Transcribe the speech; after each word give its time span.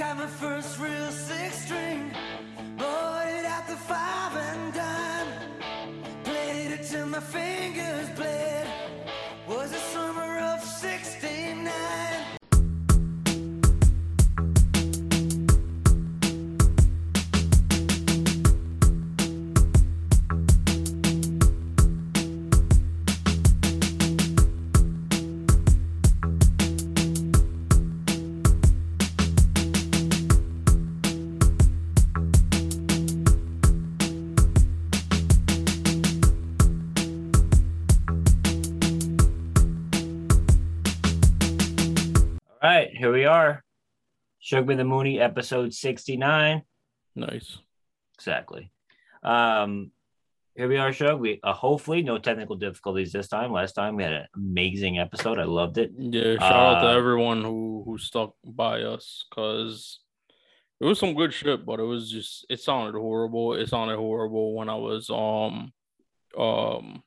Got 0.00 0.16
my 0.16 0.26
first 0.26 0.78
real 0.78 1.10
six 1.12 1.66
string. 1.66 2.10
Bought 2.78 3.26
it 3.26 3.44
at 3.44 3.66
the 3.68 3.76
five 3.76 4.34
and 4.34 4.72
dime. 4.72 5.28
Played 6.24 6.70
it 6.72 6.84
till 6.84 7.04
my 7.04 7.20
fingers 7.20 8.08
bled. 8.16 8.59
Sugar 44.40 44.74
the 44.74 44.84
Mooney, 44.84 45.20
episode 45.20 45.74
69. 45.74 46.62
Nice. 47.14 47.58
Exactly. 48.14 48.72
Um, 49.22 49.90
here 50.56 50.68
we 50.68 50.78
are, 50.78 50.92
Shug. 50.92 51.20
We 51.20 51.40
uh, 51.42 51.52
hopefully 51.52 52.02
no 52.02 52.18
technical 52.18 52.56
difficulties 52.56 53.12
this 53.12 53.28
time. 53.28 53.52
Last 53.52 53.72
time 53.72 53.96
we 53.96 54.02
had 54.02 54.12
an 54.12 54.26
amazing 54.34 54.98
episode. 54.98 55.38
I 55.38 55.44
loved 55.44 55.78
it. 55.78 55.92
Yeah, 55.96 56.34
shout 56.38 56.52
out 56.52 56.80
to 56.82 56.88
Uh, 56.88 56.96
everyone 56.96 57.44
who 57.44 57.82
who 57.84 57.98
stuck 57.98 58.34
by 58.44 58.82
us 58.82 59.24
because 59.30 60.00
it 60.80 60.86
was 60.86 60.98
some 60.98 61.14
good 61.14 61.32
shit, 61.32 61.64
but 61.64 61.80
it 61.80 61.84
was 61.84 62.10
just 62.10 62.46
it 62.50 62.60
sounded 62.60 62.98
horrible. 62.98 63.54
It 63.54 63.68
sounded 63.68 63.96
horrible 63.96 64.54
when 64.54 64.68
I 64.68 64.74
was 64.76 65.08
um 65.10 65.72
um 66.36 67.02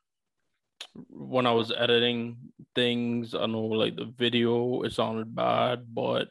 when 1.09 1.45
I 1.45 1.52
was 1.52 1.72
editing 1.72 2.38
things. 2.75 3.35
I 3.35 3.45
know 3.47 3.66
like 3.66 3.95
the 3.95 4.05
video 4.05 4.83
it 4.83 4.94
sounded 4.94 5.35
bad, 5.35 5.85
but 5.94 6.29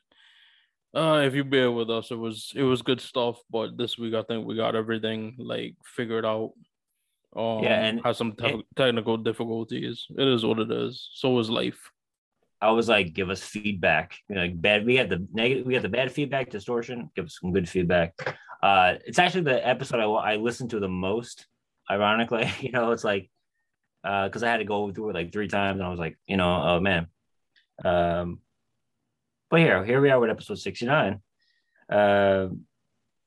uh 0.94 1.22
if 1.24 1.34
you 1.34 1.44
bear 1.44 1.70
with 1.70 1.90
us, 1.90 2.10
it 2.10 2.18
was 2.18 2.52
it 2.54 2.62
was 2.62 2.82
good 2.82 3.00
stuff. 3.00 3.40
But 3.50 3.76
this 3.76 3.98
week 3.98 4.14
I 4.14 4.22
think 4.22 4.46
we 4.46 4.56
got 4.56 4.76
everything 4.76 5.36
like 5.38 5.74
figured 5.84 6.24
out. 6.24 6.52
Um, 7.34 7.62
Yeah, 7.64 7.80
and 7.84 8.00
had 8.04 8.16
some 8.16 8.32
te- 8.32 8.64
technical 8.76 9.16
difficulties. 9.16 10.06
It 10.18 10.28
is 10.28 10.44
what 10.44 10.58
it 10.58 10.70
is. 10.70 11.08
So 11.14 11.38
is 11.38 11.48
life. 11.48 11.90
I 12.60 12.70
was 12.70 12.88
like, 12.88 13.14
give 13.14 13.30
us 13.30 13.42
feedback. 13.42 14.16
You 14.28 14.36
know, 14.36 14.42
like 14.42 14.60
bad. 14.60 14.84
We 14.86 14.96
had 14.96 15.08
the 15.08 15.26
negative. 15.32 15.66
We 15.66 15.74
had 15.74 15.82
the 15.82 15.88
bad 15.88 16.12
feedback, 16.12 16.50
distortion. 16.50 17.10
Give 17.16 17.24
us 17.24 17.38
some 17.40 17.52
good 17.52 17.68
feedback. 17.68 18.36
Uh, 18.62 18.94
it's 19.04 19.18
actually 19.18 19.42
the 19.42 19.66
episode 19.66 19.98
I, 19.98 20.04
I 20.04 20.36
listened 20.36 20.70
to 20.70 20.78
the 20.78 20.88
most. 20.88 21.46
Ironically, 21.90 22.48
you 22.60 22.70
know, 22.70 22.92
it's 22.92 23.02
like 23.02 23.30
because 24.04 24.42
I 24.42 24.50
had 24.50 24.58
to 24.58 24.64
go 24.64 24.92
through 24.92 25.10
it 25.10 25.14
like 25.14 25.32
three 25.32 25.48
times, 25.48 25.80
and 25.80 25.86
I 25.86 25.90
was 25.90 25.98
like, 25.98 26.18
you 26.26 26.36
know, 26.36 26.62
oh 26.62 26.80
man. 26.80 27.06
Um, 27.84 28.41
but 29.52 29.60
here, 29.60 29.84
here 29.84 30.00
we 30.00 30.08
are 30.08 30.18
with 30.18 30.30
episode 30.30 30.58
sixty 30.58 30.86
nine. 30.86 31.20
Uh, 31.90 32.48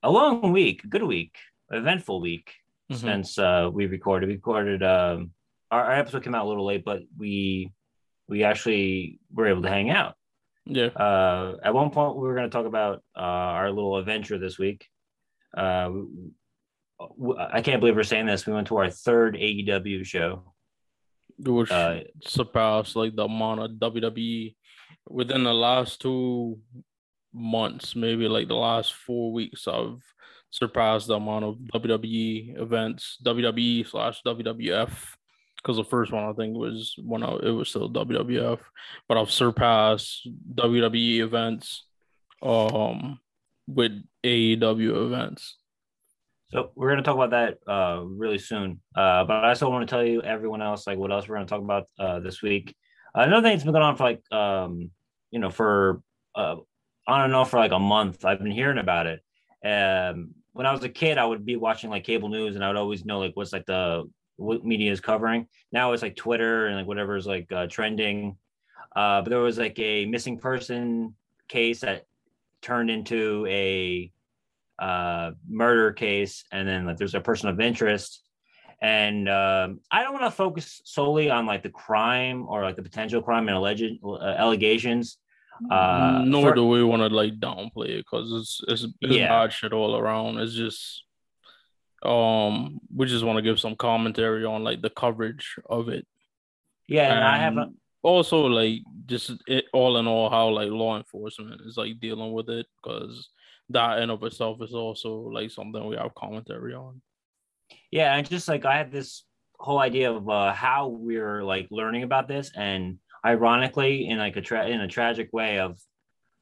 a 0.02 0.10
long 0.10 0.52
week, 0.52 0.84
a 0.84 0.88
good 0.88 1.04
week, 1.04 1.36
eventful 1.70 2.20
week 2.20 2.52
Mhm. 2.92 2.96
since 2.98 3.38
uh, 3.38 3.70
we 3.72 3.86
recorded. 3.86 4.28
We 4.30 4.36
recorded. 4.36 4.82
Um, 4.84 5.32
our, 5.72 5.86
our 5.86 5.94
episode 5.94 6.24
came 6.24 6.34
out 6.36 6.46
a 6.46 6.50
little 6.50 6.66
late, 6.66 6.84
but 6.84 7.04
we 7.16 7.72
we 8.28 8.44
actually 8.44 9.20
were 9.32 9.46
able 9.48 9.62
to 9.62 9.70
hang 9.70 9.92
out. 9.92 10.16
Yeah. 10.66 10.88
Uh, 10.88 11.58
at 11.64 11.74
one 11.76 11.92
point, 11.92 12.16
we 12.18 12.24
were 12.28 12.34
going 12.36 12.50
to 12.50 12.56
talk 12.58 12.66
about 12.66 13.04
uh, 13.16 13.20
our 13.22 13.70
little 13.70 13.98
adventure 13.98 14.40
this 14.40 14.58
week. 14.58 14.88
Uh, 15.56 15.92
I 17.54 17.62
can't 17.62 17.80
believe 17.82 17.96
we're 17.96 18.04
saying 18.04 18.26
this. 18.26 18.48
We 18.48 18.54
went 18.54 18.68
to 18.70 18.78
our 18.78 18.90
third 18.90 19.36
AEW 19.36 20.04
show. 20.06 20.54
which 21.38 21.70
Uh, 21.72 22.00
surpassed 22.24 22.96
like 22.96 23.16
the 23.16 23.26
amount 23.26 23.60
of 23.62 23.72
WWE 23.72 24.56
within 25.08 25.44
the 25.44 25.54
last 25.54 26.02
two 26.02 26.60
months, 27.34 27.96
maybe 27.96 28.28
like 28.28 28.48
the 28.48 28.56
last 28.56 28.94
four 28.94 29.32
weeks. 29.32 29.68
I've 29.68 30.02
surpassed 30.52 31.08
the 31.08 31.16
amount 31.16 31.46
of 31.46 31.56
WWE 31.74 32.60
events, 32.60 33.18
WWE 33.26 33.88
slash 33.88 34.22
WWF, 34.26 34.92
because 35.58 35.78
the 35.78 35.84
first 35.84 36.12
one 36.12 36.24
I 36.24 36.34
think 36.34 36.56
was 36.56 36.96
when 36.98 37.24
I, 37.24 37.36
it 37.44 37.52
was 37.52 37.70
still 37.70 37.90
WWF, 37.90 38.60
but 39.08 39.18
I've 39.18 39.32
surpassed 39.32 40.28
WWE 40.56 41.20
events, 41.20 41.86
um, 42.42 43.20
with 43.68 44.04
AEW 44.24 45.06
events. 45.08 45.58
So 46.50 46.72
we're 46.76 46.90
going 46.90 46.98
to 46.98 47.04
talk 47.04 47.16
about 47.16 47.32
that 47.32 47.58
uh, 47.72 48.02
really 48.06 48.38
soon. 48.38 48.80
Uh, 48.96 49.24
but 49.26 49.44
I 49.44 49.50
also 49.50 49.70
want 49.70 49.88
to 49.88 49.94
tell 49.94 50.06
you, 50.06 50.22
everyone 50.22 50.62
else, 50.62 50.88
like 50.88 50.98
what 50.98 51.12
else 51.12 51.28
we're 51.28 51.36
going 51.36 51.48
to 51.48 51.50
talk 51.50 51.62
about 51.62 51.86
uh, 52.00 52.20
this 52.20 52.42
week. 52.42 52.76
Another 53.24 53.42
thing 53.42 53.54
that's 53.54 53.64
been 53.64 53.74
going 53.74 53.84
on 53.84 53.96
for 53.96 54.04
like, 54.04 54.32
um, 54.32 54.92
you 55.32 55.40
know, 55.40 55.50
for 55.50 56.02
uh, 56.36 56.58
on 57.08 57.22
and 57.22 57.36
off 57.36 57.52
for 57.52 57.60
like 57.60 57.72
a 57.72 57.80
month. 57.80 58.26
I've 58.26 58.40
been 58.40 58.52
hearing 58.52 58.78
about 58.78 59.08
it. 59.08 59.22
Um, 59.64 60.36
when 60.54 60.66
I 60.66 60.72
was 60.72 60.84
a 60.84 60.90
kid, 60.90 61.18
I 61.18 61.26
would 61.26 61.46
be 61.46 61.56
watching 61.56 61.90
like 61.90 62.04
cable 62.04 62.30
news, 62.30 62.56
and 62.56 62.64
I 62.64 62.68
would 62.68 62.78
always 62.78 63.06
know 63.06 63.20
like 63.20 63.36
what's 63.36 63.54
like 63.54 63.66
the 63.66 64.10
what 64.38 64.66
media 64.66 64.92
is 64.92 65.02
covering. 65.02 65.48
Now 65.72 65.94
it's 65.94 66.02
like 66.02 66.16
Twitter 66.16 66.68
and 66.68 66.76
like 66.76 66.88
whatever 66.88 67.16
is 67.16 67.26
like 67.26 67.52
uh, 67.52 67.68
trending. 67.68 68.38
Uh, 68.96 69.22
but 69.22 69.30
there 69.30 69.40
was 69.40 69.58
like 69.58 69.78
a 69.80 70.06
missing 70.06 70.38
person 70.38 71.16
case 71.48 71.82
that 71.82 72.06
turned 72.62 72.90
into 72.90 73.46
a 73.48 74.12
uh, 74.80 75.32
murder 75.48 75.92
case, 75.92 76.44
and 76.52 76.68
then 76.68 76.86
like 76.86 76.98
there's 76.98 77.16
a 77.16 77.22
person 77.22 77.50
of 77.50 77.60
interest. 77.60 78.22
And 78.82 79.28
um, 79.30 79.80
I 79.90 80.04
don't 80.04 80.14
want 80.14 80.26
to 80.26 80.32
focus 80.32 80.82
solely 80.86 81.30
on 81.30 81.46
like 81.46 81.64
the 81.64 81.70
crime 81.70 82.46
or 82.48 82.64
like 82.64 82.76
the 82.76 82.84
potential 82.84 83.22
crime 83.22 83.48
and 83.48 83.58
alleged 83.58 84.00
uh, 84.04 84.18
allegations. 84.22 85.18
Uh, 85.72 86.22
Nor 86.26 86.50
for- 86.50 86.56
do 86.56 86.68
we 86.68 86.84
want 86.84 87.02
to 87.02 87.08
like 87.08 87.40
downplay 87.40 87.90
it 88.00 88.06
because 88.06 88.32
it's 88.34 88.62
it's, 88.68 88.94
it's 89.02 89.16
Yeah. 89.16 89.30
bad 89.30 89.54
shit 89.54 89.72
all 89.74 89.96
around. 89.96 90.38
It's 90.40 90.54
just 90.54 91.04
um 92.04 92.80
we 92.96 93.06
just 93.08 93.24
want 93.24 93.38
to 93.38 93.42
give 93.42 93.60
some 93.60 93.76
commentary 93.76 94.46
on 94.46 94.64
like 94.64 94.82
the 94.82 94.90
coverage 94.90 95.56
of 95.70 95.90
it. 95.90 96.06
yeah, 96.88 97.14
and 97.16 97.24
I 97.24 97.38
have 97.38 97.56
also 98.04 98.46
like 98.48 98.82
just 99.08 99.32
it 99.48 99.66
all 99.74 99.98
in 99.98 100.08
all 100.08 100.30
how 100.30 100.50
like 100.50 100.70
law 100.70 100.98
enforcement 100.98 101.62
is 101.66 101.78
like 101.78 102.00
dealing 102.00 102.34
with 102.34 102.50
it 102.50 102.68
because 102.84 103.30
that 103.70 104.00
in 104.00 104.10
of 104.12 104.22
itself 104.24 104.62
is 104.62 104.74
also 104.76 105.22
like 105.22 105.50
something 105.50 105.84
we 105.88 105.96
have 105.96 106.14
commentary 106.14 106.76
on. 106.76 107.02
Yeah, 107.96 108.14
and 108.14 108.30
just 108.30 108.50
like 108.50 108.66
I 108.66 108.76
had 108.76 108.92
this 108.92 109.24
whole 109.58 109.80
idea 109.80 110.12
of 110.12 110.28
uh, 110.28 110.52
how 110.52 110.90
we're 110.90 111.46
like 111.46 111.68
learning 111.72 112.04
about 112.04 112.28
this, 112.28 112.52
and 112.54 113.00
ironically, 113.26 114.10
in 114.10 114.18
like 114.18 114.36
a 114.36 114.42
tra- 114.42 114.68
in 114.68 114.82
a 114.82 114.88
tragic 114.90 115.30
way 115.32 115.60
of 115.60 115.80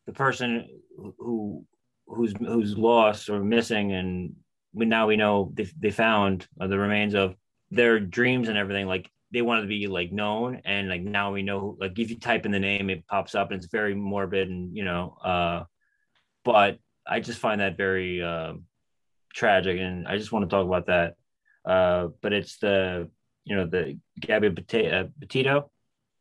the 0.07 0.13
person 0.13 0.67
who 1.19 1.63
who's 2.07 2.33
who's 2.39 2.75
lost 2.75 3.29
or 3.29 3.39
missing, 3.43 3.91
and 3.91 4.33
we 4.73 4.87
now 4.87 5.05
we 5.05 5.15
know 5.15 5.51
they, 5.53 5.67
they 5.79 5.91
found 5.91 6.47
uh, 6.59 6.65
the 6.65 6.79
remains 6.79 7.13
of 7.13 7.35
their 7.69 7.99
dreams 7.99 8.49
and 8.49 8.57
everything. 8.57 8.87
Like 8.87 9.07
they 9.31 9.43
wanted 9.43 9.61
to 9.61 9.67
be 9.67 9.85
like 9.85 10.11
known, 10.11 10.59
and 10.65 10.89
like 10.89 11.03
now 11.03 11.33
we 11.33 11.43
know. 11.43 11.77
Like 11.79 11.99
if 11.99 12.09
you 12.09 12.17
type 12.17 12.47
in 12.47 12.51
the 12.51 12.59
name, 12.59 12.89
it 12.89 13.05
pops 13.05 13.35
up, 13.35 13.51
and 13.51 13.61
it's 13.61 13.71
very 13.71 13.93
morbid, 13.93 14.49
and 14.49 14.75
you 14.75 14.85
know. 14.85 15.17
uh 15.23 15.65
But 16.43 16.79
I 17.05 17.19
just 17.19 17.37
find 17.37 17.61
that 17.61 17.77
very 17.77 18.23
uh, 18.23 18.53
tragic, 19.35 19.79
and 19.79 20.07
I 20.07 20.17
just 20.17 20.31
want 20.31 20.49
to 20.49 20.55
talk 20.55 20.65
about 20.65 20.87
that 20.87 21.13
uh, 21.65 22.07
but 22.21 22.33
it's 22.33 22.57
the 22.57 23.09
you 23.45 23.55
know 23.55 23.65
the 23.65 23.97
Gabby 24.19 24.49
Peti- 24.51 24.89
uh, 24.91 25.05
Petito, 25.19 25.71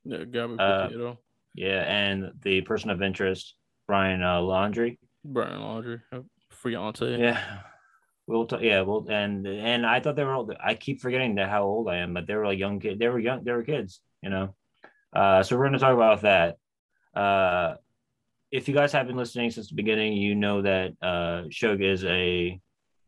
Yeah, 0.05 0.25
Gabby 0.25 0.57
Uh, 0.59 0.87
Potato, 0.89 1.19
yeah, 1.55 1.83
and 1.87 2.33
the 2.43 2.61
person 2.63 2.91
of 2.91 3.03
interest 3.03 3.55
Brian 3.87 4.23
uh, 4.23 4.41
Laundrie, 4.41 4.99
Brian 5.25 5.61
Laundrie, 5.61 6.01
fiance. 6.51 7.19
yeah. 7.19 7.41
We'll 8.29 8.47
talk, 8.47 8.63
yeah, 8.63 8.83
well, 8.83 9.05
and 9.11 9.47
and 9.47 9.85
I 9.85 9.99
thought 9.99 10.15
they 10.15 10.25
were 10.25 10.35
old. 10.35 10.55
I 10.63 10.75
keep 10.75 11.01
forgetting 11.01 11.35
that 11.37 11.51
how 11.51 11.65
old 11.65 11.89
I 11.89 11.97
am, 11.99 12.15
but 12.15 12.27
they 12.27 12.37
were 12.37 12.47
like 12.47 12.59
young 12.59 12.79
kid. 12.79 12.99
They 13.01 13.09
were 13.09 13.19
young. 13.19 13.43
They 13.43 13.51
were 13.53 13.65
kids, 13.65 14.01
you 14.23 14.31
know. 14.31 14.55
Uh, 15.13 15.43
so 15.43 15.57
we're 15.57 15.65
going 15.65 15.73
to 15.75 15.79
talk 15.81 15.93
about 15.95 16.23
that. 16.23 16.57
Uh, 17.15 17.75
if 18.53 18.69
you 18.69 18.75
guys 18.75 18.93
have 18.93 19.09
been 19.09 19.17
listening 19.17 19.51
since 19.51 19.69
the 19.71 19.75
beginning, 19.75 20.13
you 20.15 20.37
know 20.37 20.63
that 20.63 20.93
uh, 21.03 21.43
Shug 21.51 21.83
is 21.83 22.05
a 22.05 22.61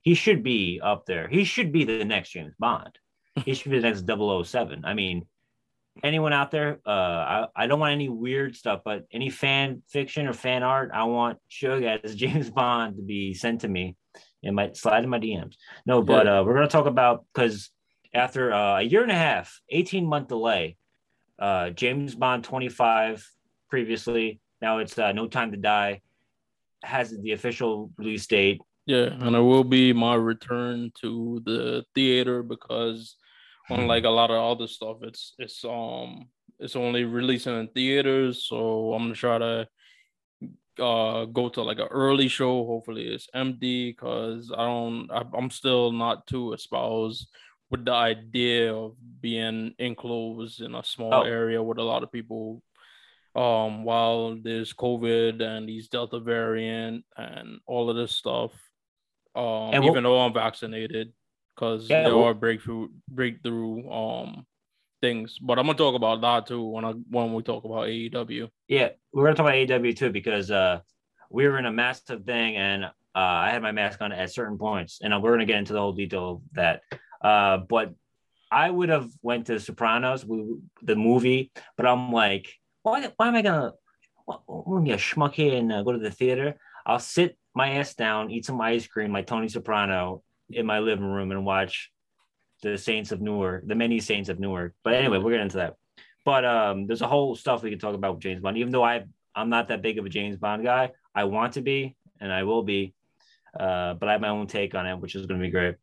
he 0.05 0.15
should 0.15 0.43
be 0.43 0.81
up 0.83 1.07
there. 1.07 1.29
He 1.29 1.45
should 1.45 1.73
be 1.73 1.85
the 1.85 2.05
next 2.05 2.31
James 2.31 2.53
Bond. 2.59 2.99
He 3.45 3.55
should 3.55 3.73
be 3.73 3.81
the 3.81 3.89
next 3.89 4.05
007. 4.07 4.85
I 4.85 4.93
mean, 4.93 5.27
anyone 6.03 6.35
out 6.35 6.51
there, 6.51 6.79
uh, 6.87 6.91
I, 6.91 7.47
I 7.57 7.67
don't 7.67 7.81
want 7.81 7.93
any 7.93 8.11
weird 8.11 8.55
stuff, 8.55 8.83
but 8.85 9.07
any 9.11 9.31
fan 9.31 9.83
fiction 9.89 10.27
or 10.27 10.35
fan 10.35 10.63
art, 10.63 10.91
I 10.93 11.05
want 11.05 11.39
Shug 11.49 11.83
as 11.85 12.15
James 12.23 12.51
Bond 12.51 12.97
to 12.97 13.03
be 13.03 13.33
sent 13.33 13.63
to 13.63 13.69
me. 13.69 13.97
It 14.43 14.53
might 14.53 14.77
slide 14.77 15.05
in 15.05 15.11
my 15.11 15.19
DMs. 15.19 15.55
No, 15.87 16.03
but 16.03 16.27
uh, 16.27 16.45
we're 16.47 16.55
going 16.55 16.69
to 16.69 16.73
talk 16.73 16.87
about 16.87 17.25
because 17.33 17.71
after 18.13 18.53
uh, 18.53 18.81
a 18.81 18.83
year 18.83 19.03
and 19.03 19.11
a 19.11 19.15
half, 19.15 19.59
18 19.71 20.05
month 20.05 20.29
delay, 20.29 20.77
uh, 21.39 21.71
James 21.71 22.15
Bond 22.15 22.45
25 22.45 23.27
previously. 23.71 24.39
Now 24.61 24.79
it's 24.79 24.99
uh, 24.99 25.13
No 25.13 25.29
Time 25.29 25.51
to 25.53 25.57
Die. 25.57 26.03
has 26.83 27.11
the 27.19 27.33
official 27.33 27.91
release 27.97 28.27
date. 28.27 28.61
Yeah, 28.87 29.17
and 29.21 29.35
it 29.35 29.41
will 29.41 29.65
be 29.65 29.93
my 29.93 30.15
return 30.15 30.93
to 31.01 31.41
the 31.45 31.85
theater 31.95 32.43
because 32.43 33.17
unlike 33.71 34.05
a 34.05 34.11
lot 34.11 34.31
of 34.31 34.37
other 34.37 34.67
stuff, 34.67 34.99
it's 35.03 35.35
it's 35.39 35.65
um 35.65 36.29
it's 36.59 36.77
only 36.77 37.05
releasing 37.05 37.59
in 37.59 37.69
theaters. 37.69 38.45
So 38.47 38.93
I'm 38.93 39.05
gonna 39.05 39.15
try 39.15 39.39
to 39.39 39.69
uh 40.79 41.25
go 41.27 41.49
to 41.49 41.63
like 41.63 41.79
an 41.79 41.89
early 41.91 42.29
show. 42.29 42.65
Hopefully 42.67 43.07
it's 43.09 43.29
empty 43.35 43.91
because 43.93 44.51
I 44.53 44.65
don't 44.67 45.11
I, 45.11 45.23
I'm 45.37 45.51
still 45.51 45.93
not 45.93 46.27
too 46.27 46.53
espoused 46.53 47.29
with 47.71 47.85
the 47.85 47.93
idea 47.93 48.75
of 48.75 48.97
being 49.21 49.75
enclosed 49.79 50.61
in 50.61 50.75
a 50.75 50.85
small 50.85 51.13
Oh. 51.15 51.23
area 51.23 51.63
with 51.63 51.79
a 51.79 51.83
lot 51.83 52.03
of 52.03 52.13
people 52.13 52.63
um 53.35 53.83
while 53.85 54.37
there's 54.43 54.73
covid 54.75 55.43
and 55.43 55.69
these 55.69 55.89
delta 55.89 56.21
variant 56.21 57.05
and 57.17 57.61
all 57.67 57.91
of 57.91 57.97
this 57.97 58.13
stuff 58.13 58.53
um 59.35 59.75
And 59.75 59.85
even 59.85 60.03
though 60.05 60.21
i'm 60.21 60.33
vaccinated 60.33 61.13
because 61.55 61.91
Yeah, 61.91 62.05
there 62.05 62.17
are 62.17 62.35
breakthrough 62.35 62.89
breakthrough 63.09 63.89
um 63.91 64.47
things 65.01 65.39
but 65.39 65.59
i'm 65.59 65.67
gonna 65.67 65.77
talk 65.77 65.95
about 65.95 66.21
that 66.21 66.47
too 66.47 66.63
when 66.63 66.85
i 66.85 66.93
when 67.11 67.35
we 67.35 67.43
talk 67.43 67.65
about 67.65 67.89
aew 67.89 68.49
Yeah, 68.69 68.89
we're 69.13 69.25
gonna 69.25 69.37
talk 69.37 69.47
about 69.47 69.55
AEW 69.55 69.97
too 69.97 70.11
because 70.11 70.51
uh, 70.51 70.81
we 71.31 71.47
were 71.49 71.59
in 71.59 71.67
a 71.67 71.73
massive 71.73 72.25
thing, 72.25 72.57
and 72.57 72.85
uh, 72.85 72.89
I 73.15 73.51
had 73.51 73.61
my 73.61 73.73
mask 73.73 74.01
on 74.01 74.13
at 74.13 74.33
certain 74.33 74.57
points, 74.57 75.01
and 75.03 75.11
we're 75.23 75.33
gonna 75.33 75.45
get 75.45 75.59
into 75.59 75.73
the 75.73 75.81
whole 75.81 75.93
detail 75.93 76.31
of 76.31 76.43
that. 76.53 76.83
Uh, 77.21 77.59
but 77.59 77.95
I 78.51 78.71
would 78.71 78.89
have 78.89 79.11
went 79.23 79.47
to 79.49 79.59
Sopranos, 79.59 80.25
we, 80.25 80.57
the 80.83 80.97
movie, 80.97 81.51
but 81.77 81.87
I'm 81.87 82.13
like, 82.13 82.49
why? 82.83 83.11
Why 83.17 83.29
am 83.29 83.35
I 83.35 83.43
gonna? 83.43 83.73
Why, 84.25 84.37
I'm 84.49 84.65
gonna 84.65 84.85
be 84.85 84.93
a 84.93 84.97
schmuck 84.97 85.35
here 85.35 85.57
and 85.57 85.73
uh, 85.73 85.83
go 85.83 85.93
to 85.93 85.99
the 85.99 86.11
theater. 86.11 86.57
I'll 86.87 86.99
sit 86.99 87.37
my 87.55 87.71
ass 87.75 87.95
down, 87.95 88.31
eat 88.31 88.45
some 88.45 88.61
ice 88.61 88.87
cream 88.87 89.13
like 89.13 89.27
Tony 89.27 89.49
Soprano 89.49 90.23
in 90.51 90.67
my 90.67 90.81
living 90.81 91.05
room, 91.05 91.31
and 91.31 91.45
watch 91.45 91.91
the 92.63 92.77
Saints 92.77 93.13
of 93.13 93.21
Newark, 93.21 93.67
the 93.67 93.75
many 93.75 94.01
Saints 94.01 94.29
of 94.29 94.39
Newark. 94.39 94.75
But 94.83 94.95
anyway, 94.95 95.19
we'll 95.19 95.33
get 95.33 95.41
into 95.41 95.59
that. 95.59 95.77
But 96.25 96.45
um, 96.45 96.87
there's 96.87 97.03
a 97.03 97.07
whole 97.07 97.37
stuff 97.37 97.63
we 97.63 97.71
can 97.71 97.79
talk 97.79 97.95
about 97.95 98.15
with 98.15 98.23
James 98.23 98.41
Bond. 98.41 98.57
Even 98.57 98.73
though 98.73 98.85
I 98.85 99.05
I'm 99.35 99.51
not 99.51 99.69
that 99.69 99.83
big 99.83 99.99
of 99.99 100.07
a 100.07 100.09
James 100.09 100.37
Bond 100.37 100.65
guy, 100.65 100.93
I 101.15 101.25
want 101.25 101.55
to 101.55 101.61
be 101.61 101.97
and 102.21 102.33
I 102.33 102.45
will 102.45 102.63
be. 102.63 102.95
Uh, 103.59 103.95
but 103.95 104.09
I 104.09 104.13
have 104.13 104.21
my 104.21 104.31
own 104.31 104.47
take 104.47 104.75
on 104.75 104.87
it, 104.87 104.99
which 104.99 105.15
is 105.15 105.27
going 105.27 105.39
to 105.39 105.47
be 105.47 105.51
great. 105.51 105.77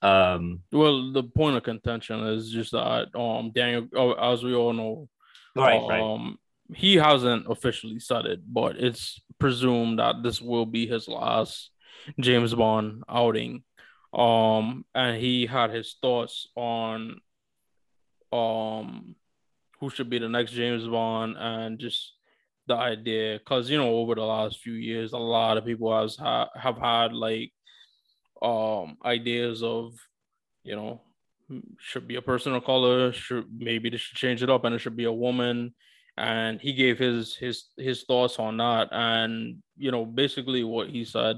Um, 0.00 0.60
well 0.72 1.12
the 1.12 1.22
point 1.22 1.56
of 1.56 1.62
contention 1.62 2.20
is 2.20 2.50
just 2.50 2.72
that 2.72 3.14
um 3.14 3.52
daniel 3.54 3.86
oh, 3.94 4.12
as 4.12 4.42
we 4.42 4.54
all 4.54 4.72
know 4.72 5.08
right, 5.54 5.80
right. 5.88 6.36
He 6.72 6.96
hasn't 6.96 7.46
officially 7.50 7.98
said 7.98 8.26
it, 8.26 8.40
but 8.46 8.76
it's 8.76 9.20
presumed 9.38 9.98
that 9.98 10.22
this 10.22 10.40
will 10.40 10.66
be 10.66 10.86
his 10.86 11.08
last 11.08 11.70
James 12.20 12.54
Bond 12.54 13.02
outing. 13.08 13.64
Um, 14.12 14.84
and 14.94 15.20
he 15.20 15.46
had 15.46 15.70
his 15.70 15.96
thoughts 16.00 16.48
on 16.56 17.20
um 18.32 19.14
who 19.78 19.90
should 19.90 20.10
be 20.10 20.18
the 20.18 20.28
next 20.28 20.52
James 20.52 20.86
Bond 20.86 21.36
and 21.38 21.78
just 21.78 22.14
the 22.66 22.74
idea 22.74 23.38
because 23.38 23.70
you 23.70 23.76
know 23.76 23.90
over 23.96 24.14
the 24.14 24.22
last 24.22 24.60
few 24.60 24.72
years 24.72 25.12
a 25.12 25.18
lot 25.18 25.56
of 25.56 25.64
people 25.64 25.96
has 25.96 26.16
ha- 26.16 26.48
have 26.54 26.78
had 26.78 27.12
like 27.12 27.52
um 28.42 28.96
ideas 29.04 29.62
of 29.62 29.92
you 30.64 30.74
know 30.74 31.00
should 31.78 32.08
be 32.08 32.16
a 32.16 32.22
person 32.22 32.54
of 32.54 32.64
color 32.64 33.12
should 33.12 33.46
maybe 33.56 33.90
they 33.90 33.98
should 33.98 34.16
change 34.16 34.42
it 34.42 34.50
up 34.50 34.64
and 34.64 34.74
it 34.74 34.78
should 34.78 34.96
be 34.96 35.04
a 35.04 35.12
woman 35.12 35.74
and 36.16 36.60
he 36.60 36.72
gave 36.72 36.98
his 36.98 37.34
his 37.34 37.64
his 37.76 38.04
thoughts 38.04 38.38
on 38.38 38.56
that. 38.58 38.88
And 38.92 39.62
you 39.76 39.90
know 39.90 40.04
basically 40.04 40.64
what 40.64 40.88
he 40.88 41.04
said 41.04 41.36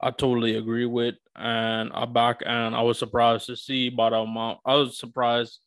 i 0.00 0.10
totally 0.10 0.56
agree 0.56 0.86
with. 0.86 1.14
And 1.36 1.90
i 1.94 2.04
back 2.04 2.42
and 2.44 2.74
i 2.74 2.82
was 2.82 2.98
surprised 2.98 3.46
to 3.46 3.56
see 3.56 3.88
by 3.88 4.10
the 4.10 4.16
amount 4.16 4.60
i 4.66 4.74
was 4.74 4.98
surprised 4.98 5.58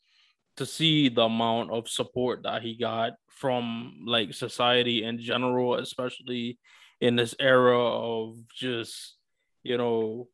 to 0.58 0.66
see 0.66 1.10
the 1.10 1.24
amount 1.24 1.72
of 1.72 1.90
support 1.90 2.44
that 2.44 2.62
he 2.62 2.78
got 2.78 3.14
from 3.28 4.04
like 4.06 4.34
society 4.34 5.04
in 5.04 5.20
general 5.20 5.76
especially 5.76 6.60
in 7.02 7.16
this 7.16 7.34
era 7.40 7.80
of 7.80 8.36
just 8.56 9.16
you 9.64 9.78
know 9.78 10.28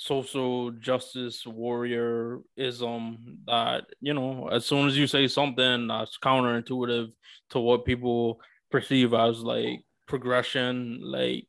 social 0.00 0.70
justice 0.70 1.42
warriorism 1.42 3.16
that 3.46 3.84
you 4.00 4.14
know 4.14 4.46
as 4.46 4.64
soon 4.64 4.86
as 4.86 4.96
you 4.96 5.08
say 5.08 5.26
something 5.26 5.88
that's 5.88 6.18
counterintuitive 6.18 7.10
to 7.50 7.58
what 7.58 7.84
people 7.84 8.40
perceive 8.70 9.12
as 9.12 9.40
like 9.40 9.80
progression 10.06 11.00
like 11.02 11.48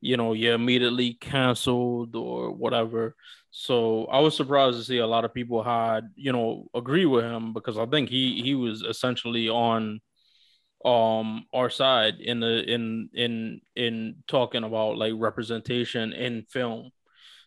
you 0.00 0.16
know 0.16 0.32
you're 0.32 0.54
immediately 0.54 1.14
canceled 1.14 2.14
or 2.14 2.52
whatever. 2.52 3.16
So 3.50 4.04
i 4.04 4.20
was 4.20 4.36
surprised 4.36 4.78
to 4.78 4.84
see 4.84 4.98
a 4.98 5.06
lot 5.06 5.24
of 5.24 5.34
people 5.34 5.64
had 5.64 6.02
you 6.14 6.30
know 6.30 6.68
agree 6.74 7.06
with 7.06 7.24
him 7.24 7.52
because 7.52 7.78
i 7.78 7.86
think 7.86 8.08
he 8.10 8.40
he 8.42 8.54
was 8.54 8.82
essentially 8.82 9.48
on 9.48 10.00
um 10.84 11.46
our 11.52 11.70
side 11.70 12.20
in 12.20 12.38
the 12.38 12.62
in 12.72 13.08
in 13.12 13.60
in 13.74 14.16
talking 14.28 14.62
about 14.62 14.96
like 14.98 15.14
representation 15.16 16.12
in 16.12 16.44
film 16.48 16.92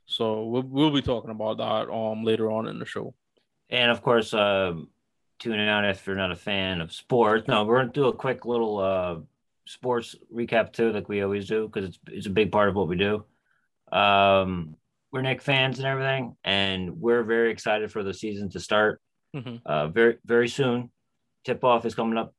so 0.05 0.45
we'll, 0.45 0.63
we'll 0.63 0.91
be 0.91 1.01
talking 1.01 1.31
about 1.31 1.57
that 1.57 1.91
um 1.91 2.23
later 2.23 2.51
on 2.51 2.67
in 2.67 2.79
the 2.79 2.85
show. 2.85 3.13
And 3.69 3.89
of 3.89 4.01
course, 4.01 4.33
uh, 4.33 4.73
tune 5.39 5.59
out 5.59 5.85
if 5.85 6.05
you're 6.05 6.15
not 6.15 6.31
a 6.31 6.35
fan 6.35 6.81
of 6.81 6.91
sports. 6.91 7.47
No, 7.47 7.63
we're 7.63 7.79
gonna 7.79 7.91
do 7.91 8.07
a 8.07 8.13
quick 8.13 8.45
little 8.45 8.79
uh, 8.79 9.15
sports 9.65 10.15
recap 10.33 10.73
too, 10.73 10.91
like 10.91 11.07
we 11.07 11.21
always 11.21 11.47
do, 11.47 11.67
because 11.67 11.89
it's 11.89 11.99
it's 12.07 12.27
a 12.27 12.31
big 12.31 12.51
part 12.51 12.69
of 12.69 12.75
what 12.75 12.87
we 12.87 12.97
do. 12.97 13.25
Um, 13.91 14.75
we're 15.11 15.21
Knick 15.21 15.41
fans 15.41 15.77
and 15.79 15.87
everything, 15.87 16.35
and 16.43 17.01
we're 17.01 17.23
very 17.23 17.51
excited 17.51 17.91
for 17.91 18.03
the 18.03 18.13
season 18.13 18.49
to 18.51 18.59
start. 18.59 19.01
Mhm. 19.35 19.61
Uh, 19.65 19.87
very 19.87 20.17
very 20.25 20.47
soon. 20.47 20.91
Tip 21.43 21.63
off 21.63 21.85
is 21.85 21.95
coming 21.95 22.17
up, 22.17 22.33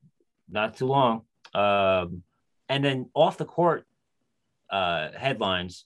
not 0.49 0.77
too 0.77 0.85
long. 0.85 1.21
Um, 1.53 2.23
and 2.69 2.83
then 2.83 3.09
off 3.13 3.37
the 3.37 3.45
court 3.45 3.85
uh, 4.69 5.09
headlines, 5.15 5.85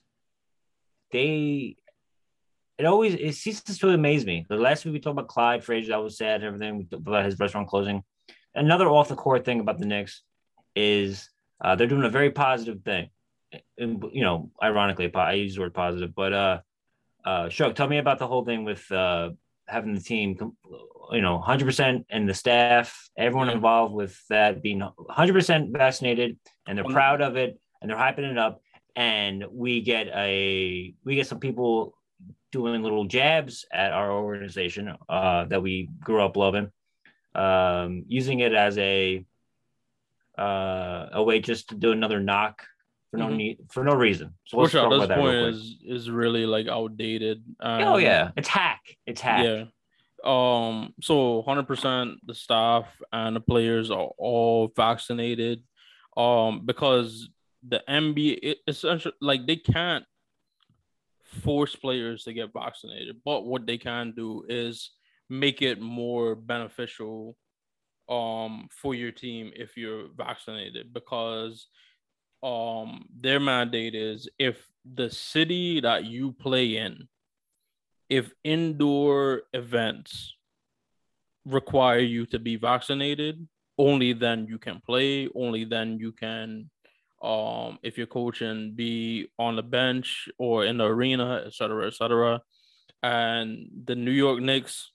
they 1.12 1.76
it 2.78 2.86
always 2.86 3.14
it 3.14 3.34
ceases 3.34 3.78
to 3.78 3.90
amaze 3.90 4.24
me. 4.24 4.46
The 4.48 4.56
last 4.56 4.84
week 4.84 4.94
we 4.94 5.00
talked 5.00 5.14
about 5.14 5.28
Clyde 5.28 5.64
Frazier, 5.64 5.90
that 5.90 6.02
was 6.02 6.16
sad 6.16 6.42
and 6.42 6.44
everything 6.44 6.78
we 6.78 6.84
talked 6.84 7.06
about 7.06 7.24
his 7.24 7.38
restaurant 7.38 7.68
closing. 7.68 8.02
Another 8.54 8.88
off 8.88 9.08
the 9.08 9.16
court 9.16 9.44
thing 9.44 9.60
about 9.60 9.78
the 9.78 9.86
Knicks 9.86 10.22
is 10.76 11.28
uh, 11.60 11.74
they're 11.74 11.86
doing 11.86 12.04
a 12.04 12.10
very 12.10 12.30
positive 12.30 12.82
thing. 12.82 13.08
And, 13.78 14.04
you 14.12 14.22
know, 14.22 14.50
ironically, 14.62 15.12
I 15.14 15.32
use 15.32 15.54
the 15.54 15.62
word 15.62 15.74
positive, 15.74 16.14
but 16.14 16.32
uh, 16.32 16.60
uh, 17.24 17.48
Shug, 17.48 17.74
tell 17.74 17.88
me 17.88 17.98
about 17.98 18.18
the 18.18 18.26
whole 18.26 18.44
thing 18.44 18.64
with 18.64 18.90
uh, 18.92 19.30
having 19.66 19.94
the 19.94 20.00
team, 20.00 20.36
you 21.12 21.20
know, 21.20 21.42
100% 21.44 22.04
and 22.10 22.28
the 22.28 22.34
staff, 22.34 23.08
everyone 23.16 23.48
involved 23.48 23.94
with 23.94 24.20
that 24.28 24.62
being 24.62 24.80
100% 24.80 25.72
vaccinated, 25.72 26.38
and 26.66 26.78
they're 26.78 26.84
proud 26.84 27.22
of 27.22 27.36
it, 27.36 27.58
and 27.80 27.90
they're 27.90 27.98
hyping 27.98 28.30
it 28.30 28.38
up, 28.38 28.60
and 28.98 29.44
we 29.52 29.80
get 29.80 30.08
a 30.08 30.92
we 31.04 31.14
get 31.14 31.28
some 31.28 31.38
people 31.38 31.94
doing 32.50 32.82
little 32.82 33.04
jabs 33.04 33.64
at 33.72 33.92
our 33.92 34.10
organization 34.10 34.92
uh, 35.08 35.44
that 35.44 35.62
we 35.62 35.88
grew 36.00 36.20
up 36.20 36.36
loving, 36.36 36.72
um, 37.36 38.02
using 38.08 38.40
it 38.40 38.52
as 38.52 38.76
a 38.76 39.24
uh, 40.36 41.10
a 41.12 41.22
way 41.22 41.38
just 41.38 41.68
to 41.68 41.76
do 41.76 41.92
another 41.92 42.18
knock 42.18 42.64
for 43.12 43.18
no 43.18 43.28
Mhm. 43.28 43.36
need 43.36 43.58
for 43.70 43.84
no 43.84 43.94
reason. 43.94 44.34
So 44.46 44.58
Which 44.58 44.74
at 44.74 44.88
this 44.90 44.96
about 45.04 45.08
that 45.10 45.18
point 45.18 45.36
is 45.36 45.76
is 45.84 46.10
really 46.10 46.44
like 46.44 46.66
outdated. 46.66 47.44
oh 47.60 47.98
yeah, 47.98 48.32
it's 48.36 48.48
hack. 48.48 48.80
It's 49.06 49.20
hack. 49.20 49.44
Yeah. 49.44 49.64
Um. 50.24 50.92
So, 51.00 51.42
hundred 51.42 51.68
percent, 51.68 52.18
the 52.26 52.34
staff 52.34 52.86
and 53.12 53.36
the 53.36 53.40
players 53.40 53.92
are 53.92 54.10
all 54.18 54.72
vaccinated. 54.74 55.62
Um, 56.16 56.66
because 56.66 57.30
the 57.66 57.82
NBA 57.88 58.56
essentially 58.66 59.14
like 59.20 59.46
they 59.46 59.56
can't 59.56 60.04
force 61.42 61.76
players 61.76 62.24
to 62.24 62.32
get 62.32 62.52
vaccinated, 62.52 63.16
but 63.24 63.44
what 63.44 63.66
they 63.66 63.78
can 63.78 64.12
do 64.16 64.44
is 64.48 64.90
make 65.28 65.62
it 65.62 65.80
more 65.80 66.34
beneficial 66.34 67.36
um 68.08 68.68
for 68.70 68.94
your 68.94 69.12
team 69.12 69.52
if 69.54 69.76
you're 69.76 70.08
vaccinated 70.16 70.92
because 70.94 71.66
um 72.42 73.04
their 73.20 73.38
mandate 73.38 73.94
is 73.94 74.28
if 74.38 74.66
the 74.94 75.10
city 75.10 75.80
that 75.80 76.04
you 76.04 76.32
play 76.32 76.76
in 76.76 77.06
if 78.08 78.32
indoor 78.44 79.42
events 79.52 80.34
require 81.44 81.98
you 81.98 82.24
to 82.24 82.38
be 82.38 82.56
vaccinated 82.56 83.46
only 83.76 84.12
then 84.14 84.46
you 84.46 84.58
can 84.58 84.80
play 84.86 85.28
only 85.34 85.64
then 85.64 85.98
you 85.98 86.12
can 86.12 86.70
um 87.22 87.78
if 87.82 87.98
you're 87.98 88.06
coaching 88.06 88.74
be 88.74 89.28
on 89.38 89.56
the 89.56 89.62
bench 89.62 90.28
or 90.38 90.64
in 90.64 90.78
the 90.78 90.84
arena 90.84 91.42
etc 91.46 91.52
cetera, 91.52 91.86
etc 91.86 91.92
cetera. 91.96 92.42
and 93.02 93.68
the 93.84 93.94
new 93.96 94.10
york 94.10 94.40
knicks 94.40 94.92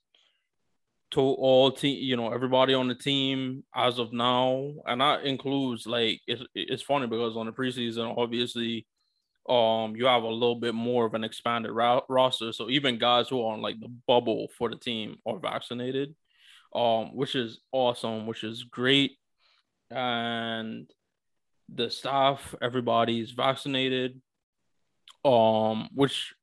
told 1.13 1.37
all 1.39 1.71
team, 1.71 1.99
you 2.01 2.17
know, 2.17 2.33
everybody 2.33 2.73
on 2.73 2.87
the 2.87 2.95
team 2.95 3.63
as 3.75 3.99
of 3.99 4.11
now, 4.11 4.73
and 4.85 4.99
that 4.99 5.25
includes 5.25 5.85
like 5.85 6.19
it's 6.27 6.43
it's 6.55 6.81
funny 6.81 7.07
because 7.07 7.37
on 7.37 7.45
the 7.45 7.51
preseason, 7.51 8.17
obviously, 8.17 8.85
um, 9.47 9.95
you 9.95 10.05
have 10.07 10.23
a 10.23 10.27
little 10.27 10.55
bit 10.55 10.73
more 10.73 11.05
of 11.05 11.13
an 11.13 11.23
expanded 11.23 11.71
ro- 11.71 12.03
roster. 12.09 12.51
So 12.51 12.69
even 12.69 12.97
guys 12.97 13.29
who 13.29 13.41
are 13.41 13.53
on 13.53 13.61
like 13.61 13.79
the 13.79 13.89
bubble 14.07 14.47
for 14.57 14.69
the 14.69 14.75
team 14.75 15.17
are 15.25 15.39
vaccinated, 15.39 16.15
um, 16.73 17.15
which 17.15 17.35
is 17.35 17.59
awesome, 17.71 18.25
which 18.25 18.43
is 18.43 18.63
great, 18.63 19.11
and 19.91 20.89
the 21.69 21.89
staff, 21.89 22.55
everybody's 22.61 23.31
vaccinated, 23.31 24.21
um, 25.25 25.89
which 25.93 26.33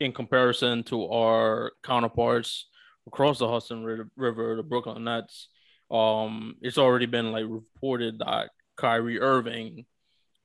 in 0.00 0.12
comparison 0.12 0.82
to 0.84 1.08
our 1.08 1.72
counterparts 1.82 2.66
across 3.06 3.38
the 3.38 3.48
Hudson 3.48 3.84
River, 4.16 4.56
the 4.56 4.62
Brooklyn 4.62 5.04
Nets, 5.04 5.48
um, 5.90 6.56
it's 6.60 6.78
already 6.78 7.06
been 7.06 7.32
like 7.32 7.44
reported 7.48 8.18
that 8.18 8.50
Kyrie 8.76 9.20
Irving 9.20 9.86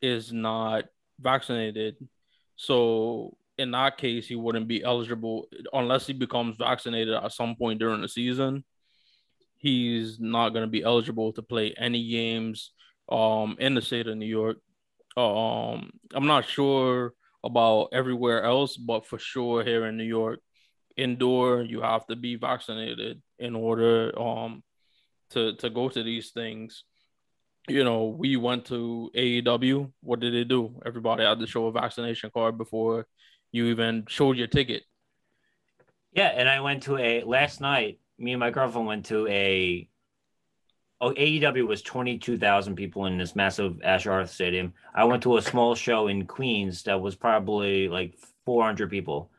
is 0.02 0.32
not 0.32 0.86
vaccinated. 1.20 1.96
So 2.56 3.38
in 3.58 3.72
that 3.72 3.98
case, 3.98 4.28
he 4.28 4.36
wouldn't 4.36 4.68
be 4.68 4.84
eligible 4.84 5.48
unless 5.74 6.08
he 6.08 6.14
becomes 6.14 6.58
vaccinated 6.58 7.14
at 7.14 7.34
some 7.34 7.56
point 7.56 7.80
during 7.80 8.02
the 8.02 8.08
season. 8.08 8.64
He's 9.58 10.20
not 10.20 10.50
going 10.50 10.64
to 10.64 10.72
be 10.72 10.84
eligible 10.84 11.34
to 11.34 11.42
play 11.42 11.74
any 11.78 12.10
games 12.10 12.72
um, 13.12 13.58
in 13.60 13.76
the 13.76 13.82
state 13.82 14.08
of 14.08 14.18
New 14.18 14.26
York. 14.26 14.58
Um, 15.18 15.92
I'm 16.14 16.28
not 16.28 16.46
sure 16.46 17.14
about 17.44 17.90
everywhere 17.92 18.44
else, 18.44 18.78
but 18.78 19.06
for 19.06 19.20
sure 19.20 19.64
here 19.64 19.86
in 19.86 19.98
New 19.98 20.06
York, 20.06 20.40
indoor 20.96 21.62
you 21.62 21.82
have 21.82 22.06
to 22.08 22.16
be 22.16 22.36
vaccinated 22.36 23.22
in 23.40 23.56
order 23.56 24.18
um 24.20 24.62
to 25.30 25.56
to 25.56 25.70
go 25.70 25.90
to 25.90 26.04
these 26.04 26.32
things. 26.32 26.84
You 27.68 27.84
know 27.84 28.06
we 28.06 28.38
went 28.38 28.66
to 28.66 29.12
aew 29.16 29.92
what 30.02 30.20
did 30.20 30.34
they 30.34 30.44
do? 30.44 30.80
Everybody 30.86 31.24
had 31.24 31.40
to 31.40 31.48
show 31.48 31.68
a 31.68 31.72
vaccination 31.72 32.32
card 32.34 32.58
before 32.58 33.08
you 33.52 33.66
even 33.66 34.06
showed 34.08 34.38
your 34.38 34.48
ticket. 34.48 34.84
Yeah 36.14 36.28
and 36.28 36.50
i 36.50 36.60
went 36.60 36.84
to 36.84 36.98
a 36.98 37.24
last 37.24 37.62
night 37.62 38.00
me 38.18 38.34
and 38.34 38.40
my 38.40 38.52
girlfriend 38.52 38.88
went 38.88 39.06
to 39.06 39.28
a 39.28 39.90
oh 41.02 41.14
aew 41.14 41.68
was 41.68 41.82
22000 41.82 42.76
people 42.76 43.08
in 43.08 43.18
this 43.18 43.36
massive 43.36 43.82
asher 43.84 44.12
arthur 44.12 44.32
stadium 44.32 44.74
i 44.96 45.04
went 45.04 45.22
to 45.24 45.38
a 45.38 45.42
small 45.42 45.76
show 45.76 46.08
in 46.08 46.26
queens 46.26 46.84
that 46.84 47.02
was 47.02 47.16
probably 47.16 47.90
like 47.90 48.16
400 48.46 48.90
people 48.90 49.32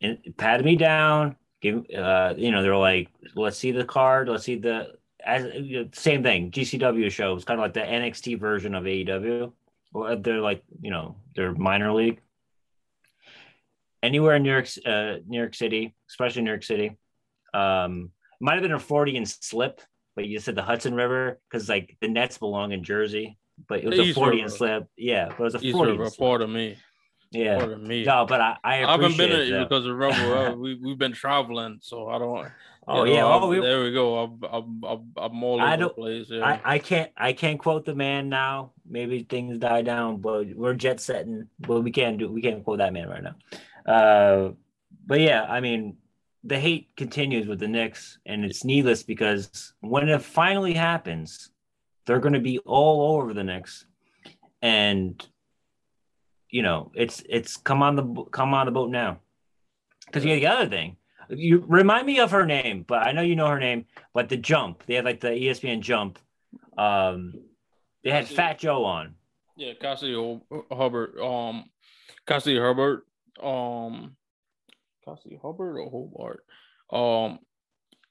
and 0.00 0.18
patted 0.36 0.64
me 0.64 0.76
down. 0.76 1.36
Give 1.60 1.84
uh, 1.96 2.34
you 2.36 2.50
know, 2.50 2.62
they're 2.62 2.76
like, 2.76 3.08
let's 3.34 3.56
see 3.56 3.70
the 3.70 3.84
card, 3.84 4.28
let's 4.28 4.44
see 4.44 4.56
the 4.56 4.94
as 5.24 5.44
same 5.92 6.22
thing. 6.22 6.50
GCW 6.50 7.10
show 7.10 7.34
was 7.34 7.44
kind 7.44 7.58
of 7.58 7.64
like 7.64 7.74
the 7.74 7.80
NXT 7.80 8.38
version 8.38 8.74
of 8.74 8.84
AEW. 8.84 9.52
Well, 9.92 10.16
they're 10.18 10.40
like, 10.40 10.62
you 10.80 10.90
know, 10.90 11.16
they're 11.34 11.54
minor 11.54 11.92
league. 11.92 12.20
Anywhere 14.02 14.36
in 14.36 14.42
New 14.42 14.52
York, 14.52 14.68
uh, 14.84 15.16
New 15.26 15.38
York 15.38 15.54
City, 15.54 15.94
especially 16.08 16.42
New 16.42 16.50
York 16.50 16.62
City, 16.62 16.96
um, 17.54 18.10
might 18.40 18.54
have 18.54 18.62
been 18.62 18.72
a 18.72 18.78
forty 18.78 19.12
Freudian 19.12 19.26
slip, 19.26 19.80
but 20.16 20.26
you 20.26 20.40
said 20.40 20.56
the 20.56 20.62
Hudson 20.62 20.94
River 20.94 21.38
because 21.48 21.68
like 21.68 21.96
the 22.00 22.08
Nets 22.08 22.38
belong 22.38 22.72
in 22.72 22.82
Jersey, 22.82 23.38
but 23.68 23.84
it 23.84 23.88
was 23.88 23.98
a 23.98 24.12
Freudian 24.12 24.48
slip. 24.48 24.88
Yeah, 24.96 25.28
but 25.28 25.38
it 25.38 25.40
was 25.40 25.54
a 25.54 25.58
East 25.58 25.76
Freudian 25.76 25.98
River, 25.98 26.10
slip. 26.10 26.18
part 26.18 26.42
of 26.42 26.50
me. 26.50 26.76
Yeah. 27.30 27.58
part 27.58 27.72
of 27.72 27.82
me. 27.82 28.04
No, 28.04 28.24
but 28.26 28.40
I, 28.40 28.56
I, 28.64 28.84
I 28.84 28.90
haven't 28.92 29.16
been 29.16 29.30
it 29.30 29.68
because 29.68 29.86
of 29.86 29.94
Rebel. 29.94 30.56
we 30.60 30.74
we've 30.74 30.98
been 30.98 31.12
traveling, 31.12 31.78
so 31.82 32.08
I 32.08 32.18
don't. 32.18 32.48
Oh 32.88 33.04
know, 33.04 33.04
yeah, 33.04 33.24
oh, 33.24 33.48
we, 33.48 33.60
there 33.60 33.82
we 33.82 33.92
go. 33.92 34.18
I'm 34.18 34.38
I'm 34.50 34.84
I'm, 34.84 35.12
I'm 35.16 35.44
all 35.44 35.60
over 35.60 35.76
the 35.76 35.88
place. 35.90 36.26
Yeah. 36.30 36.44
I, 36.44 36.60
I 36.74 36.78
can't 36.78 37.10
I 37.16 37.32
can't 37.32 37.58
quote 37.58 37.84
the 37.84 37.94
man 37.94 38.28
now. 38.28 38.72
Maybe 38.88 39.24
things 39.24 39.58
die 39.58 39.82
down, 39.82 40.18
but 40.18 40.54
we're 40.54 40.74
jet 40.74 41.00
setting. 41.00 41.48
But 41.58 41.82
we 41.82 41.90
can't 41.90 42.16
do 42.16 42.30
we 42.30 42.40
can't 42.40 42.64
quote 42.64 42.78
that 42.78 42.92
man 42.92 43.08
right 43.08 43.24
now. 43.24 43.92
Uh, 43.92 44.52
but 45.04 45.20
yeah, 45.20 45.44
I 45.44 45.60
mean, 45.60 45.96
the 46.46 46.58
hate 46.58 46.88
continues 46.96 47.46
with 47.46 47.58
the 47.58 47.68
Knicks, 47.68 48.18
and 48.24 48.44
it's 48.44 48.64
needless 48.64 49.02
because 49.02 49.72
when 49.80 50.08
it 50.08 50.22
finally 50.22 50.74
happens, 50.74 51.50
they're 52.06 52.20
going 52.20 52.34
to 52.34 52.40
be 52.40 52.58
all 52.60 53.16
over 53.16 53.34
the 53.34 53.44
Knicks, 53.44 53.84
and 54.62 55.26
you 56.50 56.62
know, 56.62 56.92
it's 56.94 57.22
it's 57.28 57.56
come 57.56 57.82
on 57.82 57.96
the 57.96 58.24
come 58.30 58.54
on 58.54 58.66
the 58.66 58.72
boat 58.72 58.90
now. 58.90 59.18
Because 60.06 60.24
you 60.24 60.36
the 60.36 60.46
other 60.46 60.68
thing, 60.68 60.96
you 61.28 61.64
remind 61.66 62.06
me 62.06 62.20
of 62.20 62.30
her 62.30 62.46
name, 62.46 62.84
but 62.86 63.02
I 63.02 63.12
know 63.12 63.22
you 63.22 63.34
know 63.34 63.48
her 63.48 63.58
name. 63.58 63.86
But 64.14 64.28
the 64.28 64.36
jump, 64.36 64.84
they 64.86 64.94
had 64.94 65.04
like 65.04 65.20
the 65.20 65.30
ESPN 65.30 65.80
jump. 65.80 66.18
Um, 66.78 67.34
they 68.04 68.10
had 68.10 68.24
Cassidy, 68.24 68.36
Fat 68.36 68.58
Joe 68.58 68.84
on. 68.84 69.14
Yeah, 69.56 69.72
Cassidy 69.80 70.40
Hubbard. 70.70 71.18
Um, 71.18 71.70
Cassidy 72.26 72.56
Herbert. 72.56 73.04
Um, 73.42 74.16
Cassidy 75.06 75.38
Hubbard 75.40 75.78
or 75.78 75.90
Hobart. 75.90 76.44
Um, 76.90 77.38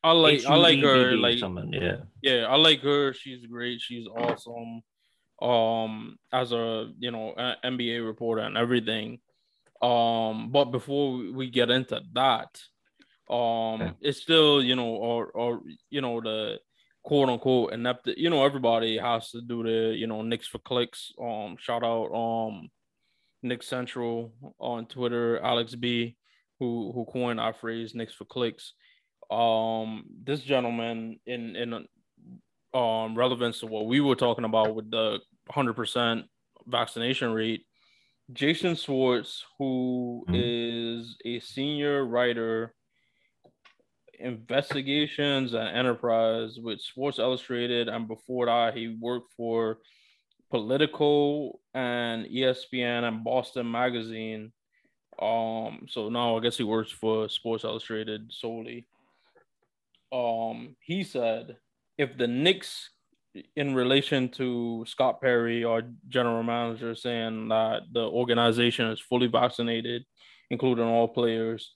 I 0.04 0.12
like 0.12 0.36
H-U-B-B-B 0.36 0.54
I 0.54 0.58
like 0.58 0.80
her. 0.82 1.18
Like 1.18 1.40
someone, 1.40 1.74
yeah, 1.74 1.98
yeah, 2.22 2.46
I 2.48 2.56
like 2.56 2.82
her. 2.82 3.14
She's 3.14 3.46
great. 3.46 3.82
She's 3.82 4.08
awesome 4.08 4.82
um 5.42 6.18
as 6.32 6.54
a 6.54 6.90
you 6.98 7.12
know 7.12 7.34
a 7.38 7.56
NBA 7.64 8.06
reporter 8.06 8.42
and 8.42 8.58
everything. 8.58 9.20
Um, 9.82 10.52
but 10.52 10.66
before 10.66 11.18
we 11.34 11.50
get 11.50 11.70
into 11.70 12.02
that, 12.14 12.62
um, 13.30 13.96
it's 14.02 14.22
still 14.22 14.64
you 14.64 14.76
know 14.76 14.88
or 14.88 15.28
or 15.28 15.62
you 15.90 16.02
know 16.02 16.22
the 16.22 16.60
quote 17.04 17.30
unquote 17.30 17.74
inept. 17.74 18.08
You 18.08 18.30
know 18.30 18.46
everybody 18.46 18.98
has 18.98 19.32
to 19.32 19.42
do 19.42 19.64
the 19.64 19.96
you 19.96 20.08
know 20.08 20.22
Knicks 20.22 20.48
for 20.48 20.60
clicks. 20.60 21.12
Um, 21.22 21.58
shout 21.60 21.84
out 21.84 22.12
um 22.14 22.70
Nick 23.44 23.62
Central 23.62 24.34
on 24.60 24.86
Twitter, 24.86 25.40
Alex 25.40 25.76
B, 25.76 26.16
who 26.60 26.92
who 26.94 27.06
coined 27.06 27.40
our 27.40 27.54
phrase 27.54 27.96
Knicks 27.96 28.14
for 28.14 28.26
clicks. 28.26 28.74
Um, 29.30 30.06
this 30.24 30.42
gentleman 30.42 31.20
in 31.26 31.56
in 31.56 31.88
um, 32.74 33.16
relevance 33.16 33.60
to 33.60 33.68
what 33.68 33.88
we 33.88 34.02
were 34.02 34.16
talking 34.16 34.44
about 34.44 34.76
with 34.76 34.92
the 34.92 35.20
100% 35.52 36.24
vaccination 36.68 37.32
rate, 37.32 37.66
Jason 38.34 38.76
Schwartz, 38.76 39.46
who 39.58 40.26
mm-hmm. 40.28 40.36
is 40.36 41.18
a 41.26 41.40
senior 41.40 42.06
writer, 42.06 42.74
investigations 44.20 45.54
and 45.54 45.70
enterprise 45.70 46.58
with 46.62 46.82
Sports 46.82 47.20
Illustrated, 47.20 47.88
and 47.88 48.08
before 48.08 48.48
that, 48.48 48.76
he 48.76 48.98
worked 49.00 49.34
for 49.38 49.78
Politico 50.52 51.60
and 51.74 52.26
ESPN 52.26 53.04
and 53.04 53.24
Boston 53.24 53.70
Magazine. 53.70 54.52
Um, 55.20 55.86
so 55.90 56.10
now 56.10 56.38
I 56.38 56.42
guess 56.42 56.58
he 56.58 56.64
works 56.64 56.92
for 56.92 57.30
Sports 57.30 57.64
Illustrated 57.64 58.32
solely. 58.32 58.88
Um, 60.12 60.76
he 60.80 61.04
said 61.04 61.58
if 61.98 62.18
the 62.18 62.28
Knicks, 62.28 62.90
in 63.56 63.76
relation 63.76 64.30
to 64.30 64.86
Scott 64.88 65.22
Perry, 65.22 65.64
our 65.64 65.82
general 66.08 66.44
manager, 66.44 66.96
saying 66.96 67.50
that 67.50 67.84
the 67.92 68.02
organization 68.02 68.88
is 68.88 69.00
fully 69.00 69.28
vaccinated, 69.28 70.06
including 70.50 70.86
all 70.86 71.08
players. 71.08 71.74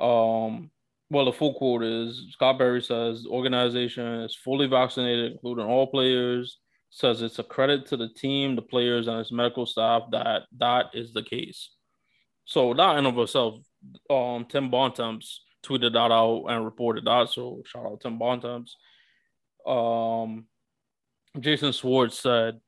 Um, 0.00 0.70
well, 1.10 1.24
the 1.24 1.32
full 1.32 1.54
quote 1.54 1.82
is 1.82 2.26
Scott 2.32 2.58
Perry 2.58 2.82
says 2.82 3.26
organization 3.26 4.22
is 4.22 4.36
fully 4.36 4.66
vaccinated, 4.66 5.32
including 5.32 5.64
all 5.64 5.86
players. 5.86 6.58
Says 6.90 7.20
it's 7.20 7.38
a 7.38 7.42
credit 7.42 7.86
to 7.86 7.96
the 7.98 8.08
team, 8.08 8.56
the 8.56 8.62
players, 8.62 9.08
and 9.08 9.20
its 9.20 9.32
medical 9.32 9.66
staff 9.66 10.04
that 10.12 10.42
that 10.58 10.86
is 10.94 11.12
the 11.12 11.22
case. 11.22 11.70
So 12.48 12.74
that 12.74 12.98
in 12.98 13.06
of 13.06 13.18
itself, 13.18 13.60
um, 14.10 14.46
Tim 14.48 14.70
Bontemps 14.70 15.44
tweeted 15.62 15.92
that 15.92 16.10
out 16.10 16.46
and 16.48 16.64
reported 16.64 17.04
that. 17.04 17.28
So 17.28 17.62
shout 17.66 17.86
out 17.86 18.00
Tim 18.00 18.18
Bontemps 18.18 18.76
um, 19.68 20.46
Jason 21.38 21.72
Schwartz 21.72 22.18
said, 22.18 22.60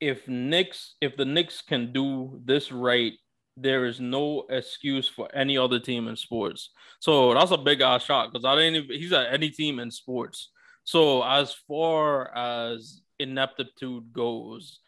if 0.00 0.28
Knicks, 0.28 0.94
if 1.00 1.16
the 1.16 1.24
Knicks 1.24 1.62
can 1.62 1.92
do 1.92 2.40
this 2.44 2.70
right, 2.70 3.12
there 3.56 3.84
is 3.84 4.00
no 4.00 4.46
excuse 4.48 5.08
for 5.08 5.28
any 5.34 5.58
other 5.58 5.78
team 5.78 6.08
in 6.08 6.16
sports. 6.16 6.70
So 7.00 7.34
that's 7.34 7.50
a 7.50 7.58
big 7.58 7.80
ass 7.80 8.04
shot 8.04 8.32
because 8.32 8.44
I 8.44 8.54
didn't 8.54 8.84
even 8.84 8.96
he's 8.98 9.12
at 9.12 9.32
any 9.32 9.50
team 9.50 9.78
in 9.78 9.90
sports. 9.90 10.50
So 10.84 11.22
as 11.22 11.54
far 11.68 12.34
as 12.34 13.02
ineptitude 13.18 14.12
goes, 14.12 14.78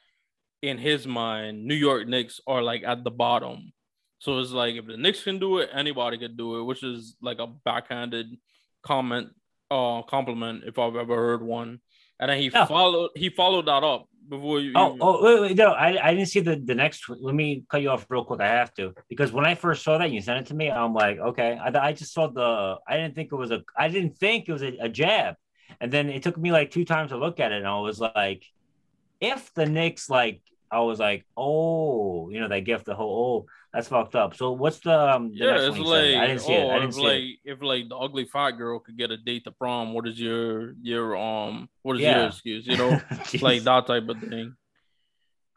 in 0.63 0.79
his 0.79 1.07
mind, 1.07 1.67
New 1.67 1.75
York 1.75 2.07
Knicks 2.07 2.41
are 2.47 2.63
like 2.63 2.83
at 2.85 3.05
the 3.05 3.11
bottom. 3.11 3.73
So 4.23 4.39
it's 4.39 4.53
like 4.53 4.77
if 4.77 4.87
the 4.87 4.97
Knicks 4.97 5.25
can 5.25 5.41
do 5.41 5.59
it, 5.59 5.69
anybody 5.75 6.17
can 6.17 6.37
do 6.37 6.61
it, 6.61 6.63
which 6.63 6.85
is 6.85 7.17
like 7.21 7.41
a 7.41 7.49
backhanded 7.49 8.29
comment 8.83 9.31
uh 9.69 10.03
compliment 10.03 10.63
if 10.65 10.79
I've 10.79 10.95
ever 10.95 11.17
heard 11.17 11.43
one. 11.43 11.81
And 12.21 12.31
then 12.31 12.39
he 12.39 12.49
followed 12.49 13.11
he 13.17 13.31
followed 13.31 13.67
that 13.67 13.83
up 13.83 14.07
before 14.29 14.61
you. 14.61 14.75
Oh, 14.77 14.93
you- 14.95 14.99
oh, 15.01 15.25
wait, 15.25 15.41
wait, 15.41 15.57
no, 15.57 15.73
I, 15.73 15.89
I 16.09 16.15
didn't 16.15 16.29
see 16.29 16.39
the, 16.39 16.55
the 16.55 16.77
next. 16.77 17.09
Let 17.09 17.35
me 17.35 17.65
cut 17.69 17.83
you 17.83 17.91
off 17.91 18.07
real 18.09 18.25
quick. 18.25 18.41
I 18.41 18.47
have 18.47 18.73
to 18.75 18.95
because 19.09 19.33
when 19.33 19.45
I 19.45 19.57
first 19.57 19.83
saw 19.83 19.99
that 19.99 20.13
you 20.13 20.21
sent 20.21 20.39
it 20.39 20.47
to 20.51 20.55
me, 20.55 20.71
I'm 20.71 20.95
like, 20.95 21.19
okay. 21.19 21.59
I, 21.61 21.89
I 21.89 21.93
just 21.93 22.15
saw 22.15 22.29
the. 22.29 22.77
I 22.87 22.97
didn't 22.97 23.17
think 23.17 23.33
it 23.33 23.37
was 23.37 23.51
a. 23.51 23.65
I 23.77 23.89
didn't 23.89 24.19
think 24.19 24.49
it 24.49 24.53
was 24.53 24.63
a, 24.63 24.77
a 24.83 24.89
jab, 24.89 25.35
and 25.81 25.91
then 25.91 26.09
it 26.11 26.23
took 26.23 26.39
me 26.39 26.53
like 26.53 26.71
two 26.71 26.85
times 26.85 27.11
to 27.11 27.17
look 27.17 27.41
at 27.41 27.51
it, 27.51 27.59
and 27.59 27.67
I 27.67 27.81
was 27.81 27.99
like, 27.99 28.45
if 29.21 29.53
the 29.55 29.67
Knicks 29.67 30.09
like, 30.09 30.43
I 30.71 30.79
was 30.81 31.01
like, 31.01 31.27
oh, 31.37 32.31
you 32.31 32.39
know, 32.39 32.47
they 32.47 32.61
gift 32.61 32.85
the 32.85 32.95
whole 32.95 33.47
oh, 33.49 33.51
that's 33.73 33.89
fucked 33.89 34.15
up. 34.15 34.35
So 34.37 34.53
what's 34.53 34.81
the 34.81 34.93
um? 35.15 35.31
The 35.31 35.37
yeah, 35.37 35.51
next 35.53 35.63
it's 35.65 35.71
one 35.71 35.81
you 35.81 35.87
said? 35.87 36.15
like 36.15 36.23
I 36.23 36.27
didn't 36.27 36.41
see 36.43 36.53
it. 36.53 36.65
oh, 36.65 36.71
I 36.71 36.75
didn't 36.75 36.89
if 36.91 36.95
see 36.95 37.01
like 37.03 37.23
it. 37.23 37.39
if 37.45 37.63
like 37.63 37.89
the 37.89 37.97
ugly 37.97 38.25
fat 38.27 38.51
girl 38.53 38.79
could 38.81 38.99
get 38.99 39.11
a 39.11 39.17
date 39.17 39.45
to 39.45 39.51
prom, 39.53 39.95
what 39.95 40.07
is 40.07 40.21
your 40.21 40.75
your 40.83 41.17
um 41.17 41.69
what 41.83 41.97
is 41.97 42.03
Yeah. 42.03 42.19
your 42.19 42.27
excuse? 42.29 42.67
You 42.67 42.77
know, 42.77 43.01
like 43.41 43.63
that 43.63 43.87
type 43.87 44.09
of 44.09 44.19
thing. 44.21 44.55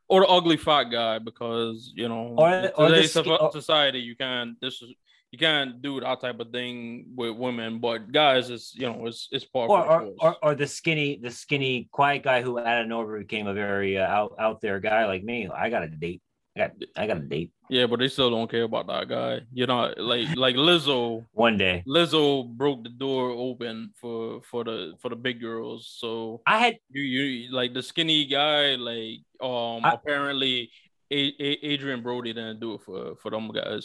Or 0.08 0.22
the 0.22 0.28
ugly 0.28 0.58
fat 0.58 0.86
guy, 0.86 1.18
because 1.20 1.92
you 1.96 2.08
know, 2.08 2.36
Or- 2.38 2.72
or 2.78 2.88
today's 2.90 3.12
society, 3.12 4.00
you 4.00 4.16
can't 4.16 4.60
this 4.62 4.82
is 4.82 4.94
you 5.32 5.40
can't 5.40 5.82
do 5.82 6.00
that 6.00 6.22
type 6.22 6.40
of 6.40 6.52
thing 6.52 7.08
with 7.16 7.36
women, 7.36 7.80
but 7.80 8.10
guys, 8.14 8.50
it's 8.50 8.74
you 8.76 8.86
know, 8.86 9.08
it's 9.08 9.28
it's 9.32 9.44
part 9.44 9.70
or 9.70 9.84
or, 9.86 10.14
or 10.22 10.36
or 10.42 10.56
the 10.56 10.68
skinny 10.68 11.20
the 11.22 11.32
skinny 11.32 11.90
quiet 11.92 12.24
guy 12.24 12.42
who 12.42 12.58
out 12.60 12.82
of 12.84 12.88
nowhere 12.88 13.20
became 13.20 13.48
a 13.48 13.54
very 13.54 13.98
uh, 13.98 14.08
out 14.08 14.36
out 14.40 14.62
there 14.62 14.80
guy 14.80 15.06
like 15.08 15.24
me. 15.26 15.50
I 15.54 15.70
got 15.70 15.84
a 15.84 15.90
date. 15.90 16.22
I 16.56 16.60
got 16.60 16.72
I 16.96 17.08
got 17.08 17.18
a 17.18 17.22
date 17.22 17.52
yeah, 17.70 17.88
but 17.88 18.00
they 18.00 18.08
still 18.08 18.30
don't 18.30 18.50
care 18.50 18.64
about 18.64 18.88
that 18.88 19.10
guy. 19.10 19.42
You 19.52 19.66
know, 19.66 19.92
like 19.98 20.28
like 20.36 20.56
Lizzo, 20.56 21.26
one 21.34 21.58
day. 21.58 21.84
Lizzo 21.88 22.48
broke 22.48 22.84
the 22.84 22.90
door 22.90 23.32
open 23.32 23.92
for 24.00 24.42
for 24.44 24.64
the 24.64 24.94
for 25.02 25.10
the 25.10 25.16
big 25.16 25.42
girls. 25.42 25.92
So 26.00 26.42
I 26.46 26.60
had 26.60 26.78
you 26.90 27.02
you 27.02 27.52
like 27.52 27.74
the 27.74 27.82
skinny 27.82 28.26
guy 28.26 28.76
like 28.76 29.22
um 29.42 29.84
I- 29.84 29.94
apparently 29.94 30.70
A- 31.12 31.34
A- 31.40 31.74
Adrien 31.74 32.02
Brody 32.04 32.34
didn't 32.34 32.60
do 32.60 32.76
it 32.76 32.82
for 32.86 33.16
for 33.16 33.32
them 33.32 33.52
guys. 33.52 33.84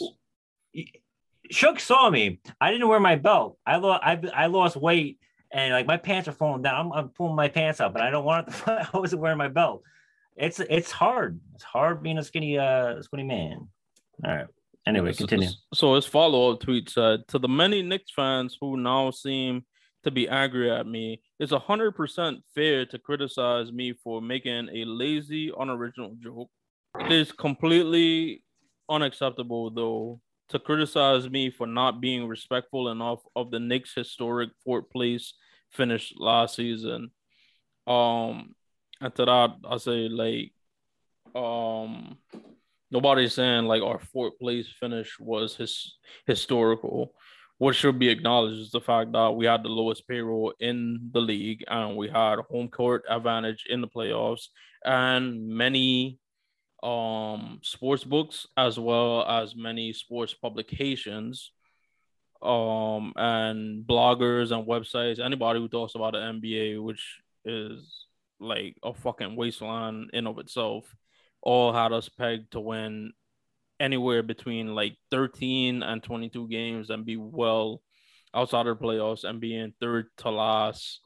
Shug 1.49 1.79
saw 1.79 2.09
me. 2.09 2.39
I 2.61 2.71
didn't 2.71 2.87
wear 2.87 2.99
my 2.99 3.15
belt. 3.15 3.57
I 3.65 3.77
lost 3.77 4.03
I, 4.03 4.21
I 4.33 4.45
lost 4.45 4.75
weight 4.75 5.17
and 5.51 5.73
like 5.73 5.87
my 5.87 5.97
pants 5.97 6.27
are 6.27 6.33
falling 6.33 6.61
down. 6.61 6.75
I'm, 6.85 6.93
I'm 6.93 7.09
pulling 7.09 7.35
my 7.35 7.49
pants 7.49 7.79
up, 7.79 7.93
but 7.93 8.01
I 8.01 8.09
don't 8.11 8.25
want 8.25 8.47
it. 8.47 8.53
To, 8.65 8.89
I 8.93 8.97
wasn't 8.97 9.21
wearing 9.21 9.37
my 9.37 9.49
belt. 9.49 9.81
It's 10.35 10.59
it's 10.59 10.91
hard. 10.91 11.39
It's 11.55 11.63
hard 11.63 12.01
being 12.03 12.17
a 12.17 12.23
skinny 12.23 12.57
uh 12.57 13.01
skinny 13.01 13.23
man. 13.23 13.67
All 14.25 14.35
right. 14.35 14.47
Anyway, 14.87 15.13
continue. 15.13 15.49
So 15.73 15.95
his 15.95 16.05
follow 16.05 16.51
up 16.51 16.61
tweet 16.61 16.89
said 16.89 17.27
to 17.27 17.39
the 17.39 17.47
many 17.47 17.83
Knicks 17.83 18.11
fans 18.15 18.57
who 18.59 18.77
now 18.77 19.11
seem 19.11 19.65
to 20.03 20.09
be 20.09 20.27
angry 20.27 20.71
at 20.71 20.87
me, 20.87 21.21
it's 21.39 21.51
hundred 21.51 21.91
percent 21.91 22.39
fair 22.55 22.85
to 22.87 22.97
criticize 22.97 23.71
me 23.71 23.93
for 24.03 24.21
making 24.21 24.69
a 24.73 24.85
lazy, 24.85 25.51
unoriginal 25.57 26.15
joke. 26.19 26.49
It 26.99 27.11
is 27.11 27.31
completely 27.31 28.43
unacceptable 28.89 29.69
though 29.69 30.19
to 30.49 30.59
criticize 30.59 31.29
me 31.29 31.49
for 31.49 31.67
not 31.67 32.01
being 32.01 32.27
respectful 32.27 32.89
enough 32.89 33.19
of 33.35 33.51
the 33.51 33.59
Knicks' 33.59 33.93
historic 33.93 34.49
fourth 34.65 34.89
place 34.89 35.33
finish 35.69 36.13
last 36.17 36.55
season. 36.55 37.11
Um, 37.87 38.53
to 39.09 39.25
that, 39.25 39.55
I 39.69 39.77
say 39.77 40.09
like, 40.09 40.51
um, 41.35 42.17
nobody's 42.91 43.33
saying 43.33 43.65
like 43.65 43.81
our 43.81 43.99
fourth 43.99 44.37
place 44.39 44.67
finish 44.79 45.19
was 45.19 45.55
his 45.55 45.95
historical. 46.27 47.13
What 47.57 47.75
should 47.75 47.99
be 47.99 48.09
acknowledged 48.09 48.59
is 48.59 48.71
the 48.71 48.81
fact 48.81 49.11
that 49.11 49.35
we 49.35 49.45
had 49.45 49.63
the 49.63 49.69
lowest 49.69 50.07
payroll 50.07 50.53
in 50.59 51.11
the 51.13 51.21
league 51.21 51.63
and 51.67 51.95
we 51.95 52.09
had 52.09 52.39
home 52.49 52.69
court 52.69 53.03
advantage 53.07 53.65
in 53.69 53.81
the 53.81 53.87
playoffs 53.87 54.47
and 54.83 55.47
many 55.47 56.17
um 56.81 57.59
sports 57.61 58.03
books 58.03 58.47
as 58.57 58.79
well 58.79 59.23
as 59.27 59.55
many 59.55 59.93
sports 59.93 60.33
publications 60.33 61.51
um 62.41 63.13
and 63.15 63.85
bloggers 63.85 64.51
and 64.51 64.67
websites 64.67 65.23
anybody 65.23 65.59
who 65.59 65.67
talks 65.67 65.93
about 65.93 66.13
the 66.13 66.17
NBA 66.17 66.81
which 66.81 67.19
is 67.45 68.07
like 68.41 68.75
a 68.83 68.93
fucking 68.93 69.35
wasteland 69.35 70.09
in 70.13 70.27
of 70.27 70.39
itself 70.39 70.93
all 71.41 71.71
had 71.71 71.93
us 71.93 72.09
pegged 72.09 72.51
to 72.51 72.59
win 72.59 73.13
anywhere 73.79 74.21
between 74.23 74.75
like 74.75 74.95
13 75.09 75.81
and 75.83 76.03
22 76.03 76.47
games 76.47 76.89
and 76.89 77.05
be 77.05 77.17
well 77.17 77.81
outside 78.33 78.67
of 78.67 78.77
the 78.79 78.85
playoffs 78.85 79.23
and 79.23 79.39
being 79.39 79.73
third 79.79 80.07
to 80.17 80.29
last 80.29 81.01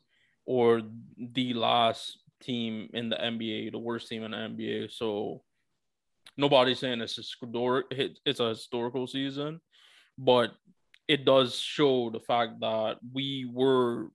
or 0.45 0.81
the 1.17 1.53
last 1.53 2.19
team 2.41 2.89
in 2.93 3.09
the 3.09 3.15
NBA, 3.15 3.71
the 3.71 3.79
worst 3.79 4.07
team 4.07 4.23
in 4.23 4.31
the 4.31 4.37
NBA. 4.37 4.91
So 4.91 5.41
nobody's 6.37 6.79
saying 6.79 7.01
it's 7.01 7.17
a 7.17 7.21
historic 7.21 7.85
it's 8.25 8.39
a 8.39 8.49
historical 8.49 9.07
season, 9.07 9.61
but 10.17 10.51
it 11.07 11.25
does 11.25 11.57
show 11.57 12.09
the 12.09 12.19
fact 12.19 12.59
that 12.61 12.97
we 13.13 13.49
were 13.51 14.09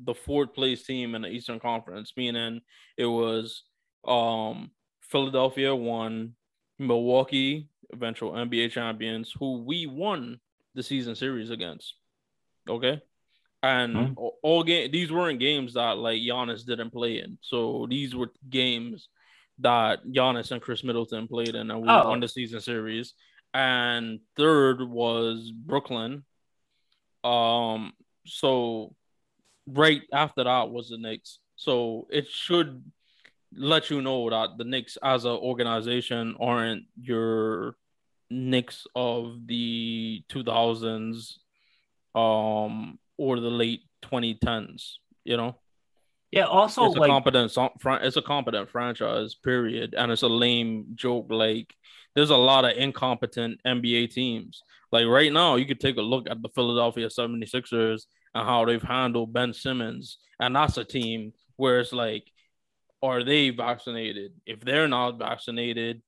the 0.00 0.14
fourth 0.14 0.54
place 0.54 0.84
team 0.84 1.14
in 1.14 1.22
the 1.22 1.28
Eastern 1.28 1.60
Conference, 1.60 2.12
meaning 2.16 2.60
it 2.96 3.06
was 3.06 3.62
um 4.06 4.70
Philadelphia 5.00 5.74
won, 5.74 6.34
Milwaukee, 6.78 7.68
eventual 7.92 8.32
NBA 8.32 8.70
champions, 8.72 9.32
who 9.38 9.62
we 9.62 9.86
won 9.86 10.40
the 10.74 10.82
season 10.82 11.14
series 11.14 11.50
against. 11.50 11.94
Okay. 12.68 13.00
And 13.62 13.94
Mhm. 13.94 14.14
all- 14.16 14.38
all 14.42 14.62
game 14.64 14.90
these 14.90 15.12
weren't 15.12 15.38
games 15.40 15.74
that 15.74 15.96
like 15.98 16.20
Giannis 16.20 16.66
didn't 16.66 16.90
play 16.90 17.20
in. 17.20 17.38
So 17.40 17.86
these 17.88 18.14
were 18.14 18.32
games 18.50 19.08
that 19.60 20.04
Giannis 20.04 20.50
and 20.50 20.60
Khris 20.60 20.82
Middleton 20.82 21.28
played 21.28 21.54
in 21.54 21.70
and 21.70 21.80
we 21.82 21.88
Oh. 21.88 22.08
won 22.08 22.20
the 22.20 22.28
season 22.28 22.60
series. 22.60 23.14
And 23.54 24.20
third 24.36 24.82
was 24.82 25.50
Brooklyn. 25.52 26.24
Um 27.22 27.92
so 28.26 28.94
right 29.66 30.02
after 30.12 30.44
that 30.44 30.70
was 30.70 30.90
the 30.90 30.98
Knicks. 30.98 31.38
So 31.56 32.06
it 32.10 32.28
should 32.28 32.82
let 33.56 33.90
you 33.90 34.02
know 34.02 34.28
that 34.30 34.58
the 34.58 34.64
Knicks 34.64 34.98
as 35.02 35.24
an 35.24 35.32
organization 35.32 36.36
aren't 36.40 36.84
your 37.00 37.76
Knicks 38.30 38.86
of 38.94 39.46
the 39.46 40.24
2000s 40.30 41.34
um 42.14 42.98
or 43.16 43.40
the 43.40 43.50
late 43.50 43.82
2010s, 44.02 44.94
you 45.24 45.36
know. 45.36 45.56
Yeah. 46.30 46.46
Also, 46.46 46.86
it's 46.86 46.96
a 46.96 47.06
competent 47.06 47.52
it's 48.02 48.16
a 48.16 48.22
competent 48.22 48.70
franchise 48.70 49.34
period 49.34 49.94
and 49.96 50.10
it's 50.10 50.22
a 50.22 50.28
lame 50.28 50.86
joke 50.94 51.26
like 51.30 51.72
there's 52.14 52.30
a 52.30 52.36
lot 52.36 52.64
of 52.64 52.76
incompetent 52.76 53.60
NBA 53.66 54.10
teams. 54.10 54.62
Like 54.90 55.06
right 55.06 55.32
now, 55.32 55.56
you 55.56 55.66
could 55.66 55.80
take 55.80 55.96
a 55.96 56.02
look 56.02 56.28
at 56.30 56.42
the 56.42 56.48
Philadelphia 56.48 57.08
76ers 57.08 58.02
and 58.34 58.46
how 58.46 58.64
they've 58.64 58.82
handled 58.82 59.32
Ben 59.32 59.52
Simmons. 59.52 60.18
And 60.40 60.56
that's 60.56 60.76
a 60.76 60.84
team 60.84 61.32
where 61.56 61.80
it's 61.80 61.92
like, 61.92 62.24
are 63.02 63.22
they 63.22 63.50
vaccinated? 63.50 64.32
If 64.46 64.60
they're 64.60 64.88
not 64.88 65.18
vaccinated, 65.18 66.02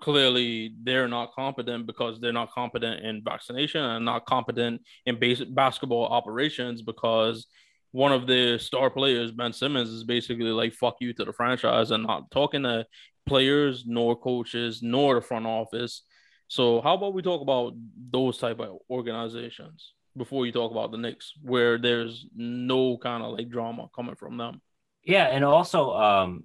clearly 0.00 0.74
they're 0.82 1.08
not 1.08 1.32
competent 1.34 1.86
because 1.86 2.18
they're 2.18 2.32
not 2.32 2.50
competent 2.50 3.04
in 3.04 3.22
vaccination 3.22 3.82
and 3.82 4.04
not 4.04 4.24
competent 4.26 4.80
in 5.06 5.18
basic 5.18 5.54
basketball 5.54 6.06
operations 6.06 6.82
because 6.82 7.46
one 7.92 8.12
of 8.12 8.26
the 8.26 8.58
star 8.58 8.88
players, 8.88 9.32
Ben 9.32 9.52
Simmons, 9.52 9.90
is 9.90 10.04
basically 10.04 10.50
like 10.50 10.72
fuck 10.72 10.96
you 11.00 11.12
to 11.12 11.24
the 11.24 11.32
franchise 11.32 11.90
and 11.90 12.04
not 12.06 12.30
talking 12.30 12.62
to 12.62 12.86
players 13.26 13.84
nor 13.86 14.16
coaches 14.16 14.80
nor 14.82 15.16
the 15.16 15.20
front 15.20 15.46
office. 15.46 16.02
So 16.48 16.80
how 16.80 16.94
about 16.94 17.14
we 17.14 17.22
talk 17.22 17.42
about 17.42 17.74
those 18.10 18.38
type 18.38 18.60
of 18.60 18.78
organizations 18.88 19.92
before 20.16 20.46
you 20.46 20.52
talk 20.52 20.70
about 20.70 20.90
the 20.90 20.98
Knicks, 20.98 21.32
where 21.42 21.78
there's 21.78 22.26
no 22.34 22.96
kind 22.98 23.22
of 23.22 23.32
like 23.36 23.48
drama 23.48 23.88
coming 23.94 24.14
from 24.16 24.36
them. 24.36 24.60
Yeah, 25.04 25.24
and 25.26 25.44
also 25.44 25.92
um 25.94 26.44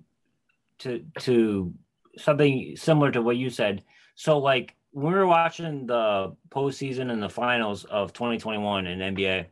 to 0.80 1.04
to 1.22 1.74
something 2.18 2.76
similar 2.76 3.12
to 3.12 3.22
what 3.22 3.38
you 3.38 3.50
said. 3.50 3.84
So 4.16 4.38
like 4.38 4.76
when 4.92 5.12
we 5.12 5.20
were 5.20 5.28
watching 5.28 5.86
the 5.88 6.36
postseason 6.50 7.12
and 7.12 7.22
the 7.22 7.30
finals 7.30 7.84
of 7.86 8.14
2021 8.14 8.88
in 8.88 9.00
NBA, 9.16 9.46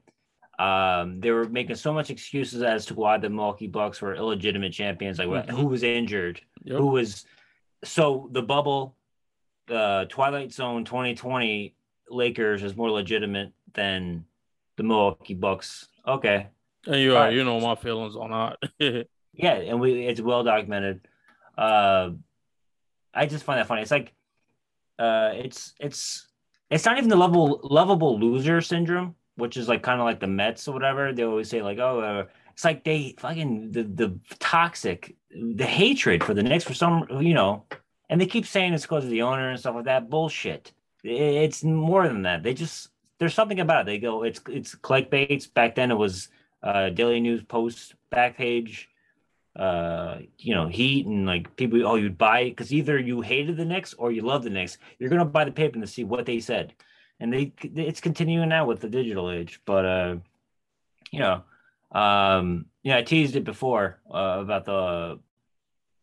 um, 0.59 1.19
they 1.19 1.31
were 1.31 1.49
making 1.49 1.75
so 1.75 1.91
much 1.91 2.09
excuses 2.09 2.61
as 2.61 2.85
to 2.85 2.93
why 2.93 3.17
the 3.17 3.29
Milwaukee 3.29 3.67
Bucks 3.67 4.01
were 4.01 4.15
illegitimate 4.15 4.71
champions, 4.71 5.19
like 5.19 5.27
Mhm. 5.27 5.49
who 5.49 5.65
was 5.67 5.83
injured, 5.83 6.39
Yep. 6.63 6.77
who 6.77 6.87
was 6.87 7.25
so 7.83 8.29
the 8.31 8.41
bubble, 8.41 8.95
the 9.67 10.05
Twilight 10.09 10.53
Zone 10.53 10.85
2020 10.85 11.75
Lakers 12.09 12.63
is 12.63 12.75
more 12.77 12.91
legitimate 12.91 13.51
than 13.73 14.25
the 14.77 14.83
Milwaukee 14.83 15.33
Bucks. 15.33 15.87
Okay. 16.07 16.47
And 16.85 16.95
you, 16.99 17.15
Alright. 17.15 17.33
you 17.33 17.43
know 17.43 17.59
my 17.59 17.75
feelings 17.75 18.15
on 18.15 18.31
that. 18.79 19.07
Yeah, 19.35 19.53
and 19.55 19.79
we 19.79 20.05
it's 20.05 20.21
well 20.21 20.43
documented. 20.43 21.07
Uh, 21.57 22.11
I 23.13 23.25
just 23.25 23.43
find 23.43 23.59
that 23.59 23.65
funny. 23.67 23.81
It's 23.81 23.89
like, 23.89 24.13
uh, 24.99 25.31
it's 25.33 25.73
it's 25.79 26.27
it's 26.69 26.85
not 26.85 26.97
even 26.97 27.09
the 27.09 27.15
level 27.15 27.59
lovable 27.63 28.19
loser 28.19 28.61
syndrome, 28.61 29.15
which 29.35 29.57
is 29.57 29.67
like 29.67 29.81
kind 29.81 29.99
of 29.99 30.05
like 30.05 30.19
the 30.19 30.27
Mets 30.27 30.67
or 30.67 30.73
whatever. 30.73 31.13
They 31.13 31.23
always 31.23 31.49
say 31.49 31.63
like, 31.63 31.79
oh, 31.79 31.99
uh, 31.99 32.25
It's 32.53 32.63
like 32.63 32.83
they 32.83 33.15
fucking 33.17 33.71
the 33.71 33.83
the 33.83 34.19
toxic, 34.37 35.15
the 35.31 35.65
hatred 35.65 36.23
for 36.23 36.35
the 36.35 36.43
Knicks 36.43 36.63
for 36.63 36.75
some, 36.75 37.07
you 37.19 37.33
know, 37.33 37.65
and 38.09 38.21
they 38.21 38.27
keep 38.27 38.45
saying 38.45 38.73
it's 38.73 38.83
because 38.83 39.03
of 39.05 39.09
the 39.09 39.23
owner 39.23 39.49
and 39.49 39.59
stuff 39.59 39.73
like 39.75 39.85
that. 39.85 40.11
Bullshit. 40.11 40.73
It's 41.03 41.63
more 41.63 42.07
than 42.07 42.21
that. 42.21 42.43
They 42.43 42.53
just 42.53 42.89
there's 43.23 43.33
something 43.33 43.61
about 43.61 43.81
it. 43.81 43.85
They 43.85 43.99
go, 43.99 44.23
it's 44.23 44.41
it's 44.49 44.75
clickbaits. 44.75 45.51
Back 45.51 45.75
then 45.75 45.91
it 45.91 45.95
was 45.95 46.27
uh 46.61 46.89
Daily 46.89 47.19
News 47.19 47.41
Post 47.43 47.95
back 48.09 48.37
page 48.37 48.89
uh 49.55 50.17
you 50.39 50.55
know 50.55 50.67
heat 50.67 51.05
and 51.05 51.27
like 51.27 51.55
people 51.55 51.85
oh 51.85 51.95
you'd 51.95 52.17
buy 52.17 52.45
because 52.45 52.73
either 52.73 52.97
you 52.97 53.21
hated 53.21 53.55
the 53.55 53.65
Knicks 53.65 53.93
or 53.93 54.11
you 54.11 54.23
love 54.23 54.43
the 54.43 54.49
Knicks 54.49 54.79
you're 54.97 55.11
gonna 55.11 55.25
buy 55.25 55.45
the 55.45 55.51
paper 55.51 55.79
to 55.79 55.85
see 55.85 56.03
what 56.03 56.25
they 56.25 56.39
said 56.39 56.73
and 57.19 57.31
they 57.31 57.53
it's 57.61 58.01
continuing 58.01 58.49
now 58.49 58.65
with 58.65 58.79
the 58.79 58.89
digital 58.89 59.29
age 59.29 59.61
but 59.65 59.85
uh 59.85 60.15
you 61.11 61.19
know 61.19 61.43
um 61.91 62.65
yeah 62.81 62.97
I 62.97 63.03
teased 63.03 63.35
it 63.35 63.43
before 63.43 63.99
uh, 64.11 64.39
about 64.41 64.65
the 64.65 65.19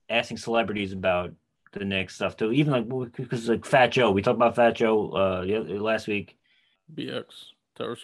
asking 0.08 0.36
celebrities 0.36 0.92
about 0.92 1.32
the 1.72 1.84
Knicks 1.84 2.14
stuff 2.14 2.36
too 2.36 2.52
even 2.52 2.72
like 2.72 3.12
because 3.16 3.48
like 3.48 3.64
Fat 3.64 3.88
Joe 3.88 4.12
we 4.12 4.22
talked 4.22 4.36
about 4.36 4.54
Fat 4.54 4.76
Joe 4.76 5.10
uh 5.10 5.44
last 5.80 6.06
week 6.06 6.38
BX 6.94 7.52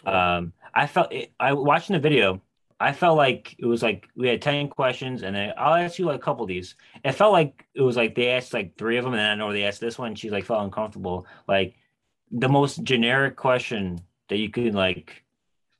um 0.05 0.53
I 0.73 0.87
felt 0.87 1.13
it, 1.13 1.31
I 1.39 1.53
watching 1.53 1.93
the 1.93 1.99
video 1.99 2.41
I 2.79 2.93
felt 2.93 3.17
like 3.17 3.55
it 3.57 3.65
was 3.65 3.81
like 3.81 4.07
we 4.15 4.27
had 4.27 4.41
10 4.41 4.69
questions 4.69 5.23
and 5.23 5.35
then 5.35 5.53
I'll 5.57 5.73
ask 5.73 5.97
you 5.97 6.05
like 6.05 6.17
a 6.17 6.23
couple 6.23 6.43
of 6.43 6.47
these. 6.47 6.75
It 7.03 7.13
felt 7.13 7.33
like 7.33 7.65
it 7.73 7.81
was 7.81 7.97
like 7.97 8.13
they 8.13 8.29
asked 8.29 8.53
like 8.53 8.77
three 8.77 8.97
of 8.97 9.03
them 9.03 9.13
and 9.13 9.19
then 9.19 9.31
I 9.31 9.35
know 9.35 9.51
they 9.51 9.63
asked 9.63 9.81
this 9.81 9.97
one. 9.97 10.13
She's 10.13 10.31
like 10.31 10.45
felt 10.45 10.63
uncomfortable. 10.63 11.25
Like 11.47 11.75
the 12.29 12.49
most 12.49 12.83
generic 12.83 13.35
question 13.35 14.01
that 14.29 14.37
you 14.37 14.49
could 14.49 14.75
like, 14.75 15.23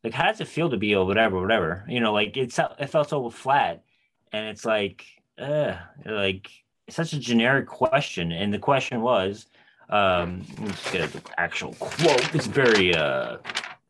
like 0.03 0.13
how 0.13 0.25
does 0.25 0.41
it 0.41 0.47
feel 0.47 0.71
to 0.71 0.77
be 0.77 0.95
or 0.95 1.05
whatever, 1.05 1.39
whatever, 1.39 1.85
you 1.87 1.99
know, 1.99 2.13
like 2.13 2.35
it's, 2.35 2.59
it 2.79 2.87
felt 2.87 3.09
so 3.09 3.29
flat 3.29 3.83
and 4.31 4.47
it's 4.47 4.65
like, 4.65 5.05
uh, 5.37 5.75
like 6.03 6.49
such 6.89 7.13
a 7.13 7.19
generic 7.19 7.67
question. 7.67 8.31
And 8.31 8.51
the 8.51 8.59
question 8.59 9.01
was, 9.01 9.45
um, 9.89 10.45
let's 10.61 10.91
get 10.91 11.15
an 11.15 11.21
actual 11.37 11.73
quote. 11.79 12.35
It's 12.35 12.47
very, 12.47 12.93
uh, 12.95 13.37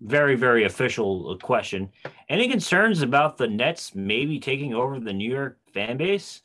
very, 0.01 0.35
very 0.35 0.65
official 0.65 1.37
question. 1.39 1.89
Any 2.29 2.47
concerns 2.47 3.01
about 3.01 3.37
the 3.37 3.47
Nets 3.47 3.95
maybe 3.95 4.39
taking 4.39 4.73
over 4.73 4.99
the 4.99 5.13
New 5.13 5.29
York 5.29 5.57
fan 5.73 5.97
base? 5.97 6.41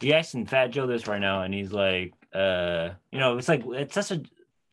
You 0.00 0.12
asking 0.14 0.46
Fat 0.46 0.68
Joe 0.68 0.86
this 0.86 1.06
right 1.06 1.20
now, 1.20 1.42
and 1.42 1.52
he's 1.52 1.72
like, 1.72 2.14
uh, 2.34 2.90
you 3.10 3.18
know, 3.18 3.38
it's 3.38 3.48
like 3.48 3.62
it's 3.66 3.94
such 3.94 4.10
a 4.10 4.22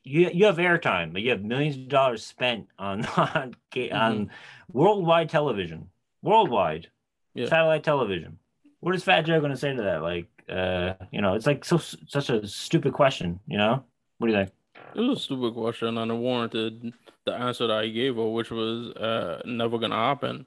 you 0.04 0.30
you 0.34 0.46
have 0.46 0.58
airtime, 0.58 1.12
but 1.12 1.22
you 1.22 1.32
have 1.32 1.44
millions 1.44 1.76
of 1.76 1.90
dollars 1.90 2.26
spent 2.26 2.68
on 2.80 3.06
on, 3.18 3.56
mm-hmm. 3.72 3.96
on 3.96 4.32
worldwide 4.72 5.30
television, 5.30 5.90
worldwide 6.22 6.88
yeah. 7.34 7.48
satellite 7.48 7.84
television. 7.84 8.40
What 8.80 8.96
is 8.96 9.04
Fat 9.04 9.22
Joe 9.22 9.40
going 9.40 9.52
to 9.52 9.58
say 9.58 9.76
to 9.76 9.82
that? 9.84 10.02
Like, 10.02 10.28
uh, 10.50 10.94
you 11.12 11.22
know, 11.22 11.34
it's 11.34 11.46
like 11.46 11.66
so 11.66 11.78
such 11.78 12.30
a 12.30 12.48
stupid 12.48 12.94
question. 12.94 13.40
You 13.48 13.58
know, 13.58 13.84
what 14.18 14.28
do 14.28 14.34
you 14.34 14.40
think? 14.40 14.52
It 14.96 15.02
was 15.02 15.20
a 15.20 15.22
stupid 15.22 15.54
question 15.54 15.98
and 15.98 16.12
it 16.12 16.16
warranted 16.16 16.94
the 17.26 17.34
answer 17.34 17.68
that 17.68 17.84
he 17.84 17.92
gave 17.92 18.16
her, 18.16 18.28
which 18.28 18.52
was 18.52 18.92
uh, 18.96 19.42
never 19.46 19.78
gonna 19.78 19.96
happen. 19.96 20.46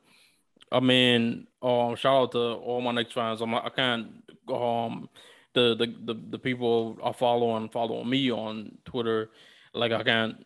I 0.72 0.80
mean, 0.80 1.46
um, 1.62 1.96
shout 1.96 2.22
out 2.22 2.32
to 2.32 2.38
all 2.38 2.80
my 2.80 2.92
Knicks 2.92 3.12
fans. 3.12 3.40
I'm, 3.40 3.54
I 3.54 3.68
can't 3.68 4.08
um 4.48 5.08
the, 5.54 5.74
the 5.74 5.86
the 6.04 6.20
the 6.30 6.38
people 6.38 6.98
are 7.02 7.14
following 7.14 7.68
following 7.68 8.08
me 8.08 8.30
on 8.30 8.78
Twitter, 8.84 9.30
like 9.74 9.92
I 9.92 10.02
can't 10.02 10.44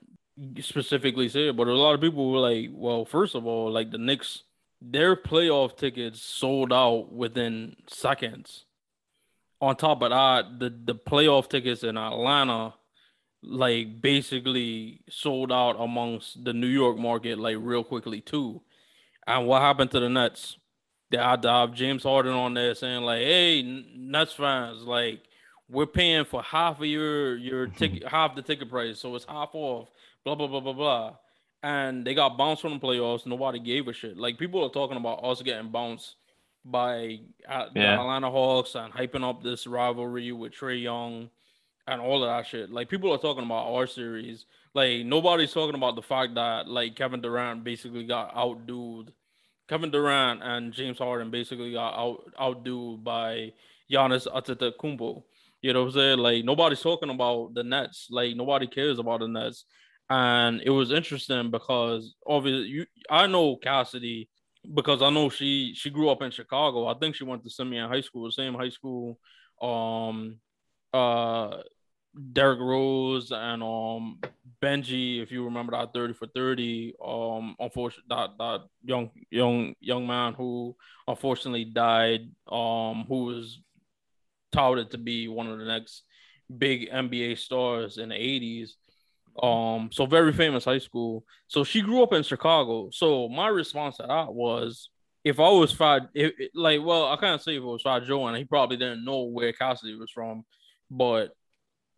specifically 0.61 1.29
say 1.29 1.49
it, 1.49 1.57
but 1.57 1.69
a 1.69 1.75
lot 1.75 1.95
of 1.95 2.01
people 2.01 2.33
were 2.33 2.39
like, 2.39 2.71
well, 2.73 3.05
first 3.05 3.35
of 3.35 3.47
all, 3.47 3.71
like 3.71 3.91
the 3.91 3.99
Knicks, 3.99 4.43
their 4.81 5.15
playoff 5.15 5.77
tickets 5.77 6.21
sold 6.21 6.73
out 6.73 7.13
within 7.13 7.77
seconds. 7.87 8.65
On 9.61 9.77
top 9.77 10.03
of 10.03 10.11
that, 10.11 10.59
the 10.59 10.71
the 10.71 10.95
playoff 10.95 11.49
tickets 11.49 11.85
in 11.85 11.97
Atlanta 11.97 12.75
like 13.46 14.00
basically 14.00 15.00
sold 15.09 15.52
out 15.52 15.76
amongst 15.78 16.44
the 16.44 16.52
New 16.52 16.66
York 16.66 16.96
market 16.96 17.38
like 17.38 17.57
real 17.61 17.85
quickly 17.85 18.20
too. 18.20 18.62
And 19.26 19.46
what 19.46 19.62
happened 19.62 19.90
to 19.92 20.00
the 20.00 20.09
Nets? 20.09 20.57
They 21.11 21.18
had 21.18 21.42
to 21.42 21.50
have 21.50 21.74
James 21.74 22.02
Harden 22.02 22.33
on 22.33 22.54
there 22.54 22.74
saying 22.74 23.02
like, 23.02 23.22
"Hey, 23.22 23.62
Nets 23.96 24.33
fans, 24.33 24.83
like 24.83 25.22
we're 25.68 25.87
paying 25.87 26.24
for 26.24 26.42
half 26.42 26.80
of 26.80 26.87
your 26.87 27.37
your 27.37 27.66
ticket, 27.78 28.09
half 28.09 28.35
the 28.35 28.42
ticket 28.42 28.68
price, 28.68 28.98
so 28.98 29.14
it's 29.14 29.24
half 29.24 29.50
off." 29.54 29.88
Blah 30.24 30.35
blah 30.35 30.46
blah 30.46 30.61
blah 30.61 30.72
blah. 30.72 31.14
And 31.62 32.07
they 32.07 32.14
got 32.14 32.37
bounced 32.37 32.62
from 32.62 32.74
the 32.74 32.78
playoffs. 32.78 33.26
Nobody 33.26 33.59
gave 33.59 33.88
a 33.88 33.92
shit. 33.92 34.18
Like 34.18 34.38
people 34.38 34.64
are 34.64 34.70
talking 34.70 34.96
about 34.96 35.24
us 35.24 35.40
getting 35.40 35.70
bounced 35.70 36.16
by 36.64 37.20
uh, 37.48 37.66
the 37.72 37.80
yeah. 37.80 38.00
Atlanta 38.00 38.30
Hawks 38.30 38.74
and 38.74 38.92
hyping 38.92 39.28
up 39.28 39.42
this 39.42 39.66
rivalry 39.66 40.33
with 40.33 40.52
Trae 40.52 40.83
Young 40.83 41.30
and 41.87 42.01
all 42.01 42.23
of 42.25 42.31
that 42.31 42.47
shit. 42.47 42.70
Like 42.70 42.88
people 42.88 43.12
are 43.12 43.18
talking 43.18 43.44
about 43.44 43.73
our 43.73 43.87
series. 43.87 44.47
Like 44.75 45.05
nobody's 45.05 45.53
talking 45.53 45.75
about 45.75 45.97
the 45.97 46.03
fact 46.03 46.35
that 46.35 46.68
like 46.68 46.97
Kevin 46.97 47.20
Durant 47.20 47.64
basically 47.64 48.05
got 48.07 48.35
outdued. 48.35 49.09
Kevin 49.68 49.90
Durant 49.90 50.42
and 50.42 50.73
James 50.73 50.99
Harden 50.99 51.31
basically 51.31 51.73
got 51.73 51.94
out 51.94 52.33
outdued 52.40 53.05
by 53.05 53.53
Giannis 53.90 54.27
Antetokounmpo. 54.27 55.23
You 55.62 55.73
know 55.73 55.81
what 55.81 55.87
I'm 55.88 55.92
saying? 55.94 56.18
Like 56.18 56.44
nobody's 56.44 56.83
talking 56.83 57.11
about 57.11 57.55
the 57.55 57.62
Nets. 57.62 58.09
Like 58.11 58.37
nobody 58.37 58.66
cares 58.66 58.99
about 58.99 59.20
the 59.20 59.29
Nets. 59.29 59.64
And 60.11 60.61
it 60.62 60.70
was 60.70 60.92
interesting 60.92 61.51
because 61.51 62.14
obviously 62.27 62.68
you 62.68 62.87
I 63.11 63.27
know 63.27 63.57
Cassidy 63.57 64.29
because 64.73 65.03
I 65.03 65.11
know 65.11 65.29
she 65.29 65.75
she 65.75 65.90
grew 65.90 66.09
up 66.09 66.23
in 66.23 66.31
Chicago. 66.31 66.87
I 66.87 66.94
think 66.94 67.14
she 67.14 67.25
went 67.25 67.44
to 67.44 67.51
Simeon 67.51 67.90
High 67.90 68.01
School, 68.01 68.25
the 68.25 68.33
same 68.33 68.55
high 68.55 68.70
school 68.70 69.18
um 69.62 70.38
uh 70.92 71.59
Derrick 72.33 72.61
Rose 72.61 73.31
and 73.33 73.62
um 73.62 74.18
Benji, 74.62 75.22
if 75.22 75.31
you 75.31 75.44
remember 75.44 75.72
that 75.72 75.92
30 75.92 76.14
for 76.14 76.27
30, 76.29 76.94
um 77.05 77.57
unfortunately 77.59 78.07
that 78.09 78.31
that 78.38 78.61
young 78.83 79.11
young 79.31 79.74
young 79.81 80.07
man 80.07 80.35
who 80.35 80.74
unfortunately 81.07 81.64
died, 81.64 82.31
um, 82.50 83.05
who 83.09 83.24
was 83.24 83.61
touted 84.53 84.90
to 84.92 84.98
be 84.98 85.29
one 85.29 85.48
of 85.48 85.59
the 85.59 85.64
next 85.64 86.03
big 86.57 86.90
NBA 86.90 87.38
stars 87.38 87.98
in 87.98 88.11
the 88.11 88.14
80s. 88.14 88.70
Um, 89.42 89.90
so 89.92 90.07
very 90.07 90.33
famous 90.33 90.64
high 90.64 90.79
school. 90.79 91.24
So 91.48 91.64
she 91.64 91.81
grew 91.81 92.03
up 92.03 92.12
in 92.12 92.22
Chicago. 92.22 92.90
So 92.92 93.29
my 93.29 93.48
response 93.48 93.96
to 93.96 94.07
that 94.07 94.33
was 94.33 94.90
if 95.24 95.40
I 95.40 95.48
was 95.48 95.72
Fat, 95.72 96.03
like, 96.55 96.81
well, 96.83 97.07
I 97.07 97.16
can't 97.16 97.40
say 97.40 97.57
if 97.57 97.62
it 97.62 97.66
was 97.66 97.83
Fat 97.83 98.05
Joe, 98.05 98.27
and 98.27 98.37
he 98.37 98.44
probably 98.44 98.77
didn't 98.77 99.05
know 99.05 99.22
where 99.22 99.53
Cassidy 99.53 99.96
was 99.96 100.11
from, 100.11 100.44
but 100.90 101.35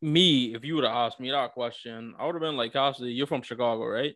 me, 0.07 0.55
if 0.55 0.65
you 0.65 0.77
would 0.77 0.85
have 0.85 0.95
asked 0.95 1.21
me 1.21 1.31
that 1.33 1.53
question, 1.53 2.15
I 2.19 2.25
would 2.25 2.37
have 2.37 2.43
been 2.43 2.57
like, 2.57 2.73
Cassidy, 2.73 3.13
you're 3.13 3.27
from 3.27 3.43
Chicago, 3.43 3.85
right? 3.85 4.15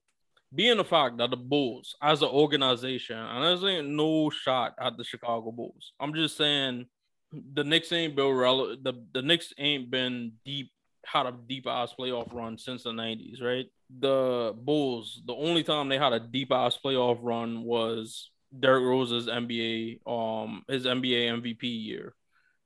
Being 0.55 0.77
the 0.77 0.85
fact 0.85 1.19
that 1.19 1.31
the 1.31 1.37
Bulls, 1.37 1.97
as 2.01 2.23
an 2.23 2.29
organization, 2.29 3.19
and 3.19 3.45
there's 3.45 3.65
ain't 3.65 3.89
no 3.89 4.31
shot 4.31 4.75
at 4.81 4.97
the 4.97 5.05
Chicago 5.05 5.51
Bulls. 5.51 5.93
I'm 6.01 6.15
just 6.15 6.37
saying 6.37 6.87
the 7.33 7.65
Knicks 7.65 7.93
ain't 7.93 8.17
been 8.17 8.33
relevant. 8.33 8.85
The, 8.85 8.95
the 9.13 9.23
Knicks 9.23 9.53
ain't 9.59 9.91
been 9.91 10.33
deep, 10.45 10.71
had 11.05 11.27
a 11.27 11.35
deep 11.47 11.67
ass 11.67 11.93
playoff 11.99 12.33
run 12.33 12.57
since 12.57 12.85
the 12.85 12.91
90s, 12.91 13.43
right? 13.43 13.67
The 13.99 14.55
Bulls, 14.57 15.21
the 15.27 15.35
only 15.35 15.65
time 15.65 15.89
they 15.89 15.99
had 15.99 16.13
a 16.13 16.21
deep 16.21 16.53
ass 16.53 16.79
playoff 16.85 17.19
run 17.21 17.65
was 17.65 18.31
Derrick 18.59 18.85
Rose's 18.85 19.27
NBA, 19.27 20.01
um, 20.07 20.65
his 20.69 20.85
NBA 20.85 21.41
MVP 21.41 21.63
year. 21.63 22.15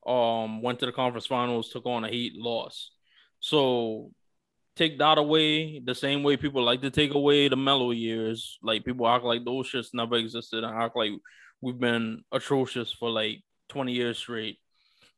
Um, 0.06 0.60
went 0.60 0.80
to 0.80 0.86
the 0.86 0.92
conference 0.92 1.26
finals, 1.26 1.70
took 1.70 1.86
on 1.86 2.04
a 2.04 2.08
Heat, 2.08 2.34
loss. 2.36 2.90
So 3.44 4.10
take 4.74 4.98
that 5.00 5.18
away 5.18 5.78
the 5.78 5.94
same 5.94 6.22
way 6.22 6.38
people 6.38 6.64
like 6.64 6.80
to 6.80 6.90
take 6.90 7.12
away 7.12 7.46
the 7.46 7.56
Melo 7.56 7.90
years. 7.90 8.58
Like 8.62 8.86
people 8.86 9.06
act 9.06 9.22
like 9.22 9.44
those 9.44 9.70
shits 9.70 9.88
never 9.92 10.16
existed 10.16 10.64
and 10.64 10.74
act 10.74 10.96
like 10.96 11.10
we've 11.60 11.78
been 11.78 12.22
atrocious 12.32 12.90
for 12.90 13.10
like 13.10 13.42
20 13.68 13.92
years 13.92 14.16
straight. 14.16 14.56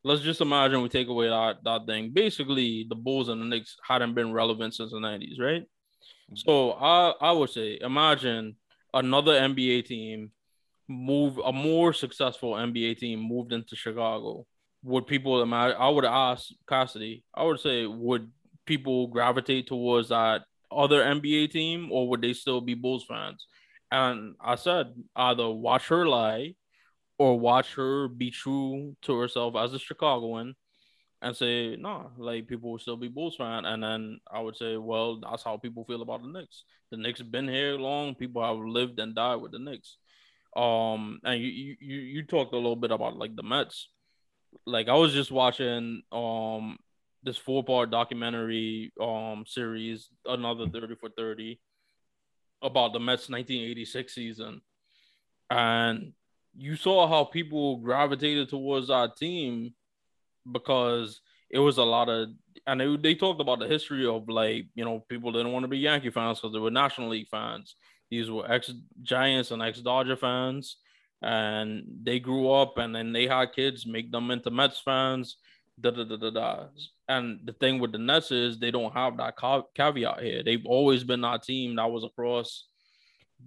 Let's 0.03 0.23
just 0.23 0.41
imagine 0.41 0.83
we 0.83 0.89
take 0.89 1.07
away 1.07 1.29
that, 1.29 1.59
that 1.62 1.87
thing. 1.87 2.11
Basically, 2.12 2.85
the 2.89 2.97
Bulls 2.97 3.29
and 3.29 3.41
the 3.41 3.45
Knicks 3.45 3.77
hadn't 3.87 4.15
been 4.15 4.33
relevant 4.33 4.75
since 4.75 4.91
the 4.91 4.99
90s, 4.99 5.39
right? 5.39 5.62
Mm-hmm. 5.62 6.35
So 6.35 6.73
I, 6.73 7.15
I 7.21 7.31
would 7.31 7.51
say 7.51 7.79
imagine 7.81 8.57
another 8.93 9.35
NBA 9.35 9.85
team 9.85 10.33
move 10.89 11.39
a 11.39 11.53
more 11.53 11.93
successful 11.93 12.55
NBA 12.55 12.99
team 12.99 13.21
moved 13.21 13.53
into 13.53 13.77
Chicago 13.77 14.47
would 14.87 15.07
people? 15.07 15.53
I 15.53 15.88
would 15.88 16.05
ask 16.05 16.49
Cassidy. 16.68 17.25
I 17.35 17.42
would 17.44 17.61
say, 17.61 17.87
would 17.87 18.31
people 18.66 19.09
gravitate 19.09 19.66
towards 19.66 20.09
that 20.11 20.42
other 20.70 21.03
NBA 21.03 21.51
team, 21.51 21.90
or 21.90 22.09
would 22.09 22.22
they 22.22 22.33
still 22.33 22.61
be 22.61 22.75
Bulls 22.75 23.05
fans? 23.05 23.46
And 23.90 24.35
I 24.40 24.55
said, 24.55 24.94
either 25.14 25.49
watch 25.49 25.88
her 25.88 26.07
lie, 26.07 26.55
or 27.18 27.38
watch 27.38 27.75
her 27.75 28.09
be 28.09 28.31
true 28.31 28.96
to 29.03 29.18
herself 29.18 29.57
as 29.57 29.75
a 29.75 29.79
Chicagoan, 29.79 30.55
and 31.20 31.37
say, 31.37 31.77
no, 31.77 31.88
nah, 31.88 32.07
like 32.16 32.46
people 32.46 32.70
will 32.70 32.79
still 32.79 32.96
be 32.96 33.09
Bulls 33.09 33.37
fan. 33.37 33.64
And 33.64 33.83
then 33.83 34.20
I 34.31 34.40
would 34.40 34.57
say, 34.57 34.77
well, 34.77 35.18
that's 35.20 35.42
how 35.42 35.57
people 35.57 35.85
feel 35.85 36.03
about 36.03 36.22
the 36.22 36.29
Knicks. 36.29 36.64
The 36.90 36.96
Knicks 36.96 37.18
have 37.18 37.33
been 37.33 37.49
here 37.49 37.77
long. 37.77 38.14
People 38.14 38.44
have 38.44 38.59
lived 38.59 39.01
and 39.01 39.14
died 39.14 39.37
with 39.37 39.53
the 39.53 39.59
Knicks. 39.59 39.96
Um, 40.55 41.20
and 41.25 41.42
you 41.42 41.77
you 41.81 42.01
you 42.01 42.22
talked 42.22 42.55
a 42.55 42.57
little 42.57 42.77
bit 42.77 42.90
about 42.90 43.16
like 43.16 43.37
the 43.37 43.42
Mets. 43.42 43.88
Like 44.66 44.88
I 44.88 44.94
was 44.94 45.12
just 45.12 45.30
watching 45.30 46.02
um 46.12 46.78
this 47.22 47.37
four 47.37 47.64
part 47.64 47.90
documentary 47.90 48.92
um 49.00 49.44
series, 49.46 50.09
another 50.24 50.68
thirty 50.68 50.94
for 50.94 51.11
thirty, 51.11 51.61
about 52.62 52.92
the 52.92 53.00
Mets 53.00 53.28
1986 53.28 54.14
season, 54.14 54.61
and 55.50 56.12
you 56.56 56.76
saw 56.76 57.06
how 57.06 57.24
people 57.24 57.78
gravitated 57.78 58.48
towards 58.48 58.90
our 58.90 59.09
team 59.12 59.74
because 60.50 61.20
it 61.50 61.59
was 61.59 61.78
a 61.78 61.85
lot 61.85 62.09
of 62.09 62.28
and 62.66 62.80
they, 62.80 62.96
they 62.96 63.14
talked 63.14 63.40
about 63.40 63.59
the 63.59 63.66
history 63.66 64.06
of 64.06 64.28
like 64.28 64.66
you 64.74 64.85
know 64.85 65.04
people 65.09 65.32
didn't 65.32 65.52
want 65.52 65.64
to 65.64 65.68
be 65.68 65.78
Yankee 65.78 66.11
fans 66.11 66.40
because 66.40 66.52
they 66.52 66.59
were 66.59 66.70
National 66.70 67.09
League 67.09 67.28
fans. 67.28 67.76
These 68.11 68.30
were 68.30 68.50
ex 68.50 68.72
Giants 69.02 69.50
and 69.50 69.62
ex 69.62 69.80
Dodger 69.80 70.16
fans, 70.16 70.76
and 71.22 71.85
they 72.02 72.18
grew 72.18 72.50
up 72.50 72.79
and 72.79 72.94
then 72.94 73.12
they 73.12 73.26
had 73.26 73.52
kids, 73.55 73.87
make 73.87 74.11
them 74.12 74.31
into 74.31 74.50
Mets 74.50 74.81
fans. 74.81 75.37
Da, 75.79 75.90
da, 75.90 76.05
da, 76.05 76.16
da, 76.16 76.31
da. 76.31 76.64
And 77.09 77.40
the 77.44 77.52
thing 77.52 77.79
with 77.79 77.92
the 77.92 77.98
Nets 77.98 78.31
is 78.31 78.59
they 78.59 78.70
don't 78.70 78.94
have 78.94 79.18
that 79.18 79.35
caveat 79.74 80.22
here. 80.22 80.42
They've 80.42 80.64
always 80.64 81.05
been 81.05 81.20
that 81.20 81.42
team 81.42 81.76
that 81.76 81.90
was 81.90 82.02
across 82.02 82.64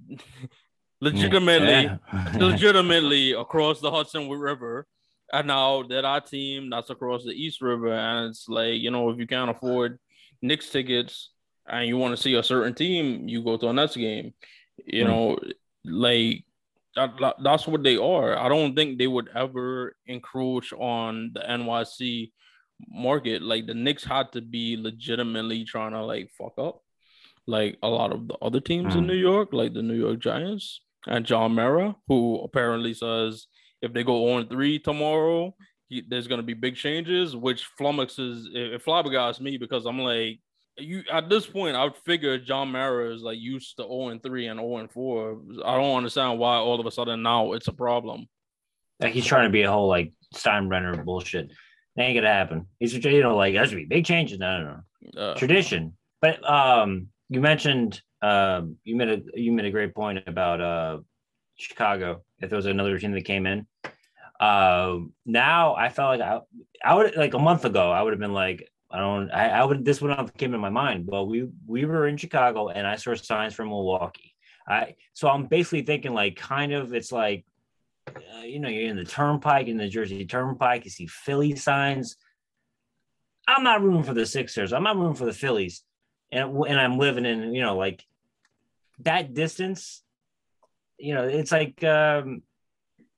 legitimately, 1.01 1.89
legitimately 2.35 3.31
across 3.33 3.79
the 3.81 3.89
Hudson 3.89 4.29
River 4.29 4.85
and 5.31 5.47
now 5.47 5.83
that 5.83 6.05
our 6.05 6.21
team 6.21 6.69
that's 6.69 6.89
across 6.89 7.23
the 7.23 7.31
East 7.31 7.61
River, 7.61 7.93
and 7.93 8.29
it's 8.29 8.47
like 8.49 8.75
you 8.75 8.91
know, 8.91 9.09
if 9.09 9.19
you 9.19 9.27
can't 9.27 9.51
afford 9.51 9.99
Knicks 10.41 10.69
tickets 10.69 11.29
and 11.67 11.87
you 11.87 11.97
want 11.97 12.15
to 12.15 12.21
see 12.21 12.35
a 12.35 12.43
certain 12.43 12.73
team, 12.73 13.27
you 13.27 13.43
go 13.43 13.57
to 13.57 13.67
a 13.67 13.73
Nets 13.73 13.95
game. 13.95 14.33
You 14.85 15.03
mm. 15.03 15.07
know, 15.07 15.39
like 15.85 16.45
that, 16.95 17.35
that's 17.43 17.67
what 17.67 17.83
they 17.83 17.97
are. 17.97 18.37
I 18.37 18.49
don't 18.49 18.75
think 18.75 18.97
they 18.97 19.07
would 19.07 19.29
ever 19.35 19.95
encroach 20.05 20.73
on 20.73 21.31
the 21.33 21.41
NYC 21.41 22.31
market. 22.89 23.41
Like 23.41 23.67
the 23.67 23.73
Knicks 23.73 24.03
had 24.03 24.31
to 24.33 24.41
be 24.41 24.77
legitimately 24.77 25.65
trying 25.65 25.91
to 25.91 26.03
like 26.03 26.29
fuck 26.37 26.53
up, 26.57 26.81
like 27.47 27.77
a 27.83 27.87
lot 27.87 28.11
of 28.11 28.27
the 28.27 28.35
other 28.35 28.59
teams 28.59 28.93
mm. 28.93 28.97
in 28.97 29.03
hmm. 29.03 29.09
New 29.09 29.17
York, 29.17 29.49
like 29.51 29.73
the 29.73 29.83
New 29.83 29.95
York 29.95 30.19
Giants 30.19 30.81
and 31.07 31.25
John 31.25 31.53
Mara, 31.53 31.95
who 32.07 32.41
apparently 32.43 32.93
says 32.93 33.47
if 33.81 33.93
they 33.93 34.03
go 34.03 34.33
on 34.33 34.47
three 34.47 34.79
tomorrow, 34.79 35.55
he, 35.87 36.03
there's 36.07 36.27
gonna 36.27 36.43
be 36.43 36.53
big 36.53 36.75
changes, 36.75 37.35
which 37.35 37.67
flummoxes 37.79 38.45
it 38.53 38.83
flabbergasts 38.83 39.39
me 39.39 39.57
because 39.57 39.85
I'm 39.85 39.99
like, 39.99 40.39
you 40.79 41.03
at 41.11 41.29
this 41.29 41.45
point, 41.45 41.75
I 41.75 41.83
would 41.83 41.95
figure 41.95 42.37
John 42.37 42.71
Mara 42.71 43.13
is 43.13 43.21
like 43.21 43.37
used 43.39 43.77
to 43.77 43.83
0 43.83 44.09
and 44.09 44.21
3 44.21 44.47
and 44.47 44.59
0 44.59 44.77
and 44.77 44.91
4. 44.91 45.41
I 45.65 45.77
don't 45.77 45.97
understand 45.97 46.39
why 46.39 46.55
all 46.55 46.79
of 46.79 46.85
a 46.85 46.91
sudden 46.91 47.21
now 47.21 47.53
it's 47.53 47.67
a 47.67 47.73
problem. 47.73 48.27
Like 48.99 49.13
he's 49.13 49.25
trying 49.25 49.47
to 49.47 49.51
be 49.51 49.63
a 49.63 49.71
whole 49.71 49.87
like 49.87 50.13
Steinbrenner 50.35 51.03
bullshit. 51.03 51.51
That 51.95 52.03
ain't 52.03 52.17
gonna 52.17 52.27
happen. 52.27 52.67
He's 52.79 52.93
you 52.93 53.21
know 53.21 53.35
like 53.35 53.53
that's 53.53 53.73
be 53.73 53.85
big 53.85 54.05
changes. 54.05 54.39
No, 54.39 54.61
no, 54.61 54.81
no. 55.15 55.21
Uh, 55.21 55.35
Tradition. 55.35 55.93
But 56.21 56.47
um, 56.49 57.07
you 57.29 57.41
mentioned 57.41 58.01
um, 58.21 58.77
you 58.83 58.95
made 58.95 59.09
a 59.09 59.21
you 59.39 59.51
made 59.51 59.65
a 59.65 59.71
great 59.71 59.95
point 59.95 60.23
about 60.27 60.61
uh 60.61 60.97
Chicago 61.55 62.23
if 62.39 62.49
there 62.49 62.57
was 62.57 62.65
another 62.65 62.97
team 62.99 63.11
that 63.11 63.25
came 63.25 63.45
in. 63.45 63.67
Uh, 64.39 64.99
now 65.25 65.75
I 65.75 65.89
felt 65.89 66.19
like 66.19 66.21
I, 66.21 66.39
I 66.83 66.95
would 66.95 67.15
like 67.17 67.33
a 67.33 67.39
month 67.39 67.65
ago 67.65 67.91
I 67.91 68.01
would 68.01 68.13
have 68.13 68.19
been 68.19 68.33
like 68.33 68.69
I 68.91 68.99
don't 68.99 69.31
I, 69.31 69.49
I 69.49 69.63
would 69.63 69.85
this 69.85 70.01
would 70.01 70.11
have 70.11 70.33
came 70.35 70.53
in 70.53 70.61
my 70.61 70.69
mind. 70.69 71.05
Well, 71.07 71.27
we 71.27 71.47
we 71.67 71.85
were 71.85 72.07
in 72.07 72.17
Chicago 72.17 72.69
and 72.69 72.87
I 72.87 72.95
saw 72.95 73.13
signs 73.15 73.53
from 73.53 73.69
Milwaukee. 73.69 74.35
I 74.67 74.95
so 75.13 75.29
I'm 75.29 75.45
basically 75.45 75.83
thinking 75.83 76.13
like 76.13 76.35
kind 76.35 76.73
of 76.73 76.93
it's 76.93 77.11
like 77.11 77.45
uh, 78.07 78.41
you 78.43 78.59
know 78.59 78.69
you're 78.69 78.89
in 78.89 78.97
the 78.97 79.05
Turnpike 79.05 79.67
in 79.67 79.77
the 79.77 79.87
Jersey 79.87 80.25
Turnpike. 80.25 80.85
You 80.85 80.91
see 80.91 81.07
Philly 81.07 81.55
signs. 81.55 82.17
I'm 83.47 83.63
not 83.63 83.81
rooting 83.81 84.03
for 84.03 84.13
the 84.13 84.25
Sixers. 84.25 84.73
I'm 84.73 84.83
not 84.83 84.97
rooting 84.97 85.15
for 85.15 85.25
the 85.25 85.33
Phillies, 85.33 85.83
and 86.31 86.55
and 86.65 86.79
I'm 86.79 86.97
living 86.97 87.25
in 87.25 87.53
you 87.53 87.61
know 87.61 87.77
like 87.77 88.03
that 88.99 89.33
distance 89.33 90.03
you 90.99 91.13
know, 91.13 91.23
it's 91.23 91.51
like 91.51 91.83
um, 91.83 92.43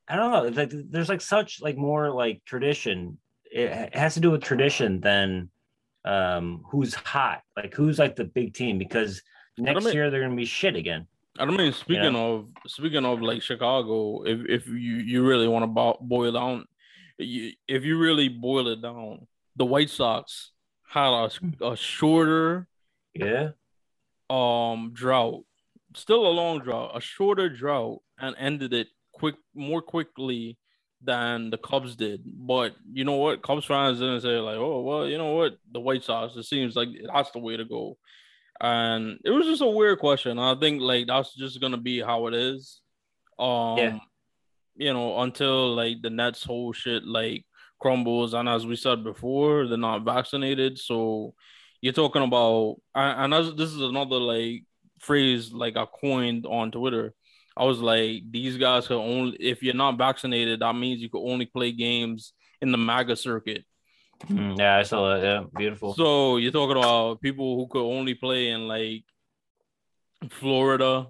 I 0.08 0.16
don't 0.16 0.32
know. 0.32 0.44
It's 0.46 0.58
like 0.58 0.72
there's 0.72 1.10
like 1.10 1.22
such 1.22 1.62
like 1.62 1.78
more 1.78 2.12
like 2.12 2.44
tradition. 2.46 3.18
It 3.52 3.96
has 3.96 4.14
to 4.14 4.20
do 4.20 4.32
with 4.32 4.44
tradition 4.44 5.02
than 5.02 5.50
um 6.06 6.64
who's 6.70 6.94
hot, 6.94 7.42
like 7.56 7.74
who's 7.74 8.00
like 8.00 8.16
the 8.16 8.26
big 8.26 8.54
team 8.54 8.78
because 8.78 9.22
next 9.58 9.86
mean, 9.86 9.94
year 9.94 10.10
they're 10.10 10.22
gonna 10.22 10.36
be 10.36 10.46
shit 10.46 10.76
again. 10.76 11.08
I 11.38 11.46
don't 11.46 11.56
mean 11.56 11.72
speaking 11.74 12.04
you 12.04 12.12
know? 12.12 12.34
of 12.34 12.50
speaking 12.68 13.06
of 13.06 13.22
like 13.22 13.42
Chicago, 13.42 14.24
if 14.24 14.40
if 14.48 14.68
you 14.68 14.74
you 14.74 15.26
really 15.26 15.48
want 15.48 15.64
to 15.64 16.04
boil 16.04 16.32
down, 16.32 16.66
you, 17.18 17.52
if 17.68 17.84
you 17.84 17.98
really 17.98 18.30
boil 18.30 18.68
it 18.68 18.82
down, 18.82 19.28
the 19.56 19.66
White 19.66 19.90
Sox 19.90 20.52
had 20.88 21.08
a, 21.08 21.30
a 21.66 21.76
shorter 21.78 22.68
yeah 23.14 23.50
um 24.30 24.92
drought 24.94 25.44
still 25.96 26.26
a 26.28 26.30
long 26.30 26.60
drought, 26.60 26.92
a 26.96 27.02
shorter 27.02 27.50
drought, 27.50 28.02
and 28.20 28.36
ended 28.38 28.74
it 28.74 28.88
quick 29.12 29.36
more 29.54 29.82
quickly 29.82 30.58
than 31.04 31.50
the 31.50 31.58
Cubs 31.58 31.96
did. 31.96 32.22
But 32.26 32.76
you 32.92 33.04
know 33.04 33.16
what? 33.16 33.42
Cubs 33.42 33.66
fans 33.66 34.00
didn't 34.00 34.22
say 34.22 34.38
like, 34.40 34.58
oh 34.58 34.82
well, 34.82 35.08
you 35.08 35.18
know 35.18 35.34
what? 35.34 35.58
The 35.72 35.80
White 35.80 36.04
Sox. 36.04 36.36
It 36.36 36.44
seems 36.44 36.76
like 36.76 36.90
that's 37.14 37.32
the 37.32 37.40
way 37.40 37.58
to 37.58 37.66
go. 37.66 37.98
And 38.60 39.20
it 39.26 39.32
was 39.32 39.48
just 39.48 39.62
a 39.62 39.68
weird 39.68 40.00
question. 40.00 40.38
I 40.38 40.56
think 40.56 40.82
like 40.82 41.08
that's 41.08 41.34
just 41.36 41.60
gonna 41.60 41.78
be 41.78 42.02
how 42.02 42.28
it 42.28 42.34
is. 42.34 42.82
Um 43.40 43.78
yeah. 43.78 43.98
you 44.76 44.94
know, 44.94 45.20
until 45.22 45.74
like 45.76 46.02
the 46.02 46.10
Nets 46.10 46.44
whole 46.44 46.74
shit 46.74 47.04
like 47.04 47.46
crumbles. 47.80 48.34
And 48.34 48.48
as 48.48 48.66
we 48.66 48.76
said 48.76 49.04
before, 49.04 49.68
they're 49.68 49.78
not 49.78 50.06
vaccinated. 50.06 50.78
So 50.78 51.34
you're 51.82 51.94
talking 51.94 52.24
about 52.24 52.76
and, 52.94 53.34
and 53.34 53.58
this 53.58 53.70
is 53.70 53.82
another 53.82 54.18
like 54.18 54.64
phrase 55.00 55.52
like 55.52 55.78
I 55.78 55.86
coined 55.86 56.46
on 56.46 56.72
Twitter. 56.72 57.14
I 57.56 57.66
was 57.66 57.80
like, 57.80 58.24
these 58.30 58.58
guys 58.58 58.88
can 58.88 58.98
only 58.98 59.38
if 59.40 59.62
you're 59.62 59.74
not 59.74 59.98
vaccinated, 59.98 60.62
that 60.62 60.76
means 60.76 61.02
you 61.02 61.10
can 61.10 61.22
only 61.22 61.46
play 61.46 61.72
games 61.72 62.34
in 62.62 62.72
the 62.72 62.78
MAGA 62.78 63.16
circuit. 63.16 63.66
Mm, 64.28 64.58
yeah, 64.58 64.78
I 64.78 64.84
saw 64.84 65.10
that. 65.10 65.24
Yeah, 65.24 65.44
beautiful. 65.56 65.94
So 65.94 66.38
you're 66.38 66.52
talking 66.52 66.78
about 66.78 67.22
people 67.22 67.58
who 67.58 67.68
could 67.68 67.84
only 67.84 68.14
play 68.14 68.50
in 68.50 68.68
like 68.68 69.04
Florida, 70.30 71.08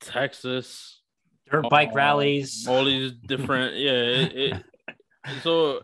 Texas, 0.00 1.02
dirt 1.50 1.68
bike 1.68 1.90
uh, 1.90 1.94
rallies, 1.94 2.66
all 2.68 2.84
these 2.84 3.12
different. 3.12 3.76
yeah, 3.76 3.90
it, 3.90 4.32
it, 4.36 4.62
so 5.42 5.80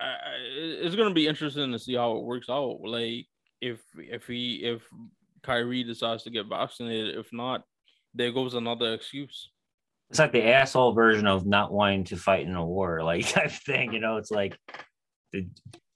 it's 0.00 0.96
gonna 0.96 1.14
be 1.14 1.28
interesting 1.28 1.72
to 1.72 1.78
see 1.78 1.94
how 1.94 2.16
it 2.16 2.24
works 2.24 2.48
out. 2.50 2.80
Like 2.82 3.26
if 3.60 3.80
if 3.96 4.26
he 4.26 4.56
if 4.56 4.82
Kyrie 5.46 5.84
decides 5.84 6.24
to 6.24 6.30
get 6.30 6.46
vaccinated. 6.48 7.16
If 7.16 7.32
not, 7.32 7.62
there 8.16 8.32
goes 8.32 8.54
another 8.54 8.94
excuse. 8.94 9.50
It's 10.10 10.18
like 10.18 10.32
the 10.32 10.46
asshole 10.46 10.92
version 10.92 11.26
of 11.26 11.46
not 11.46 11.72
wanting 11.72 12.04
to 12.04 12.16
fight 12.16 12.46
in 12.46 12.54
a 12.54 12.64
war, 12.64 13.02
like 13.04 13.28
type 13.28 13.50
thing. 13.50 13.92
You 13.92 14.00
know, 14.00 14.16
it's 14.16 14.30
like, 14.30 14.56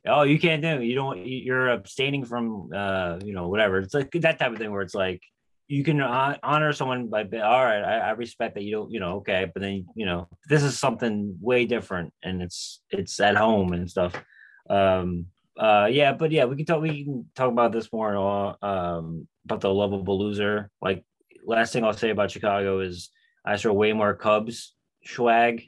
oh, 0.07 0.23
you 0.23 0.39
can't 0.39 0.63
do. 0.63 0.81
It. 0.81 0.85
You 0.85 0.95
don't. 0.95 1.27
You're 1.27 1.69
abstaining 1.69 2.25
from, 2.25 2.71
uh, 2.75 3.19
you 3.25 3.33
know, 3.33 3.49
whatever. 3.49 3.79
It's 3.79 3.95
like 3.95 4.11
that 4.13 4.39
type 4.39 4.53
of 4.53 4.59
thing 4.59 4.71
where 4.71 4.83
it's 4.83 4.95
like 4.95 5.23
you 5.69 5.85
can 5.85 6.01
honor 6.01 6.73
someone 6.73 7.07
by, 7.07 7.23
all 7.23 7.65
right, 7.65 7.83
I, 7.83 7.99
I 7.99 8.11
respect 8.11 8.57
that 8.57 8.65
you 8.65 8.73
don't, 8.73 8.91
you 8.91 8.99
know, 8.99 9.19
okay, 9.19 9.49
but 9.53 9.63
then 9.63 9.87
you 9.95 10.05
know, 10.05 10.29
this 10.49 10.65
is 10.65 10.79
something 10.79 11.39
way 11.41 11.65
different, 11.65 12.13
and 12.23 12.43
it's 12.43 12.83
it's 12.91 13.21
at 13.21 13.37
home 13.37 13.73
and 13.73 13.89
stuff. 13.89 14.21
Um, 14.69 15.27
uh, 15.57 15.89
yeah, 15.91 16.13
but 16.13 16.33
yeah, 16.33 16.47
we 16.47 16.57
can 16.57 16.67
talk. 16.67 16.83
We 16.83 17.05
can 17.05 17.27
talk 17.37 17.51
about 17.53 17.73
this 17.73 17.93
more. 17.93 18.17
Uh, 18.17 18.55
um, 18.67 19.29
about 19.45 19.61
the 19.61 19.73
lovable 19.73 20.19
loser. 20.19 20.71
Like 20.81 21.05
last 21.45 21.73
thing 21.73 21.85
I'll 21.85 21.93
say 21.93 22.11
about 22.11 22.31
Chicago 22.31 22.81
is 22.81 23.11
I 23.45 23.57
saw 23.57 23.73
way 23.73 23.93
more 23.93 24.15
Cubs 24.15 24.75
swag. 25.05 25.63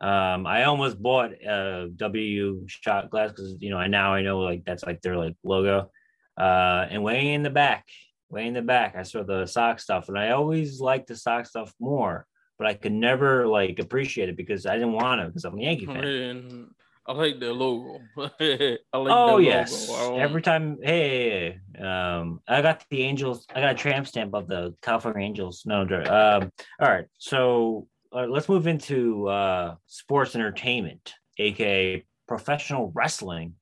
Um, 0.00 0.46
I 0.46 0.64
almost 0.64 1.02
bought 1.02 1.32
a 1.32 1.88
W 1.96 2.64
shot 2.66 3.10
glass 3.10 3.30
because 3.30 3.56
you 3.58 3.70
know 3.70 3.78
I 3.78 3.88
now 3.88 4.14
I 4.14 4.22
know 4.22 4.40
like 4.40 4.64
that's 4.64 4.84
like 4.84 5.02
their 5.02 5.16
like 5.16 5.36
logo. 5.42 5.90
Uh, 6.36 6.86
and 6.88 7.02
way 7.02 7.32
in 7.34 7.42
the 7.42 7.50
back, 7.50 7.84
way 8.30 8.46
in 8.46 8.54
the 8.54 8.62
back, 8.62 8.94
I 8.96 9.02
saw 9.02 9.24
the 9.24 9.46
sock 9.46 9.80
stuff, 9.80 10.08
and 10.08 10.16
I 10.16 10.30
always 10.30 10.80
liked 10.80 11.08
the 11.08 11.16
sock 11.16 11.46
stuff 11.46 11.74
more, 11.80 12.26
but 12.58 12.68
I 12.68 12.74
could 12.74 12.92
never 12.92 13.46
like 13.48 13.80
appreciate 13.80 14.28
it 14.28 14.36
because 14.36 14.66
I 14.66 14.74
didn't 14.74 14.92
want 14.92 15.20
to 15.20 15.26
because 15.26 15.44
I'm 15.44 15.58
a 15.58 15.62
Yankee 15.62 15.86
fan. 15.86 16.68
I 17.08 17.12
like 17.12 17.40
the 17.40 17.54
logo. 17.54 18.00
I 18.18 18.98
like 18.98 19.12
oh 19.16 19.38
yes. 19.38 19.90
Every 19.90 20.42
time, 20.42 20.76
hey, 20.82 21.58
um, 21.80 22.40
I 22.46 22.60
got 22.60 22.84
the 22.90 23.02
Angels. 23.02 23.46
I 23.54 23.60
got 23.62 23.70
a 23.70 23.74
tramp 23.74 24.06
stamp 24.06 24.34
of 24.34 24.46
the 24.46 24.74
California 24.82 25.26
Angels. 25.26 25.62
No, 25.64 25.80
um, 25.80 26.52
all 26.78 26.88
right. 26.88 27.06
So 27.16 27.88
uh, 28.14 28.26
let's 28.26 28.50
move 28.50 28.66
into 28.66 29.26
uh, 29.26 29.76
sports 29.86 30.34
entertainment, 30.34 31.14
aka 31.38 32.04
professional 32.26 32.92
wrestling. 32.94 33.54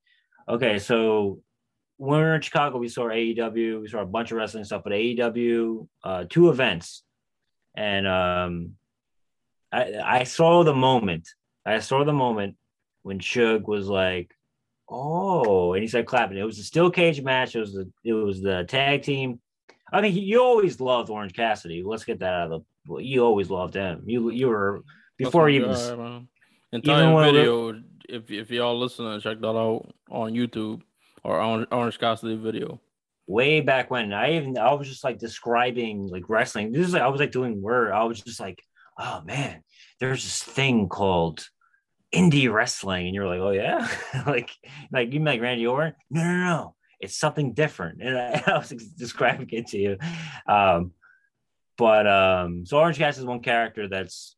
Okay, 0.48 0.80
so 0.80 1.40
when 1.98 2.18
we 2.18 2.24
were 2.24 2.34
in 2.34 2.40
Chicago, 2.40 2.78
we 2.78 2.88
saw 2.88 3.04
AEW. 3.04 3.80
We 3.80 3.86
saw 3.86 4.00
a 4.00 4.06
bunch 4.06 4.32
of 4.32 4.38
wrestling 4.38 4.64
stuff, 4.64 4.82
but 4.82 4.92
AEW, 4.92 5.86
uh, 6.02 6.24
two 6.28 6.50
events, 6.50 7.04
and 7.76 8.08
um, 8.08 8.72
I 9.70 9.94
I 10.04 10.24
saw 10.24 10.64
the 10.64 10.74
moment. 10.74 11.28
I 11.64 11.78
saw 11.78 12.02
the 12.02 12.12
moment 12.12 12.56
when 13.06 13.20
Shug 13.20 13.68
was 13.68 13.86
like, 13.86 14.34
"Oh," 14.88 15.74
and 15.74 15.82
he 15.82 15.86
started 15.86 16.08
clapping. 16.08 16.38
It 16.38 16.42
was 16.42 16.58
a 16.58 16.64
steel 16.64 16.90
cage 16.90 17.22
match. 17.22 17.54
It 17.54 17.60
was 17.60 17.72
the 17.72 17.88
it 18.04 18.12
was 18.12 18.42
the 18.42 18.64
tag 18.64 19.02
team. 19.02 19.38
I 19.92 20.00
mean, 20.00 20.16
you 20.16 20.42
always 20.42 20.80
loved 20.80 21.08
Orange 21.08 21.32
Cassidy. 21.32 21.84
Let's 21.84 22.04
get 22.04 22.18
that 22.18 22.34
out 22.34 22.50
of 22.50 22.64
the. 22.88 22.96
You 22.96 23.24
always 23.24 23.48
loved 23.48 23.74
him. 23.74 24.02
You 24.06 24.30
you 24.30 24.48
were 24.48 24.82
before 25.16 25.48
you 25.48 25.64
even. 25.64 25.98
man. 25.98 26.28
entire 26.72 27.32
video. 27.32 27.80
If 28.08 28.28
if 28.32 28.50
y'all 28.50 28.76
listening, 28.76 29.20
check 29.20 29.40
that 29.40 29.46
out 29.46 29.86
on 30.10 30.32
YouTube 30.32 30.82
or 31.22 31.38
on 31.38 31.66
Orange 31.70 32.00
Cassidy 32.00 32.34
video. 32.34 32.80
way 33.28 33.60
back 33.60 33.88
when 33.88 34.12
I 34.12 34.34
even 34.34 34.58
I 34.58 34.72
was 34.72 34.88
just 34.88 35.04
like 35.04 35.18
describing 35.20 36.08
like 36.08 36.28
wrestling. 36.28 36.72
This 36.72 36.88
is 36.88 36.92
like 36.92 37.02
I 37.02 37.08
was 37.08 37.20
like 37.20 37.30
doing 37.30 37.62
word. 37.62 37.92
I 37.92 38.02
was 38.02 38.20
just 38.20 38.40
like, 38.40 38.60
oh 38.98 39.22
man, 39.24 39.62
there's 40.00 40.24
this 40.24 40.42
thing 40.42 40.88
called 40.88 41.46
indie 42.14 42.52
wrestling, 42.52 43.06
and 43.06 43.14
you're 43.14 43.26
like, 43.26 43.40
oh 43.40 43.50
yeah, 43.50 43.88
like 44.26 44.50
like 44.92 45.12
you 45.12 45.20
like 45.20 45.40
Randy 45.40 45.66
Orton? 45.66 45.94
No, 46.10 46.22
no, 46.22 46.44
no, 46.44 46.74
it's 47.00 47.16
something 47.16 47.52
different. 47.52 48.00
And 48.02 48.18
I, 48.18 48.42
I 48.46 48.58
was 48.58 48.70
describing 48.70 49.48
it 49.50 49.68
to 49.68 49.78
you. 49.78 49.98
Um, 50.48 50.92
but 51.76 52.06
um, 52.06 52.64
so 52.64 52.78
Orange 52.78 52.98
Cassidy 52.98 53.22
is 53.22 53.26
one 53.26 53.40
character 53.40 53.88
that's 53.88 54.36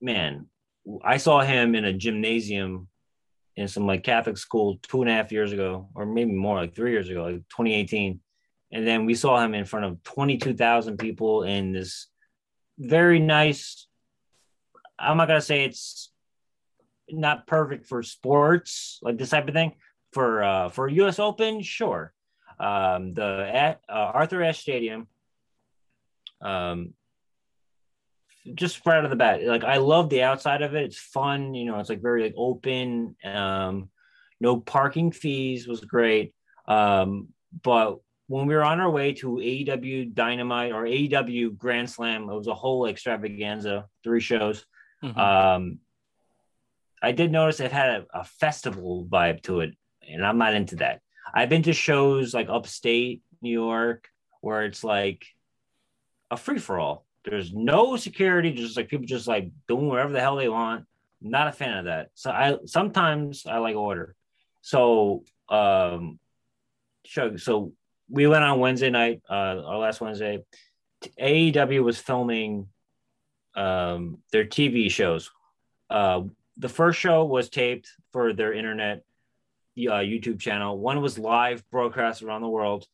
man. 0.00 0.46
I 1.04 1.18
saw 1.18 1.40
him 1.40 1.74
in 1.74 1.84
a 1.84 1.92
gymnasium 1.92 2.88
in 3.56 3.68
some 3.68 3.86
like 3.86 4.04
Catholic 4.04 4.38
school 4.38 4.78
two 4.82 5.02
and 5.02 5.10
a 5.10 5.12
half 5.12 5.32
years 5.32 5.52
ago, 5.52 5.88
or 5.94 6.06
maybe 6.06 6.32
more, 6.32 6.56
like 6.56 6.74
three 6.74 6.92
years 6.92 7.08
ago, 7.08 7.24
like 7.24 7.34
2018. 7.34 8.20
And 8.70 8.86
then 8.86 9.04
we 9.04 9.14
saw 9.14 9.42
him 9.42 9.54
in 9.54 9.64
front 9.64 9.86
of 9.86 10.02
22,000 10.04 10.96
people 10.96 11.42
in 11.42 11.72
this 11.72 12.06
very 12.78 13.18
nice. 13.18 13.88
I'm 14.98 15.16
not 15.16 15.28
gonna 15.28 15.40
say 15.40 15.64
it's 15.64 16.12
not 17.10 17.46
perfect 17.46 17.86
for 17.86 18.02
sports, 18.02 18.98
like 19.02 19.18
this 19.18 19.30
type 19.30 19.48
of 19.48 19.54
thing. 19.54 19.74
For 20.12 20.42
uh, 20.42 20.68
for 20.70 20.88
U.S. 20.88 21.18
Open, 21.18 21.62
sure. 21.62 22.12
Um, 22.58 23.14
the 23.14 23.50
at, 23.52 23.80
uh, 23.88 24.10
Arthur 24.14 24.42
Ashe 24.42 24.60
Stadium. 24.60 25.06
Um, 26.40 26.94
just 28.54 28.84
right 28.86 28.96
out 28.96 29.04
of 29.04 29.10
the 29.10 29.16
bat, 29.16 29.44
like 29.44 29.64
I 29.64 29.76
love 29.76 30.08
the 30.08 30.22
outside 30.22 30.62
of 30.62 30.74
it. 30.74 30.84
It's 30.84 30.98
fun, 30.98 31.54
you 31.54 31.66
know. 31.66 31.78
It's 31.78 31.90
like 31.90 32.00
very 32.00 32.22
like 32.22 32.34
open. 32.36 33.16
Um, 33.24 33.90
no 34.40 34.58
parking 34.58 35.12
fees 35.12 35.68
was 35.68 35.80
great. 35.80 36.34
Um, 36.66 37.28
but 37.62 37.98
when 38.28 38.46
we 38.46 38.54
were 38.54 38.64
on 38.64 38.80
our 38.80 38.90
way 38.90 39.14
to 39.14 39.36
AEW 39.36 40.14
Dynamite 40.14 40.72
or 40.72 40.84
AEW 40.84 41.56
Grand 41.56 41.90
Slam, 41.90 42.28
it 42.28 42.34
was 42.34 42.46
a 42.46 42.54
whole 42.54 42.86
extravaganza, 42.86 43.86
three 44.04 44.20
shows. 44.20 44.64
Mhm. 45.02 45.16
Um, 45.16 45.78
I 47.02 47.12
did 47.12 47.30
notice 47.30 47.60
it 47.60 47.72
had 47.72 47.90
a, 47.90 48.06
a 48.20 48.24
festival 48.24 49.06
vibe 49.10 49.42
to 49.44 49.60
it, 49.60 49.74
and 50.08 50.24
I'm 50.24 50.38
not 50.38 50.54
into 50.54 50.76
that. 50.76 51.00
I've 51.32 51.48
been 51.48 51.62
to 51.64 51.72
shows 51.72 52.34
like 52.34 52.48
upstate 52.48 53.22
New 53.40 53.52
York 53.52 54.08
where 54.40 54.64
it's 54.64 54.82
like 54.82 55.26
a 56.30 56.36
free 56.36 56.58
for 56.58 56.78
all. 56.78 57.04
There's 57.24 57.52
no 57.52 57.96
security, 57.96 58.52
just 58.52 58.76
like 58.76 58.88
people 58.88 59.06
just 59.06 59.28
like 59.28 59.50
doing 59.66 59.88
whatever 59.88 60.12
the 60.12 60.20
hell 60.20 60.36
they 60.36 60.48
want. 60.48 60.86
Not 61.20 61.48
a 61.48 61.52
fan 61.52 61.78
of 61.78 61.84
that. 61.86 62.10
So 62.14 62.30
I 62.30 62.56
sometimes 62.66 63.44
I 63.46 63.58
like 63.58 63.76
order. 63.76 64.14
So 64.62 65.24
um, 65.48 66.18
so, 67.04 67.72
we 68.10 68.26
went 68.26 68.42
on 68.42 68.58
Wednesday 68.58 68.88
night, 68.88 69.20
uh, 69.28 69.62
our 69.66 69.78
last 69.78 70.00
Wednesday. 70.00 70.42
AEW 71.20 71.84
was 71.84 71.98
filming 71.98 72.68
um, 73.54 74.18
their 74.32 74.46
TV 74.46 74.90
shows. 74.90 75.30
Uh, 75.90 76.22
the 76.58 76.68
first 76.68 76.98
show 76.98 77.24
was 77.24 77.48
taped 77.48 77.88
for 78.12 78.32
their 78.32 78.52
internet 78.52 79.04
uh, 79.78 80.02
YouTube 80.02 80.40
channel. 80.40 80.78
One 80.78 81.00
was 81.00 81.18
live 81.18 81.62
broadcast 81.70 82.22
around 82.22 82.42
the 82.42 82.48
world, 82.48 82.86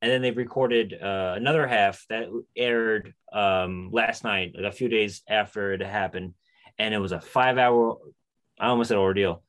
and 0.00 0.10
then 0.10 0.22
they 0.22 0.32
recorded 0.32 1.00
uh, 1.00 1.34
another 1.36 1.66
half 1.66 2.04
that 2.08 2.28
aired 2.56 3.14
um, 3.32 3.90
last 3.92 4.24
night, 4.24 4.52
like 4.56 4.64
a 4.64 4.76
few 4.76 4.88
days 4.88 5.22
after 5.28 5.72
it 5.72 5.80
happened, 5.80 6.34
and 6.78 6.92
it 6.92 6.98
was 6.98 7.12
a 7.12 7.20
five-hour. 7.20 7.98
I 8.58 8.68
almost 8.68 8.88
said 8.88 8.98
ordeal. 8.98 9.42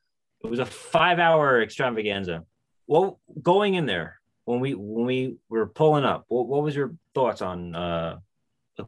It 0.44 0.50
was 0.50 0.60
a 0.60 0.66
five-hour 0.66 1.62
extravaganza. 1.62 2.44
Well, 2.86 3.18
going 3.42 3.74
in 3.74 3.86
there 3.86 4.20
when 4.44 4.60
we 4.60 4.74
when 4.74 5.06
we 5.06 5.36
were 5.48 5.66
pulling 5.66 6.04
up, 6.04 6.26
what, 6.28 6.46
what 6.46 6.62
was 6.62 6.76
your 6.76 6.94
thoughts 7.14 7.42
on? 7.42 7.74
Uh, 7.74 8.18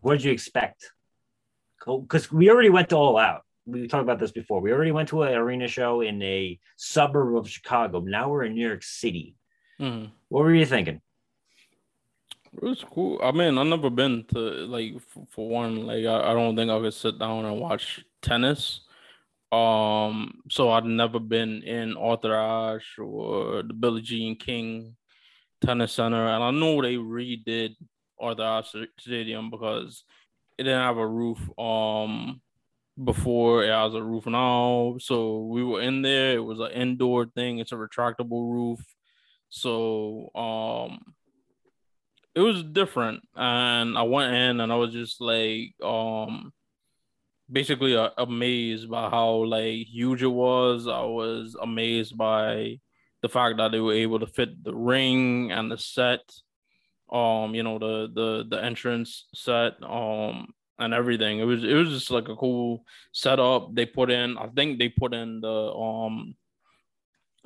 what 0.00 0.14
did 0.14 0.24
you 0.24 0.32
expect? 0.32 0.92
Because 1.84 2.30
we 2.30 2.50
already 2.50 2.70
went 2.70 2.92
all 2.92 3.16
out 3.16 3.45
we 3.66 3.88
talked 3.88 4.02
about 4.02 4.18
this 4.18 4.30
before. 4.30 4.60
We 4.60 4.72
already 4.72 4.92
went 4.92 5.08
to 5.10 5.22
an 5.22 5.34
arena 5.34 5.68
show 5.68 6.00
in 6.00 6.22
a 6.22 6.58
suburb 6.76 7.36
of 7.36 7.48
Chicago. 7.48 8.00
Now 8.00 8.30
we're 8.30 8.44
in 8.44 8.54
New 8.54 8.66
York 8.66 8.82
City. 8.82 9.34
Mhm. 9.80 10.10
What 10.28 10.44
were 10.44 10.54
you 10.54 10.66
thinking? 10.66 11.00
It 12.52 12.62
was 12.62 12.82
cool. 12.84 13.20
I 13.22 13.32
mean, 13.32 13.58
I've 13.58 13.66
never 13.66 13.90
been 13.90 14.24
to 14.32 14.38
like 14.38 14.94
for 15.30 15.48
one, 15.48 15.84
like 15.84 16.06
I, 16.06 16.30
I 16.30 16.34
don't 16.34 16.56
think 16.56 16.70
I 16.70 16.78
could 16.80 16.94
sit 16.94 17.18
down 17.18 17.44
and 17.44 17.60
watch 17.60 18.02
tennis. 18.22 18.80
Um, 19.52 20.40
so 20.50 20.70
I'd 20.70 20.84
never 20.84 21.18
been 21.20 21.62
in 21.62 21.96
Arthur 21.96 22.34
Ashe 22.34 22.98
or 22.98 23.62
the 23.62 23.74
Billie 23.74 24.02
Jean 24.02 24.36
King 24.36 24.96
Tennis 25.60 25.92
Center, 25.92 26.26
and 26.28 26.42
I 26.42 26.50
know 26.50 26.80
they 26.80 26.94
redid 26.94 27.76
Arthur 28.18 28.42
Ashe 28.42 28.88
Stadium 28.98 29.50
because 29.50 30.04
it 30.56 30.64
didn't 30.64 30.82
have 30.82 30.96
a 30.96 31.06
roof. 31.06 31.38
Um, 31.58 32.40
before 33.02 33.64
it 33.64 33.70
has 33.70 33.94
a 33.94 34.02
roof 34.02 34.26
now, 34.26 34.96
so 34.98 35.40
we 35.44 35.62
were 35.62 35.82
in 35.82 36.02
there. 36.02 36.34
It 36.34 36.44
was 36.44 36.60
an 36.60 36.70
indoor 36.72 37.26
thing. 37.26 37.58
It's 37.58 37.72
a 37.72 37.76
retractable 37.76 38.50
roof, 38.50 38.80
so 39.48 40.30
um 40.34 41.14
it 42.34 42.40
was 42.40 42.62
different 42.62 43.22
and 43.34 43.96
i 43.96 44.02
went 44.02 44.34
in 44.34 44.60
and 44.60 44.72
i 44.72 44.76
was 44.76 44.92
just 44.92 45.20
like 45.20 45.72
um 45.82 46.52
basically 47.50 47.96
uh, 47.96 48.10
amazed 48.18 48.90
by 48.90 49.08
how 49.08 49.44
like 49.44 49.86
huge 49.86 50.22
it 50.22 50.26
was 50.26 50.86
i 50.86 51.02
was 51.02 51.56
amazed 51.62 52.16
by 52.16 52.78
the 53.22 53.28
fact 53.28 53.56
that 53.56 53.72
they 53.72 53.80
were 53.80 53.94
able 53.94 54.18
to 54.18 54.26
fit 54.26 54.62
the 54.64 54.74
ring 54.74 55.50
and 55.50 55.70
the 55.70 55.78
set 55.78 56.20
um 57.12 57.54
you 57.54 57.62
know 57.62 57.78
the 57.78 58.08
the 58.12 58.44
the 58.48 58.62
entrance 58.62 59.26
set 59.32 59.74
um 59.82 60.48
and 60.78 60.92
everything 60.94 61.38
it 61.38 61.44
was 61.44 61.64
it 61.64 61.74
was 61.74 61.88
just 61.90 62.10
like 62.10 62.28
a 62.28 62.36
cool 62.36 62.84
setup 63.12 63.74
they 63.74 63.86
put 63.86 64.10
in 64.10 64.36
i 64.38 64.46
think 64.48 64.78
they 64.78 64.88
put 64.88 65.14
in 65.14 65.40
the 65.40 65.72
um 65.72 66.34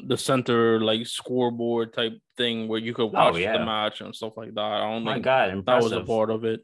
the 0.07 0.17
center 0.17 0.81
like 0.81 1.07
scoreboard 1.07 1.93
type 1.93 2.15
thing 2.37 2.67
where 2.69 2.81
you 2.81 2.95
could 2.95 3.13
watch 3.13 3.35
Oh, 3.35 3.37
yeah. 3.37 3.59
the 3.59 3.65
match 3.67 4.01
and 4.01 4.15
stuff 4.17 4.33
like 4.37 4.55
that. 4.55 4.61
I 4.61 4.91
don't 4.91 5.05
My 5.05 5.13
think 5.15 5.25
God, 5.27 5.67
that 5.67 5.83
was 5.83 5.93
a 5.93 6.01
part 6.01 6.31
of 6.31 6.45
it. 6.45 6.63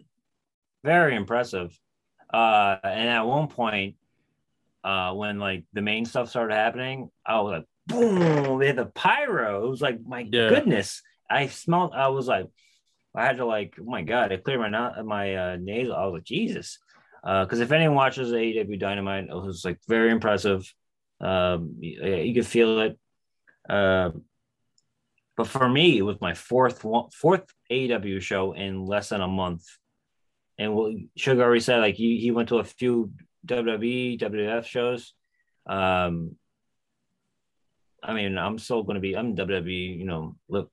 Very 0.82 1.14
impressive. 1.14 1.78
Uh, 2.32 2.76
and 2.82 3.10
at 3.10 3.26
one 3.26 3.48
point, 3.48 3.96
uh, 4.84 5.12
when 5.12 5.38
like 5.38 5.64
the 5.74 5.82
main 5.82 6.06
stuff 6.06 6.30
started 6.30 6.54
happening, 6.54 7.10
I 7.26 7.40
was 7.42 7.58
like, 7.58 7.66
boom! 7.88 8.58
They 8.58 8.68
had 8.68 8.76
the 8.76 8.86
pyro. 8.86 9.66
It 9.66 9.70
was 9.70 9.82
like, 9.82 10.00
my 10.06 10.20
Yeah. 10.20 10.48
goodness! 10.48 11.02
I 11.28 11.48
smelled. 11.48 11.92
I 11.94 12.08
was 12.08 12.26
like, 12.26 12.46
I 13.16 13.24
had 13.24 13.38
to 13.38 13.46
like, 13.46 13.76
oh 13.80 13.84
my 13.84 14.02
god! 14.02 14.32
I 14.32 14.36
cleared 14.36 14.60
my 14.60 14.68
no- 14.68 15.02
my 15.04 15.34
uh, 15.34 15.56
nasal. 15.60 15.94
I 15.94 16.04
was 16.04 16.14
like, 16.14 16.24
Jesus. 16.24 16.78
Because 17.22 17.58
if 17.58 17.72
anyone 17.72 17.96
watches 17.96 18.30
AEW 18.30 18.78
Dynamite, 18.78 19.24
it 19.24 19.34
was 19.34 19.64
like 19.64 19.80
very 19.88 20.12
impressive. 20.12 20.72
Um, 21.20 21.76
you, 21.80 22.04
you 22.06 22.34
could 22.34 22.46
feel 22.46 22.78
it. 22.80 22.98
Uh, 23.68 24.10
but 25.36 25.48
for 25.48 25.68
me, 25.68 25.98
it 25.98 26.02
was 26.02 26.20
my 26.20 26.34
fourth 26.34 26.84
one, 26.84 27.10
fourth 27.10 27.44
AEW 27.70 28.22
show 28.22 28.52
in 28.52 28.84
less 28.84 29.10
than 29.10 29.20
a 29.20 29.28
month. 29.28 29.64
And 30.58 30.74
what 30.74 30.94
Sugar 31.16 31.42
already 31.42 31.60
said, 31.60 31.78
like 31.78 31.96
he, 31.96 32.18
he 32.18 32.30
went 32.30 32.48
to 32.48 32.58
a 32.58 32.64
few 32.64 33.12
WWE, 33.46 34.18
WWF 34.18 34.64
shows. 34.64 35.14
Um, 35.66 36.36
I 38.02 38.14
mean, 38.14 38.38
I'm 38.38 38.58
still 38.58 38.82
going 38.82 38.94
to 38.94 39.00
be, 39.00 39.16
I'm 39.16 39.36
WWE, 39.36 39.98
you 39.98 40.04
know, 40.04 40.36
look, 40.48 40.70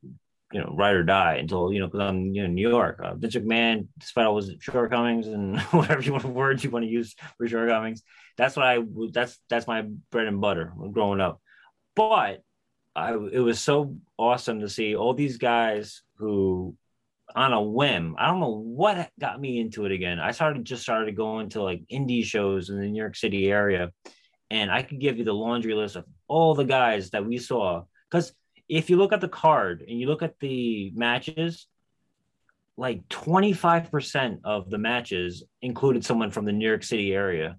you 0.54 0.60
know, 0.60 0.74
ride 0.78 0.96
or 0.96 1.04
die 1.04 1.36
until, 1.36 1.74
you 1.74 1.80
know, 1.80 1.88
because 1.88 2.02
I'm, 2.02 2.34
you 2.34 2.44
know, 2.44 2.48
New 2.48 2.70
York. 2.70 3.00
Uh, 3.04 3.16
Vince 3.16 3.36
McMahon, 3.36 3.88
despite 3.98 4.26
all 4.26 4.38
his 4.38 4.52
shortcomings 4.60 5.28
and 5.28 5.60
whatever 5.72 6.02
you 6.02 6.14
want 6.14 6.26
words 6.26 6.64
you 6.64 6.70
want 6.70 6.86
to 6.86 6.92
use 6.92 7.16
for 7.38 7.48
shortcomings, 7.48 8.04
that's 8.38 8.56
what 8.56 8.66
I, 8.66 8.80
that's, 9.12 9.40
that's 9.50 9.68
my 9.68 9.82
bread 10.12 10.28
and 10.28 10.40
butter 10.40 10.74
growing 10.92 11.20
up. 11.20 11.42
But 11.96 12.44
I, 12.96 13.14
it 13.14 13.40
was 13.40 13.60
so 13.60 13.98
awesome 14.18 14.60
to 14.60 14.70
see 14.70 14.96
all 14.96 15.14
these 15.14 15.38
guys 15.38 16.04
who 16.18 16.76
on 17.36 17.54
a 17.54 17.62
whim. 17.62 18.16
I 18.18 18.28
don't 18.28 18.40
know 18.40 18.62
what 18.62 19.10
got 19.20 19.40
me 19.40 19.60
into 19.60 19.86
it 19.86 19.92
again. 19.92 20.20
I 20.20 20.32
started 20.32 20.66
just 20.66 20.84
started 20.84 21.16
going 21.16 21.50
to 21.50 21.64
like 21.64 21.84
indie 21.92 22.24
shows 22.24 22.70
in 22.70 22.80
the 22.80 22.88
New 22.88 23.00
York 23.00 23.16
City 23.16 23.52
area, 23.52 23.92
and 24.52 24.72
I 24.72 24.84
could 24.84 25.00
give 25.00 25.18
you 25.18 25.24
the 25.24 25.34
laundry 25.34 25.74
list 25.74 25.96
of 25.96 26.06
all 26.28 26.54
the 26.54 26.66
guys 26.66 27.10
that 27.12 27.26
we 27.26 27.38
saw. 27.38 27.84
Because 28.10 28.34
if 28.70 28.90
you 28.90 28.98
look 28.98 29.14
at 29.14 29.22
the 29.22 29.28
card 29.28 29.84
and 29.88 30.00
you 30.00 30.08
look 30.08 30.22
at 30.24 30.40
the 30.40 30.92
matches, 30.96 31.68
like 32.78 33.08
25% 33.10 34.40
of 34.44 34.70
the 34.70 34.78
matches 34.78 35.44
included 35.62 36.04
someone 36.04 36.32
from 36.32 36.46
the 36.46 36.52
New 36.52 36.68
York 36.68 36.84
City 36.84 37.14
area. 37.14 37.58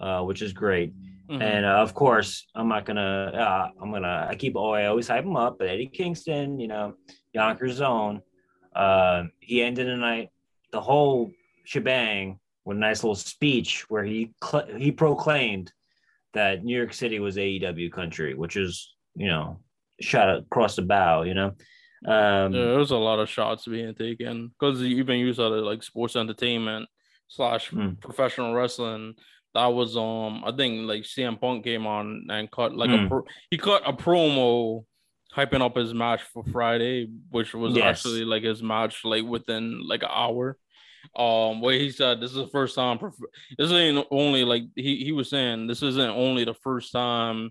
uh, 0.00 0.22
which 0.22 0.42
is 0.42 0.52
great. 0.52 0.92
Mhm. 1.28 1.42
And 1.42 1.66
uh, 1.66 1.70
of 1.82 1.92
course, 1.92 2.46
I'm 2.54 2.68
not 2.68 2.84
gonna. 2.86 3.32
Uh, 3.34 3.68
I'm 3.82 3.90
gonna. 3.90 4.28
I 4.30 4.36
keep. 4.36 4.54
Oh, 4.56 4.70
I 4.70 4.86
always 4.86 5.08
hype 5.08 5.24
him 5.24 5.34
up. 5.36 5.58
But 5.58 5.68
Eddie 5.68 5.88
Kingston, 5.88 6.60
you 6.60 6.68
know, 6.68 6.94
Yonkers 7.34 7.74
Zone. 7.74 8.22
Uh, 8.76 9.24
he 9.40 9.60
ended 9.60 9.88
the 9.88 9.96
night, 9.96 10.28
the 10.70 10.80
whole 10.80 11.32
shebang, 11.64 12.38
with 12.64 12.76
a 12.76 12.80
nice 12.80 13.02
little 13.02 13.16
speech 13.16 13.90
where 13.90 14.04
he 14.04 14.32
cl- 14.40 14.68
he 14.76 14.92
proclaimed 14.92 15.72
that 16.32 16.62
New 16.62 16.76
York 16.76 16.92
City 16.94 17.18
was 17.18 17.36
AEW 17.36 17.90
country, 17.90 18.34
which 18.34 18.56
is 18.56 18.94
you 19.16 19.26
know 19.26 19.58
shot 20.00 20.36
across 20.38 20.76
the 20.76 20.82
bow. 20.82 21.22
You 21.22 21.34
know. 21.34 21.52
Um, 22.06 22.52
Yeah, 22.54 22.64
there 22.66 22.78
was 22.78 22.92
a 22.92 22.96
lot 22.96 23.18
of 23.18 23.28
shots 23.28 23.66
being 23.66 23.94
taken 23.94 24.48
because 24.48 24.80
you 24.80 24.98
even 24.98 25.18
use 25.18 25.40
other 25.40 25.60
like 25.60 25.82
sports 25.82 26.14
entertainment 26.16 26.88
slash 27.28 27.70
Mm. 27.70 28.00
professional 28.00 28.54
wrestling. 28.54 29.14
That 29.54 29.66
was 29.66 29.96
um 29.96 30.44
I 30.46 30.52
think 30.52 30.86
like 30.86 31.02
CM 31.02 31.40
Punk 31.40 31.64
came 31.64 31.86
on 31.86 32.26
and 32.30 32.50
cut 32.50 32.74
like 32.76 32.90
Mm. 32.90 33.06
a 33.06 33.08
pro- 33.08 33.24
he 33.50 33.58
cut 33.58 33.82
a 33.84 33.92
promo 33.92 34.84
hyping 35.34 35.60
up 35.60 35.76
his 35.76 35.92
match 35.92 36.22
for 36.22 36.44
Friday, 36.44 37.08
which 37.30 37.52
was 37.54 37.74
Yes. 37.74 37.84
actually 37.98 38.24
like 38.24 38.44
his 38.44 38.62
match 38.62 39.04
like 39.04 39.24
within 39.24 39.80
like 39.86 40.02
an 40.04 40.10
hour. 40.12 40.56
Um, 41.16 41.60
where 41.60 41.74
he 41.78 41.90
said 41.90 42.20
this 42.20 42.30
is 42.30 42.36
the 42.36 42.48
first 42.48 42.74
time. 42.76 42.98
Prof- 42.98 43.14
this 43.56 43.72
ain't 43.72 44.06
only 44.10 44.44
like 44.44 44.64
he 44.76 45.04
he 45.04 45.10
was 45.12 45.30
saying 45.30 45.66
this 45.66 45.82
isn't 45.82 46.10
only 46.10 46.44
the 46.44 46.54
first 46.54 46.92
time 46.92 47.50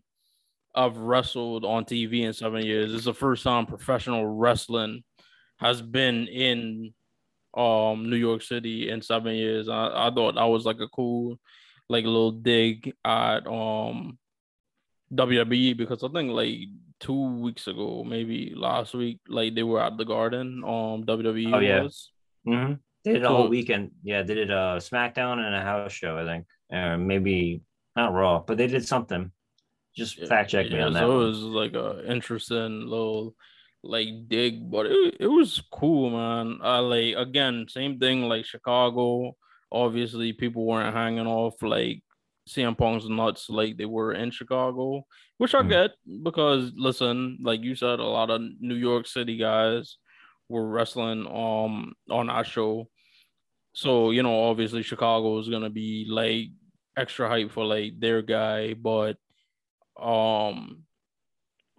I've 0.75 0.97
wrestled 0.97 1.65
on 1.65 1.85
TV 1.85 2.21
in 2.21 2.33
seven 2.33 2.63
years. 2.65 2.93
Is 2.93 3.05
the 3.05 3.13
first 3.13 3.43
time 3.43 3.65
professional 3.65 4.25
wrestling 4.27 5.03
has 5.57 5.81
been 5.81 6.27
in 6.27 6.93
um 7.55 8.09
New 8.09 8.15
York 8.17 8.41
City 8.43 8.89
in 8.89 9.01
seven 9.01 9.33
years. 9.35 9.67
I, 9.69 10.07
I 10.07 10.11
thought 10.13 10.35
that 10.35 10.43
was 10.45 10.65
like 10.65 10.79
a 10.79 10.87
cool 10.89 11.39
like 11.89 12.05
little 12.05 12.31
dig 12.31 12.93
at 13.05 13.47
um 13.47 14.17
WWE 15.13 15.75
because 15.77 16.03
I 16.03 16.09
think 16.09 16.31
like 16.31 16.53
two 16.99 17.37
weeks 17.39 17.67
ago, 17.67 18.03
maybe 18.03 18.53
last 18.55 18.93
week, 18.93 19.19
like 19.27 19.55
they 19.55 19.63
were 19.63 19.81
at 19.81 19.97
the 19.97 20.05
garden. 20.05 20.63
Um 20.65 21.03
WWE 21.05 21.53
Oh, 21.55 21.59
yeah. 21.59 21.81
was. 21.83 22.11
mhm. 22.47 22.79
They 23.05 23.13
did 23.13 23.23
a 23.23 23.29
whole 23.29 23.47
weekend. 23.47 23.91
Yeah, 24.03 24.23
they 24.23 24.35
did 24.35 24.51
a 24.51 24.77
SmackDown 24.79 25.39
and 25.39 25.55
a 25.55 25.61
house 25.61 25.93
show. 25.93 26.17
I 26.17 26.25
think, 26.25 26.45
or 26.71 26.97
maybe 26.97 27.61
not 27.95 28.11
Raw, 28.13 28.39
but 28.45 28.57
they 28.57 28.67
did 28.67 28.85
something. 28.85 29.31
Just 29.97 30.19
fact 30.27 30.51
check 30.51 30.69
me 30.69 30.77
Yeah, 30.77 30.85
on 30.85 30.93
that. 30.93 30.99
So 30.99 31.21
it 31.21 31.25
was 31.27 31.39
like 31.39 31.73
a 31.73 32.03
interesting 32.09 32.87
little 32.87 33.35
like 33.83 34.07
dig, 34.27 34.69
but 34.69 34.85
it, 34.85 35.17
it 35.19 35.27
was 35.27 35.61
cool, 35.71 36.09
man. 36.11 36.59
I 36.61 36.79
like 36.79 37.15
again, 37.15 37.65
same 37.67 37.99
thing 37.99 38.23
like 38.29 38.45
Chicago. 38.45 39.35
Obviously, 39.71 40.33
people 40.33 40.65
weren't 40.65 40.95
hanging 40.95 41.27
off 41.27 41.61
like 41.61 42.03
CM 42.47 42.77
Punk's 42.77 43.07
nuts 43.09 43.49
like 43.49 43.75
they 43.77 43.85
were 43.85 44.13
in 44.13 44.31
Chicago, 44.31 45.05
which 45.37 45.53
I 45.55 45.61
Mm. 45.63 45.69
get 45.69 45.91
because 46.23 46.71
listen, 46.75 47.39
like 47.41 47.61
you 47.63 47.75
said, 47.75 47.99
a 47.99 48.03
lot 48.03 48.29
of 48.29 48.41
New 48.59 48.75
York 48.75 49.07
City 49.07 49.37
guys 49.37 49.97
were 50.47 50.67
wrestling 50.67 51.25
um 51.27 51.93
on 52.09 52.29
our 52.29 52.45
show. 52.45 52.87
So, 53.73 54.11
you 54.11 54.23
know, 54.23 54.43
obviously 54.49 54.81
Chicago 54.83 55.37
is 55.39 55.49
gonna 55.49 55.69
be 55.69 56.05
like 56.09 56.49
extra 56.95 57.27
hype 57.29 57.51
for 57.51 57.65
like 57.65 57.99
their 57.99 58.21
guy, 58.21 58.73
but 58.73 59.17
um 59.99 60.83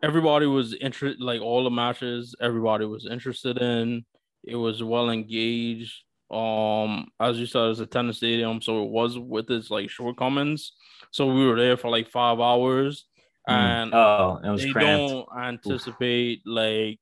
everybody 0.02 0.46
was 0.46 0.74
interested 0.74 1.20
like 1.20 1.40
all 1.40 1.64
the 1.64 1.70
matches 1.70 2.34
everybody 2.40 2.84
was 2.84 3.06
interested 3.06 3.58
in 3.58 4.04
it 4.44 4.56
was 4.56 4.82
well 4.82 5.10
engaged 5.10 6.02
um 6.30 7.08
as 7.20 7.38
you 7.38 7.46
said 7.46 7.70
it's 7.70 7.80
a 7.80 7.86
tennis 7.86 8.18
stadium 8.18 8.60
so 8.60 8.84
it 8.84 8.90
was 8.90 9.18
with 9.18 9.50
its 9.50 9.70
like 9.70 9.88
shortcomings 9.90 10.72
so 11.10 11.26
we 11.32 11.46
were 11.46 11.56
there 11.56 11.76
for 11.76 11.90
like 11.90 12.08
five 12.10 12.40
hours 12.40 13.06
Mm. 13.48 13.52
and 13.54 13.94
oh, 13.94 14.38
it 14.44 14.50
was 14.50 14.62
they 14.62 14.72
cramped. 14.72 15.08
don't 15.08 15.26
anticipate 15.42 16.42
like 16.44 17.00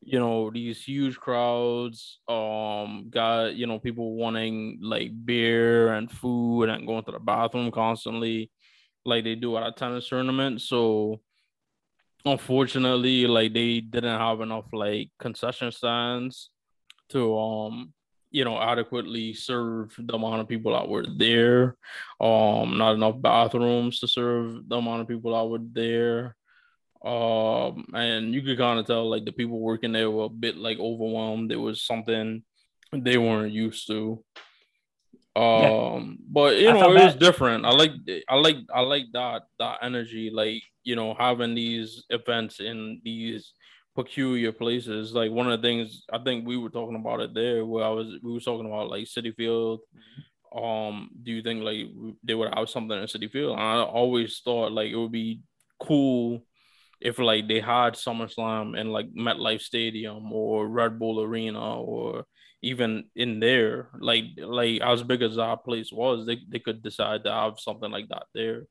you 0.00 0.20
know 0.20 0.48
these 0.48 0.80
huge 0.84 1.16
crowds 1.16 2.20
um 2.28 3.08
got 3.10 3.56
you 3.56 3.66
know 3.66 3.80
people 3.80 4.14
wanting 4.14 4.78
like 4.80 5.10
beer 5.24 5.92
and 5.94 6.08
food 6.08 6.68
and 6.68 6.86
going 6.86 7.02
to 7.02 7.10
the 7.10 7.18
bathroom 7.18 7.72
constantly 7.72 8.48
like 9.06 9.24
they 9.24 9.34
do 9.34 9.56
at 9.56 9.66
a 9.66 9.72
tennis 9.72 10.08
tournament 10.08 10.60
so 10.60 11.20
unfortunately 12.24 13.26
like 13.26 13.52
they 13.52 13.80
didn't 13.80 14.18
have 14.18 14.40
enough 14.40 14.66
like 14.72 15.10
concession 15.18 15.70
stands 15.70 16.50
to 17.08 17.38
um 17.38 17.92
you 18.30 18.44
know 18.44 18.60
adequately 18.60 19.32
serve 19.32 19.94
the 19.98 20.14
amount 20.14 20.40
of 20.40 20.48
people 20.48 20.72
that 20.72 20.88
were 20.88 21.06
there. 21.16 21.76
Um 22.20 22.76
not 22.76 22.94
enough 22.94 23.20
bathrooms 23.20 24.00
to 24.00 24.08
serve 24.08 24.68
the 24.68 24.76
amount 24.76 25.02
of 25.02 25.08
people 25.08 25.32
that 25.32 25.48
were 25.48 25.64
there. 25.72 26.36
Um 27.04 27.86
and 27.94 28.34
you 28.34 28.42
could 28.42 28.58
kind 28.58 28.80
of 28.80 28.86
tell 28.86 29.08
like 29.08 29.24
the 29.24 29.32
people 29.32 29.60
working 29.60 29.92
there 29.92 30.10
were 30.10 30.24
a 30.24 30.28
bit 30.28 30.56
like 30.56 30.78
overwhelmed. 30.78 31.52
It 31.52 31.56
was 31.56 31.80
something 31.82 32.42
they 32.92 33.18
weren't 33.18 33.52
used 33.52 33.86
to 33.88 34.24
um 35.36 36.18
but 36.28 36.58
you 36.58 36.70
I 36.70 36.72
know 36.72 36.96
it 36.96 37.04
was 37.04 37.16
different. 37.16 37.66
I 37.66 37.70
like 37.70 37.92
i 38.28 38.34
like 38.36 38.56
i 38.74 38.80
like 38.80 39.04
that 39.12 39.42
that 39.58 39.78
energy 39.82 40.30
like 40.32 40.62
you 40.82 40.96
know 40.96 41.14
having 41.14 41.54
these 41.54 42.04
events 42.08 42.58
in 42.60 43.02
these 43.04 43.52
peculiar 43.94 44.50
places. 44.52 45.12
Like 45.12 45.30
one 45.30 45.50
of 45.50 45.60
the 45.60 45.68
things 45.68 46.04
i 46.10 46.18
think 46.18 46.46
we 46.46 46.56
were 46.56 46.70
talking 46.70 46.96
about 46.96 47.20
it 47.20 47.34
there 47.34 47.66
where 47.66 47.84
i 47.84 47.90
was 47.90 48.18
we 48.22 48.32
were 48.32 48.40
talking 48.40 48.66
about 48.66 48.88
like 48.88 49.04
Citi 49.04 49.34
Field. 49.34 49.80
Um 50.56 51.10
do 51.22 51.32
you 51.32 51.42
think 51.42 51.62
like 51.62 51.86
they 52.24 52.34
would 52.34 52.54
have 52.54 52.70
something 52.70 52.98
in 52.98 53.04
Citi 53.04 53.30
Field? 53.30 53.58
And 53.58 53.60
i 53.60 53.82
always 53.82 54.40
thought 54.42 54.72
like 54.72 54.90
it 54.90 54.96
would 54.96 55.12
be 55.12 55.40
cool 55.78 56.42
if 57.00 57.18
like 57.18 57.46
they 57.46 57.60
had 57.60 57.92
SummerSlam 57.92 58.78
in 58.78 58.90
like 58.90 59.12
MetLife 59.12 59.60
Stadium 59.60 60.32
or 60.32 60.66
Red 60.66 60.98
Bull 60.98 61.22
Arena 61.22 61.78
or 61.80 62.24
even 62.62 63.04
in 63.14 63.40
there, 63.40 63.90
like 64.00 64.24
like 64.38 64.80
as 64.80 65.02
big 65.02 65.22
as 65.22 65.38
our 65.38 65.56
place 65.56 65.92
was, 65.92 66.26
they, 66.26 66.38
they 66.48 66.58
could 66.58 66.82
decide 66.82 67.24
to 67.24 67.32
have 67.32 67.60
something 67.60 67.90
like 67.90 68.08
that 68.08 68.24
there, 68.34 68.64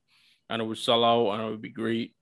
and 0.49 0.61
it 0.61 0.65
would 0.65 0.77
sell 0.77 1.03
out 1.03 1.33
and 1.33 1.43
it 1.43 1.49
would 1.51 1.61
be 1.61 1.69
great. 1.71 2.15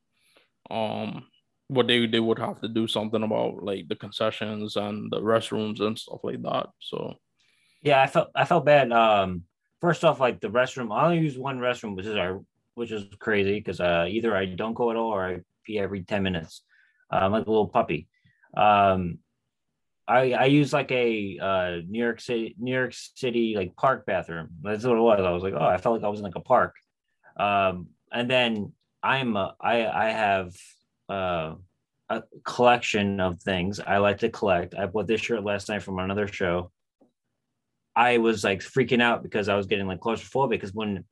Um, 0.69 1.25
but 1.69 1.87
they 1.87 2.05
they 2.07 2.19
would 2.19 2.39
have 2.39 2.61
to 2.61 2.67
do 2.67 2.87
something 2.87 3.23
about 3.23 3.63
like 3.63 3.87
the 3.87 3.95
concessions 3.95 4.75
and 4.75 5.11
the 5.11 5.19
restrooms 5.21 5.81
and 5.81 5.97
stuff 5.97 6.19
like 6.23 6.41
that. 6.43 6.67
So 6.79 7.15
Yeah, 7.81 8.01
I 8.01 8.07
felt 8.07 8.29
I 8.35 8.45
felt 8.45 8.65
bad. 8.65 8.91
Um, 8.91 9.43
first 9.81 10.03
off, 10.03 10.19
like 10.19 10.39
the 10.39 10.49
restroom, 10.49 10.95
I 10.95 11.05
only 11.05 11.19
use 11.19 11.37
one 11.37 11.59
restroom, 11.59 11.95
which 11.95 12.05
is 12.05 12.15
our, 12.15 12.41
which 12.75 12.91
is 12.91 13.05
crazy 13.19 13.55
because 13.55 13.79
uh, 13.79 14.05
either 14.09 14.35
I 14.35 14.45
don't 14.45 14.73
go 14.73 14.91
at 14.91 14.97
all 14.97 15.11
or 15.11 15.25
I 15.25 15.39
pee 15.65 15.79
every 15.79 16.03
ten 16.03 16.23
minutes. 16.23 16.63
Uh, 17.11 17.17
I'm 17.17 17.31
like 17.31 17.45
a 17.45 17.49
little 17.51 17.67
puppy. 17.67 18.07
Um, 18.55 19.19
I 20.07 20.33
I 20.33 20.45
use 20.45 20.73
like 20.73 20.91
a 20.91 21.39
uh 21.41 21.81
New 21.87 21.99
York 22.03 22.19
City 22.21 22.55
New 22.59 22.73
York 22.73 22.93
City 22.93 23.55
like 23.55 23.75
park 23.75 24.05
bathroom. 24.05 24.49
That's 24.61 24.83
what 24.83 24.97
it 24.97 25.01
was. 25.01 25.21
I 25.21 25.31
was 25.31 25.43
like, 25.43 25.53
oh, 25.53 25.65
I 25.65 25.77
felt 25.77 25.95
like 25.95 26.05
I 26.05 26.09
was 26.09 26.19
in 26.19 26.25
like 26.25 26.35
a 26.35 26.41
park. 26.41 26.75
Um, 27.37 27.87
and 28.11 28.29
then 28.29 28.73
I'm 29.01 29.37
uh, 29.37 29.51
I 29.59 29.85
I 29.87 30.09
have 30.11 30.53
uh 31.09 31.55
a 32.09 32.23
collection 32.43 33.19
of 33.19 33.41
things 33.41 33.79
I 33.79 33.97
like 33.97 34.19
to 34.19 34.29
collect. 34.29 34.75
I 34.75 34.85
bought 34.85 35.07
this 35.07 35.21
shirt 35.21 35.43
last 35.43 35.69
night 35.69 35.83
from 35.83 35.99
another 35.99 36.27
show. 36.27 36.71
I 37.95 38.17
was 38.17 38.43
like 38.43 38.59
freaking 38.59 39.01
out 39.01 39.23
because 39.23 39.49
I 39.49 39.55
was 39.55 39.67
getting 39.67 39.87
like 39.87 39.99
claustrophobic 39.99 40.49
because 40.51 40.73
when 40.73 41.05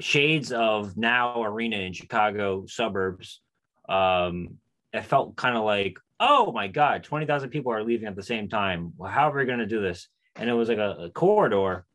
shades 0.00 0.52
of 0.52 0.96
now 0.96 1.42
arena 1.42 1.78
in 1.78 1.92
Chicago 1.92 2.64
suburbs, 2.66 3.40
um, 3.88 4.58
it 4.92 5.04
felt 5.04 5.36
kind 5.36 5.56
of 5.56 5.64
like, 5.64 5.98
oh 6.20 6.52
my 6.52 6.68
God, 6.68 7.04
20,000 7.04 7.50
people 7.50 7.72
are 7.72 7.82
leaving 7.82 8.08
at 8.08 8.16
the 8.16 8.22
same 8.22 8.48
time. 8.48 8.92
Well, 8.96 9.10
how 9.10 9.30
are 9.30 9.36
we 9.36 9.44
going 9.44 9.58
to 9.58 9.66
do 9.66 9.80
this? 9.80 10.08
And 10.36 10.48
it 10.48 10.54
was 10.54 10.68
like 10.68 10.78
a, 10.78 11.04
a 11.04 11.10
corridor. 11.10 11.86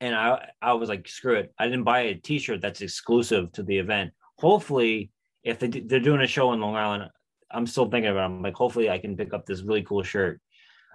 And 0.00 0.14
I, 0.14 0.48
I 0.60 0.72
was 0.74 0.88
like, 0.88 1.08
screw 1.08 1.34
it. 1.34 1.52
I 1.58 1.64
didn't 1.64 1.84
buy 1.84 2.00
a 2.00 2.14
t-shirt 2.14 2.60
that's 2.60 2.82
exclusive 2.82 3.52
to 3.52 3.62
the 3.62 3.78
event. 3.78 4.12
Hopefully, 4.38 5.10
if 5.42 5.58
they, 5.58 5.68
they're 5.68 6.00
doing 6.00 6.20
a 6.20 6.26
show 6.26 6.52
in 6.52 6.60
Long 6.60 6.76
Island, 6.76 7.10
I'm 7.50 7.66
still 7.66 7.88
thinking 7.88 8.10
about 8.10 8.30
it. 8.30 8.34
I'm 8.34 8.42
like, 8.42 8.54
hopefully 8.54 8.90
I 8.90 8.98
can 8.98 9.16
pick 9.16 9.32
up 9.32 9.46
this 9.46 9.62
really 9.62 9.82
cool 9.82 10.02
shirt. 10.02 10.40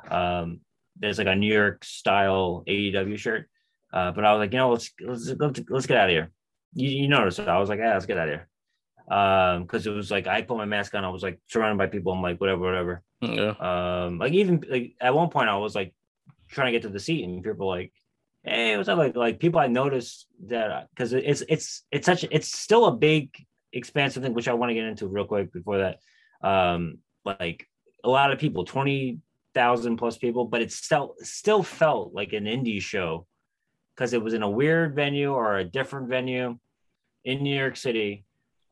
Um, 0.10 0.60
there's 0.98 1.18
like 1.18 1.28
a 1.28 1.36
New 1.36 1.54
York 1.54 1.84
style 1.86 2.64
AEW 2.68 3.18
shirt. 3.18 3.50
Uh, 3.92 4.12
but 4.12 4.26
I 4.26 4.34
was 4.34 4.40
like, 4.40 4.52
you 4.52 4.60
know, 4.60 4.72
let's 4.72 4.92
let's 5.02 5.30
let's, 5.40 5.62
let's 5.70 5.88
get 5.88 5.98
out 5.98 6.10
of 6.10 6.14
here. 6.14 6.32
You, 6.74 6.90
you 6.90 7.08
noticed 7.08 7.40
it. 7.40 7.48
I 7.48 7.58
was 7.58 7.70
like, 7.70 7.80
yeah, 7.80 7.94
let's 7.94 8.06
get 8.06 8.18
out 8.18 8.28
of 8.28 8.34
here. 8.34 8.48
Um, 9.10 9.64
because 9.64 9.88
it 9.88 9.92
was 9.92 10.12
like 10.12 10.28
I 10.28 10.44
put 10.44 10.58
my 10.58 10.66
mask 10.66 10.94
on, 10.94 11.04
I 11.04 11.10
was 11.10 11.24
like 11.24 11.40
surrounded 11.48 11.78
by 11.78 11.88
people. 11.88 12.12
I'm 12.14 12.22
like, 12.22 12.40
whatever, 12.40 12.62
whatever. 12.62 13.04
yeah, 13.22 13.54
Um, 14.06 14.20
like 14.20 14.34
even 14.34 14.64
like 14.70 14.94
at 15.02 15.16
one 15.16 15.30
point 15.30 15.50
I 15.50 15.58
was 15.58 15.74
like 15.76 15.94
trying 16.48 16.68
to 16.68 16.72
get 16.72 16.84
to 16.84 16.90
the 16.90 17.00
seat, 17.00 17.24
and 17.24 17.44
people 17.44 17.68
were 17.68 17.76
like, 17.76 17.92
hey, 18.44 18.78
what's 18.78 18.90
up? 18.90 18.98
Like 18.98 19.16
like 19.16 19.40
people 19.40 19.60
I 19.60 19.68
noticed 19.68 20.28
that 20.48 20.88
because 20.92 21.14
it's 21.14 21.44
it's 21.50 21.84
it's 21.92 22.06
such 22.06 22.24
it's 22.30 22.48
still 22.54 22.86
a 22.86 22.96
big 22.96 23.36
expansive 23.74 24.24
thing, 24.24 24.34
which 24.34 24.48
I 24.48 24.54
want 24.54 24.70
to 24.70 24.74
get 24.76 24.86
into 24.86 25.08
real 25.08 25.26
quick 25.26 25.52
before 25.52 25.80
that. 25.80 26.00
Um, 26.48 27.00
like 27.26 27.68
a 28.04 28.10
lot 28.10 28.32
of 28.32 28.40
people, 28.40 28.64
twenty 28.64 29.20
thousand 29.56 29.98
plus 29.98 30.18
people, 30.20 30.46
but 30.46 30.62
it 30.62 30.72
still 30.72 31.16
still 31.20 31.64
felt 31.64 32.14
like 32.14 32.34
an 32.34 32.46
indie 32.46 32.82
show 32.82 33.26
because 33.96 34.14
it 34.14 34.22
was 34.22 34.34
in 34.34 34.44
a 34.44 34.50
weird 34.50 34.96
venue 34.96 35.34
or 35.34 35.58
a 35.58 35.64
different 35.64 36.10
venue 36.10 36.58
in 37.26 37.44
New 37.44 37.58
York 37.58 37.76
City. 37.76 38.24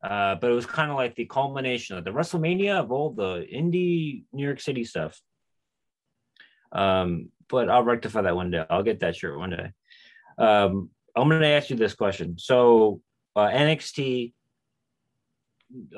Uh, 0.04 0.36
but 0.36 0.52
it 0.52 0.54
was 0.54 0.66
kind 0.66 0.91
of 0.91 0.98
like 0.98 1.16
the 1.16 1.26
culmination 1.26 1.98
of 1.98 2.04
the 2.04 2.12
WrestleMania 2.12 2.80
of 2.80 2.91
all 2.91 3.12
the 3.12 3.45
indie 3.52 4.24
New 4.32 4.45
York 4.45 4.60
City 4.60 4.84
stuff. 4.84 5.20
Um, 6.72 7.30
but 7.50 7.70
I'll 7.70 7.84
rectify 7.84 8.22
that 8.22 8.36
one 8.36 8.52
day. 8.52 8.66
I'll 8.70 8.84
get 8.84 9.00
that 9.00 9.16
shirt 9.16 9.38
one 9.38 9.50
day. 9.52 9.72
Um, 10.38 10.89
I'm 11.16 11.30
going 11.30 11.41
to 11.41 11.48
ask 11.48 11.70
you 11.70 11.76
this 11.76 11.95
question. 11.95 12.38
So 12.38 13.02
uh, 13.36 13.48
NXT 13.48 14.34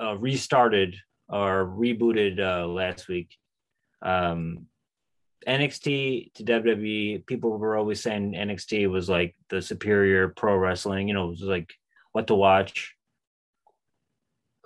uh, 0.01 0.17
restarted 0.17 0.95
or 1.27 1.65
rebooted 1.65 2.39
uh, 2.39 2.67
last 2.67 3.07
week. 3.07 3.35
Um, 4.01 4.67
NXT 5.47 6.33
to 6.35 6.43
WWE, 6.43 7.25
people 7.25 7.57
were 7.57 7.77
always 7.77 8.01
saying 8.01 8.33
NXT 8.33 8.89
was 8.89 9.09
like 9.09 9.35
the 9.49 9.61
superior 9.61 10.29
pro 10.29 10.55
wrestling. 10.55 11.07
You 11.07 11.13
know, 11.13 11.27
it 11.27 11.31
was 11.31 11.41
like 11.41 11.73
what 12.11 12.27
to 12.27 12.35
watch. 12.35 12.95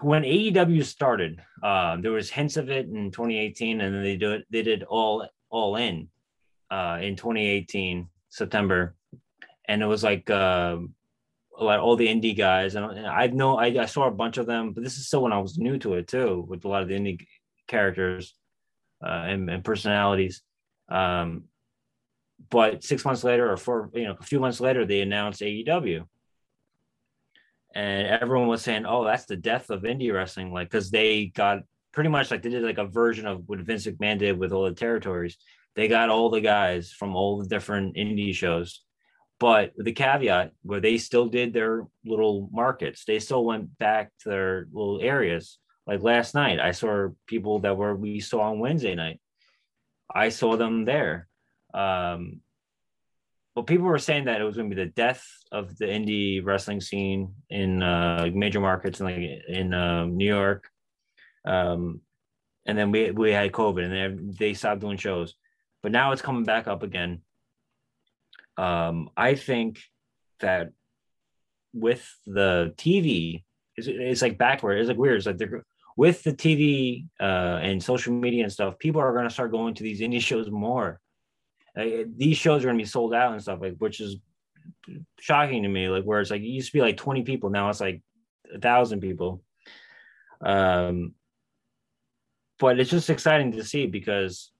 When 0.03 0.23
AEW 0.23 0.83
started, 0.83 1.41
uh, 1.63 1.97
there 2.01 2.11
was 2.11 2.29
hints 2.29 2.57
of 2.57 2.69
it 2.69 2.87
in 2.87 3.11
2018, 3.11 3.81
and 3.81 3.95
then 3.95 4.03
they 4.03 4.17
do 4.17 4.33
it. 4.33 4.45
They 4.49 4.61
did 4.61 4.83
all 4.83 5.27
all 5.49 5.75
in 5.77 6.09
uh, 6.69 6.99
in 7.01 7.15
2018 7.15 8.09
September, 8.29 8.95
and 9.67 9.81
it 9.81 9.85
was 9.85 10.03
like 10.03 10.29
uh, 10.29 10.77
like 11.59 11.79
all 11.79 11.95
the 11.95 12.07
indie 12.07 12.37
guys, 12.37 12.75
and, 12.75 12.85
and 12.85 13.07
I 13.07 13.27
know 13.27 13.57
I, 13.57 13.67
I 13.67 13.85
saw 13.85 14.07
a 14.07 14.11
bunch 14.11 14.37
of 14.37 14.45
them, 14.45 14.73
but 14.73 14.83
this 14.83 14.97
is 14.97 15.07
still 15.07 15.23
when 15.23 15.33
I 15.33 15.39
was 15.39 15.57
new 15.57 15.77
to 15.79 15.93
it 15.95 16.07
too, 16.07 16.45
with 16.47 16.65
a 16.65 16.67
lot 16.67 16.81
of 16.81 16.87
the 16.87 16.95
indie 16.95 17.25
characters 17.67 18.33
uh, 19.05 19.25
and, 19.27 19.49
and 19.49 19.63
personalities. 19.63 20.41
Um, 20.89 21.45
but 22.49 22.83
six 22.83 23.05
months 23.05 23.23
later, 23.23 23.51
or 23.51 23.57
four, 23.57 23.89
you 23.93 24.05
know, 24.05 24.17
a 24.19 24.23
few 24.23 24.39
months 24.39 24.59
later, 24.59 24.85
they 24.85 25.01
announced 25.01 25.41
AEW, 25.41 26.05
and 27.73 28.07
everyone 28.07 28.47
was 28.47 28.61
saying, 28.61 28.85
"Oh, 28.85 29.03
that's 29.03 29.25
the 29.25 29.35
death 29.35 29.69
of 29.69 29.81
indie 29.81 30.13
wrestling," 30.13 30.53
like 30.53 30.69
because 30.69 30.91
they 30.91 31.27
got 31.27 31.63
pretty 31.91 32.09
much 32.09 32.31
like 32.31 32.41
they 32.41 32.49
did 32.49 32.63
like 32.63 32.77
a 32.77 32.85
version 32.85 33.25
of 33.25 33.47
what 33.47 33.59
Vince 33.59 33.85
McMahon 33.85 34.19
did 34.19 34.37
with 34.37 34.51
all 34.51 34.65
the 34.65 34.73
territories. 34.73 35.37
They 35.75 35.87
got 35.87 36.09
all 36.09 36.29
the 36.29 36.41
guys 36.41 36.91
from 36.91 37.15
all 37.15 37.39
the 37.39 37.47
different 37.47 37.95
indie 37.95 38.33
shows, 38.33 38.83
but 39.39 39.73
the 39.77 39.91
caveat 39.91 40.51
where 40.61 40.79
they 40.79 40.97
still 40.97 41.27
did 41.27 41.53
their 41.53 41.87
little 42.05 42.49
markets. 42.51 43.05
They 43.05 43.19
still 43.19 43.43
went 43.43 43.77
back 43.77 44.11
to 44.21 44.29
their 44.29 44.67
little 44.71 44.99
areas. 45.01 45.57
Like 45.87 46.01
last 46.01 46.35
night, 46.35 46.59
I 46.59 46.71
saw 46.71 47.09
people 47.27 47.59
that 47.59 47.75
were 47.75 47.95
we 47.95 48.19
saw 48.19 48.51
on 48.51 48.59
Wednesday 48.59 48.95
night. 48.95 49.19
I 50.13 50.29
saw 50.29 50.55
them 50.57 50.85
there. 50.85 51.27
Um, 51.73 52.41
but 53.55 53.67
people 53.67 53.85
were 53.85 53.99
saying 53.99 54.25
that 54.25 54.41
it 54.41 54.43
was 54.43 54.55
going 54.55 54.69
to 54.69 54.75
be 54.75 54.83
the 54.83 54.89
death 54.91 55.23
of 55.51 55.77
the 55.77 55.85
indie 55.85 56.43
wrestling 56.43 56.81
scene 56.81 57.33
in 57.49 57.83
uh, 57.83 58.29
major 58.33 58.59
markets, 58.59 58.99
like 58.99 59.17
in 59.47 59.73
uh, 59.73 60.05
New 60.05 60.25
York. 60.25 60.69
Um, 61.45 62.01
and 62.65 62.77
then 62.77 62.91
we 62.91 63.11
we 63.11 63.31
had 63.31 63.51
COVID, 63.51 63.83
and 63.83 64.39
they, 64.39 64.47
they 64.47 64.53
stopped 64.53 64.81
doing 64.81 64.97
shows. 64.97 65.35
But 65.81 65.91
now 65.91 66.11
it's 66.13 66.21
coming 66.21 66.45
back 66.45 66.67
up 66.67 66.81
again. 66.81 67.21
Um, 68.57 69.09
I 69.17 69.35
think 69.35 69.81
that 70.39 70.71
with 71.73 72.07
the 72.25 72.73
TV, 72.77 73.43
it's, 73.75 73.87
it's 73.87 74.21
like 74.21 74.37
backward. 74.37 74.79
It's 74.79 74.87
like 74.87 74.97
weird. 74.97 75.17
It's 75.17 75.25
like 75.25 75.37
they're 75.37 75.65
with 75.95 76.23
the 76.23 76.33
TV 76.33 77.07
uh, 77.19 77.59
and 77.61 77.83
social 77.83 78.13
media 78.13 78.43
and 78.43 78.51
stuff, 78.51 78.79
people 78.79 79.01
are 79.01 79.13
going 79.13 79.27
to 79.27 79.33
start 79.33 79.51
going 79.51 79.73
to 79.75 79.83
these 79.83 80.01
indie 80.01 80.21
shows 80.29 80.49
more. 80.49 80.99
Uh, 81.77 82.05
these 82.15 82.37
shows 82.37 82.63
are 82.63 82.67
going 82.67 82.77
to 82.77 82.83
be 82.83 82.89
sold 82.89 83.13
out 83.13 83.33
and 83.33 83.41
stuff 83.41 83.59
like, 83.61 83.75
which 83.77 83.99
is 83.99 84.17
shocking 85.19 85.63
to 85.63 85.69
me. 85.69 85.89
Like 85.89 86.03
where 86.03 86.21
it's 86.21 86.31
like 86.31 86.41
it 86.41 86.47
used 86.47 86.67
to 86.67 86.77
be 86.77 86.81
like 86.81 86.97
20 86.97 87.23
people, 87.23 87.49
now 87.49 87.69
it's 87.69 87.81
like 87.81 88.01
a 88.53 88.59
thousand 88.59 89.01
people. 89.01 89.41
Um, 90.41 91.13
but 92.59 92.79
it's 92.79 92.89
just 92.89 93.09
exciting 93.09 93.51
to 93.53 93.63
see 93.63 93.87
because 93.87 94.51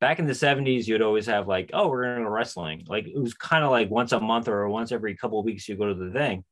back 0.00 0.18
in 0.18 0.26
the 0.26 0.32
70s 0.32 0.86
you'd 0.86 1.00
always 1.00 1.26
have 1.26 1.46
like 1.46 1.70
oh 1.72 1.88
we're 1.88 2.02
going 2.02 2.24
to 2.24 2.30
wrestling 2.30 2.84
like 2.88 3.06
it 3.06 3.16
was 3.16 3.34
kind 3.34 3.64
of 3.64 3.70
like 3.70 3.88
once 3.88 4.10
a 4.12 4.20
month 4.20 4.48
or 4.48 4.68
once 4.68 4.90
every 4.90 5.16
couple 5.16 5.38
of 5.38 5.44
weeks 5.44 5.68
you 5.68 5.76
go 5.76 5.86
to 5.86 5.94
the 5.94 6.10
thing 6.10 6.44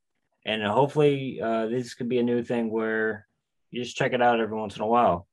and 0.47 0.63
hopefully 0.63 1.41
uh, 1.43 1.67
this 1.67 1.95
could 1.95 2.09
be 2.09 2.19
a 2.19 2.23
new 2.23 2.43
thing 2.43 2.71
where 2.71 3.27
you 3.71 3.83
just 3.83 3.97
check 3.97 4.13
it 4.13 4.23
out 4.23 4.41
every 4.41 4.57
once 4.57 4.77
in 4.77 4.83
a 4.83 4.87
while 4.87 5.27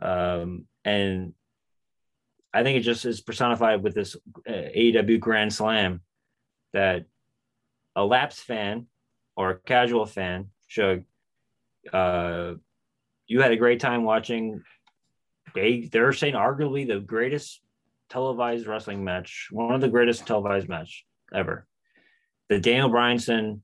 um, 0.00 0.64
and 0.84 1.34
i 2.54 2.62
think 2.62 2.78
it 2.78 2.82
just 2.82 3.04
is 3.04 3.20
personified 3.20 3.82
with 3.82 3.94
this 3.94 4.16
uh, 4.48 4.52
aew 4.52 5.20
grand 5.20 5.52
slam 5.52 6.00
that 6.72 7.04
a 7.96 8.04
lapsed 8.04 8.40
fan 8.40 8.86
or 9.36 9.50
a 9.50 9.58
casual 9.58 10.06
fan 10.06 10.46
should 10.66 11.04
uh, 11.92 12.54
you 13.26 13.42
had 13.42 13.52
a 13.52 13.56
great 13.56 13.80
time 13.80 14.04
watching 14.04 14.62
they 15.54 15.88
they're 15.92 16.12
saying 16.12 16.34
arguably 16.34 16.86
the 16.86 17.00
greatest 17.00 17.60
televised 18.08 18.66
wrestling 18.66 19.04
match 19.04 19.48
one 19.50 19.74
of 19.74 19.80
the 19.80 19.88
greatest 19.88 20.26
televised 20.26 20.68
match 20.68 21.04
ever 21.34 21.66
the 22.48 22.58
daniel 22.58 22.88
bryanson 22.88 23.60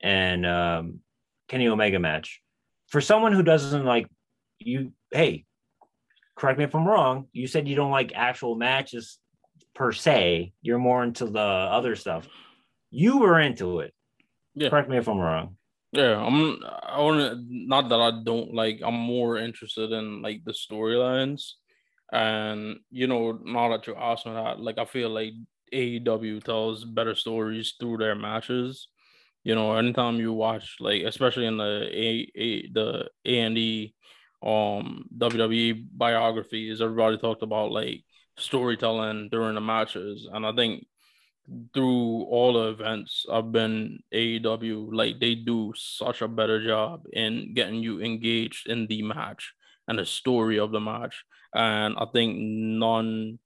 and 0.00 0.46
um, 0.46 1.00
Kenny 1.48 1.68
Omega 1.68 1.98
match. 1.98 2.40
For 2.88 3.00
someone 3.00 3.32
who 3.32 3.42
doesn't 3.42 3.84
like 3.84 4.06
you, 4.58 4.92
hey, 5.10 5.44
correct 6.36 6.58
me 6.58 6.64
if 6.64 6.74
I'm 6.74 6.86
wrong. 6.86 7.26
You 7.32 7.46
said 7.46 7.68
you 7.68 7.76
don't 7.76 7.90
like 7.90 8.12
actual 8.14 8.54
matches 8.54 9.18
per 9.74 9.92
se. 9.92 10.52
You're 10.62 10.78
more 10.78 11.02
into 11.02 11.26
the 11.26 11.40
other 11.40 11.96
stuff. 11.96 12.28
You 12.90 13.18
were 13.18 13.40
into 13.40 13.80
it. 13.80 13.92
Yeah. 14.54 14.70
Correct 14.70 14.88
me 14.88 14.96
if 14.96 15.08
I'm 15.08 15.18
wrong. 15.18 15.56
Yeah, 15.92 16.18
I'm. 16.18 16.58
I 16.82 17.00
want. 17.00 17.46
Not 17.48 17.88
that 17.88 18.00
I 18.00 18.22
don't 18.24 18.54
like. 18.54 18.80
I'm 18.84 18.94
more 18.94 19.36
interested 19.38 19.92
in 19.92 20.22
like 20.22 20.44
the 20.44 20.52
storylines, 20.52 21.52
and 22.12 22.78
you 22.90 23.06
know, 23.06 23.38
now 23.44 23.70
that 23.70 23.86
you're 23.86 23.98
asking 23.98 24.34
that, 24.34 24.60
like 24.60 24.78
I 24.78 24.84
feel 24.84 25.10
like 25.10 25.32
AEW 25.72 26.42
tells 26.42 26.84
better 26.84 27.14
stories 27.14 27.74
through 27.78 27.98
their 27.98 28.14
matches 28.14 28.88
you 29.46 29.54
know, 29.54 29.76
anytime 29.76 30.16
you 30.16 30.32
watch 30.32 30.74
like 30.80 31.04
especially 31.04 31.46
in 31.46 31.56
the 31.56 31.88
a, 31.92 32.28
a 32.34 32.68
the 32.72 33.08
A 33.24 33.38
and 33.38 33.56
E 33.56 33.94
um 34.46 35.08
WWE 35.18 35.88
biographies, 35.92 36.80
everybody 36.80 37.18
talked 37.18 37.42
about 37.42 37.72
like 37.72 38.04
storytelling 38.38 39.28
during 39.30 39.56
the 39.56 39.60
matches. 39.60 40.28
And 40.32 40.46
I 40.46 40.52
think 40.52 40.86
through 41.74 42.22
all 42.24 42.52
the 42.52 42.68
events 42.68 43.26
I've 43.30 43.50
been 43.50 44.00
AEW, 44.14 44.90
like 44.92 45.18
they 45.18 45.34
do 45.34 45.72
such 45.74 46.22
a 46.22 46.28
better 46.28 46.64
job 46.64 47.06
in 47.12 47.54
getting 47.54 47.82
you 47.82 48.00
engaged 48.00 48.68
in 48.68 48.86
the 48.86 49.02
match 49.02 49.52
and 49.88 49.98
the 49.98 50.06
story 50.06 50.58
of 50.60 50.70
the 50.70 50.80
match. 50.80 51.24
And 51.52 51.96
I 51.98 52.06
think 52.12 52.36
none 52.38 53.40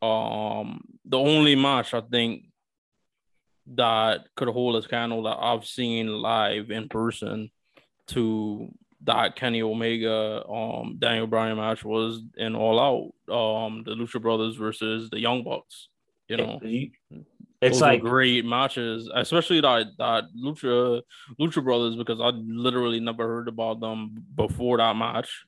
um 0.00 0.80
the 1.04 1.18
only 1.18 1.56
match 1.56 1.92
I 1.92 2.00
think 2.00 2.44
that 3.74 4.26
could 4.34 4.48
hold 4.48 4.82
a 4.82 4.88
candle 4.88 5.24
that 5.24 5.36
I've 5.38 5.66
seen 5.66 6.08
live 6.08 6.70
in 6.70 6.88
person 6.88 7.50
to 8.08 8.72
that 9.04 9.36
Kenny 9.36 9.62
Omega 9.62 10.44
um 10.48 10.96
Daniel 10.98 11.26
Bryan 11.26 11.56
match 11.56 11.84
was 11.84 12.22
in 12.36 12.54
All 12.54 12.80
Out 13.28 13.34
um 13.34 13.82
the 13.84 13.92
Lucha 13.92 14.20
Brothers 14.20 14.56
versus 14.56 15.10
the 15.10 15.20
Young 15.20 15.44
Bucks 15.44 15.88
you 16.28 16.36
know 16.36 16.60
it's 17.60 17.80
like 17.80 18.00
great 18.00 18.44
matches 18.44 19.10
especially 19.14 19.60
that 19.60 19.86
that 19.98 20.24
Lucha 20.36 21.02
Lucha 21.40 21.62
Brothers 21.62 21.96
because 21.96 22.20
I 22.20 22.30
literally 22.30 23.00
never 23.00 23.26
heard 23.26 23.48
about 23.48 23.80
them 23.80 24.24
before 24.34 24.78
that 24.78 24.96
match 24.96 25.44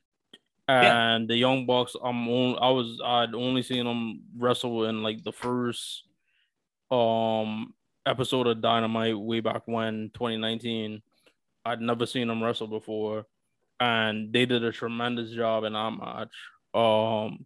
and 0.67 1.23
yeah. 1.23 1.27
the 1.27 1.37
Young 1.37 1.65
Bucks 1.65 1.95
I'm 2.03 2.27
on, 2.27 2.57
I 2.59 2.69
was 2.71 2.99
I'd 3.03 3.35
only 3.35 3.61
seen 3.61 3.85
them 3.85 4.21
wrestle 4.37 4.85
in 4.85 5.03
like 5.03 5.23
the 5.23 5.31
first 5.31 6.03
um 6.89 7.73
episode 8.05 8.47
of 8.47 8.61
Dynamite 8.61 9.17
way 9.17 9.39
back 9.39 9.63
when 9.65 10.11
2019. 10.13 11.01
I'd 11.65 11.81
never 11.81 12.05
seen 12.05 12.27
them 12.27 12.43
wrestle 12.43 12.67
before, 12.67 13.25
and 13.79 14.31
they 14.31 14.45
did 14.45 14.63
a 14.63 14.71
tremendous 14.71 15.31
job 15.31 15.63
in 15.63 15.73
that 15.73 15.91
match. 15.91 16.33
Um, 16.73 17.45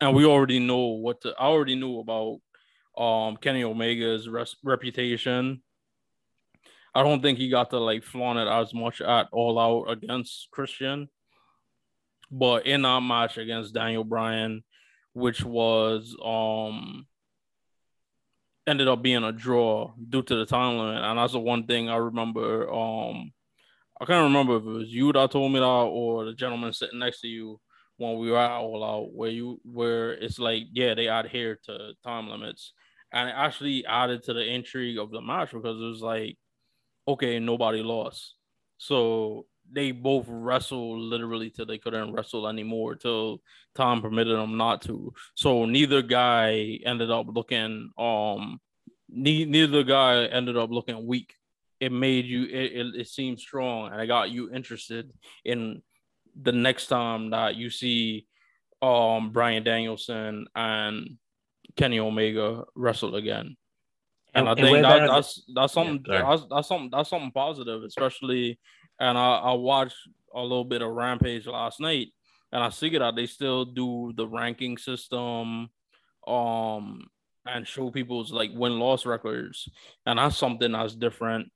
and 0.00 0.14
we 0.14 0.24
already 0.24 0.58
know 0.58 0.88
what 0.88 1.22
to, 1.22 1.34
I 1.38 1.46
already 1.46 1.76
knew 1.76 2.00
about 2.00 2.40
um 2.96 3.36
Kenny 3.36 3.64
Omega's 3.64 4.28
res- 4.28 4.56
reputation. 4.62 5.62
I 6.94 7.02
don't 7.02 7.22
think 7.22 7.38
he 7.38 7.48
got 7.48 7.70
to 7.70 7.78
like 7.78 8.04
flaunt 8.04 8.38
it 8.38 8.46
as 8.46 8.72
much 8.72 9.00
at 9.00 9.26
all 9.32 9.58
out 9.58 9.90
against 9.90 10.48
Christian, 10.52 11.08
but 12.30 12.66
in 12.66 12.82
that 12.82 13.00
match 13.00 13.36
against 13.36 13.74
Daniel 13.74 14.04
Bryan, 14.04 14.62
which 15.12 15.42
was 15.42 16.16
um 16.24 17.06
ended 18.66 18.88
up 18.88 19.02
being 19.02 19.24
a 19.24 19.32
draw 19.32 19.92
due 20.08 20.22
to 20.22 20.36
the 20.36 20.46
time 20.46 20.78
limit. 20.78 21.02
And 21.02 21.18
that's 21.18 21.32
the 21.32 21.40
one 21.40 21.66
thing 21.66 21.88
I 21.88 21.96
remember. 21.96 22.72
Um, 22.72 23.32
I 24.00 24.04
can't 24.06 24.24
remember 24.24 24.56
if 24.56 24.64
it 24.64 24.68
was 24.68 24.88
you 24.88 25.12
that 25.12 25.30
told 25.30 25.52
me 25.52 25.60
that 25.60 25.64
or 25.66 26.24
the 26.24 26.34
gentleman 26.34 26.72
sitting 26.72 26.98
next 26.98 27.20
to 27.20 27.28
you 27.28 27.60
when 27.96 28.18
we 28.18 28.30
were 28.30 28.38
All 28.38 28.82
Out, 28.84 29.12
where 29.14 29.30
you 29.30 29.60
where 29.64 30.12
it's 30.14 30.38
like, 30.38 30.64
yeah, 30.72 30.94
they 30.94 31.06
adhere 31.08 31.58
to 31.66 31.92
time 32.02 32.28
limits. 32.28 32.72
and 33.12 33.28
it 33.28 33.34
actually 33.36 33.86
added 33.86 34.22
to 34.24 34.32
the 34.34 34.44
intrigue 34.44 34.98
of 34.98 35.10
the 35.10 35.20
match 35.20 35.52
because 35.52 35.80
it 35.80 35.84
was 35.84 36.02
like, 36.02 36.36
okay, 37.06 37.38
nobody 37.38 37.82
lost, 37.82 38.34
so 38.78 39.46
they 39.72 39.92
both 39.92 40.26
wrestled 40.28 41.00
literally 41.00 41.50
till 41.50 41.64
they 41.66 41.78
couldn't 41.78 42.12
wrestle 42.12 42.46
anymore 42.48 42.94
till 42.96 43.40
time 43.74 44.02
permitted 44.02 44.36
them 44.36 44.56
not 44.56 44.82
to. 44.82 45.12
So 45.36 45.64
neither 45.64 46.02
guy 46.02 46.78
ended 46.84 47.10
up 47.10 47.26
looking 47.28 47.90
um 47.96 48.60
ne- 49.08 49.46
neither 49.46 49.82
guy 49.84 50.26
ended 50.26 50.56
up 50.56 50.70
looking 50.70 51.06
weak. 51.06 51.34
It 51.80 51.92
made 51.92 52.24
you 52.26 52.44
it, 52.44 52.72
it, 52.72 52.86
it 53.00 53.08
seemed 53.08 53.38
strong 53.40 53.92
and 53.92 54.00
it 54.00 54.06
got 54.06 54.30
you 54.30 54.50
interested 54.52 55.10
in 55.44 55.82
the 56.40 56.52
next 56.52 56.86
time 56.86 57.30
that 57.30 57.56
you 57.56 57.70
see 57.70 58.26
um 58.82 59.30
Bryan 59.30 59.62
Danielson 59.64 60.46
and 60.54 61.18
Kenny 61.76 61.98
Omega 61.98 62.64
wrestle 62.74 63.16
again. 63.16 63.56
And, 64.34 64.48
And- 64.48 64.48
I 64.48 64.54
think 64.54 64.82
that, 64.82 65.06
that's 65.06 65.42
that's 65.54 65.72
something 65.72 66.04
sorry. 66.06 66.22
that's, 66.22 66.42
that's 66.50 66.68
something 66.68 66.90
that's 66.90 67.10
something 67.10 67.32
positive, 67.32 67.82
especially 67.84 68.58
and 69.00 69.18
I, 69.18 69.36
I 69.36 69.52
watched 69.52 69.96
a 70.34 70.42
little 70.42 70.64
bit 70.64 70.82
of 70.82 70.90
Rampage 70.90 71.46
last 71.46 71.80
night 71.80 72.08
and 72.52 72.62
I 72.62 72.70
see 72.70 72.96
that 72.96 73.14
they 73.16 73.26
still 73.26 73.64
do 73.64 74.12
the 74.16 74.26
ranking 74.26 74.78
system 74.78 75.68
um 76.26 77.06
and 77.46 77.66
show 77.68 77.90
people's 77.90 78.32
like 78.32 78.50
win-loss 78.54 79.04
records. 79.04 79.68
And 80.06 80.18
that's 80.18 80.38
something 80.38 80.72
that's 80.72 80.94
different. 80.94 81.50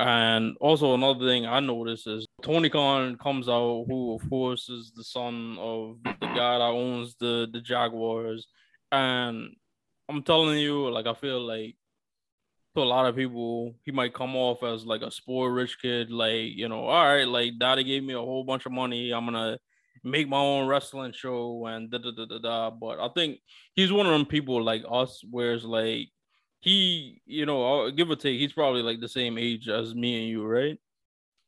And 0.00 0.56
also 0.62 0.94
another 0.94 1.26
thing 1.26 1.44
I 1.44 1.60
noticed 1.60 2.06
is 2.06 2.26
Tony 2.42 2.70
Khan 2.70 3.18
comes 3.18 3.50
out, 3.50 3.84
who 3.86 4.14
of 4.14 4.30
course 4.30 4.70
is 4.70 4.92
the 4.96 5.04
son 5.04 5.58
of 5.60 5.98
the 6.02 6.26
guy 6.26 6.56
that 6.56 6.72
owns 6.72 7.16
the 7.20 7.46
the 7.52 7.60
Jaguars. 7.60 8.46
And 8.90 9.54
I'm 10.08 10.22
telling 10.22 10.58
you, 10.58 10.88
like 10.90 11.06
I 11.06 11.12
feel 11.12 11.46
like 11.46 11.76
to 12.74 12.82
a 12.82 12.84
lot 12.84 13.04
of 13.04 13.14
people, 13.14 13.74
he 13.84 13.92
might 13.92 14.14
come 14.14 14.36
off 14.36 14.62
as 14.62 14.86
like 14.86 15.02
a 15.02 15.10
spoiled 15.10 15.52
rich 15.52 15.76
kid, 15.82 16.10
like 16.10 16.52
you 16.54 16.70
know, 16.70 16.84
all 16.86 17.04
right, 17.04 17.28
like 17.28 17.58
daddy 17.58 17.84
gave 17.84 18.02
me 18.02 18.14
a 18.14 18.18
whole 18.18 18.44
bunch 18.44 18.64
of 18.64 18.72
money. 18.72 19.10
I'm 19.10 19.26
gonna 19.26 19.58
make 20.02 20.30
my 20.30 20.38
own 20.38 20.66
wrestling 20.66 21.12
show 21.12 21.66
and 21.66 21.90
da 21.90 21.98
da 21.98 22.12
da 22.16 22.24
da 22.24 22.38
da. 22.38 22.70
But 22.70 23.00
I 23.00 23.10
think 23.14 23.40
he's 23.74 23.92
one 23.92 24.06
of 24.06 24.12
them 24.12 24.24
people 24.24 24.62
like 24.62 24.82
us, 24.90 25.22
where 25.30 25.52
it's 25.52 25.64
like 25.64 26.08
he, 26.60 27.20
you 27.26 27.46
know, 27.46 27.86
uh, 27.86 27.90
give 27.90 28.10
or 28.10 28.16
take, 28.16 28.38
he's 28.38 28.52
probably 28.52 28.82
like 28.82 29.00
the 29.00 29.08
same 29.08 29.38
age 29.38 29.68
as 29.68 29.94
me 29.94 30.20
and 30.20 30.28
you, 30.28 30.44
right? 30.44 30.78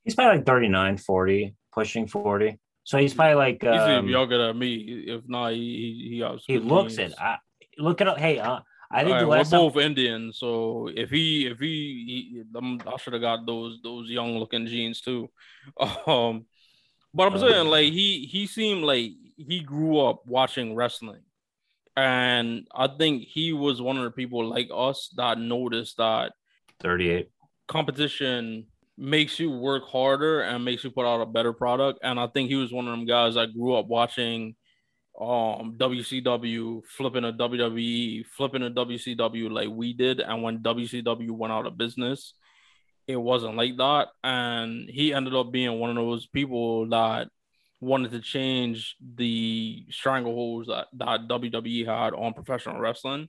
He's 0.05 0.15
probably 0.15 0.39
like 0.39 0.47
39, 0.47 0.97
40, 0.97 1.55
pushing 1.73 2.07
40. 2.07 2.59
So 2.85 2.99
he's 2.99 3.15
probably 3.15 3.35
like 3.37 3.63
He's 3.63 3.71
um, 3.71 3.91
even 3.99 4.09
younger 4.09 4.39
than 4.39 4.59
me. 4.59 5.05
If 5.07 5.23
not, 5.29 5.53
he 5.53 5.59
he 5.59 6.25
he, 6.47 6.55
he 6.55 6.59
looks 6.59 6.99
it. 6.99 7.15
I, 7.19 7.37
look 7.79 8.01
at 8.01 8.19
hey, 8.19 8.39
uh, 8.39 8.61
I 8.91 9.05
think 9.05 9.13
right, 9.13 9.23
we're 9.23 9.29
last 9.29 9.51
time, 9.51 9.61
both 9.61 9.77
Indian, 9.77 10.33
so 10.33 10.89
if 10.95 11.09
he 11.11 11.47
if 11.47 11.59
he, 11.59 12.43
he 12.43 12.43
I 12.87 12.97
should 12.97 13.13
have 13.13 13.23
got 13.23 13.47
those 13.47 13.79
those 13.83 14.11
young 14.11 14.37
looking 14.39 14.67
jeans 14.67 15.01
too. 15.01 15.31
Um, 16.07 16.47
but 17.15 17.29
I'm 17.29 17.35
Uh, 17.35 17.39
saying 17.39 17.69
like 17.69 17.93
he 17.93 18.27
he 18.27 18.47
seemed 18.47 18.85
like 18.85 19.13
he 19.37 19.61
grew 19.61 20.01
up 20.01 20.23
watching 20.27 20.75
wrestling, 20.75 21.23
and 21.97 22.67
I 22.75 22.89
think 22.89 23.25
he 23.25 23.53
was 23.53 23.81
one 23.83 23.99
of 23.99 24.05
the 24.05 24.11
people 24.11 24.45
like 24.49 24.69
us 24.75 25.11
that 25.17 25.39
noticed 25.39 25.99
that 25.99 26.33
38. 26.81 27.31
competition 27.69 28.67
makes 28.99 29.39
you 29.39 29.51
work 29.51 29.85
harder 29.89 30.41
and 30.43 30.65
makes 30.65 30.85
you 30.85 30.91
put 30.91 31.07
out 31.07 31.21
a 31.21 31.27
better 31.27 31.53
product. 31.53 31.99
And 32.03 32.21
I 32.21 32.27
think 32.29 32.49
he 32.49 32.57
was 32.57 32.73
one 32.73 32.87
of 32.87 32.93
them 32.93 33.07
guys 33.07 33.35
that 33.35 33.55
grew 33.55 33.75
up 33.75 33.87
watching 33.87 34.55
um 35.21 35.77
WCW, 35.77 36.83
flipping 36.87 37.25
a 37.25 37.33
WWE, 37.33 38.25
flipping 38.27 38.63
a 38.63 38.71
WCW 38.71 39.51
like 39.51 39.69
we 39.69 39.93
did. 39.93 40.21
And 40.21 40.43
when 40.43 40.61
WCW 40.61 41.31
went 41.31 41.53
out 41.53 41.67
of 41.67 41.77
business, 41.77 42.35
it 43.07 43.17
wasn't 43.17 43.57
like 43.57 43.77
that. 43.79 44.09
And 44.25 44.89
he 44.89 45.13
ended 45.13 45.35
up 45.35 45.53
being 45.53 45.79
one 45.79 45.91
of 45.91 45.97
those 45.97 46.27
people 46.27 46.89
that 46.91 47.29
wanted 47.83 48.13
to 48.13 48.21
change 48.21 48.97
the 49.17 49.85
strangleholds 49.91 50.67
that, 50.69 50.87
that 50.93 51.29
WWE 51.29 51.85
had 51.85 52.15
on 52.15 52.33
professional 52.33 52.79
wrestling 52.79 53.29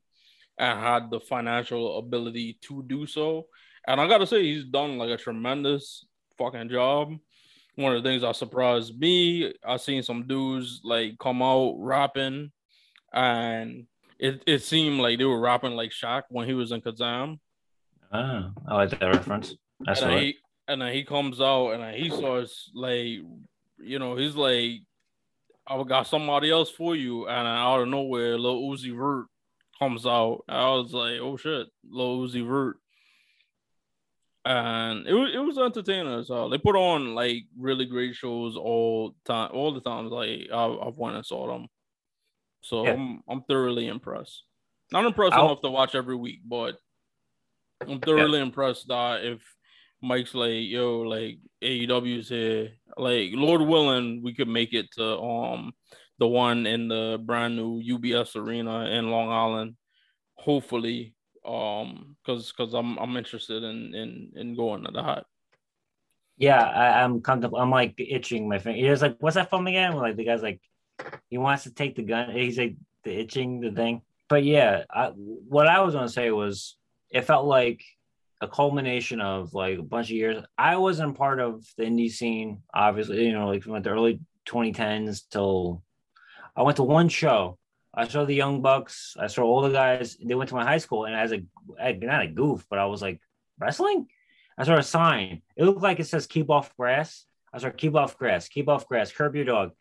and 0.60 0.80
had 0.80 1.10
the 1.10 1.20
financial 1.20 1.98
ability 1.98 2.60
to 2.62 2.84
do 2.84 3.08
so. 3.08 3.48
And 3.88 4.00
I 4.00 4.08
gotta 4.08 4.28
say, 4.28 4.44
he's 4.44 4.66
done 4.66 5.00
like 5.00 5.10
a 5.10 5.18
tremendous 5.18 6.06
fucking 6.38 6.70
job. 6.70 7.16
One 7.76 7.96
of 7.96 8.04
the 8.04 8.08
things 8.08 8.22
that 8.22 8.36
surprised 8.36 8.98
me, 9.00 9.54
I 9.66 9.78
seen 9.78 10.04
some 10.04 10.28
dudes 10.28 10.82
like 10.84 11.18
come 11.18 11.42
out 11.42 11.74
rapping, 11.80 12.52
and 13.12 13.88
it, 14.20 14.44
it 14.46 14.62
seemed 14.62 15.00
like 15.00 15.18
they 15.18 15.26
were 15.26 15.40
rapping 15.40 15.72
like 15.72 15.90
Shaq 15.90 16.24
when 16.30 16.48
he 16.48 16.54
was 16.54 16.72
in 16.72 16.82
Kazam. 16.82 17.40
Oh, 18.12 18.52
I 18.68 18.76
like 18.76 18.92
that 18.92 19.02
reference. 19.04 19.56
That's 19.80 20.04
and 20.04 20.20
he 20.20 20.38
and 20.68 20.82
then 20.82 20.94
he 20.94 21.04
comes 21.04 21.42
out 21.42 21.72
and 21.72 21.96
he 21.96 22.12
starts 22.12 22.70
like, 22.76 23.20
you 23.84 24.00
know, 24.00 24.16
he's 24.16 24.36
like, 24.36 24.82
I 25.68 25.82
got 25.84 26.08
somebody 26.08 26.52
else 26.52 26.70
for 26.70 26.96
you, 26.96 27.28
and 27.28 27.48
out 27.48 27.82
of 27.82 27.88
nowhere, 27.88 28.38
Lil 28.38 28.62
Uzi 28.64 28.96
Vert 28.96 29.28
comes 29.80 30.06
out. 30.06 30.44
I 30.50 30.70
was 30.72 30.94
like, 30.94 31.20
oh 31.22 31.38
shit, 31.38 31.68
Lil 31.90 32.20
Uzi 32.28 32.46
Vert. 32.48 32.78
And 34.46 35.08
it 35.08 35.14
was 35.14 35.32
it 35.34 35.40
was 35.40 35.58
entertaining 35.58 36.20
as 36.20 36.28
hell. 36.28 36.50
They 36.50 36.58
put 36.58 36.76
on 36.76 37.16
like 37.16 37.44
really 37.58 37.86
great 37.86 38.14
shows 38.14 38.58
all 38.58 39.16
time, 39.26 39.52
all 39.54 39.74
the 39.74 39.80
times. 39.80 40.12
Like 40.12 40.50
I, 40.54 40.66
I've 40.86 40.98
went 40.98 41.16
and 41.16 41.26
saw 41.26 41.48
them, 41.48 41.68
so 42.60 42.84
Yeah. 42.84 42.92
I'm 42.94 43.22
I'm 43.30 43.44
thoroughly 43.44 43.88
impressed. 43.88 44.44
Not 44.92 45.06
impressed 45.06 45.34
I'll- 45.34 45.46
enough 45.46 45.62
to 45.62 45.70
watch 45.70 45.96
every 45.96 46.18
week, 46.18 46.42
but 46.46 46.78
I'm 47.88 48.02
thoroughly 48.02 48.40
impressed 48.42 48.90
that 48.90 49.24
if 49.24 49.42
Mike's 50.02 50.36
like, 50.36 50.64
yo, 50.68 51.00
like 51.02 51.40
AEW's 51.64 52.28
here, 52.28 52.72
like 52.98 53.32
Lord 53.34 53.62
willing, 53.62 54.22
we 54.24 54.34
could 54.34 54.48
make 54.48 54.74
it 54.74 54.92
to 54.94 55.20
um 55.20 55.74
the 56.20 56.28
one 56.28 56.66
in 56.66 56.88
the 56.88 57.20
brand 57.24 57.56
new 57.56 57.82
UBS 57.82 58.36
arena 58.36 58.86
in 58.86 59.10
Long 59.10 59.30
Island. 59.30 59.76
Hopefully, 60.36 61.16
um, 61.46 62.16
because 62.24 62.52
because 62.52 62.74
I'm 62.74 62.98
I'm 62.98 63.18
interested 63.18 63.64
in 63.64 63.94
in 63.94 64.32
in 64.36 64.56
going 64.56 64.84
to 64.86 64.92
that. 64.92 65.26
Yeah, 66.38 66.62
I, 66.62 67.04
I'm 67.04 67.22
comfortable. 67.22 67.60
I'm 67.60 67.70
like 67.70 67.96
itching 67.98 68.50
my 68.50 68.60
finger. 68.60 68.90
He's 68.90 69.02
like, 69.02 69.18
what's 69.20 69.36
that 69.36 69.50
from 69.50 69.68
again? 69.68 69.96
Like 69.96 70.16
the 70.16 70.26
guy's 70.26 70.42
like, 70.42 70.62
he 71.30 71.38
wants 71.38 71.64
to 71.64 71.74
take 71.74 71.96
the 71.96 72.04
gun. 72.04 72.32
He's 72.32 72.58
like 72.58 72.76
the 73.04 73.12
itching 73.20 73.60
the 73.60 73.72
thing. 73.72 74.02
But 74.30 74.44
yeah, 74.44 74.84
I, 74.90 75.08
what 75.08 75.68
I 75.68 75.82
was 75.82 75.94
gonna 75.94 76.10
say 76.10 76.32
was, 76.32 76.76
it 77.12 77.26
felt 77.26 77.46
like 77.46 77.84
a 78.44 78.48
culmination 78.48 79.22
of 79.22 79.54
like 79.54 79.80
a 79.80 79.84
bunch 79.84 80.08
of 80.08 80.18
years. 80.18 80.44
I 80.58 80.76
wasn't 80.76 81.18
part 81.18 81.40
of 81.40 81.66
the 81.78 81.86
indie 81.86 82.12
scene, 82.12 82.62
obviously. 82.74 83.26
You 83.26 83.32
know, 83.32 83.48
like 83.48 83.64
from 83.64 83.82
the 83.82 83.90
early 83.90 84.20
2010s 84.46 85.24
till 85.32 85.82
I 86.56 86.64
went 86.64 86.78
to 86.78 86.84
one 86.84 87.10
show. 87.10 87.58
I 87.94 88.08
saw 88.08 88.26
the 88.26 88.36
Young 88.36 88.62
Bucks. 88.62 89.16
I 89.20 89.28
saw 89.28 89.44
all 89.44 89.62
the 89.62 89.70
guys. 89.70 90.18
They 90.24 90.36
went 90.36 90.50
to 90.50 90.56
my 90.56 90.66
high 90.66 90.80
school, 90.80 91.06
and 91.06 91.16
as 91.16 91.32
a 91.32 91.44
not 91.78 92.24
a 92.24 92.28
goof, 92.28 92.66
but 92.70 92.80
I 92.80 92.86
was 92.86 93.02
like 93.02 93.22
wrestling. 93.58 94.08
I 94.58 94.66
saw 94.66 94.78
a 94.78 94.84
sign. 94.84 95.42
It 95.56 95.64
looked 95.64 95.82
like 95.82 96.00
it 96.00 96.08
says 96.08 96.28
"Keep 96.28 96.50
off 96.50 96.76
grass." 96.76 97.26
I 97.54 97.60
saw 97.60 97.70
"Keep 97.70 97.96
off 97.96 98.18
grass." 98.18 98.50
Keep 98.50 98.68
off 98.68 98.88
grass. 98.88 99.12
Curb 99.12 99.36
your 99.36 99.46
dog. 99.46 99.72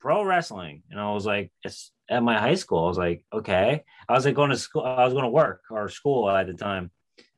Pro 0.00 0.24
wrestling, 0.24 0.82
and 0.90 1.00
I 1.00 1.12
was 1.12 1.24
like, 1.24 1.50
it's 1.62 1.90
at 2.10 2.22
my 2.22 2.38
high 2.38 2.56
school. 2.56 2.84
I 2.84 2.88
was 2.88 2.98
like, 2.98 3.24
okay. 3.32 3.84
I 4.06 4.12
was 4.12 4.26
like 4.26 4.34
going 4.34 4.50
to 4.50 4.56
school. 4.58 4.82
I 4.82 5.04
was 5.04 5.14
going 5.14 5.24
to 5.24 5.30
work 5.30 5.62
or 5.70 5.88
school 5.88 6.28
at 6.28 6.46
the 6.46 6.52
time 6.52 6.90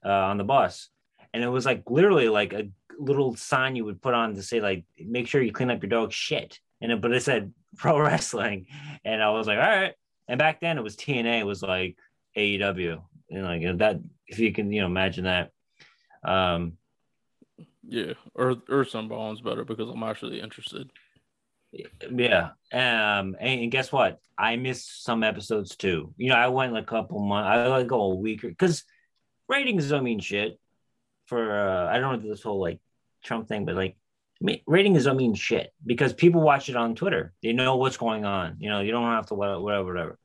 uh, 0.07 0.31
on 0.31 0.39
the 0.39 0.45
bus, 0.45 0.89
and 1.35 1.43
it 1.43 1.49
was 1.49 1.67
like 1.67 1.83
literally 1.91 2.29
like 2.29 2.53
a 2.53 2.69
little 2.99 3.35
sign 3.37 3.77
you 3.77 3.85
would 3.85 4.01
put 4.01 4.15
on 4.15 4.35
to 4.35 4.43
say 4.43 4.61
like, 4.61 4.85
make 4.99 5.27
sure 5.27 5.43
you 5.43 5.53
clean 5.53 5.71
up 5.71 5.83
your 5.83 5.91
dog 5.91 6.13
shit. 6.13 6.61
And 6.81 6.93
it, 6.93 7.01
but 7.01 7.13
it 7.13 7.23
said 7.23 7.53
pro 7.77 7.99
wrestling, 7.99 8.67
and 9.05 9.23
I 9.23 9.31
was 9.31 9.47
like, 9.47 9.59
all 9.59 9.65
right. 9.65 9.95
And 10.29 10.39
back 10.39 10.61
then 10.61 10.79
it 10.79 10.85
was 10.85 10.97
TNA. 10.97 11.41
It 11.41 11.47
was 11.47 11.63
like 11.63 11.97
AEW, 12.37 13.03
and 13.31 13.45
like 13.45 13.79
that. 13.79 14.01
If 14.29 14.39
you 14.39 14.53
can, 14.53 14.73
you 14.73 14.81
know, 14.81 14.87
imagine 14.87 15.25
that. 15.25 15.51
Um, 16.25 16.79
Yeah, 17.89 18.15
Earth 18.37 18.63
Earth 18.69 18.91
Sunbound's 18.91 19.41
better 19.41 19.65
because 19.65 19.89
I'm 19.89 20.03
actually 20.03 20.41
interested. 20.41 20.91
Yeah. 22.11 22.51
Um, 22.73 23.37
and, 23.39 23.61
and 23.63 23.71
guess 23.71 23.93
what? 23.93 24.19
I 24.39 24.57
missed 24.57 25.05
some 25.05 25.23
episodes 25.23 25.77
too. 25.77 26.13
You 26.17 26.31
know, 26.31 26.37
I 26.37 26.49
went 26.49 26.73
like 26.73 26.85
a 26.85 26.87
couple 26.87 27.21
months. 27.21 27.49
I 27.49 27.67
like 27.69 27.87
go 27.87 28.01
a 28.03 28.15
week 28.15 28.43
because 28.43 28.85
ratings 29.49 29.88
don't 29.88 30.05
mean 30.05 30.20
shit. 30.20 30.59
For 31.26 31.59
uh, 31.59 31.88
I 31.92 31.99
don't 31.99 32.22
know 32.22 32.28
this 32.30 32.42
whole 32.42 32.61
like 32.61 32.78
Trump 33.24 33.49
thing, 33.49 33.64
but 33.64 33.74
like 33.74 33.97
ratings 34.66 35.05
don't 35.05 35.16
mean 35.16 35.34
shit 35.34 35.72
because 35.84 36.12
people 36.12 36.40
watch 36.40 36.68
it 36.68 36.76
on 36.76 36.94
Twitter. 36.94 37.32
They 37.42 37.53
know 37.53 37.76
what's 37.76 37.97
going 37.97 38.24
on. 38.24 38.57
You 38.61 38.70
know, 38.70 38.80
you 38.80 38.92
don't 38.92 39.11
have 39.11 39.26
to 39.26 39.34
whatever, 39.34 39.61
whatever, 39.61 39.84
whatever. 39.92 40.18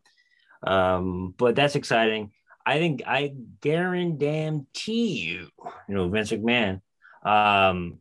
Um, 0.63 1.33
but 1.37 1.55
that's 1.55 1.75
exciting. 1.75 2.31
I 2.63 2.77
think 2.77 3.01
I 3.07 3.33
guarantee 3.61 5.07
you, 5.19 5.47
you 5.87 5.95
know, 5.95 6.07
Vince 6.09 6.31
McMahon, 6.31 6.81
um, 7.23 7.97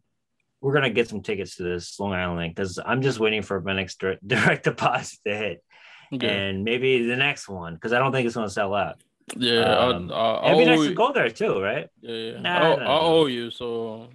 we're 0.61 0.75
gonna 0.75 0.91
get 0.91 1.09
some 1.09 1.23
tickets 1.23 1.57
to 1.57 1.63
this 1.63 1.99
Long 1.99 2.13
Island 2.13 2.55
because 2.55 2.79
I'm 2.85 3.01
just 3.01 3.19
waiting 3.19 3.41
for 3.43 3.61
my 3.63 3.73
next 3.75 3.99
direct, 3.99 4.27
direct 4.29 4.65
deposit 4.65 5.19
to 5.27 5.35
hit, 5.35 5.65
Yeah. 6.11 6.29
and 6.29 6.65
maybe 6.65 7.07
the 7.07 7.17
next 7.17 7.49
one 7.49 7.75
because 7.75 7.95
I 7.95 7.99
don't 7.99 8.13
think 8.13 8.27
it's 8.27 8.37
gonna 8.37 8.51
sell 8.51 8.75
out. 8.75 9.03
Yeah, 9.37 9.61
Um, 9.79 10.11
I, 10.11 10.15
I, 10.15 10.33
I 10.35 10.47
It'd 10.53 10.59
be 10.59 10.65
nice 10.65 10.79
owe- 10.81 10.89
to 10.89 10.95
go 10.95 11.13
there 11.13 11.31
too, 11.31 11.61
right? 11.63 11.89
Yeah, 12.01 12.15
yeah. 12.33 12.41
Nah, 12.41 12.57
I, 12.57 12.77
nah, 12.77 12.85
I 12.85 13.01
owe 13.01 13.27
you, 13.27 13.51
so 13.51 14.09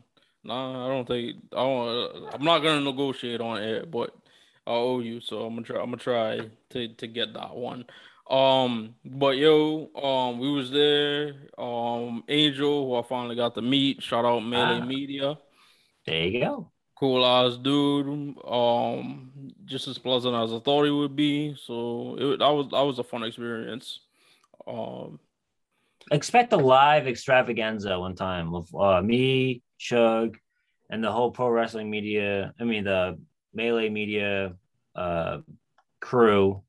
nah, 0.43 0.86
I 0.86 0.89
don't 0.89 1.07
think 1.07 1.38
I 1.53 1.55
don't. 1.57 2.34
I'm 2.34 2.43
not 2.43 2.59
gonna 2.59 2.82
negotiate 2.82 3.41
on 3.41 3.61
it, 3.61 3.89
but 3.89 4.13
I 4.68 4.72
owe 4.72 4.99
you, 4.99 5.22
so 5.22 5.43
I'm 5.45 5.53
gonna 5.55 5.66
try. 5.66 5.80
I'm 5.80 5.86
gonna 5.86 5.97
try 5.97 6.41
to 6.72 6.88
to 6.88 7.07
get 7.07 7.34
that 7.34 7.55
one. 7.55 7.86
Um, 8.30 8.95
but 9.05 9.38
yo, 9.38 9.89
um, 9.95 10.39
we 10.39 10.49
was 10.51 10.72
there. 10.72 11.34
Um, 11.57 12.24
Angel, 12.28 12.88
who 12.88 12.95
I 12.95 13.03
finally 13.07 13.36
got 13.36 13.53
to 13.55 13.61
meet. 13.61 14.01
Shout 14.01 14.26
out 14.26 14.39
Melee 14.39 14.80
Ah. 14.82 14.86
Media. 14.86 15.38
There 16.07 16.28
you 16.28 16.39
go. 16.41 16.72
Cool 16.97 17.26
ass 17.26 17.57
dude. 17.57 18.07
Um, 18.47 19.32
just 19.66 19.88
as 19.88 19.97
pleasant 19.97 20.34
as 20.36 20.53
I 20.53 20.59
thought 20.59 20.86
he 20.86 20.91
would 20.91 21.16
be. 21.16 21.55
So 21.66 22.16
it 22.18 22.39
that 22.39 22.49
was 22.49 22.68
that 22.72 22.82
was 22.82 22.97
a 22.99 23.03
fun 23.03 23.24
experience. 23.24 23.99
Um, 24.68 25.20
Expect 26.11 26.53
a 26.53 26.57
live 26.57 27.07
extravaganza 27.07 27.99
one 27.99 28.13
time 28.16 28.51
with 28.51 28.70
uh, 28.76 29.01
me, 29.01 29.63
Shug, 29.78 30.38
and 30.88 31.03
the 31.03 31.11
whole 31.11 31.32
pro 31.32 31.49
wrestling 31.49 31.89
media. 31.89 32.53
I 32.59 32.63
mean, 32.63 32.84
the 32.84 33.18
melee 33.55 33.89
media 33.89 34.53
uh, 34.95 35.39
crew. 35.99 36.61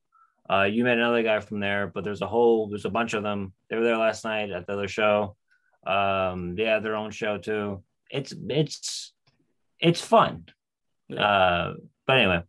Uh, 0.48 0.62
you 0.62 0.84
met 0.84 0.96
another 0.96 1.22
guy 1.22 1.40
from 1.40 1.60
there, 1.60 1.86
but 1.86 2.02
there's 2.02 2.22
a 2.22 2.26
whole, 2.26 2.68
there's 2.68 2.86
a 2.86 2.90
bunch 2.90 3.12
of 3.12 3.22
them. 3.22 3.52
They 3.68 3.76
were 3.76 3.84
there 3.84 3.98
last 3.98 4.24
night 4.24 4.50
at 4.52 4.66
the 4.66 4.72
other 4.72 4.88
show. 4.88 5.36
Um, 5.86 6.54
they 6.54 6.64
have 6.64 6.82
their 6.82 6.96
own 6.96 7.10
show 7.10 7.36
too. 7.36 7.82
It's 8.10 8.32
it's 8.48 9.12
it's 9.78 10.00
fun. 10.00 10.44
Yeah. 11.08 11.20
Uh, 11.20 11.74
but 12.06 12.18
anyway, 12.18 12.42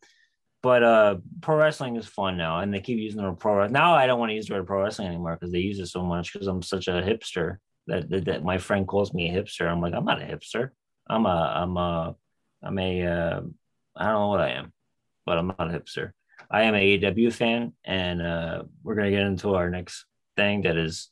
but 0.67 0.83
uh, 0.83 1.15
pro 1.39 1.55
wrestling 1.55 1.95
is 1.95 2.05
fun 2.05 2.35
now, 2.35 2.59
and 2.59 2.73
they 2.73 2.81
keep 2.81 2.97
using 2.97 3.21
the 3.21 3.23
word 3.23 3.39
pro. 3.39 3.55
wrestling. 3.55 3.71
Now 3.71 3.95
I 3.95 4.05
don't 4.05 4.19
want 4.19 4.31
to 4.31 4.35
use 4.35 4.47
the 4.47 4.55
word 4.55 4.67
pro 4.67 4.83
wrestling 4.83 5.07
anymore 5.07 5.37
because 5.39 5.53
they 5.53 5.59
use 5.59 5.79
it 5.79 5.85
so 5.85 6.03
much. 6.03 6.33
Because 6.33 6.49
I'm 6.49 6.61
such 6.61 6.89
a 6.89 7.01
hipster 7.01 7.59
that, 7.87 8.09
that 8.09 8.25
that 8.25 8.43
my 8.43 8.57
friend 8.57 8.85
calls 8.85 9.13
me 9.13 9.29
a 9.29 9.33
hipster. 9.33 9.65
I'm 9.65 9.79
like, 9.79 9.93
I'm 9.93 10.03
not 10.03 10.21
a 10.21 10.25
hipster. 10.25 10.71
I'm 11.09 11.25
a 11.25 11.53
I'm 11.55 11.77
a 11.77 12.15
I'm 12.61 12.79
a 12.79 13.01
uh, 13.01 13.41
I 13.95 14.05
don't 14.07 14.13
know 14.19 14.27
what 14.27 14.41
I 14.41 14.49
am, 14.59 14.73
but 15.25 15.37
I'm 15.37 15.47
not 15.47 15.73
a 15.73 15.79
hipster. 15.79 16.11
I 16.51 16.63
am 16.63 16.75
a 16.75 16.99
AEW 16.99 17.31
fan, 17.31 17.71
and 17.85 18.21
uh, 18.21 18.63
we're 18.83 18.95
gonna 18.95 19.11
get 19.11 19.21
into 19.21 19.55
our 19.55 19.69
next 19.69 20.03
thing. 20.35 20.63
That 20.63 20.75
is, 20.75 21.09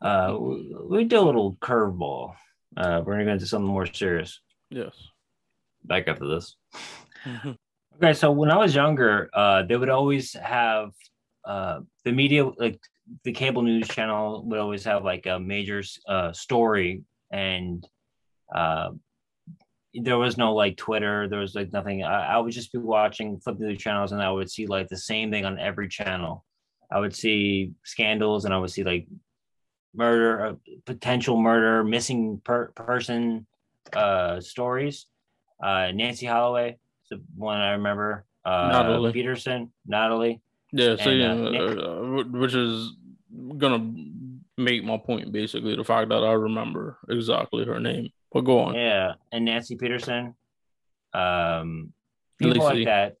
uh, 0.00 0.36
we, 0.38 0.76
we 0.88 1.04
do 1.06 1.18
a 1.18 1.26
little 1.26 1.56
curveball. 1.56 2.34
Uh, 2.76 3.02
we're 3.04 3.14
gonna 3.14 3.24
go 3.24 3.32
into 3.32 3.46
something 3.46 3.66
more 3.66 3.86
serious. 3.86 4.40
yes. 4.70 4.94
Back 5.82 6.06
after 6.06 6.28
this. 6.28 6.54
Okay, 7.96 8.14
so 8.14 8.32
when 8.32 8.50
I 8.50 8.56
was 8.56 8.74
younger, 8.74 9.28
uh, 9.34 9.62
they 9.62 9.76
would 9.76 9.88
always 9.88 10.32
have 10.34 10.90
uh, 11.44 11.80
the 12.04 12.12
media, 12.12 12.44
like 12.44 12.80
the 13.24 13.32
cable 13.32 13.62
news 13.62 13.86
channel, 13.88 14.42
would 14.46 14.58
always 14.58 14.84
have 14.84 15.04
like 15.04 15.26
a 15.26 15.38
major 15.38 15.82
uh, 16.08 16.32
story, 16.32 17.02
and 17.30 17.86
uh, 18.54 18.90
there 19.94 20.18
was 20.18 20.38
no 20.38 20.54
like 20.54 20.76
Twitter. 20.76 21.28
There 21.28 21.40
was 21.40 21.54
like 21.54 21.72
nothing. 21.72 22.02
I, 22.02 22.34
I 22.34 22.38
would 22.38 22.52
just 22.52 22.72
be 22.72 22.78
watching, 22.78 23.38
flipping 23.40 23.66
through 23.66 23.76
channels, 23.76 24.12
and 24.12 24.22
I 24.22 24.30
would 24.30 24.50
see 24.50 24.66
like 24.66 24.88
the 24.88 24.96
same 24.96 25.30
thing 25.30 25.44
on 25.44 25.58
every 25.58 25.88
channel. 25.88 26.44
I 26.90 26.98
would 26.98 27.14
see 27.14 27.72
scandals, 27.84 28.44
and 28.46 28.54
I 28.54 28.58
would 28.58 28.70
see 28.70 28.84
like 28.84 29.06
murder, 29.94 30.46
uh, 30.46 30.54
potential 30.86 31.40
murder, 31.40 31.84
missing 31.84 32.40
per- 32.42 32.72
person 32.72 33.46
uh, 33.92 34.40
stories. 34.40 35.06
Nancy 35.60 36.26
Holloway 36.26 36.78
the 37.16 37.22
one 37.36 37.58
I 37.58 37.72
remember. 37.72 38.24
Uh, 38.44 38.68
Natalie. 38.72 39.12
Peterson, 39.12 39.72
Natalie. 39.86 40.40
Yeah, 40.72 40.96
so 40.96 41.10
And, 41.10 41.54
yeah, 41.54 41.60
uh, 41.60 41.64
uh, 41.64 42.24
which 42.24 42.54
is 42.54 42.92
gonna 43.58 43.94
make 44.56 44.84
my 44.84 44.96
point 44.96 45.32
basically 45.32 45.76
the 45.76 45.84
fact 45.84 46.08
that 46.08 46.24
I 46.24 46.32
remember 46.32 46.98
exactly 47.08 47.64
her 47.64 47.78
name. 47.78 48.10
But 48.32 48.42
go 48.42 48.60
on. 48.60 48.74
Yeah, 48.74 49.14
and 49.30 49.44
Nancy 49.44 49.76
Peterson. 49.76 50.34
Um, 51.12 51.92
people 52.38 52.64
Lacey. 52.64 52.84
like 52.84 52.84
that. 52.86 53.16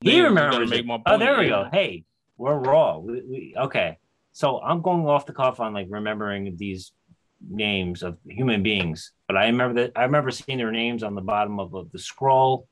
He 0.00 0.20
remembers. 0.20 0.70
make 0.70 0.86
my 0.86 0.94
oh, 0.94 0.98
point, 0.98 1.20
there 1.20 1.38
we 1.38 1.48
go. 1.48 1.68
Hey, 1.72 2.04
we're 2.36 2.58
raw. 2.58 2.98
We, 2.98 3.22
we, 3.22 3.54
okay, 3.56 3.98
so 4.32 4.60
I'm 4.60 4.82
going 4.82 5.06
off 5.06 5.26
the 5.26 5.32
cuff 5.32 5.60
on 5.60 5.72
like 5.72 5.86
remembering 5.90 6.56
these 6.56 6.92
names 7.48 8.02
of 8.02 8.18
human 8.24 8.62
beings, 8.62 9.12
but 9.26 9.36
I 9.36 9.46
remember 9.46 9.82
that 9.82 9.92
I 9.96 10.04
remember 10.04 10.30
seeing 10.30 10.58
their 10.58 10.72
names 10.72 11.02
on 11.02 11.14
the 11.14 11.20
bottom 11.20 11.60
of, 11.60 11.74
of 11.74 11.90
the 11.92 11.98
scroll. 11.98 12.68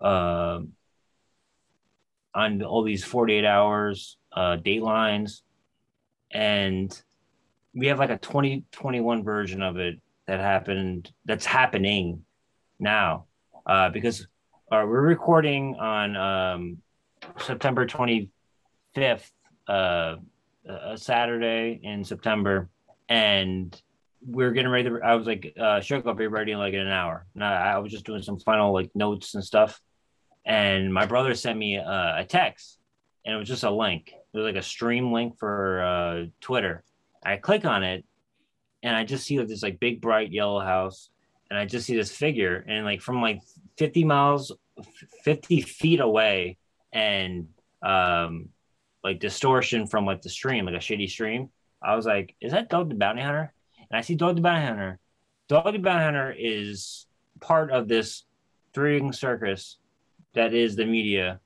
Um, 0.00 0.72
on 2.34 2.62
all 2.62 2.82
these 2.82 3.02
48 3.02 3.44
hours 3.46 4.18
uh, 4.30 4.58
datelines, 4.58 5.40
and 6.30 7.02
we 7.74 7.86
have 7.86 7.98
like 7.98 8.10
a 8.10 8.18
2021 8.18 9.24
version 9.24 9.62
of 9.62 9.78
it 9.78 9.98
that 10.26 10.40
happened. 10.40 11.10
That's 11.24 11.46
happening 11.46 12.24
now 12.78 13.24
uh, 13.64 13.88
because 13.88 14.26
uh, 14.70 14.84
we're 14.86 15.00
recording 15.00 15.76
on 15.76 16.16
um, 16.16 16.78
September 17.38 17.86
25th, 17.86 19.30
uh, 19.68 20.16
a 20.68 20.96
Saturday 20.96 21.80
in 21.82 22.04
September, 22.04 22.68
and 23.08 23.80
we're 24.26 24.50
getting 24.50 24.70
ready. 24.70 24.88
To, 24.88 25.00
I 25.02 25.14
was 25.14 25.26
like, 25.26 25.54
uh, 25.58 25.80
"Shug, 25.80 26.04
be 26.16 26.26
ready 26.26 26.52
in 26.52 26.58
like 26.58 26.74
in 26.74 26.80
an 26.80 26.88
hour." 26.92 27.26
And 27.34 27.44
I, 27.44 27.74
I 27.74 27.78
was 27.78 27.92
just 27.92 28.04
doing 28.04 28.22
some 28.22 28.38
final 28.38 28.72
like 28.72 28.90
notes 28.94 29.34
and 29.34 29.44
stuff, 29.44 29.80
and 30.46 30.94
my 30.94 31.04
brother 31.06 31.34
sent 31.34 31.58
me 31.58 31.76
uh, 31.76 32.20
a 32.20 32.24
text, 32.24 32.78
and 33.24 33.34
it 33.34 33.38
was 33.38 33.48
just 33.48 33.64
a 33.64 33.70
link. 33.70 34.12
It 34.32 34.38
was 34.38 34.44
like 34.44 34.56
a 34.56 34.62
stream 34.62 35.12
link 35.12 35.38
for 35.38 35.82
uh, 35.82 36.26
Twitter. 36.40 36.84
I 37.24 37.36
click 37.36 37.64
on 37.64 37.82
it, 37.82 38.04
and 38.82 38.96
I 38.96 39.04
just 39.04 39.26
see 39.26 39.38
like 39.38 39.48
this 39.48 39.64
like 39.64 39.80
big 39.80 40.00
bright 40.00 40.30
yellow 40.30 40.60
house, 40.60 41.10
and 41.50 41.58
I 41.58 41.64
just 41.64 41.86
see 41.86 41.96
this 41.96 42.12
figure, 42.12 42.64
and 42.68 42.84
like 42.84 43.00
from 43.00 43.20
like 43.20 43.40
50 43.76 44.04
miles, 44.04 44.52
50 45.24 45.62
feet 45.62 45.98
away, 45.98 46.58
and 46.92 47.48
um, 47.82 48.50
like 49.02 49.18
distortion 49.18 49.88
from 49.88 50.06
like 50.06 50.22
the 50.22 50.30
stream, 50.30 50.64
like 50.64 50.76
a 50.76 50.78
shitty 50.78 51.10
stream. 51.10 51.50
I 51.82 51.96
was 51.96 52.06
like, 52.06 52.36
"Is 52.40 52.52
that 52.52 52.70
Dog 52.70 52.88
the 52.88 52.94
Bounty 52.94 53.22
Hunter?" 53.22 53.52
And 53.90 53.98
I 53.98 54.02
see 54.02 54.14
Dog 54.14 54.36
the 54.36 54.42
Bounty 54.42 54.64
Hunter. 54.64 55.00
Dog 55.48 55.72
the 55.72 55.78
Bounty 55.78 56.04
Hunter 56.04 56.34
is 56.38 57.06
part 57.40 57.72
of 57.72 57.88
this 57.88 58.22
three-ring 58.72 59.12
circus 59.12 59.78
that 60.36 60.54
is 60.54 60.76
the 60.76 60.86
media. 60.86 61.40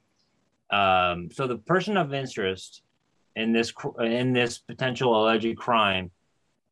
Um, 0.71 1.31
so 1.33 1.47
the 1.47 1.57
person 1.57 1.97
of 1.97 2.13
interest 2.13 2.83
in 3.35 3.53
this 3.53 3.73
in 3.99 4.33
this 4.33 4.59
potential 4.59 5.17
alleged 5.21 5.57
crime 5.57 6.11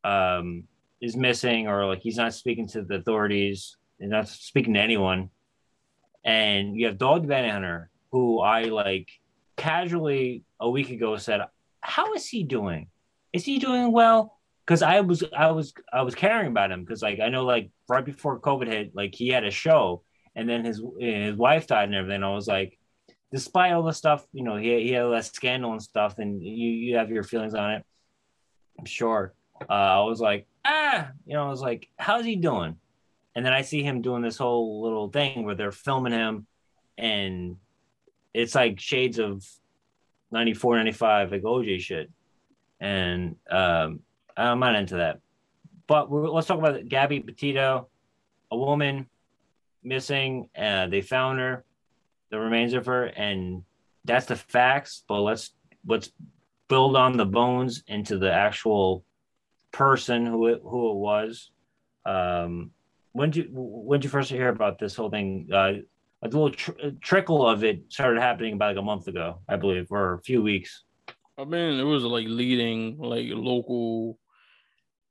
um, 0.03 0.63
is 1.01 1.15
missing, 1.15 1.67
or 1.67 1.85
like 1.85 2.01
he's 2.01 2.17
not 2.17 2.33
speaking 2.33 2.67
to 2.67 2.83
the 2.83 2.95
authorities, 2.95 3.77
he's 3.99 4.09
not 4.09 4.27
speaking 4.27 4.75
to 4.75 4.79
anyone. 4.79 5.29
And 6.23 6.75
you 6.75 6.85
have 6.87 6.97
Dog 6.97 7.27
Bounty 7.27 7.49
Hunter, 7.49 7.89
who 8.11 8.39
I 8.39 8.63
like 8.63 9.09
casually 9.55 10.43
a 10.59 10.69
week 10.69 10.89
ago 10.91 11.17
said, 11.17 11.41
"How 11.81 12.13
is 12.13 12.27
he 12.27 12.43
doing? 12.43 12.87
Is 13.33 13.43
he 13.43 13.59
doing 13.59 13.91
well?" 13.91 14.37
Because 14.65 14.81
I 14.81 14.99
was 15.01 15.23
I 15.35 15.51
was 15.51 15.73
I 15.91 16.01
was 16.01 16.15
caring 16.15 16.47
about 16.47 16.71
him 16.71 16.83
because 16.83 17.01
like 17.01 17.19
I 17.19 17.29
know 17.29 17.45
like 17.45 17.71
right 17.87 18.05
before 18.05 18.39
COVID 18.39 18.67
hit, 18.67 18.95
like 18.95 19.15
he 19.15 19.29
had 19.29 19.45
a 19.45 19.51
show, 19.51 20.03
and 20.39 20.47
then 20.47 20.63
his 20.63 20.81
his 20.97 21.35
wife 21.35 21.67
died 21.67 21.89
and 21.89 21.95
everything. 21.95 22.23
I 22.23 22.33
was 22.33 22.47
like, 22.47 22.79
despite 23.29 23.73
all 23.73 23.83
the 23.83 23.91
stuff, 23.91 24.25
you 24.31 24.43
know, 24.43 24.55
he, 24.55 24.83
he 24.83 24.91
had 24.91 25.03
all 25.03 25.11
that 25.11 25.25
scandal 25.25 25.73
and 25.73 25.83
stuff, 25.83 26.17
and 26.17 26.41
you 26.41 26.69
you 26.69 26.95
have 26.95 27.11
your 27.11 27.23
feelings 27.23 27.53
on 27.53 27.71
it. 27.71 27.85
I'm 28.79 28.85
sure. 28.85 29.33
Uh, 29.61 29.73
I 29.73 29.99
was 30.03 30.21
like, 30.21 30.47
ah, 30.63 31.09
you 31.25 31.33
know, 31.33 31.45
I 31.45 31.49
was 31.49 31.61
like, 31.61 31.89
how's 31.97 32.23
he 32.23 32.37
doing? 32.37 32.77
And 33.35 33.45
then 33.45 33.51
I 33.51 33.63
see 33.63 33.83
him 33.83 34.01
doing 34.01 34.21
this 34.21 34.37
whole 34.37 34.81
little 34.81 35.09
thing 35.09 35.43
where 35.43 35.55
they're 35.55 35.73
filming 35.73 36.13
him, 36.13 36.47
and 36.97 37.57
it's 38.33 38.55
like 38.55 38.79
shades 38.79 39.19
of 39.19 39.45
94, 40.31 40.77
95, 40.77 41.31
like 41.33 41.41
OJ 41.41 41.81
shit. 41.81 42.09
And 42.79 43.35
um, 43.49 43.99
I'm 44.37 44.59
not 44.61 44.75
into 44.75 44.95
that. 44.95 45.19
But 45.85 46.09
let's 46.09 46.47
talk 46.47 46.59
about 46.59 46.87
Gabby 46.87 47.19
Petito, 47.19 47.89
a 48.51 48.57
woman 48.57 49.09
missing. 49.83 50.49
Uh, 50.57 50.87
they 50.87 51.01
found 51.01 51.39
her, 51.39 51.63
the 52.31 52.39
remains 52.39 52.73
of 52.73 52.85
her, 52.85 53.05
and 53.05 53.63
that's 54.05 54.27
the 54.27 54.35
facts. 54.35 55.03
But 55.07 55.21
let's 55.21 55.51
let's 55.85 56.11
build 56.67 56.95
on 56.95 57.17
the 57.17 57.25
bones 57.25 57.83
into 57.87 58.17
the 58.17 58.31
actual 58.31 59.03
person 59.71 60.25
who 60.25 60.47
it, 60.47 60.61
who 60.63 60.91
it 60.91 60.95
was. 60.95 61.51
Um, 62.05 62.71
when 63.11 63.31
did 63.31 63.45
you 63.45 63.51
when 63.53 63.99
did 63.99 64.05
you 64.05 64.11
first 64.11 64.29
hear 64.29 64.49
about 64.49 64.79
this 64.79 64.95
whole 64.95 65.09
thing? 65.09 65.49
Uh, 65.51 65.73
a 66.21 66.27
little 66.27 66.51
tr- 66.51 66.71
trickle 67.01 67.47
of 67.47 67.63
it 67.63 67.83
started 67.89 68.21
happening 68.21 68.53
about 68.53 68.75
like 68.75 68.77
a 68.77 68.85
month 68.85 69.07
ago, 69.07 69.39
I 69.47 69.55
believe, 69.55 69.87
or 69.89 70.13
a 70.13 70.21
few 70.21 70.41
weeks. 70.41 70.83
I 71.37 71.45
mean, 71.45 71.79
it 71.79 71.83
was 71.83 72.03
like 72.03 72.27
leading 72.27 72.97
like 72.97 73.27
local 73.29 74.19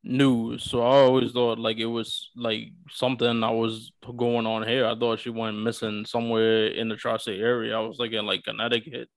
news. 0.02 0.64
So 0.64 0.82
I 0.82 1.00
always 1.02 1.32
thought 1.32 1.58
like 1.58 1.78
it 1.78 1.86
was 1.86 2.30
like 2.36 2.72
something 2.90 3.40
that 3.40 3.50
was 3.52 3.92
going 4.16 4.46
on 4.46 4.66
here. 4.66 4.86
I 4.86 4.98
thought 4.98 5.20
she 5.20 5.30
went 5.30 5.62
missing 5.62 6.04
somewhere 6.06 6.68
in 6.68 6.88
the 6.88 6.96
tri-state 6.96 7.40
area. 7.40 7.76
I 7.76 7.80
was 7.80 7.98
in 8.00 8.26
like 8.26 8.44
Connecticut, 8.44 9.08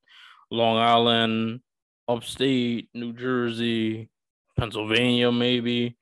Long 0.50 0.78
Island, 0.78 1.62
upstate, 2.08 2.90
New 2.94 3.14
Jersey, 3.14 4.10
Pennsylvania, 4.58 5.32
maybe. 5.32 5.98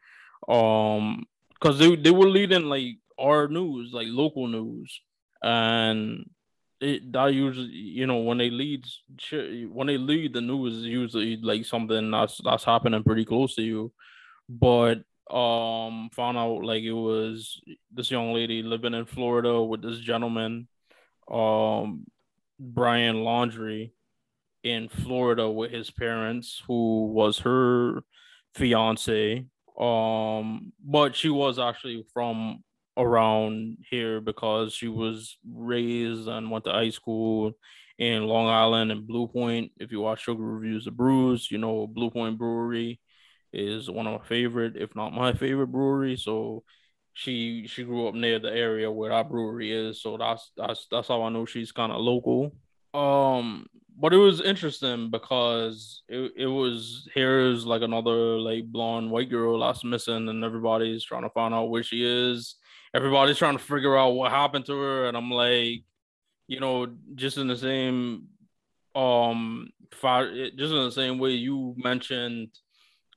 Um, 0.48 1.26
because 1.54 1.78
they 1.78 1.96
they 1.96 2.12
were 2.12 2.30
leading 2.30 2.66
like 2.66 2.98
our 3.20 3.48
news, 3.48 3.92
like 3.94 4.08
local 4.10 4.48
news, 4.48 5.02
and 5.44 6.30
it 6.80 7.12
that 7.12 7.34
usually 7.34 7.68
you 7.68 8.08
know 8.08 8.20
when 8.20 8.38
they 8.38 8.50
lead 8.50 8.86
when 9.70 9.88
they 9.88 9.98
lead 9.98 10.34
the 10.34 10.42
news 10.42 10.76
is 10.76 10.86
usually 10.86 11.38
like 11.38 11.66
something 11.66 12.10
that's 12.12 12.40
that's 12.44 12.64
happening 12.64 13.04
pretty 13.04 13.26
close 13.26 13.56
to 13.56 13.62
you, 13.62 13.92
but 14.50 15.04
um 15.30 16.10
found 16.12 16.38
out 16.38 16.64
like 16.64 16.82
it 16.84 16.91
was 16.91 17.62
this 17.93 18.10
young 18.10 18.34
lady 18.34 18.64
living 18.64 18.95
in 18.95 19.06
Florida 19.06 19.62
with 19.62 19.82
this 19.82 20.00
gentleman, 20.00 20.68
um 21.32 22.06
Brian 22.60 23.18
Laundrie 23.18 23.91
in 24.64 24.89
Florida 24.89 25.50
with 25.50 25.72
his 25.72 25.89
parents, 25.91 26.62
who 26.68 27.08
was 27.08 27.39
her 27.39 28.04
fiance. 28.56 29.45
Um, 29.80 30.74
but 30.84 31.16
she 31.16 31.30
was 31.30 31.58
actually 31.60 32.06
from 32.14 32.64
around 32.97 33.78
here 33.89 34.20
because 34.20 34.74
she 34.74 34.89
was 34.89 35.38
raised 35.50 36.28
and 36.28 36.52
went 36.52 36.66
to 36.66 36.72
high 36.72 36.89
school 36.89 37.54
in 37.97 38.28
Long 38.28 38.47
Island 38.47 38.91
and 38.91 39.08
Blue 39.08 39.28
Point. 39.28 39.72
If 39.78 39.91
you 39.91 40.02
watch 40.02 40.24
Sugar 40.24 40.43
Reviews 40.43 40.88
of 40.88 40.97
Brews, 40.97 41.50
you 41.50 41.58
know 41.58 41.88
Blue 41.88 42.10
Point 42.10 42.38
Brewery 42.38 43.00
is 43.54 43.89
one 43.89 44.08
of 44.08 44.22
my 44.22 44.28
favorite, 44.28 44.76
if 44.76 44.95
not 44.95 45.14
my 45.14 45.34
favorite 45.34 45.68
brewery. 45.68 46.18
So 46.18 46.64
she 47.14 47.68
she 47.68 47.84
grew 47.84 48.08
up 48.08 48.16
near 48.16 48.39
the 48.39 48.52
area 48.52 48.91
where 48.91 49.12
our 49.12 49.24
brewery 49.24 49.72
is. 49.72 50.02
So 50.02 50.18
that's 50.18 50.52
that's 50.56 50.88
that's 50.91 51.08
how 51.08 51.24
I 51.24 51.30
know 51.30 51.45
she's 51.45 51.72
kind 51.72 51.91
of 51.91 52.00
local. 52.00 52.54
Um, 52.93 53.68
but 54.00 54.14
it 54.14 54.18
was 54.18 54.41
interesting 54.41 55.10
because 55.10 56.04
it, 56.08 56.32
it 56.38 56.47
was 56.47 57.08
here's 57.14 57.66
like 57.66 57.82
another 57.82 58.39
like 58.39 58.66
blonde 58.66 59.12
white 59.12 59.30
girl 59.30 59.60
that's 59.60 59.84
missing 59.84 60.30
and 60.30 60.43
everybody's 60.43 61.04
trying 61.04 61.24
to 61.24 61.30
find 61.30 61.54
out 61.54 61.70
where 61.70 61.84
she 61.84 62.06
is 62.06 62.56
everybody's 62.93 63.38
trying 63.38 63.58
to 63.58 63.64
figure 63.64 63.97
out 63.97 64.12
what 64.12 64.32
happened 64.32 64.66
to 64.66 64.80
her 64.80 65.06
and 65.06 65.18
i'm 65.18 65.30
like 65.30 65.84
you 66.47 66.60
know 66.60 66.88
just 67.16 67.38
in 67.38 67.47
the 67.47 67.58
same 67.58 68.28
um 68.95 69.70
just 70.02 70.74
in 70.74 70.84
the 70.84 70.91
same 70.91 71.20
way 71.20 71.32
you 71.32 71.76
mentioned 71.78 72.50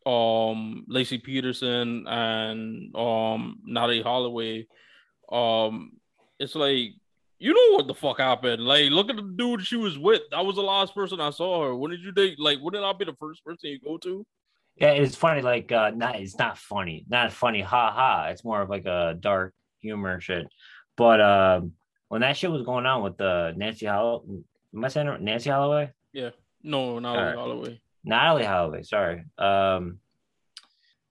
um 0.07 0.85
Lacey 0.89 1.19
Peterson 1.19 2.07
and 2.07 2.95
um 2.97 3.61
Natalee 3.69 4.03
Holloway 4.03 4.67
um 5.31 5.93
it's 6.39 6.55
like 6.55 6.95
you 7.43 7.53
know 7.53 7.77
what 7.77 7.89
the 7.89 7.95
fuck 7.95 8.19
happened. 8.19 8.63
Like, 8.63 8.91
look 8.91 9.11
at 9.11 9.17
the 9.17 9.23
dude 9.23 9.67
she 9.67 9.75
was 9.75 9.99
with. 9.99 10.23
That 10.31 10.47
was 10.47 10.55
the 10.55 10.63
last 10.63 10.95
person 10.95 11.21
I 11.21 11.31
saw 11.31 11.65
her. 11.65 11.75
When 11.75 11.91
did 11.91 12.01
you 12.01 12.13
think? 12.13 12.37
Like, 12.39 12.61
wouldn't 12.61 12.85
I 12.85 12.93
be 12.93 13.05
the 13.05 13.17
first 13.19 13.45
person 13.45 13.71
you 13.71 13.81
go 13.81 13.99
to? 13.99 14.25
Yeah, 14.77 14.91
it's 14.91 15.17
funny. 15.17 15.43
Like, 15.43 15.73
uh, 15.73 15.91
not 15.91 16.21
it's 16.21 16.39
not 16.39 16.57
funny, 16.57 17.05
not 17.09 17.33
funny. 17.33 17.61
Ha 17.61 17.91
ha. 17.91 18.29
It's 18.29 18.45
more 18.45 18.63
of 18.63 18.71
like 18.71 18.87
a 18.87 19.17
dark 19.19 19.55
humor 19.81 20.21
shit. 20.21 20.47
But 20.97 21.21
um, 21.21 21.73
when 22.09 22.21
that 22.21 22.37
shit 22.37 22.53
was 22.53 22.63
going 22.63 22.87
on 22.87 23.03
with 23.03 23.17
the 23.17 23.27
uh, 23.27 23.53
Nancy 23.57 23.87
Holloway, 23.87 24.45
am 24.73 24.85
I 24.85 24.89
saying? 24.89 25.17
Nancy 25.21 25.51
Holloway? 25.51 25.91
Yeah. 26.13 26.31
No, 26.63 27.01
not 27.01 27.17
right. 27.17 27.35
Holloway. 27.35 27.81
Natalee 28.07 28.47
Holloway. 28.47 28.83
Sorry. 28.83 29.25
Um, 29.39 29.99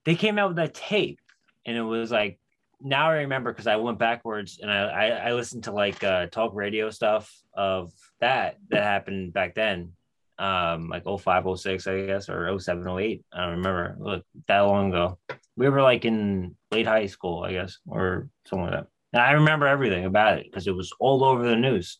they 0.05 0.15
came 0.15 0.39
out 0.39 0.49
with 0.49 0.57
that 0.57 0.73
tape, 0.73 1.19
and 1.65 1.77
it 1.77 1.83
was 1.83 2.11
like 2.11 2.39
now 2.83 3.09
I 3.09 3.17
remember 3.17 3.51
because 3.51 3.67
I 3.67 3.75
went 3.75 3.99
backwards 3.99 4.59
and 4.61 4.71
I, 4.71 4.83
I, 4.83 5.07
I 5.07 5.33
listened 5.33 5.65
to 5.65 5.71
like 5.71 6.03
uh, 6.03 6.27
talk 6.27 6.53
radio 6.53 6.89
stuff 6.89 7.31
of 7.53 7.93
that 8.19 8.57
that 8.69 8.83
happened 8.83 9.33
back 9.33 9.55
then, 9.55 9.93
um, 10.39 10.89
like 10.89 11.03
05, 11.05 11.59
06, 11.59 11.87
I 11.87 12.05
guess, 12.05 12.29
or 12.29 12.57
07, 12.59 12.87
08. 12.87 13.23
I 13.31 13.41
don't 13.41 13.57
remember. 13.57 13.95
Look, 13.99 14.25
that 14.47 14.59
long 14.61 14.89
ago. 14.89 15.19
We 15.55 15.69
were 15.69 15.81
like 15.81 16.05
in 16.05 16.55
late 16.71 16.87
high 16.87 17.05
school, 17.05 17.43
I 17.43 17.51
guess, 17.51 17.77
or 17.85 18.29
something 18.45 18.65
like 18.65 18.73
that. 18.73 18.87
And 19.13 19.21
I 19.21 19.31
remember 19.31 19.67
everything 19.67 20.05
about 20.05 20.39
it 20.39 20.45
because 20.49 20.67
it 20.67 20.75
was 20.75 20.91
all 20.99 21.23
over 21.23 21.47
the 21.47 21.55
news. 21.55 21.99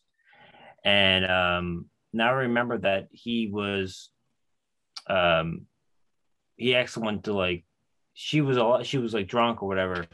And 0.84 1.30
um, 1.30 1.86
now 2.12 2.30
I 2.30 2.42
remember 2.42 2.78
that 2.78 3.08
he 3.12 3.48
was, 3.52 4.10
um, 5.06 5.66
he 6.56 6.74
asked 6.74 6.94
someone 6.94 7.22
to 7.22 7.32
like, 7.32 7.64
she 8.14 8.40
was 8.40 8.58
all, 8.58 8.82
she 8.82 8.98
was 8.98 9.14
like 9.14 9.28
drunk 9.28 9.62
or 9.62 9.68
whatever 9.68 10.06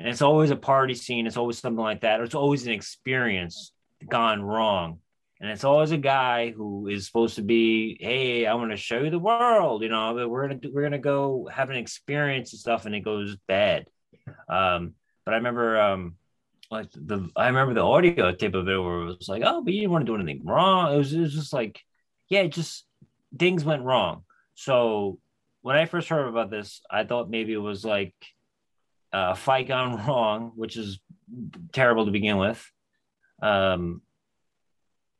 and 0.00 0.08
it's 0.08 0.22
always 0.22 0.50
a 0.50 0.56
party 0.56 0.94
scene. 0.94 1.26
It's 1.26 1.36
always 1.36 1.58
something 1.58 1.82
like 1.82 2.00
that. 2.00 2.20
Or 2.20 2.24
it's 2.24 2.34
always 2.34 2.66
an 2.66 2.72
experience 2.72 3.72
gone 4.08 4.42
wrong. 4.42 5.00
And 5.40 5.50
it's 5.50 5.62
always 5.64 5.90
a 5.90 5.98
guy 5.98 6.52
who 6.52 6.88
is 6.88 7.04
supposed 7.06 7.36
to 7.36 7.42
be, 7.42 7.98
hey, 8.00 8.46
I 8.46 8.54
want 8.54 8.70
to 8.70 8.78
show 8.78 9.00
you 9.00 9.10
the 9.10 9.18
world. 9.18 9.82
You 9.82 9.90
know, 9.90 10.26
we're 10.26 10.48
gonna 10.48 10.60
we're 10.72 10.82
gonna 10.82 10.98
go 10.98 11.50
have 11.52 11.68
an 11.68 11.76
experience 11.76 12.52
and 12.52 12.60
stuff, 12.60 12.86
and 12.86 12.94
it 12.94 13.00
goes 13.00 13.36
bad. 13.46 13.86
Um, 14.48 14.94
but 15.26 15.34
I 15.34 15.36
remember 15.36 15.78
um, 15.78 16.16
like 16.70 16.90
the 16.92 17.28
I 17.36 17.48
remember 17.48 17.74
the 17.74 17.84
audio 17.84 18.32
tape 18.32 18.54
of 18.54 18.68
it 18.68 18.78
where 18.78 19.02
it 19.02 19.16
was 19.18 19.28
like, 19.28 19.42
oh, 19.44 19.62
but 19.62 19.74
you 19.74 19.80
didn't 19.80 19.92
want 19.92 20.06
to 20.06 20.12
do 20.12 20.16
anything 20.16 20.46
wrong. 20.46 20.94
It 20.94 20.96
was 20.96 21.12
it 21.12 21.20
was 21.20 21.34
just 21.34 21.52
like, 21.52 21.78
yeah, 22.28 22.46
just 22.46 22.86
things 23.38 23.64
went 23.64 23.82
wrong. 23.82 24.24
So 24.54 25.18
when 25.62 25.76
I 25.76 25.86
first 25.86 26.08
heard 26.08 26.28
about 26.28 26.50
this, 26.50 26.80
I 26.90 27.04
thought 27.04 27.30
maybe 27.30 27.52
it 27.52 27.58
was 27.58 27.84
like 27.84 28.14
uh, 29.12 29.34
fight 29.34 29.68
gone 29.68 30.06
wrong, 30.06 30.52
which 30.54 30.76
is 30.76 31.00
terrible 31.72 32.06
to 32.06 32.12
begin 32.12 32.36
with. 32.38 32.64
Um, 33.42 34.02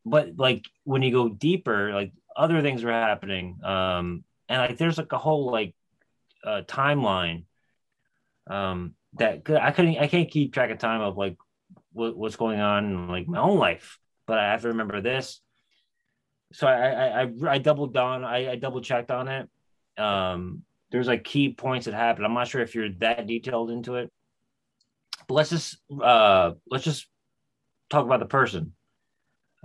but 0.04 0.36
like 0.36 0.66
when 0.84 1.02
you 1.02 1.10
go 1.10 1.28
deeper, 1.28 1.92
like 1.92 2.12
other 2.36 2.62
things 2.62 2.84
are 2.84 2.92
happening, 2.92 3.60
um, 3.62 4.24
and 4.48 4.60
like 4.60 4.78
there's 4.78 4.98
like 4.98 5.12
a 5.12 5.18
whole 5.18 5.50
like 5.50 5.74
uh, 6.44 6.62
timeline 6.66 7.44
um, 8.48 8.94
that 9.14 9.42
I 9.48 9.70
couldn't, 9.70 9.98
I 9.98 10.06
can't 10.06 10.30
keep 10.30 10.52
track 10.52 10.70
of 10.70 10.78
time 10.78 11.00
of 11.00 11.16
like 11.16 11.36
what, 11.92 12.16
what's 12.16 12.36
going 12.36 12.60
on 12.60 12.84
in 12.84 13.08
like 13.08 13.28
my 13.28 13.38
own 13.38 13.58
life, 13.58 13.98
but 14.26 14.38
I 14.38 14.50
have 14.50 14.62
to 14.62 14.68
remember 14.68 15.00
this. 15.00 15.40
So 16.52 16.66
I 16.66 16.72
I 16.72 17.22
I, 17.22 17.32
I 17.48 17.58
doubled 17.58 17.94
down, 17.94 18.24
I, 18.24 18.52
I 18.52 18.56
double 18.56 18.80
checked 18.80 19.10
on 19.10 19.28
it. 19.28 19.48
Um, 19.98 20.62
there's 20.90 21.06
like 21.06 21.24
key 21.24 21.52
points 21.52 21.86
that 21.86 21.94
happen. 21.94 22.24
I'm 22.24 22.34
not 22.34 22.48
sure 22.48 22.62
if 22.62 22.74
you're 22.74 22.92
that 22.98 23.26
detailed 23.26 23.70
into 23.70 23.96
it. 23.96 24.10
But 25.28 25.34
let's 25.34 25.50
just 25.50 25.78
uh 26.02 26.52
let's 26.70 26.84
just 26.84 27.06
talk 27.88 28.04
about 28.04 28.20
the 28.20 28.26
person. 28.26 28.72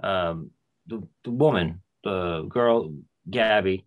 Um 0.04 0.52
the, 0.88 1.02
the 1.24 1.32
woman, 1.32 1.82
the 2.04 2.44
girl 2.48 2.94
Gabby. 3.30 3.86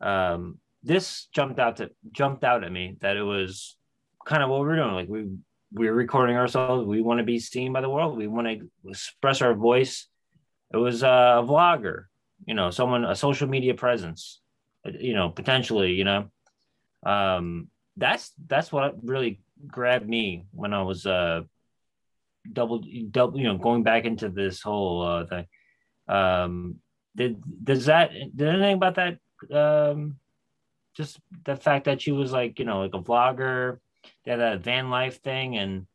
Um 0.00 0.58
this 0.84 1.28
jumped 1.32 1.58
out 1.58 1.78
to 1.78 1.90
jumped 2.12 2.44
out 2.44 2.62
at 2.62 2.70
me 2.70 2.96
that 3.00 3.16
it 3.16 3.22
was 3.22 3.76
kind 4.24 4.42
of 4.42 4.50
what 4.50 4.60
we're 4.60 4.76
doing. 4.76 4.92
Like 4.92 5.08
we 5.08 5.26
we're 5.72 5.92
recording 5.92 6.36
ourselves. 6.36 6.86
We 6.86 7.02
want 7.02 7.18
to 7.18 7.24
be 7.24 7.40
seen 7.40 7.72
by 7.72 7.80
the 7.80 7.90
world. 7.90 8.16
We 8.16 8.26
want 8.26 8.46
to 8.46 8.70
express 8.88 9.42
our 9.42 9.54
voice. 9.54 10.06
It 10.72 10.76
was 10.76 11.02
a 11.02 11.42
vlogger, 11.44 12.04
you 12.46 12.54
know, 12.54 12.70
someone 12.70 13.04
a 13.04 13.14
social 13.14 13.48
media 13.48 13.74
presence, 13.74 14.40
you 14.84 15.14
know, 15.14 15.28
potentially, 15.28 15.92
you 15.92 16.04
know 16.04 16.30
um, 17.04 17.68
that's 17.96 18.32
that's 18.46 18.72
what 18.72 18.94
really 19.02 19.40
grabbed 19.66 20.08
me 20.08 20.46
when 20.52 20.72
I 20.72 20.82
was 20.82 21.04
uh 21.04 21.42
double 22.50 22.82
double 23.10 23.38
you 23.38 23.44
know 23.44 23.58
going 23.58 23.82
back 23.82 24.04
into 24.04 24.28
this 24.28 24.62
whole 24.62 25.02
uh 25.02 25.26
thing. 25.26 25.46
Um, 26.08 26.76
did 27.16 27.42
does 27.64 27.86
that 27.86 28.12
did 28.34 28.48
anything 28.48 28.74
about 28.74 28.96
that 28.96 29.18
um 29.52 30.16
just 30.96 31.18
the 31.44 31.56
fact 31.56 31.84
that 31.84 32.00
she 32.00 32.12
was 32.12 32.32
like 32.32 32.58
you 32.58 32.64
know 32.64 32.80
like 32.80 32.94
a 32.94 33.02
vlogger, 33.02 33.78
they 34.24 34.32
had 34.32 34.40
that 34.40 34.60
van 34.60 34.90
life 34.90 35.20
thing, 35.22 35.56
and 35.56 35.86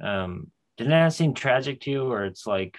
um 0.00 0.50
didn't 0.76 0.90
that 0.90 1.14
seem 1.14 1.32
tragic 1.32 1.80
to 1.82 1.90
you? 1.90 2.12
Or 2.12 2.24
it's 2.26 2.46
like 2.46 2.76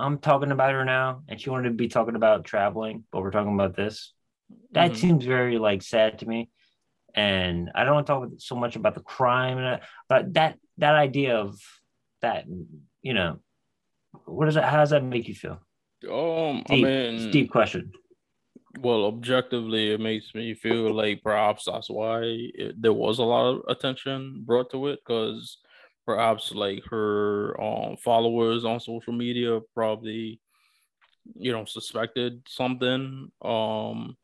I'm 0.00 0.18
talking 0.18 0.50
about 0.50 0.72
her 0.72 0.84
now, 0.84 1.22
and 1.28 1.40
she 1.40 1.50
wanted 1.50 1.68
to 1.68 1.74
be 1.74 1.88
talking 1.88 2.16
about 2.16 2.44
traveling, 2.44 3.04
but 3.12 3.22
we're 3.22 3.30
talking 3.30 3.54
about 3.54 3.76
this. 3.76 4.12
That 4.72 4.92
mm-hmm. 4.92 5.00
seems 5.00 5.24
very 5.24 5.58
like 5.58 5.82
sad 5.82 6.18
to 6.20 6.26
me 6.26 6.50
and 7.14 7.70
I 7.74 7.84
don't 7.84 7.94
want 7.94 8.06
to 8.06 8.12
talk 8.12 8.28
so 8.38 8.56
much 8.56 8.76
about 8.76 8.94
the 8.94 9.00
crime, 9.00 9.80
but 10.08 10.34
that 10.34 10.58
that 10.78 10.94
idea 10.94 11.36
of 11.36 11.58
that, 12.22 12.44
you 13.02 13.14
know, 13.14 13.40
what 14.24 14.46
does 14.46 14.54
that? 14.54 14.64
How 14.64 14.78
does 14.78 14.90
that 14.90 15.04
make 15.04 15.28
you 15.28 15.34
feel? 15.34 15.60
Um, 16.10 16.62
deep, 16.66 16.86
I 16.86 16.88
mean, 16.88 17.30
deep 17.30 17.50
question. 17.50 17.92
Well, 18.78 19.06
objectively, 19.06 19.92
it 19.92 20.00
makes 20.00 20.34
me 20.34 20.54
feel 20.54 20.94
like 20.94 21.22
perhaps 21.22 21.64
that's 21.64 21.90
why 21.90 22.20
it, 22.22 22.80
there 22.80 22.92
was 22.92 23.18
a 23.18 23.24
lot 23.24 23.50
of 23.50 23.62
attention 23.68 24.42
brought 24.46 24.70
to 24.70 24.88
it 24.88 25.00
because 25.04 25.58
perhaps 26.10 26.52
like 26.52 26.82
her 26.90 27.60
um, 27.62 27.96
followers 27.96 28.64
on 28.64 28.80
social 28.80 29.12
media 29.12 29.60
probably, 29.74 30.40
you 31.36 31.52
know, 31.52 31.64
suspected 31.64 32.42
something. 32.48 33.30
Um, 33.42 34.16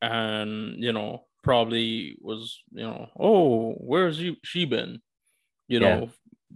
and 0.00 0.82
you 0.82 0.92
know, 0.92 1.24
probably 1.44 2.16
was, 2.20 2.60
you 2.72 2.82
know, 2.82 3.08
oh, 3.16 3.74
where's 3.74 4.16
she, 4.16 4.36
she 4.42 4.64
been? 4.64 5.00
You 5.68 5.78
know, 5.78 6.00
yeah. 6.00 6.06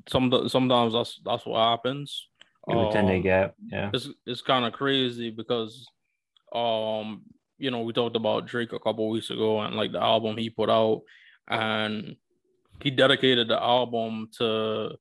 some 0.09 0.49
sometimes 0.49 0.93
that's 0.93 1.21
that's 1.25 1.47
what 1.47 1.69
happens. 1.69 2.27
You 2.67 2.79
um, 2.79 2.93
tend 2.93 3.09
to 3.09 3.21
get, 3.21 3.55
yeah. 3.71 3.91
It's 3.95 4.09
it's 4.27 4.43
kind 4.43 4.65
of 4.65 4.73
crazy 4.73 5.31
because 5.31 5.87
um 6.53 7.23
you 7.59 7.71
know, 7.71 7.83
we 7.83 7.93
talked 7.93 8.17
about 8.17 8.47
Drake 8.47 8.73
a 8.73 8.81
couple 8.81 9.09
weeks 9.09 9.31
ago 9.31 9.61
and 9.61 9.77
like 9.77 9.93
the 9.93 10.03
album 10.03 10.37
he 10.37 10.51
put 10.51 10.69
out, 10.69 11.03
and 11.49 12.17
he 12.83 12.91
dedicated 12.91 13.49
the 13.49 13.61
album 13.63 14.29
to 14.39 14.97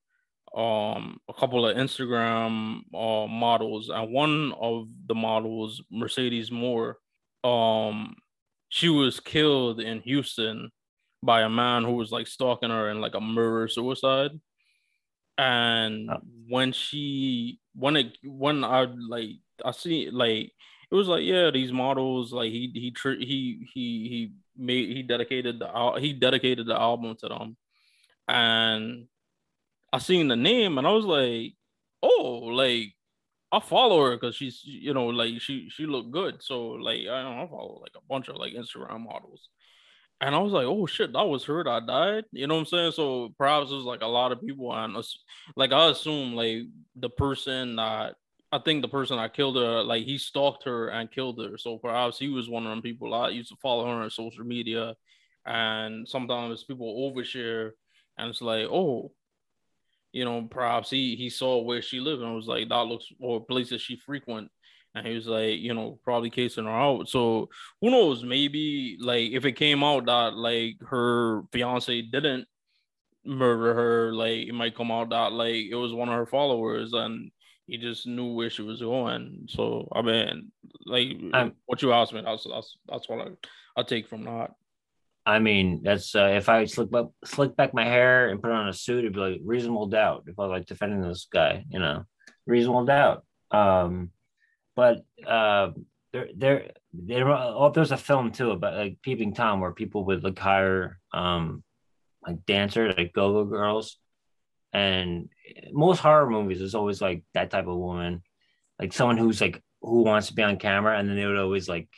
um 0.55 1.19
a 1.27 1.33
couple 1.33 1.67
of 1.67 1.75
Instagram 1.75 2.79
uh, 2.93 3.27
models, 3.27 3.89
and 3.89 4.11
one 4.11 4.53
of 4.59 4.87
the 5.07 5.15
models, 5.15 5.81
Mercedes 5.91 6.51
Moore, 6.51 6.97
um, 7.43 8.15
she 8.69 8.89
was 8.89 9.19
killed 9.19 9.79
in 9.81 9.99
Houston 10.01 10.71
by 11.21 11.41
a 11.41 11.49
man 11.49 11.83
who 11.83 11.93
was 11.93 12.11
like 12.11 12.27
stalking 12.27 12.69
her 12.69 12.89
in 12.89 13.01
like 13.01 13.15
a 13.15 13.21
murder 13.21 13.67
suicide. 13.67 14.31
And 15.37 16.09
Oh. 16.09 16.21
when 16.47 16.71
she 16.71 17.59
when 17.73 17.97
it 17.97 18.17
when 18.23 18.63
I 18.63 18.83
like 18.85 19.31
I 19.65 19.71
see 19.71 20.09
like 20.09 20.51
it 20.91 20.95
was 20.95 21.07
like 21.09 21.23
yeah 21.25 21.51
these 21.51 21.73
models 21.73 22.31
like 22.31 22.51
he 22.51 22.71
he 22.73 22.93
he 23.19 23.67
he 23.73 24.09
he 24.09 24.31
made 24.55 24.95
he 24.95 25.03
dedicated 25.03 25.59
the 25.59 25.97
he 25.99 26.13
dedicated 26.13 26.67
the 26.67 26.79
album 26.79 27.15
to 27.17 27.27
them 27.27 27.57
and 28.27 29.07
I 29.93 29.99
seen 29.99 30.27
the 30.27 30.35
name 30.35 30.77
and 30.77 30.87
I 30.87 30.91
was 30.91 31.05
like 31.05 31.53
oh 32.03 32.49
like 32.51 32.93
I 33.51 33.59
follow 33.59 34.03
her 34.05 34.17
because 34.17 34.35
she's 34.35 34.61
you 34.63 34.93
know 34.93 35.07
like 35.07 35.39
she 35.41 35.69
she 35.69 35.85
looked 35.85 36.11
good 36.11 36.41
so 36.41 36.69
like 36.69 37.01
I 37.01 37.21
don't 37.21 37.35
know, 37.37 37.43
I 37.43 37.47
follow 37.47 37.79
like 37.81 37.93
a 37.95 38.05
bunch 38.09 38.27
of 38.27 38.35
like 38.35 38.53
Instagram 38.53 39.05
models 39.05 39.49
and 40.21 40.33
I 40.33 40.39
was 40.39 40.51
like 40.51 40.65
oh 40.65 40.85
shit 40.85 41.13
that 41.13 41.27
was 41.27 41.45
her 41.45 41.63
that 41.63 41.87
died 41.87 42.25
you 42.31 42.47
know 42.47 42.55
what 42.55 42.61
I'm 42.61 42.65
saying 42.65 42.91
so 42.93 43.33
perhaps 43.37 43.71
it 43.71 43.75
was 43.75 43.85
like 43.85 44.01
a 44.01 44.07
lot 44.07 44.31
of 44.31 44.41
people 44.41 44.75
and 44.75 44.97
like 45.55 45.71
I 45.71 45.89
assume 45.89 46.33
like 46.33 46.63
the 46.95 47.09
person 47.09 47.77
that 47.77 48.15
I 48.55 48.59
think 48.59 48.81
the 48.81 48.87
person 48.87 49.17
that 49.17 49.33
killed 49.33 49.57
her, 49.57 49.83
like 49.83 50.05
he 50.05 50.17
stalked 50.17 50.63
her 50.63 50.87
and 50.87 51.11
killed 51.11 51.39
her. 51.39 51.57
So 51.57 51.77
perhaps 51.77 52.17
he 52.17 52.29
was 52.29 52.49
one 52.49 52.65
of 52.65 52.69
them 52.69 52.81
people. 52.81 53.13
I 53.13 53.29
used 53.29 53.49
to 53.49 53.57
follow 53.57 53.85
her 53.85 54.01
on 54.01 54.09
social 54.09 54.45
media, 54.45 54.95
and 55.45 56.07
sometimes 56.07 56.63
people 56.63 57.11
overshare, 57.11 57.71
and 58.17 58.29
it's 58.29 58.41
like, 58.41 58.67
oh, 58.69 59.11
you 60.11 60.23
know, 60.25 60.47
perhaps 60.49 60.89
he 60.89 61.15
he 61.15 61.29
saw 61.29 61.61
where 61.61 61.81
she 61.81 61.99
lived 61.99 62.21
and 62.21 62.35
was 62.35 62.47
like, 62.47 62.69
that 62.69 62.83
looks 62.85 63.05
or 63.19 63.43
places 63.45 63.81
she 63.81 63.97
frequent, 63.97 64.49
and 64.93 65.05
he 65.05 65.13
was 65.15 65.27
like, 65.27 65.59
you 65.59 65.73
know, 65.73 65.99
probably 66.03 66.29
casing 66.29 66.65
her 66.65 66.71
out. 66.71 67.09
So 67.09 67.49
who 67.81 67.89
knows? 67.91 68.23
Maybe 68.23 68.97
like 68.99 69.31
if 69.31 69.43
it 69.45 69.53
came 69.53 69.83
out 69.83 70.05
that 70.05 70.35
like 70.35 70.75
her 70.87 71.43
fiance 71.51 72.01
didn't 72.03 72.47
murder 73.25 73.73
her, 73.73 74.13
like 74.13 74.47
it 74.47 74.53
might 74.53 74.75
come 74.75 74.91
out 74.91 75.09
that 75.09 75.33
like 75.33 75.65
it 75.69 75.75
was 75.75 75.93
one 75.93 76.09
of 76.09 76.15
her 76.15 76.25
followers 76.27 76.93
and 76.93 77.31
he 77.67 77.77
just 77.77 78.05
knew 78.05 78.33
where 78.33 78.49
she 78.51 78.61
was 78.61 78.79
going. 78.79 79.47
So 79.49 79.89
I 79.91 80.01
mean, 80.01 80.51
like 80.85 81.09
I'm- 81.33 81.55
what 81.65 81.81
you 81.81 81.91
asked 81.91 82.13
me, 82.13 82.21
that's 82.21 82.45
that's 82.49 82.77
that's 82.87 83.09
what 83.09 83.27
I 83.27 83.31
I 83.75 83.83
take 83.83 84.07
from 84.07 84.23
that. 84.23 84.51
I 85.25 85.39
mean, 85.39 85.81
that's 85.83 86.15
uh, 86.15 86.33
if 86.35 86.49
I 86.49 86.65
slick 86.65 86.91
back, 86.91 87.05
slick 87.23 87.55
back 87.55 87.73
my 87.73 87.85
hair 87.85 88.29
and 88.29 88.41
put 88.41 88.51
on 88.51 88.69
a 88.69 88.73
suit, 88.73 88.99
it'd 88.99 89.13
be 89.13 89.19
like 89.19 89.41
reasonable 89.43 89.87
doubt. 89.87 90.25
If 90.27 90.37
I 90.37 90.43
was 90.43 90.51
like 90.51 90.67
defending 90.67 91.01
this 91.01 91.27
guy, 91.31 91.65
you 91.69 91.79
know, 91.79 92.05
reasonable 92.45 92.85
doubt. 92.85 93.25
Um, 93.49 94.11
but 94.75 95.03
uh, 95.25 95.71
there, 96.13 96.29
there, 96.35 96.71
there. 96.93 97.27
Oh, 97.27 97.71
there's 97.71 97.91
a 97.91 97.97
film 97.97 98.31
too 98.31 98.51
about 98.51 98.75
like 98.75 99.01
Peeping 99.01 99.33
Tom, 99.33 99.61
where 99.61 99.71
people 99.71 100.05
would 100.05 100.23
like 100.23 100.37
hire 100.37 100.99
um, 101.11 101.63
like 102.25 102.45
dancers, 102.45 102.93
like 102.95 103.13
go-go 103.13 103.45
girls, 103.45 103.97
and 104.73 105.29
most 105.71 105.99
horror 105.99 106.29
movies 106.29 106.61
is 106.61 106.75
always 106.75 107.01
like 107.01 107.23
that 107.33 107.49
type 107.49 107.67
of 107.67 107.77
woman, 107.77 108.21
like 108.79 108.93
someone 108.93 109.17
who's 109.17 109.41
like 109.41 109.63
who 109.81 110.03
wants 110.03 110.27
to 110.27 110.33
be 110.35 110.43
on 110.43 110.57
camera, 110.57 110.99
and 110.99 111.09
then 111.09 111.15
they 111.15 111.25
would 111.25 111.37
always 111.37 111.67
like, 111.67 111.89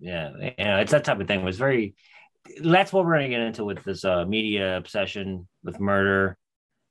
yeah, 0.00 0.30
you 0.58 0.64
know, 0.64 0.78
it's 0.78 0.92
that 0.92 1.04
type 1.04 1.20
of 1.20 1.28
thing. 1.28 1.40
It 1.40 1.44
was 1.44 1.58
very 1.58 1.94
that's 2.62 2.92
what 2.92 3.04
we're 3.04 3.14
gonna 3.14 3.28
get 3.28 3.40
into 3.40 3.64
with 3.64 3.82
this 3.84 4.04
uh, 4.04 4.24
media 4.24 4.76
obsession 4.76 5.48
with 5.62 5.80
murder. 5.80 6.36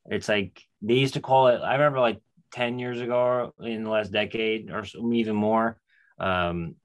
It's 0.06 0.30
like 0.30 0.62
they 0.82 0.96
used 0.96 1.16
to 1.16 1.22
call 1.22 1.48
it. 1.48 1.60
I 1.60 1.74
remember 1.74 2.00
like 2.00 2.22
ten 2.52 2.80
years 2.80 3.02
ago, 3.02 3.54
in 3.60 3.84
the 3.84 3.90
last 3.90 4.12
decade 4.12 4.72
or 4.72 4.84
even 5.14 5.36
more, 5.36 5.80
um, 6.20 6.76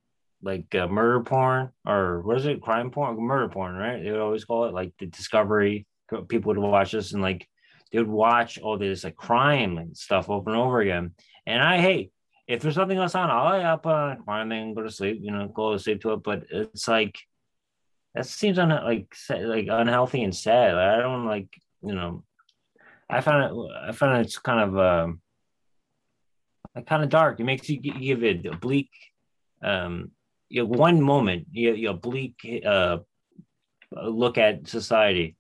like 0.43 0.75
uh, 0.75 0.87
murder 0.87 1.21
porn 1.21 1.71
or 1.87 2.23
what 2.23 2.39
is 2.39 2.47
it, 2.47 2.63
crime 2.63 2.91
porn, 2.91 3.21
murder 3.21 3.49
porn, 3.49 3.75
right? 3.75 4.03
They 4.03 4.11
would 4.11 4.21
always 4.21 4.45
call 4.45 4.67
it 4.67 4.75
like 4.75 4.93
the 4.99 5.07
Discovery. 5.07 5.87
People 6.29 6.55
would 6.55 6.59
watch 6.59 6.93
this 6.93 7.13
and 7.13 7.23
like 7.23 7.47
they 7.93 7.99
would 7.99 8.09
watch 8.09 8.59
all 8.59 8.79
this 8.79 9.05
like 9.05 9.17
crime 9.17 9.79
and 9.79 9.97
stuff 9.97 10.31
over 10.31 10.51
and 10.51 10.59
over 10.59 10.81
again. 10.81 11.13
And 11.47 11.63
I 11.63 11.79
hey, 11.79 12.11
if 12.47 12.63
there's 12.63 12.77
nothing 12.77 12.99
else 12.99 13.15
on, 13.15 13.31
I'll, 13.31 13.61
I'll 13.61 13.79
put 13.79 13.93
on 13.93 14.13
a 14.13 14.23
crime 14.23 14.49
thing, 14.49 14.75
go 14.75 14.83
to 14.83 14.91
sleep, 14.91 15.19
you 15.21 15.33
know, 15.33 15.49
go 15.49 15.73
to 15.73 15.79
sleep 15.79 16.01
to 16.03 16.13
it. 16.13 16.23
But 16.23 16.45
it's 16.51 16.87
like 16.87 17.19
that 18.17 18.27
seems 18.27 18.59
un- 18.59 18.71
like 18.71 19.15
like 19.29 19.67
unhealthy 19.71 20.23
and 20.23 20.35
sad. 20.35 20.75
Like, 20.75 20.99
I 20.99 21.03
don't 21.03 21.27
like 21.27 21.49
you 21.83 21.95
know. 21.95 22.25
I 23.09 23.21
find 23.21 23.45
it. 23.45 23.53
I 23.89 23.93
find 23.93 24.25
it's 24.25 24.39
kind 24.39 24.61
of 24.61 24.79
um, 24.79 25.21
like 26.75 26.87
kind 26.87 27.05
of 27.05 27.11
dark. 27.11 27.39
It 27.39 27.45
makes 27.45 27.69
you 27.69 27.79
gi- 27.79 28.01
give 28.01 28.25
it 28.25 28.47
a 28.47 28.57
bleak. 28.57 28.91
Um, 29.63 30.13
you 30.49 30.63
know, 30.63 30.69
one 30.69 31.03
moment 31.03 31.49
you 31.53 31.75
you 31.75 31.93
bleak 31.93 32.63
uh 32.65 32.99
look 33.93 34.39
at 34.39 34.67
society. 34.67 35.37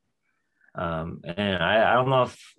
Um, 0.75 1.23
and 1.25 1.63
I, 1.63 1.93
I 1.93 1.95
don't 1.95 2.11
know 2.11 2.25
if 2.25 2.55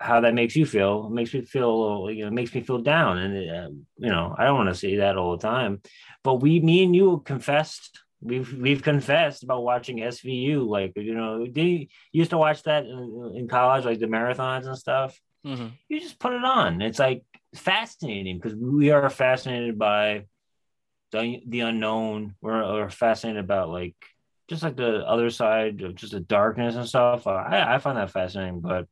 how 0.00 0.20
that 0.22 0.34
makes 0.34 0.56
you 0.56 0.66
feel. 0.66 1.06
It 1.06 1.12
makes 1.12 1.32
me 1.32 1.42
feel 1.42 1.80
little, 1.80 2.10
you 2.10 2.24
know, 2.24 2.30
makes 2.32 2.52
me 2.52 2.62
feel 2.62 2.78
down, 2.78 3.18
and 3.18 3.50
uh, 3.50 3.70
you 3.98 4.10
know, 4.10 4.34
I 4.36 4.44
don't 4.44 4.56
want 4.56 4.70
to 4.70 4.74
see 4.74 4.96
that 4.96 5.16
all 5.16 5.36
the 5.36 5.42
time. 5.42 5.82
But 6.24 6.36
we, 6.36 6.58
me 6.58 6.82
and 6.82 6.96
you, 6.96 7.22
confessed 7.24 8.00
we've 8.20 8.52
we've 8.52 8.82
confessed 8.82 9.42
about 9.42 9.62
watching 9.62 9.98
SVU. 9.98 10.66
Like 10.68 10.92
you 10.96 11.14
know, 11.14 11.44
you 11.44 11.86
used 12.12 12.30
to 12.30 12.38
watch 12.38 12.62
that 12.64 12.84
in, 12.84 13.32
in 13.36 13.48
college, 13.48 13.84
like 13.84 13.98
the 13.98 14.06
marathons 14.06 14.66
and 14.66 14.76
stuff. 14.76 15.18
Mhm. 15.44 15.72
You 15.88 16.00
just 16.00 16.18
put 16.18 16.32
it 16.34 16.44
on. 16.44 16.82
It's 16.82 16.98
like 16.98 17.22
fascinating 17.54 18.38
because 18.38 18.54
we 18.54 18.90
are 18.90 19.08
fascinated 19.10 19.78
by 19.78 20.26
the, 21.12 21.40
the 21.46 21.60
unknown. 21.60 22.34
We're, 22.40 22.62
we're 22.62 22.90
fascinated 22.90 23.42
about 23.44 23.70
like 23.70 23.96
just 24.48 24.62
like 24.62 24.76
the 24.76 25.06
other 25.06 25.30
side 25.30 25.80
of 25.80 25.94
just 25.94 26.12
the 26.12 26.20
darkness 26.20 26.74
and 26.74 26.86
stuff. 26.88 27.26
Uh, 27.26 27.30
I 27.30 27.74
I 27.76 27.78
find 27.78 27.96
that 27.96 28.10
fascinating. 28.10 28.60
But 28.60 28.86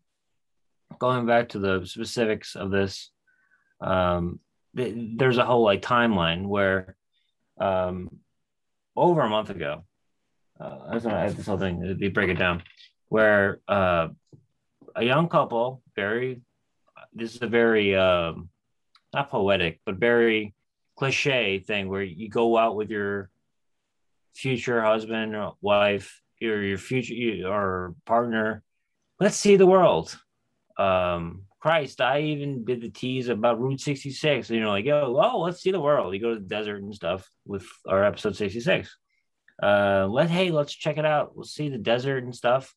going 0.99 1.27
back 1.27 1.51
to 1.51 1.59
the 1.59 1.85
specifics 1.85 2.57
of 2.57 2.71
this, 2.71 3.11
um, 3.81 4.41
th- 4.77 4.95
there's 5.17 5.39
a 5.39 5.45
whole 5.45 5.63
like 5.65 5.83
timeline 5.83 6.47
where 6.47 6.97
um 7.61 8.09
over 9.01 9.23
a 9.23 9.29
month 9.29 9.51
ago. 9.51 9.85
Uh, 10.61 10.79
I 10.91 10.95
was 10.95 11.05
gonna 11.05 11.17
add 11.17 11.37
this 11.37 11.47
whole 11.47 11.59
thing. 11.59 11.97
They 12.01 12.09
break 12.09 12.31
it 12.31 12.39
down, 12.39 12.63
where 13.09 13.61
uh, 13.69 14.09
a 14.97 15.05
young 15.05 15.29
couple, 15.29 15.83
very, 15.95 16.41
this 17.15 17.35
is 17.35 17.43
a 17.43 17.47
very 17.47 17.95
um, 17.95 18.49
not 19.15 19.31
poetic, 19.31 19.81
but 19.87 19.97
very 19.97 20.55
cliche 20.97 21.61
thing 21.61 21.89
where 21.89 22.03
you 22.03 22.29
go 22.29 22.57
out 22.57 22.75
with 22.75 22.91
your 22.91 23.31
future 24.35 24.83
husband 24.83 25.35
or 25.35 25.55
wife, 25.61 26.21
your 26.41 26.63
your 26.63 26.79
future 26.79 27.49
or 27.49 27.95
partner. 28.05 28.63
Let's 29.21 29.37
see 29.37 29.57
the 29.57 29.67
world. 29.67 30.17
Um, 30.77 31.43
Christ, 31.61 32.01
I 32.01 32.21
even 32.21 32.65
did 32.65 32.81
the 32.81 32.89
tease 32.89 33.29
about 33.29 33.61
Route 33.61 33.81
66. 33.81 34.49
You 34.51 34.61
know, 34.61 34.71
like, 34.71 34.85
yo, 34.85 35.19
oh, 35.21 35.41
let's 35.41 35.61
see 35.61 35.73
the 35.73 35.81
world. 35.81 36.15
You 36.15 36.21
go 36.21 36.35
to 36.35 36.41
the 36.41 36.47
desert 36.47 36.83
and 36.83 36.95
stuff 36.95 37.29
with 37.45 37.67
our 37.87 38.05
episode 38.05 38.37
66. 38.37 38.97
Uh, 39.61 40.07
let 40.09 40.31
hey, 40.31 40.53
let's 40.53 40.73
check 40.73 40.99
it 40.99 41.05
out. 41.05 41.35
We'll 41.35 41.45
see 41.45 41.69
the 41.69 41.79
desert 41.79 42.23
and 42.23 42.35
stuff. 42.35 42.73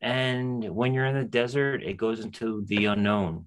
And 0.00 0.74
when 0.74 0.92
you're 0.92 1.06
in 1.06 1.14
the 1.14 1.24
desert, 1.24 1.82
it 1.84 1.96
goes 1.96 2.20
into 2.20 2.64
the 2.66 2.86
unknown. 2.86 3.46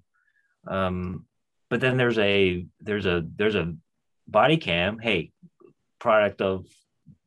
Um, 0.66 1.26
but 1.68 1.80
then 1.80 1.96
there's 1.96 2.18
a 2.18 2.66
there's 2.80 3.06
a 3.06 3.22
there's 3.36 3.54
a 3.54 3.74
body 4.26 4.56
cam. 4.56 4.98
Hey, 4.98 5.30
product 5.98 6.40
of 6.40 6.66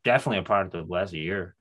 definitely 0.04 0.40
a 0.40 0.44
product 0.44 0.74
of 0.76 0.90
last 0.90 1.14
year. 1.14 1.56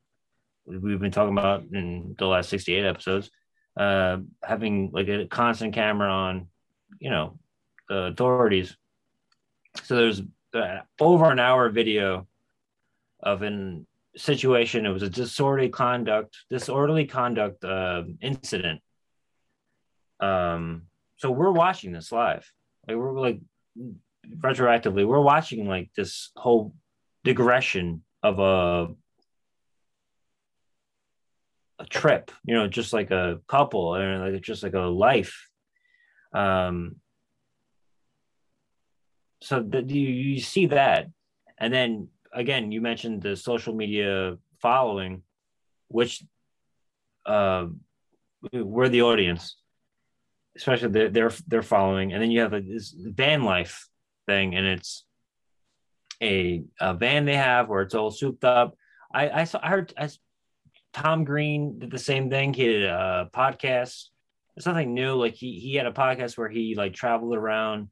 We've 0.65 1.01
been 1.01 1.13
talking 1.13 1.37
about 1.37 1.65
in 1.73 2.15
the 2.19 2.27
last 2.27 2.49
68 2.49 2.85
episodes 2.85 3.31
uh, 3.77 4.19
having 4.43 4.91
like 4.93 5.09
a 5.09 5.27
constant 5.27 5.75
camera 5.75 6.11
on, 6.11 6.49
you 6.99 7.11
know, 7.11 7.39
the 7.89 8.07
authorities. 8.07 8.77
So 9.85 9.97
there's 9.97 10.23
uh, 10.55 10.81
over 11.01 11.31
an 11.31 11.39
hour 11.39 11.69
video 11.71 12.27
of 13.21 13.43
an 13.43 13.87
situation. 14.17 14.87
It 14.87 14.91
was 14.91 15.03
a 15.03 15.09
disorderly 15.09 15.71
conduct, 15.71 16.37
disorderly 16.51 17.07
conduct 17.07 17.65
uh, 17.65 18.05
incident. 18.21 18.81
Um, 20.21 20.83
so 21.17 21.31
we're 21.31 21.53
watching 21.53 21.93
this 21.93 22.13
live. 22.13 22.51
Like 22.87 22.97
we're 22.97 23.19
like 23.19 23.41
retroactively, 24.39 25.07
we're 25.07 25.21
watching 25.21 25.67
like 25.67 25.91
this 25.97 26.31
whole 26.37 26.75
digression 27.25 28.03
of 28.23 28.39
a 28.39 28.89
a 31.83 31.87
trip, 31.87 32.31
you 32.45 32.55
know, 32.55 32.69
just 32.69 32.93
like 32.93 33.11
a 33.11 33.41
couple 33.49 33.97
or 33.97 34.31
like 34.31 34.43
just 34.43 34.63
like 34.63 34.75
a 34.75 34.81
life. 34.81 35.49
Um, 36.33 36.97
so 39.43 39.61
that 39.61 39.91
you, 39.91 40.09
you 40.09 40.41
see 40.41 40.67
that, 40.67 41.09
and 41.59 41.75
then 41.75 42.09
again, 42.33 42.73
you 42.73 42.81
mentioned 42.81 43.23
the 43.23 43.37
social 43.37 43.75
media 43.75 44.39
following, 44.61 45.23
which 45.89 46.25
uh, 47.27 47.67
we're 48.53 48.89
the 48.89 49.03
audience, 49.03 49.57
especially 50.57 51.09
their, 51.09 51.31
their 51.47 51.63
following, 51.63 52.13
and 52.13 52.23
then 52.23 52.31
you 52.31 52.41
have 52.41 52.53
a, 52.53 52.61
this 52.61 52.95
van 52.97 53.43
life 53.43 53.89
thing, 54.27 54.55
and 54.55 54.67
it's 54.67 55.05
a, 56.23 56.63
a 56.81 56.95
van 56.95 57.25
they 57.25 57.37
have 57.37 57.69
where 57.69 57.83
it's 57.83 57.95
all 57.95 58.11
souped 58.11 58.45
up. 58.45 58.77
I 59.13 59.41
I 59.41 59.45
saw 59.45 59.61
I 59.63 59.69
heard 59.69 59.93
I, 59.99 60.09
Tom 60.93 61.25
Green 61.25 61.79
did 61.79 61.91
the 61.91 61.99
same 61.99 62.29
thing. 62.31 62.53
He 62.53 62.65
did 62.65 62.85
a 62.85 63.29
podcast. 63.33 64.09
It's 64.57 64.67
nothing 64.67 64.95
new. 64.95 65.15
Like 65.15 65.35
he 65.35 65.59
he 65.59 65.75
had 65.75 65.87
a 65.87 65.93
podcast 65.93 66.37
where 66.37 66.49
he 66.49 66.75
like 66.75 66.93
traveled 66.93 67.35
around 67.35 67.89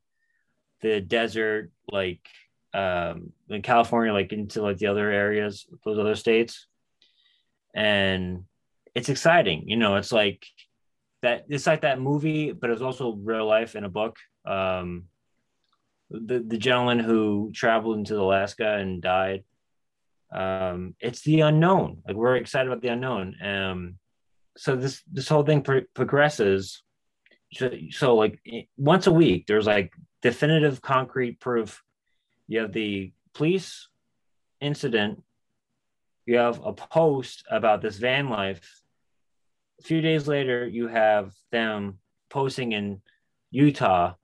the 0.81 1.01
desert, 1.01 1.71
like 1.91 2.21
um 2.75 3.33
in 3.49 3.63
California, 3.63 4.13
like 4.13 4.33
into 4.33 4.63
like 4.63 4.77
the 4.77 4.89
other 4.89 5.11
areas, 5.11 5.67
those 5.85 5.99
other 5.99 6.17
states. 6.17 6.67
And 7.75 8.45
it's 8.95 9.09
exciting. 9.09 9.69
You 9.69 9.77
know, 9.77 9.97
it's 9.97 10.13
like 10.13 10.47
that 11.23 11.47
it's 11.49 11.67
like 11.67 11.83
that 11.83 12.01
movie, 12.01 12.53
but 12.53 12.71
it's 12.71 12.83
also 12.83 13.13
real 13.15 13.47
life 13.47 13.77
in 13.77 13.85
a 13.85 13.89
book. 13.89 14.17
Um 14.45 15.05
the, 16.11 16.41
the 16.41 16.59
gentleman 16.59 16.99
who 16.99 17.53
traveled 17.55 17.99
into 17.99 18.21
Alaska 18.21 18.77
and 18.77 19.01
died. 19.01 19.45
Um, 20.33 20.95
it's 21.01 21.23
the 21.23 21.41
unknown. 21.41 22.03
Like 22.07 22.17
we're 22.17 22.37
excited 22.37 22.71
about 22.71 22.83
the 22.83 22.89
unknown. 22.89 23.35
Um, 23.43 23.99
so 24.57 24.77
this 24.77 25.03
this 25.11 25.29
whole 25.29 25.43
thing 25.43 25.63
pro- 25.63 25.89
progresses. 25.95 26.83
So, 27.53 27.71
so 27.91 28.15
like 28.15 28.41
once 28.77 29.07
a 29.07 29.13
week, 29.13 29.47
there's 29.47 29.67
like 29.67 29.93
definitive 30.23 30.81
concrete 30.81 31.41
proof. 31.41 31.83
You 32.47 32.61
have 32.61 32.73
the 32.73 33.13
police 33.35 33.89
incident. 34.61 35.23
You 36.27 36.37
have 36.37 36.61
a 36.65 36.73
post 36.73 37.45
about 37.51 37.83
this 37.83 37.97
van 37.97 38.29
life. 38.29 38.83
A 39.81 39.83
few 39.83 40.01
days 40.01 40.29
later, 40.29 40.67
you 40.67 40.89
have 40.89 41.33
them 41.51 41.99
posting 42.29 42.73
in 42.73 43.01
Utah, 43.51 44.15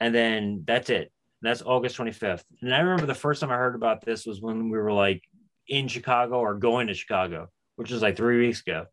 and 0.00 0.14
then 0.14 0.64
that's 0.66 0.90
it. 0.90 1.12
That's 1.42 1.62
August 1.62 1.96
25th. 1.96 2.44
And 2.60 2.74
I 2.74 2.80
remember 2.80 3.06
the 3.06 3.14
first 3.14 3.40
time 3.40 3.50
I 3.50 3.56
heard 3.56 3.74
about 3.74 4.04
this 4.04 4.26
was 4.26 4.40
when 4.40 4.68
we 4.68 4.76
were 4.76 4.92
like 4.92 5.22
in 5.68 5.88
Chicago 5.88 6.38
or 6.38 6.54
going 6.54 6.86
to 6.88 6.94
Chicago, 6.94 7.48
which 7.76 7.90
was 7.90 8.02
like 8.02 8.16
three 8.16 8.46
weeks 8.46 8.60
ago. 8.60 8.86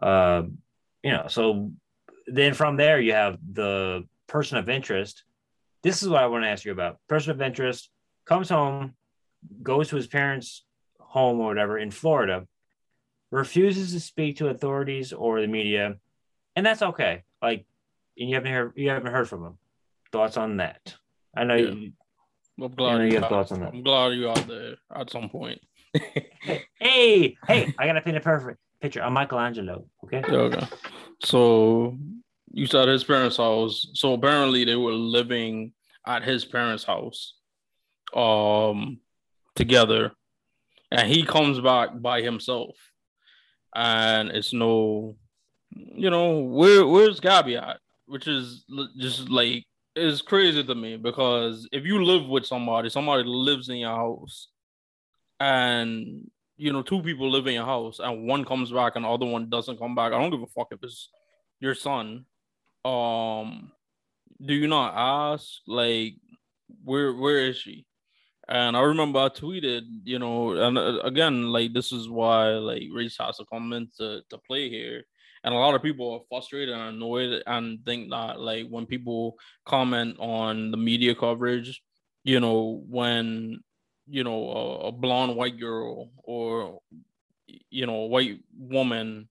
Uh, 0.00 0.42
you 1.02 1.12
know, 1.12 1.26
so 1.28 1.72
then 2.26 2.54
from 2.54 2.76
there 2.76 3.00
you 3.00 3.12
have 3.12 3.38
the 3.52 4.04
person 4.26 4.58
of 4.58 4.68
interest. 4.68 5.24
This 5.82 6.02
is 6.02 6.08
what 6.08 6.22
I 6.22 6.26
want 6.26 6.44
to 6.44 6.48
ask 6.48 6.64
you 6.64 6.72
about. 6.72 6.98
Person 7.08 7.30
of 7.32 7.40
interest 7.40 7.90
comes 8.26 8.48
home, 8.48 8.94
goes 9.62 9.88
to 9.90 9.96
his 9.96 10.06
parents' 10.06 10.64
home 10.98 11.40
or 11.40 11.46
whatever 11.46 11.78
in 11.78 11.90
Florida, 11.90 12.46
refuses 13.30 13.92
to 13.92 14.00
speak 14.00 14.36
to 14.38 14.48
authorities 14.48 15.12
or 15.12 15.40
the 15.40 15.46
media, 15.46 15.96
and 16.56 16.66
that's 16.66 16.82
okay. 16.82 17.22
Like, 17.40 17.64
and 18.18 18.28
you 18.28 18.34
haven't 18.34 18.52
heard 18.52 18.72
you 18.76 18.90
haven't 18.90 19.12
heard 19.12 19.28
from 19.28 19.44
him. 19.44 19.58
Thoughts 20.12 20.36
on 20.36 20.56
that? 20.56 20.94
I 21.36 21.44
know 21.44 21.54
Yeah. 21.54 21.70
you, 21.70 21.92
I'm 22.60 22.70
glad 22.72 22.98
you 23.02 23.04
you 23.12 23.20
have 23.20 23.28
thoughts 23.28 23.52
on 23.52 23.60
that. 23.60 23.72
I'm 23.72 23.82
glad 23.82 24.08
you 24.08 24.28
out 24.28 24.46
there 24.48 24.76
at 24.94 25.10
some 25.10 25.28
point. 25.28 25.60
Hey, 25.94 27.36
hey, 27.46 27.74
I 27.78 27.86
gotta 27.86 28.00
paint 28.00 28.16
a 28.16 28.20
perfect 28.20 28.58
picture. 28.80 29.02
I'm 29.02 29.12
Michelangelo. 29.12 29.86
Okay. 30.04 30.22
Okay. 30.28 30.66
So 31.22 31.98
you 32.52 32.66
said 32.66 32.88
his 32.88 33.04
parents' 33.04 33.36
house. 33.36 33.88
So 33.94 34.14
apparently 34.14 34.64
they 34.64 34.76
were 34.76 34.92
living 34.92 35.72
at 36.06 36.22
his 36.22 36.44
parents' 36.44 36.84
house, 36.84 37.34
um, 38.14 39.00
together, 39.54 40.12
and 40.90 41.10
he 41.10 41.24
comes 41.24 41.60
back 41.60 41.90
by 42.00 42.22
himself, 42.22 42.76
and 43.74 44.30
it's 44.30 44.52
no, 44.52 45.16
you 45.70 46.10
know, 46.10 46.38
where 46.40 46.86
where's 46.86 47.20
Gabby 47.20 47.56
at? 47.56 47.78
Which 48.06 48.26
is 48.26 48.64
just 48.96 49.28
like 49.28 49.64
is 49.94 50.22
crazy 50.22 50.62
to 50.62 50.74
me 50.74 50.96
because 50.96 51.68
if 51.72 51.84
you 51.84 52.02
live 52.04 52.26
with 52.26 52.46
somebody, 52.46 52.88
somebody 52.88 53.24
lives 53.24 53.68
in 53.68 53.76
your 53.76 53.94
house, 53.94 54.48
and 55.40 56.30
you 56.58 56.72
know, 56.72 56.82
two 56.82 57.00
people 57.02 57.30
live 57.30 57.46
in 57.46 57.54
your 57.54 57.64
house 57.64 58.00
and 58.00 58.26
one 58.26 58.44
comes 58.44 58.72
back 58.72 58.96
and 58.96 59.04
the 59.04 59.08
other 59.08 59.26
one 59.26 59.48
doesn't 59.48 59.78
come 59.78 59.94
back. 59.94 60.12
I 60.12 60.18
don't 60.18 60.30
give 60.30 60.42
a 60.42 60.46
fuck 60.46 60.68
if 60.72 60.82
it's 60.82 61.08
your 61.60 61.74
son. 61.74 62.26
Um, 62.84 63.72
do 64.44 64.54
you 64.54 64.66
not 64.66 64.94
ask 64.96 65.60
like 65.66 66.14
where 66.84 67.14
where 67.14 67.46
is 67.46 67.56
she? 67.56 67.86
And 68.48 68.76
I 68.76 68.80
remember 68.80 69.20
I 69.20 69.28
tweeted, 69.28 69.82
you 70.04 70.18
know, 70.18 70.52
and 70.52 70.78
uh, 70.78 71.00
again, 71.04 71.44
like 71.44 71.74
this 71.74 71.92
is 71.92 72.08
why 72.08 72.48
like 72.52 72.84
race 72.92 73.16
has 73.20 73.36
to 73.36 73.44
come 73.44 73.72
into 73.72 74.22
to 74.28 74.38
play 74.38 74.68
here. 74.68 75.04
And 75.44 75.54
a 75.54 75.58
lot 75.58 75.74
of 75.74 75.82
people 75.82 76.12
are 76.12 76.26
frustrated 76.28 76.74
and 76.74 76.96
annoyed 76.96 77.42
and 77.46 77.84
think 77.84 78.10
that 78.10 78.40
like 78.40 78.66
when 78.68 78.86
people 78.86 79.36
comment 79.64 80.16
on 80.18 80.72
the 80.72 80.76
media 80.76 81.14
coverage, 81.14 81.80
you 82.24 82.40
know, 82.40 82.82
when 82.88 83.60
you 84.08 84.24
know 84.24 84.50
a, 84.50 84.88
a 84.88 84.92
blonde 84.92 85.36
white 85.36 85.58
girl 85.58 86.10
or 86.24 86.80
you 87.70 87.86
know 87.86 88.02
a 88.02 88.06
white 88.06 88.40
woman 88.58 89.28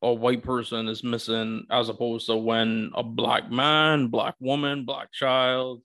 or 0.00 0.16
white 0.16 0.42
person 0.42 0.88
is 0.88 1.02
missing 1.02 1.66
as 1.70 1.88
opposed 1.88 2.26
to 2.26 2.36
when 2.36 2.90
a 2.94 3.02
black 3.02 3.50
man 3.50 4.08
black 4.08 4.34
woman 4.40 4.84
black 4.84 5.12
child 5.12 5.82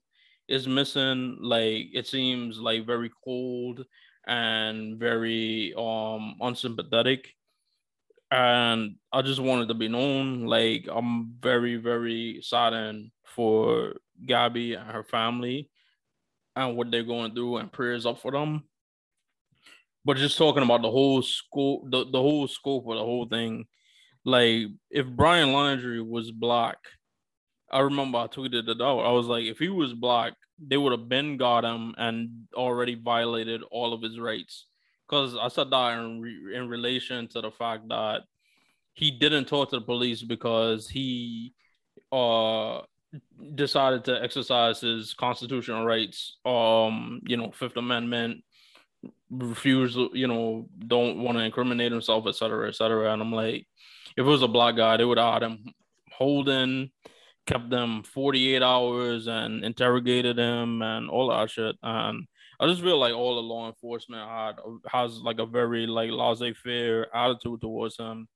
is 0.48 0.68
missing 0.68 1.38
like 1.40 1.86
it 1.92 2.06
seems 2.06 2.58
like 2.58 2.86
very 2.86 3.10
cold 3.24 3.84
and 4.26 4.98
very 4.98 5.74
um 5.76 6.36
unsympathetic. 6.40 7.28
And 8.30 8.96
i 9.12 9.22
just 9.22 9.40
wanted 9.40 9.68
to 9.68 9.74
be 9.74 9.88
known 9.88 10.46
like 10.46 10.88
i'm 10.90 11.34
very 11.40 11.76
very 11.76 12.40
saddened 12.42 13.12
for 13.24 13.94
gabby 14.26 14.74
and 14.74 14.90
her 14.90 15.04
family 15.04 15.70
and 16.56 16.76
what 16.76 16.90
they're 16.90 17.02
going 17.02 17.34
through 17.34 17.58
and 17.58 17.72
prayers 17.72 18.06
up 18.06 18.20
for 18.20 18.32
them. 18.32 18.64
But 20.04 20.18
just 20.18 20.36
talking 20.36 20.62
about 20.62 20.82
the 20.82 20.90
whole 20.90 21.22
scope, 21.22 21.90
the, 21.90 22.04
the 22.04 22.20
whole 22.20 22.46
scope 22.46 22.86
of 22.86 22.96
the 22.96 23.04
whole 23.04 23.26
thing, 23.26 23.64
like 24.24 24.66
if 24.90 25.06
Brian 25.06 25.48
Laundrie 25.48 26.06
was 26.06 26.30
black, 26.30 26.76
I 27.70 27.80
remember 27.80 28.18
I 28.18 28.26
tweeted 28.26 28.68
it 28.68 28.82
out. 28.82 29.00
I 29.00 29.12
was 29.12 29.26
like, 29.26 29.44
if 29.44 29.58
he 29.58 29.68
was 29.68 29.94
black, 29.94 30.34
they 30.58 30.76
would 30.76 30.92
have 30.92 31.08
been 31.08 31.36
got 31.36 31.64
him 31.64 31.94
and 31.96 32.46
already 32.54 32.94
violated 32.94 33.62
all 33.70 33.92
of 33.92 34.02
his 34.02 34.18
rights. 34.18 34.66
Because 35.08 35.36
I 35.36 35.48
said 35.48 35.70
that 35.70 35.98
in, 35.98 36.20
re- 36.20 36.56
in 36.56 36.68
relation 36.68 37.26
to 37.28 37.40
the 37.40 37.50
fact 37.50 37.88
that 37.88 38.22
he 38.94 39.10
didn't 39.10 39.46
talk 39.46 39.70
to 39.70 39.78
the 39.80 39.84
police 39.84 40.22
because 40.22 40.88
he 40.88 41.52
uh 42.12 42.80
decided 43.54 44.04
to 44.04 44.22
exercise 44.22 44.80
his 44.80 45.14
constitutional 45.14 45.84
rights 45.84 46.38
um 46.44 47.20
you 47.26 47.36
know 47.36 47.50
fifth 47.50 47.76
amendment 47.76 48.42
refuse 49.30 49.96
you 50.12 50.26
know 50.26 50.66
don't 50.86 51.18
want 51.18 51.36
to 51.36 51.44
incriminate 51.44 51.92
himself 51.92 52.26
et 52.26 52.34
cetera 52.34 52.68
et 52.68 52.74
cetera. 52.74 53.12
And 53.12 53.22
i'm 53.22 53.32
like 53.32 53.66
if 54.16 54.18
it 54.18 54.22
was 54.22 54.42
a 54.42 54.48
black 54.48 54.76
guy 54.76 54.96
they 54.96 55.04
would 55.04 55.18
have 55.18 55.42
him 55.42 55.64
holding 56.12 56.90
kept 57.46 57.68
them 57.68 58.02
48 58.02 58.62
hours 58.62 59.26
and 59.26 59.64
interrogated 59.64 60.38
him 60.38 60.80
and 60.80 61.10
all 61.10 61.28
that 61.28 61.50
shit. 61.50 61.76
And 61.82 62.26
i 62.60 62.66
just 62.66 62.82
feel 62.82 62.98
like 62.98 63.14
all 63.14 63.34
the 63.34 63.42
law 63.42 63.68
enforcement 63.68 64.26
had 64.28 64.54
has 64.90 65.18
like 65.18 65.38
a 65.38 65.46
very 65.46 65.86
like 65.86 66.10
laissez-faire 66.10 67.14
attitude 67.14 67.60
towards 67.60 67.98
him 67.98 68.28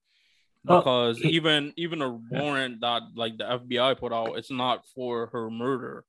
because 0.69 1.21
he- 1.21 1.37
even 1.37 1.73
even 1.77 2.03
a 2.03 2.11
warrant 2.11 2.81
that 2.83 3.03
like 3.15 3.39
the 3.39 3.49
FBI 3.51 3.95
put 3.95 4.13
out, 4.13 4.35
it's 4.35 4.51
not 4.51 4.87
for 4.87 5.29
her 5.29 5.51
murder. 5.51 6.05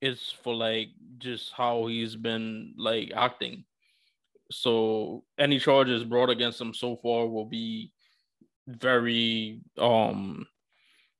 It's 0.00 0.32
for 0.32 0.54
like 0.54 0.90
just 1.18 1.52
how 1.52 1.86
he's 1.88 2.16
been 2.16 2.74
like 2.78 3.12
acting. 3.14 3.66
So 4.50 5.24
any 5.38 5.58
charges 5.60 6.04
brought 6.04 6.30
against 6.30 6.60
him 6.60 6.74
so 6.74 6.96
far 6.96 7.26
will 7.28 7.46
be 7.46 7.92
very 8.68 9.62
um 9.78 10.46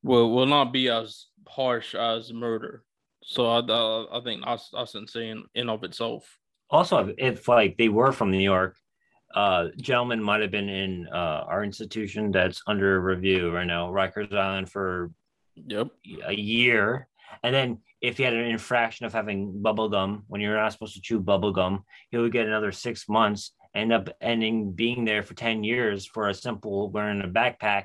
will 0.02 0.32
will 0.34 0.46
not 0.46 0.72
be 0.72 0.88
as 0.88 1.26
harsh 1.48 1.94
as 1.94 2.32
murder. 2.32 2.84
So 3.24 3.46
I 3.46 3.60
I, 3.60 4.18
I 4.18 4.22
think 4.24 4.44
that's 4.44 4.70
that's 4.70 4.94
insane 4.94 5.46
in 5.54 5.68
of 5.68 5.84
itself. 5.84 6.38
Also, 6.70 7.14
if 7.18 7.48
like 7.48 7.76
they 7.76 7.88
were 7.88 8.12
from 8.12 8.30
New 8.30 8.38
York, 8.40 8.76
uh, 9.34 9.68
gentleman 9.80 10.22
might 10.22 10.40
have 10.40 10.50
been 10.50 10.68
in 10.68 11.08
uh, 11.12 11.44
our 11.46 11.62
institution 11.64 12.30
that's 12.30 12.62
under 12.66 13.00
review 13.00 13.50
right 13.52 13.66
now, 13.66 13.90
Rikers 13.90 14.32
Island, 14.34 14.70
for 14.70 15.10
Yep. 15.56 15.88
a 16.26 16.32
year. 16.34 17.06
And 17.42 17.54
then 17.54 17.78
if 18.00 18.16
he 18.16 18.22
had 18.22 18.32
an 18.32 18.44
infraction 18.46 19.04
of 19.06 19.12
having 19.12 19.60
bubble 19.62 19.88
gum 19.88 20.24
when 20.28 20.40
you're 20.40 20.56
not 20.56 20.72
supposed 20.72 20.94
to 20.94 21.00
chew 21.02 21.20
bubble 21.20 21.52
gum, 21.52 21.84
he 22.10 22.16
would 22.16 22.32
get 22.32 22.46
another 22.46 22.72
six 22.72 23.08
months, 23.08 23.52
end 23.74 23.92
up 23.92 24.08
ending 24.20 24.72
being 24.72 25.04
there 25.04 25.22
for 25.22 25.34
10 25.34 25.62
years 25.64 26.06
for 26.06 26.28
a 26.28 26.34
simple 26.34 26.90
wearing 26.90 27.20
a 27.20 27.28
backpack 27.28 27.84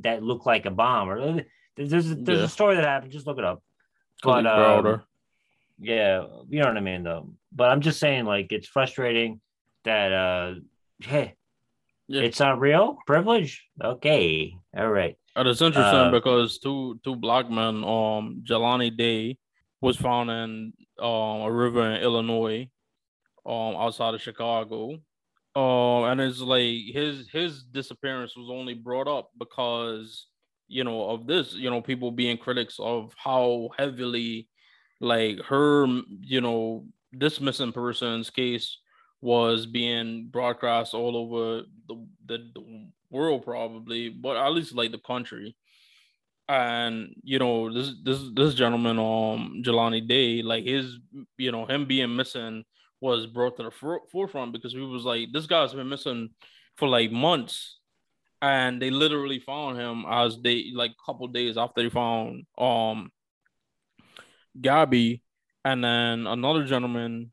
that 0.00 0.22
looked 0.22 0.44
like 0.46 0.66
a 0.66 0.70
bomb. 0.70 1.08
Or 1.08 1.44
there's 1.76 1.90
there's, 1.90 2.16
there's 2.16 2.38
Yeah. 2.40 2.44
a 2.44 2.48
story 2.48 2.74
that 2.76 2.84
happened. 2.84 3.12
Just 3.12 3.26
look 3.26 3.38
it 3.38 3.44
up. 3.44 3.62
But, 4.22 4.46
um, 4.46 5.02
Yeah, 5.78 6.26
you 6.48 6.60
know 6.60 6.66
what 6.68 6.76
I 6.76 6.80
mean 6.80 7.04
though. 7.04 7.30
But 7.52 7.70
I'm 7.70 7.80
just 7.80 8.00
saying, 8.00 8.24
like, 8.26 8.52
it's 8.52 8.68
frustrating 8.68 9.40
that 9.84 10.12
uh 10.12 10.54
hey, 11.00 11.34
Yeah. 12.08 12.22
it's 12.22 12.40
not 12.40 12.60
real 12.60 12.98
privilege. 13.06 13.64
Okay, 13.82 14.54
all 14.76 14.88
right. 14.90 15.16
And 15.36 15.48
it's 15.48 15.62
interesting 15.62 16.00
Uh, 16.08 16.10
because 16.10 16.58
two 16.58 17.00
two 17.04 17.16
black 17.16 17.48
men, 17.50 17.84
um, 17.84 18.42
Jelani 18.44 18.94
Day 18.96 19.38
was 19.80 19.96
found 19.96 20.30
in 20.30 20.72
um 20.98 21.40
a 21.42 21.50
river 21.52 21.90
in 21.90 22.02
Illinois, 22.02 22.68
um, 23.46 23.76
outside 23.76 24.14
of 24.14 24.20
Chicago. 24.20 24.98
Um, 25.56 26.04
and 26.10 26.20
it's 26.20 26.40
like 26.40 26.92
his 26.92 27.28
his 27.30 27.64
disappearance 27.64 28.36
was 28.36 28.50
only 28.50 28.74
brought 28.74 29.08
up 29.08 29.30
because 29.38 30.26
you 30.68 30.84
know 30.84 31.10
of 31.10 31.26
this, 31.26 31.54
you 31.54 31.70
know, 31.70 31.80
people 31.80 32.10
being 32.12 32.36
critics 32.38 32.76
of 32.78 33.12
how 33.16 33.70
heavily 33.76 34.48
like 35.00 35.40
her, 35.46 35.86
you 36.20 36.40
know, 36.40 36.84
this 37.12 37.40
missing 37.40 37.72
person's 37.72 38.30
case 38.30 38.78
was 39.20 39.66
being 39.66 40.28
broadcast 40.30 40.94
all 40.94 41.16
over 41.16 41.62
the, 41.88 42.06
the, 42.26 42.38
the 42.54 42.90
world 43.10 43.44
probably 43.44 44.08
but 44.08 44.36
at 44.36 44.52
least 44.52 44.74
like 44.74 44.92
the 44.92 44.98
country. 44.98 45.56
And 46.48 47.14
you 47.22 47.38
know 47.38 47.72
this 47.72 47.92
this 48.02 48.20
this 48.34 48.54
gentleman 48.54 48.98
um 48.98 49.62
Jelani 49.64 50.06
Day 50.06 50.42
like 50.42 50.64
his 50.64 50.98
you 51.38 51.52
know 51.52 51.64
him 51.64 51.86
being 51.86 52.16
missing 52.16 52.64
was 53.00 53.26
brought 53.26 53.56
to 53.56 53.64
the 53.64 53.70
for- 53.70 54.02
forefront 54.10 54.52
because 54.52 54.74
we 54.74 54.84
was 54.84 55.04
like 55.04 55.28
this 55.32 55.46
guy's 55.46 55.74
been 55.74 55.88
missing 55.88 56.30
for 56.76 56.88
like 56.88 57.12
months. 57.12 57.78
And 58.42 58.80
they 58.80 58.90
literally 58.90 59.38
found 59.38 59.78
him 59.78 60.04
as 60.08 60.38
they 60.42 60.72
like 60.74 60.92
a 60.92 61.04
couple 61.06 61.28
days 61.28 61.56
after 61.58 61.82
they 61.82 61.90
found 61.90 62.46
um 62.58 63.10
Gabby. 64.60 65.22
And 65.64 65.84
then 65.84 66.26
another 66.26 66.64
gentleman 66.64 67.32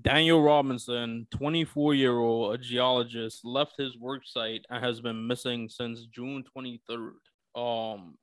Daniel 0.00 0.42
Robinson, 0.42 1.26
24 1.30 1.94
year 1.94 2.16
old, 2.16 2.54
a 2.54 2.58
geologist, 2.58 3.44
left 3.44 3.74
his 3.78 3.98
work 3.98 4.22
site 4.24 4.64
and 4.70 4.82
has 4.82 5.00
been 5.00 5.26
missing 5.26 5.68
since 5.68 6.06
June 6.06 6.44
23rd. 6.56 7.12
Um, 7.54 8.16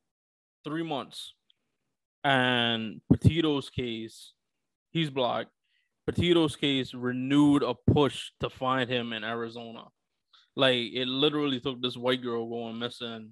three 0.63 0.83
months. 0.83 1.33
And 2.23 3.01
Petito's 3.11 3.69
case, 3.69 4.33
he's 4.91 5.09
black. 5.09 5.47
Petito's 6.07 6.55
case 6.55 6.93
renewed 6.93 7.63
a 7.63 7.75
push 7.91 8.31
to 8.39 8.49
find 8.49 8.89
him 8.89 9.13
in 9.13 9.23
Arizona. 9.23 9.85
Like 10.55 10.75
it 10.93 11.07
literally 11.07 11.59
took 11.59 11.81
this 11.81 11.95
white 11.95 12.23
girl 12.23 12.49
going 12.49 12.79
missing 12.79 13.31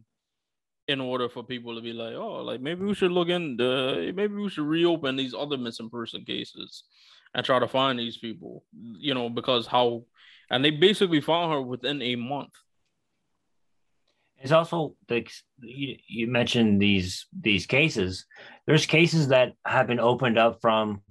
in 0.87 1.01
order 1.01 1.29
for 1.29 1.43
people 1.43 1.75
to 1.75 1.81
be 1.81 1.93
like, 1.93 2.13
oh, 2.13 2.43
like 2.43 2.61
maybe 2.61 2.85
we 2.85 2.93
should 2.93 3.11
look 3.11 3.29
into, 3.29 4.13
maybe 4.15 4.35
we 4.35 4.49
should 4.49 4.65
reopen 4.65 5.15
these 5.15 5.33
other 5.33 5.57
missing 5.57 5.89
person 5.89 6.23
cases 6.23 6.83
and 7.33 7.45
try 7.45 7.59
to 7.59 7.67
find 7.67 7.99
these 7.99 8.17
people, 8.17 8.63
you 8.73 9.13
know, 9.13 9.29
because 9.29 9.67
how, 9.67 10.03
and 10.49 10.63
they 10.63 10.71
basically 10.71 11.21
found 11.21 11.51
her 11.51 11.61
within 11.61 12.01
a 12.01 12.15
month. 12.15 12.53
It's 14.41 14.51
also 14.51 14.95
like 15.09 15.29
you, 15.61 15.97
you 16.07 16.27
mentioned 16.27 16.81
these 16.81 17.27
these 17.37 17.65
cases. 17.65 18.25
There's 18.65 18.85
cases 18.85 19.27
that 19.27 19.51
have 19.65 19.87
been 19.87 19.99
opened 19.99 20.37
up 20.37 20.61
from 20.61 21.01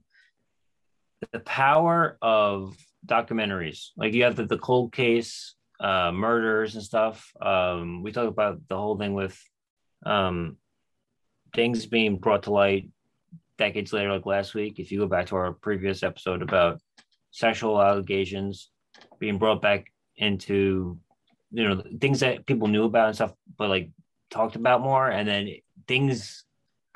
the 1.33 1.41
power 1.41 2.17
of 2.23 2.75
documentaries. 3.05 3.89
Like 3.99 4.15
you 4.15 4.25
have 4.25 4.37
the, 4.37 4.47
the 4.47 4.59
cold 4.59 4.93
case, 4.93 5.55
uh, 5.79 6.11
murders 6.11 6.75
and 6.75 6.83
stuff. 6.83 7.31
Um, 7.41 8.03
we 8.03 8.13
talk 8.13 8.29
about 8.29 8.67
the 8.67 8.77
whole 8.77 8.97
thing 8.97 9.13
with 9.13 9.39
um, 10.07 10.57
things 11.55 11.87
being 11.87 12.19
brought 12.19 12.45
to 12.45 12.51
light 12.53 12.89
decades 13.59 13.93
later, 13.93 14.13
like 14.13 14.27
last 14.27 14.55
week. 14.55 14.79
If 14.79 14.91
you 14.91 15.01
go 15.01 15.07
back 15.07 15.27
to 15.27 15.37
our 15.37 15.53
previous 15.53 16.03
episode 16.03 16.43
about 16.43 16.81
sexual 17.31 17.81
allegations 17.81 18.71
being 19.19 19.39
brought 19.39 19.61
back 19.61 19.93
into 20.17 20.99
you 21.51 21.69
know 21.69 21.83
things 22.01 22.21
that 22.21 22.47
people 22.47 22.69
knew 22.69 22.85
about 22.85 23.07
and 23.07 23.15
stuff 23.15 23.33
but 23.57 23.69
like 23.69 23.91
talked 24.31 24.57
about 24.57 24.83
more 24.83 25.09
and 25.09 25.27
then 25.27 25.49
things 25.87 26.45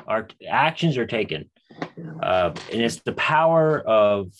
are 0.06 0.28
actions 0.48 0.98
are 0.98 1.06
taken 1.06 1.48
uh, 2.22 2.52
and 2.70 2.82
it's 2.82 2.96
the 3.00 3.12
power 3.12 3.80
of 3.80 4.32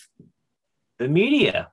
the 0.99 1.09
media 1.09 1.70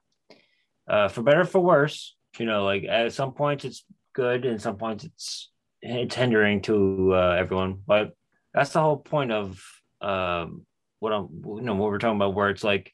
uh, 0.88 1.08
for 1.08 1.22
better 1.22 1.42
or 1.42 1.46
for 1.46 1.60
worse 1.60 2.16
you 2.38 2.46
know 2.46 2.64
like 2.64 2.84
at 2.84 3.12
some 3.12 3.34
points 3.34 3.66
it's 3.66 3.84
good 4.14 4.46
and 4.46 4.62
some 4.62 4.78
points 4.78 5.04
it's 5.04 5.52
it's 5.82 6.16
hindering 6.16 6.62
to 6.62 7.12
uh, 7.14 7.36
everyone 7.38 7.82
but 7.86 8.14
that's 8.54 8.72
the 8.72 8.82
whole 8.82 8.98
point 8.98 9.32
of 9.32 9.62
um, 10.02 10.66
what 11.00 11.14
i'm 11.14 11.28
you 11.46 11.62
know 11.62 11.76
what 11.76 11.90
we're 11.90 11.98
talking 11.98 12.16
about 12.16 12.34
where 12.34 12.50
it's 12.50 12.64
like 12.64 12.94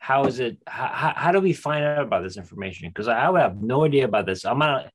how 0.00 0.24
is 0.26 0.38
it 0.38 0.58
how, 0.66 1.12
how 1.16 1.32
do 1.32 1.40
we 1.40 1.52
find 1.52 1.84
out 1.84 2.02
about 2.02 2.22
this 2.22 2.36
information 2.36 2.88
because 2.88 3.08
I, 3.08 3.18
I 3.18 3.30
would 3.30 3.40
have 3.40 3.60
no 3.60 3.84
idea 3.84 4.04
about 4.04 4.26
this 4.26 4.44
i'm 4.44 4.58
not 4.58 4.90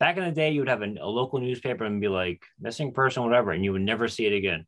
back 0.00 0.16
in 0.16 0.24
the 0.24 0.32
day 0.32 0.50
you 0.50 0.60
would 0.60 0.68
have 0.68 0.82
a, 0.82 0.94
a 1.00 1.06
local 1.06 1.40
newspaper 1.40 1.84
and 1.84 2.00
be 2.00 2.08
like 2.08 2.42
missing 2.60 2.92
person 2.92 3.22
whatever 3.22 3.52
and 3.52 3.64
you 3.64 3.72
would 3.72 3.82
never 3.82 4.08
see 4.08 4.26
it 4.26 4.32
again 4.32 4.66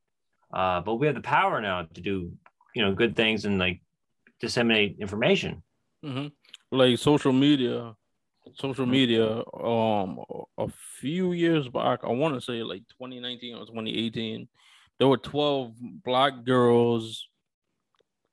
uh, 0.53 0.81
but 0.81 0.97
we 0.97 1.07
have 1.07 1.15
the 1.15 1.23
power 1.23 1.61
now 1.61 1.87
to 1.95 2.01
do 2.01 2.33
you 2.75 2.83
know 2.83 2.95
good 2.95 3.17
things 3.17 3.45
and 3.45 3.59
like 3.59 3.81
disseminate 4.41 4.97
information 5.01 5.62
Mm-hmm. 6.05 6.77
Like 6.77 6.99
social 6.99 7.33
media, 7.33 7.95
social 8.55 8.87
media. 8.87 9.43
Um, 9.55 10.21
a 10.57 10.69
few 11.01 11.33
years 11.33 11.69
back, 11.69 12.01
I 12.05 12.09
want 12.09 12.35
to 12.35 12.41
say 12.41 12.62
like 12.62 12.83
2019 12.99 13.57
or 13.57 13.67
2018, 13.67 14.49
there 15.01 15.09
were 15.09 15.16
12 15.16 15.74
black 16.05 16.44
girls, 16.44 17.27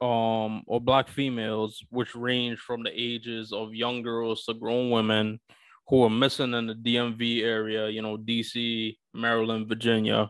um, 0.02 0.64
or 0.68 0.80
black 0.80 1.08
females, 1.08 1.84
which 1.90 2.14
range 2.14 2.60
from 2.60 2.84
the 2.84 2.92
ages 2.94 3.52
of 3.52 3.74
young 3.74 4.04
girls 4.04 4.44
to 4.44 4.54
grown 4.54 4.92
women, 4.92 5.40
who 5.88 6.02
were 6.02 6.10
missing 6.10 6.54
in 6.54 6.68
the 6.68 6.76
DMV 6.76 7.42
area. 7.42 7.90
You 7.90 8.04
know, 8.04 8.18
DC, 8.18 8.98
Maryland, 9.14 9.68
Virginia, 9.68 10.30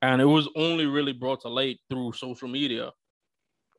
and 0.00 0.20
it 0.20 0.24
was 0.24 0.48
only 0.56 0.86
really 0.86 1.12
brought 1.12 1.42
to 1.42 1.48
light 1.48 1.78
through 1.88 2.14
social 2.14 2.48
media. 2.48 2.90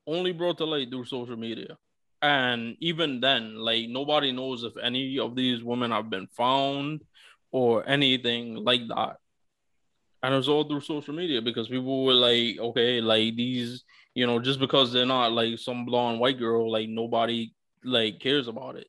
Only 0.08 0.32
brought 0.32 0.60
to 0.60 0.66
light 0.66 0.90
through 0.90 1.06
social 1.06 1.38
media 1.38 1.78
and 2.24 2.78
even 2.80 3.20
then 3.20 3.58
like 3.58 3.90
nobody 3.90 4.32
knows 4.32 4.64
if 4.64 4.72
any 4.82 5.20
of 5.20 5.36
these 5.36 5.62
women 5.62 5.92
have 5.92 6.10
been 6.10 6.26
found 6.28 7.04
or 7.52 7.88
anything 7.88 8.56
like 8.56 8.88
that 8.88 9.18
and 10.24 10.34
it's 10.34 10.48
all 10.48 10.64
through 10.64 10.82
social 10.82 11.14
media 11.14 11.42
because 11.42 11.68
people 11.68 12.06
were 12.06 12.14
like 12.14 12.58
okay 12.58 13.02
like 13.02 13.36
these 13.36 13.84
you 14.16 14.26
know 14.26 14.40
just 14.40 14.60
because 14.60 14.92
they're 14.92 15.06
not 15.06 15.34
like 15.34 15.60
some 15.60 15.86
blonde 15.86 16.20
white 16.20 16.40
girl 16.40 16.72
like 16.72 16.88
nobody 16.90 17.54
like 17.84 18.20
cares 18.20 18.48
about 18.48 18.78
it. 18.78 18.88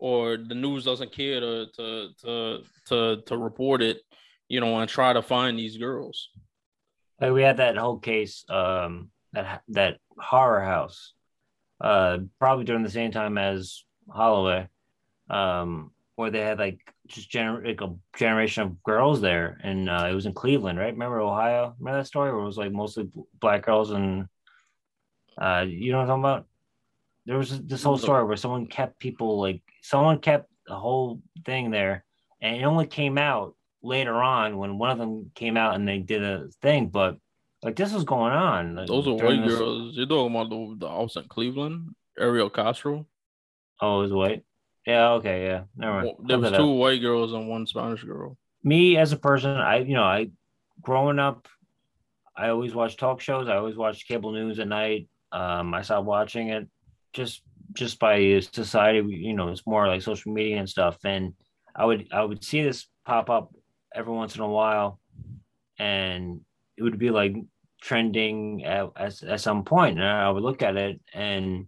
Or 0.00 0.36
the 0.36 0.54
news 0.54 0.84
doesn't 0.84 1.12
care 1.12 1.40
to 1.40 1.66
to 1.76 2.08
to 2.22 2.58
to, 2.86 3.22
to 3.26 3.36
report 3.36 3.82
it 3.82 3.98
you 4.48 4.60
know 4.60 4.78
and 4.78 4.88
try 4.88 5.12
to 5.12 5.22
find 5.22 5.58
these 5.58 5.76
girls. 5.76 6.30
Like 7.20 7.32
we 7.32 7.42
had 7.42 7.58
that 7.58 7.76
whole 7.76 7.98
case 7.98 8.44
um 8.48 9.10
that 9.32 9.62
that 9.68 9.98
horror 10.18 10.64
house 10.64 11.12
uh 11.80 12.18
probably 12.38 12.64
during 12.64 12.82
the 12.82 12.90
same 12.90 13.10
time 13.12 13.36
as 13.38 13.84
holloway 14.08 14.66
um 15.28 15.90
where 16.16 16.30
they 16.30 16.40
had 16.40 16.58
like 16.58 16.80
just 17.08 17.30
gener- 17.30 17.64
like 17.66 17.80
a 17.80 17.94
generation 18.16 18.62
of 18.62 18.82
girls 18.82 19.20
there 19.20 19.58
and 19.62 19.88
uh, 19.88 20.06
it 20.10 20.14
was 20.14 20.26
in 20.26 20.32
cleveland 20.34 20.78
right? 20.78 20.92
Remember 20.92 21.20
ohio? 21.20 21.74
Remember 21.78 22.00
that 22.00 22.06
story 22.06 22.30
where 22.30 22.40
it 22.42 22.46
was 22.46 22.58
like 22.58 22.72
mostly 22.72 23.08
black 23.40 23.64
girls 23.64 23.90
and 23.90 24.26
uh 25.40 25.64
you 25.68 25.92
know 25.92 25.98
what 25.98 26.02
i'm 26.04 26.08
talking 26.08 26.24
about? 26.24 26.46
There 27.26 27.38
was 27.38 27.60
this 27.62 27.82
whole 27.82 27.98
story 27.98 28.24
where 28.24 28.36
someone 28.36 28.66
kept 28.66 28.98
people 28.98 29.40
like 29.40 29.60
someone 29.82 30.18
kept 30.18 30.50
the 30.66 30.74
whole 30.74 31.20
thing 31.44 31.70
there 31.70 32.04
and 32.40 32.56
it 32.56 32.64
only 32.64 32.86
came 32.86 33.18
out 33.18 33.54
later 33.82 34.14
on 34.14 34.56
when 34.58 34.78
one 34.78 34.90
of 34.90 34.98
them 34.98 35.30
came 35.34 35.56
out 35.56 35.74
and 35.74 35.86
they 35.86 35.98
did 35.98 36.22
a 36.22 36.48
thing 36.62 36.88
but 36.88 37.16
like 37.62 37.76
this 37.76 37.92
was 37.92 38.04
going 38.04 38.32
on 38.32 38.76
like, 38.76 38.86
those 38.86 39.06
are 39.06 39.14
white 39.14 39.44
this- 39.44 39.58
girls. 39.58 39.96
You're 39.96 40.06
talking 40.06 40.34
about 40.34 40.50
the, 40.50 40.76
the 40.78 40.88
house 40.88 41.16
in 41.16 41.24
cleveland? 41.24 41.94
Ariel 42.18 42.50
castro? 42.50 43.06
Oh 43.80 44.00
it 44.00 44.02
was 44.04 44.12
white 44.12 44.44
yeah 44.88 45.10
okay 45.12 45.44
yeah 45.46 45.62
never 45.76 45.92
mind. 45.92 46.04
Well, 46.06 46.26
there 46.26 46.38
was 46.38 46.50
two 46.52 46.72
up. 46.72 46.78
white 46.78 47.02
girls 47.02 47.32
and 47.32 47.48
one 47.48 47.66
spanish 47.66 48.02
girl. 48.02 48.36
Me 48.64 48.96
as 48.96 49.12
a 49.12 49.16
person 49.18 49.50
i 49.50 49.78
you 49.78 49.94
know 49.94 50.02
i 50.02 50.28
growing 50.80 51.18
up 51.18 51.46
i 52.36 52.48
always 52.48 52.74
watched 52.74 52.98
talk 52.98 53.20
shows. 53.20 53.48
I 53.48 53.56
always 53.56 53.76
watched 53.76 54.08
cable 54.08 54.32
news 54.32 54.58
at 54.58 54.68
night. 54.68 55.08
Um 55.30 55.74
i 55.74 55.82
stopped 55.82 56.06
watching 56.06 56.48
it 56.48 56.66
just 57.12 57.42
just 57.74 57.98
by 57.98 58.40
society 58.40 59.06
you 59.06 59.34
know 59.34 59.48
it's 59.48 59.66
more 59.66 59.86
like 59.86 60.02
social 60.02 60.32
media 60.32 60.56
and 60.56 60.68
stuff. 60.68 60.96
And 61.04 61.34
i 61.76 61.84
would 61.84 62.08
i 62.10 62.24
would 62.24 62.42
see 62.42 62.62
this 62.62 62.86
pop 63.06 63.28
up 63.30 63.54
every 63.94 64.12
once 64.12 64.34
in 64.36 64.42
a 64.42 64.48
while 64.48 64.98
and 65.78 66.40
it 66.76 66.82
would 66.82 66.98
be 66.98 67.10
like 67.10 67.34
trending 67.80 68.64
at, 68.64 68.86
at, 68.96 69.22
at 69.22 69.40
some 69.40 69.64
point 69.64 69.98
and 69.98 70.06
i 70.06 70.28
would 70.28 70.42
look 70.42 70.62
at 70.62 70.76
it 70.76 71.00
and 71.14 71.66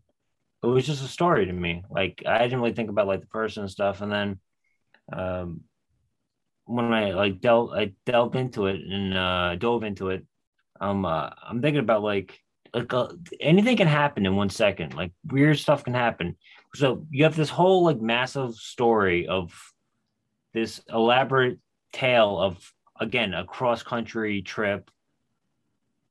it 0.62 0.66
was 0.66 0.87
just 0.87 1.05
a 1.05 1.09
story 1.09 1.47
to 1.47 1.53
me 1.53 1.82
like 1.91 2.23
i 2.27 2.39
didn't 2.39 2.61
really 2.61 2.74
think 2.74 2.91
about 2.91 3.07
like 3.07 3.20
the 3.20 3.27
person 3.27 3.62
and 3.62 3.70
stuff 3.70 4.01
and 4.01 4.12
then 4.12 4.39
um 5.12 5.62
when 6.70 6.93
I 6.95 7.11
like 7.11 7.41
delved, 7.41 7.74
I 7.74 7.93
delved 8.07 8.37
into 8.37 8.66
it 8.66 8.81
and 8.81 9.16
uh, 9.16 9.57
dove 9.57 9.82
into 9.82 10.11
it. 10.11 10.24
Um, 10.81 11.05
uh, 11.05 11.31
I'm 11.43 11.61
thinking 11.61 11.81
about 11.81 12.03
like 12.03 12.39
like 12.73 12.95
uh, 12.95 13.09
anything 13.41 13.77
can 13.77 13.89
happen 13.89 14.24
in 14.24 14.37
one 14.37 14.51
second. 14.51 14.95
Like 14.95 15.12
weird 15.27 15.59
stuff 15.59 15.85
can 15.85 15.95
happen. 15.95 16.37
So 16.77 17.07
you 17.11 17.24
have 17.24 17.35
this 17.35 17.51
whole 17.51 17.85
like 17.85 18.01
massive 18.01 18.55
story 18.55 19.27
of 19.27 19.53
this 20.55 20.81
elaborate 20.89 21.59
tale 21.93 22.39
of 22.39 22.73
again 23.01 23.35
a 23.35 23.45
cross 23.45 23.82
country 23.82 24.43
trip. 24.43 24.91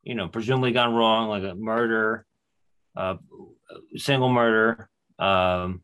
You 0.03 0.15
know, 0.15 0.27
presumably 0.27 0.71
gone 0.71 0.93
wrong, 0.93 1.29
like 1.29 1.43
a 1.43 1.55
murder, 1.55 2.25
uh, 2.97 3.15
single 3.95 4.29
murder. 4.29 4.89
Um, 5.17 5.81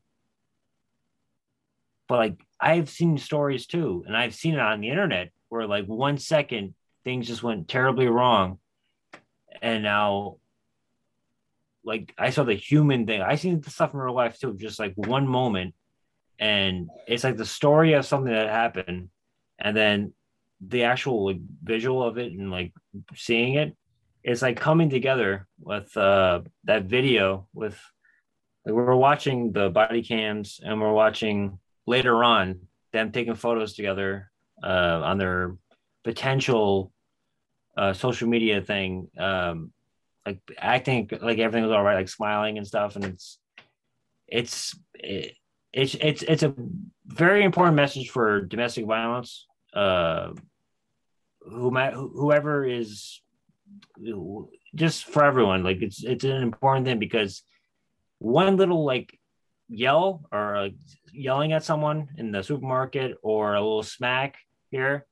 but 2.07 2.17
like 2.17 2.45
I've 2.59 2.89
seen 2.89 3.17
stories 3.17 3.67
too, 3.67 4.03
and 4.07 4.15
I've 4.15 4.35
seen 4.35 4.53
it 4.53 4.59
on 4.59 4.81
the 4.81 4.89
internet 4.89 5.31
where 5.49 5.67
like 5.67 5.85
one 5.85 6.17
second 6.17 6.75
things 7.03 7.27
just 7.27 7.43
went 7.43 7.67
terribly 7.67 8.07
wrong, 8.07 8.59
and 9.61 9.83
now 9.83 10.37
like 11.83 12.13
I 12.17 12.31
saw 12.31 12.43
the 12.43 12.55
human 12.55 13.05
thing. 13.05 13.21
I 13.21 13.35
seen 13.35 13.61
the 13.61 13.69
stuff 13.69 13.93
in 13.93 13.99
real 13.99 14.15
life 14.15 14.39
too, 14.39 14.55
just 14.57 14.79
like 14.79 14.93
one 14.95 15.27
moment, 15.27 15.75
and 16.39 16.89
it's 17.07 17.23
like 17.23 17.37
the 17.37 17.45
story 17.45 17.93
of 17.93 18.05
something 18.05 18.33
that 18.33 18.49
happened, 18.49 19.09
and 19.59 19.75
then 19.75 20.13
the 20.61 20.83
actual 20.83 21.25
like 21.25 21.39
visual 21.63 22.03
of 22.03 22.17
it 22.17 22.31
and 22.31 22.51
like 22.51 22.73
seeing 23.15 23.55
it, 23.55 23.75
it's 24.25 24.41
like 24.41 24.57
coming 24.57 24.89
together 24.89 25.47
with 25.59 25.95
uh 25.95 26.41
that 26.63 26.83
video 26.85 27.47
with 27.53 27.79
like 28.65 28.73
we're 28.73 28.95
watching 28.95 29.51
the 29.51 29.69
body 29.69 30.01
cams 30.01 30.59
and 30.63 30.81
we're 30.81 30.91
watching 30.91 31.59
later 31.85 32.23
on 32.23 32.59
them 32.91 33.11
taking 33.11 33.35
photos 33.35 33.73
together 33.73 34.31
uh, 34.63 35.01
on 35.03 35.17
their 35.17 35.55
potential 36.03 36.91
uh, 37.77 37.93
social 37.93 38.27
media 38.27 38.61
thing, 38.61 39.09
um, 39.19 39.71
like 40.25 40.39
acting 40.57 41.09
like 41.21 41.37
everything 41.37 41.63
was 41.63 41.71
all 41.71 41.83
right, 41.83 41.95
like 41.95 42.09
smiling 42.09 42.57
and 42.57 42.65
stuff, 42.65 42.95
and 42.95 43.05
it's 43.05 43.37
it's 44.27 44.75
it, 44.95 45.33
it's 45.73 45.95
it's 45.95 46.23
it's 46.23 46.43
a 46.43 46.53
very 47.05 47.43
important 47.43 47.75
message 47.75 48.09
for 48.09 48.41
domestic 48.41 48.85
violence. 48.85 49.45
Uh, 49.73 50.31
whoever 51.41 52.65
is 52.65 53.21
just 54.73 55.05
for 55.05 55.23
everyone, 55.23 55.63
like 55.63 55.81
it's 55.81 56.03
it's 56.03 56.23
an 56.23 56.43
important 56.43 56.85
thing 56.85 56.99
because 56.99 57.43
one 58.19 58.57
little 58.57 58.85
like 58.85 59.19
yell 59.67 60.25
or 60.31 60.55
uh, 60.55 60.69
yelling 61.11 61.53
at 61.53 61.63
someone 61.63 62.09
in 62.17 62.31
the 62.31 62.43
supermarket 62.43 63.17
or 63.23 63.55
a 63.55 63.61
little 63.61 63.83
smack 63.83 64.35
here, 64.69 65.05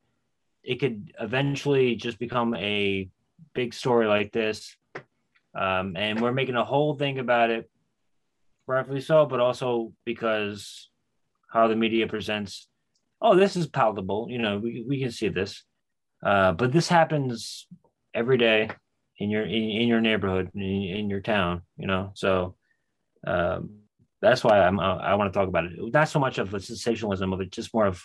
it 0.64 0.80
could 0.80 1.14
eventually 1.20 1.96
just 1.96 2.20
become 2.20 2.56
a 2.56 3.10
big 3.54 3.74
story 3.74 4.08
like 4.08 4.32
this. 4.32 4.76
Um, 5.56 5.96
and 5.96 6.20
we're 6.20 6.32
making 6.32 6.56
a 6.56 6.66
whole 6.66 6.96
thing 6.96 7.20
about 7.20 7.52
it, 7.52 7.70
rightfully 8.66 9.02
so, 9.02 9.26
but 9.26 9.40
also 9.40 9.94
because 10.06 10.90
how 11.52 11.68
the 11.68 11.76
media 11.76 12.08
presents, 12.08 12.68
oh, 13.22 13.36
this 13.36 13.56
is 13.56 13.68
palatable. 13.68 14.28
You 14.30 14.40
know, 14.40 14.58
we, 14.58 14.84
we 14.88 15.00
can 15.00 15.12
see 15.12 15.30
this. 15.30 15.64
Uh, 16.26 16.54
but 16.54 16.72
this 16.72 16.88
happens 16.88 17.68
every 18.14 18.38
day 18.38 18.70
in 19.20 19.30
your 19.30 19.44
in, 19.44 19.64
in 19.82 19.88
your 19.88 20.02
neighborhood 20.02 20.50
in, 20.56 20.62
in 20.62 21.10
your 21.10 21.22
town 21.22 21.62
you 21.78 21.88
know 21.88 22.12
so 22.16 22.56
um, 23.26 23.84
that's 24.24 24.44
why 24.44 24.60
I'm 24.62 24.80
I 24.80 25.16
want 25.16 25.32
to 25.32 25.38
talk 25.38 25.50
about 25.50 25.66
it. 25.66 25.74
Not 25.78 26.08
so 26.08 26.20
much 26.20 26.38
of 26.38 26.50
the 26.50 26.60
sensationalism 26.60 27.34
of 27.34 27.42
it, 27.42 27.52
just 27.52 27.74
more 27.74 27.88
of 27.88 28.02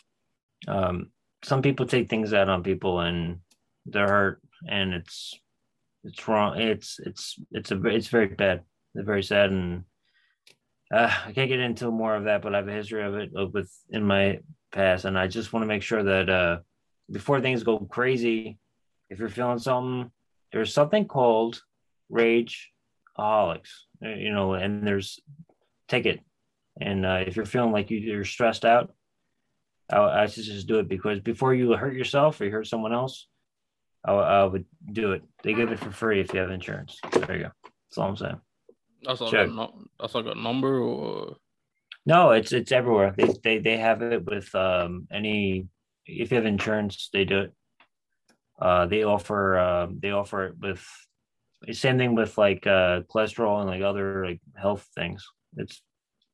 um, 0.66 1.10
some 1.44 1.62
people 1.62 1.86
take 1.86 2.10
things 2.10 2.32
out 2.32 2.48
on 2.48 2.64
people 2.64 3.00
and 3.00 3.38
they're 3.86 4.08
hurt 4.08 4.40
and 4.68 4.92
it's 4.92 5.38
it's 6.02 6.26
wrong. 6.26 6.60
It's 6.60 6.98
it's 7.04 7.38
it's 7.52 7.70
a 7.70 7.80
it's 7.86 8.08
very 8.08 8.26
bad. 8.26 8.62
It's 8.96 9.06
very 9.06 9.22
sad 9.22 9.50
and 9.50 9.84
uh, 10.92 11.12
I 11.26 11.32
can't 11.32 11.48
get 11.48 11.60
into 11.60 11.90
more 11.90 12.16
of 12.16 12.24
that, 12.24 12.42
but 12.42 12.52
I 12.52 12.58
have 12.58 12.68
a 12.68 12.72
history 12.72 13.04
of 13.04 13.14
it 13.14 13.30
with 13.32 13.70
in 13.90 14.02
my 14.02 14.40
past, 14.72 15.04
and 15.04 15.18
I 15.18 15.28
just 15.28 15.52
want 15.52 15.62
to 15.62 15.68
make 15.68 15.82
sure 15.82 16.02
that 16.02 16.28
uh, 16.28 16.58
before 17.12 17.40
things 17.40 17.62
go 17.62 17.78
crazy, 17.78 18.58
if 19.10 19.18
you're 19.18 19.28
feeling 19.28 19.58
something, 19.58 20.10
there's 20.52 20.72
something 20.72 21.06
called 21.06 21.62
rage 22.08 22.70
aholics, 23.18 23.70
uh, 24.04 24.08
you 24.08 24.32
know, 24.32 24.54
and 24.54 24.86
there's 24.86 25.20
take 25.88 26.06
it. 26.06 26.20
And 26.80 27.04
uh, 27.04 27.24
if 27.26 27.36
you're 27.36 27.44
feeling 27.44 27.72
like 27.72 27.90
you, 27.90 28.18
are 28.18 28.24
stressed 28.24 28.64
out, 28.64 28.94
I, 29.90 29.98
I 29.98 30.26
just 30.26 30.68
do 30.68 30.78
it 30.78 30.88
because 30.88 31.20
before 31.20 31.54
you 31.54 31.72
hurt 31.72 31.94
yourself 31.94 32.40
or 32.40 32.44
you 32.44 32.52
hurt 32.52 32.66
someone 32.66 32.92
else, 32.92 33.26
I, 34.04 34.12
I 34.12 34.44
would 34.44 34.64
do 34.92 35.12
it. 35.12 35.22
They 35.42 35.54
give 35.54 35.72
it 35.72 35.80
for 35.80 35.90
free 35.90 36.20
if 36.20 36.32
you 36.32 36.40
have 36.40 36.50
insurance. 36.50 36.98
There 37.12 37.36
you 37.36 37.42
go. 37.44 37.50
That's 37.64 37.98
all 37.98 38.08
I'm 38.08 38.16
saying. 38.16 38.40
That's 39.02 39.20
like, 39.20 39.32
a, 39.32 39.68
that's 39.98 40.14
like 40.14 40.26
a 40.26 40.34
number 40.34 40.80
or 40.80 41.36
no, 42.08 42.30
it's 42.30 42.52
it's 42.52 42.72
everywhere. 42.72 43.14
They 43.16 43.28
they 43.44 43.58
they 43.58 43.76
have 43.76 44.00
it 44.02 44.24
with 44.24 44.54
um 44.54 45.06
any 45.12 45.66
if 46.06 46.30
you 46.30 46.36
have 46.36 46.46
insurance, 46.46 47.10
they 47.12 47.24
do 47.24 47.40
it. 47.40 47.52
Uh, 48.60 48.86
they 48.86 49.04
offer 49.04 49.56
uh, 49.58 49.86
they 50.02 50.10
offer 50.10 50.46
it 50.46 50.58
with 50.58 50.84
same 51.72 51.98
thing 51.98 52.14
with 52.14 52.38
like 52.38 52.66
uh, 52.66 53.00
cholesterol 53.12 53.60
and 53.60 53.68
like 53.68 53.82
other 53.82 54.24
like 54.26 54.40
health 54.56 54.88
things 54.94 55.26
it's 55.56 55.82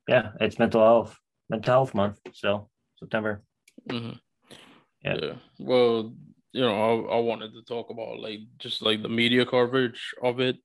yeah, 0.09 0.33
it's 0.41 0.59
mental 0.59 0.83
health, 0.83 1.17
mental 1.49 1.73
health 1.73 1.95
month. 1.95 2.19
So 2.33 2.69
September. 2.99 3.43
Mm-hmm. 3.89 4.17
Yeah. 5.03 5.19
yeah. 5.23 5.35
Well, 5.59 6.15
you 6.53 6.63
know, 6.63 7.09
I, 7.09 7.17
I 7.17 7.21
wanted 7.21 7.53
to 7.55 7.63
talk 7.63 7.91
about 7.91 8.21
like 8.21 8.41
just 8.59 8.83
like 8.83 9.03
the 9.03 9.09
media 9.09 9.47
coverage 9.47 10.15
of 10.23 10.41
it, 10.41 10.57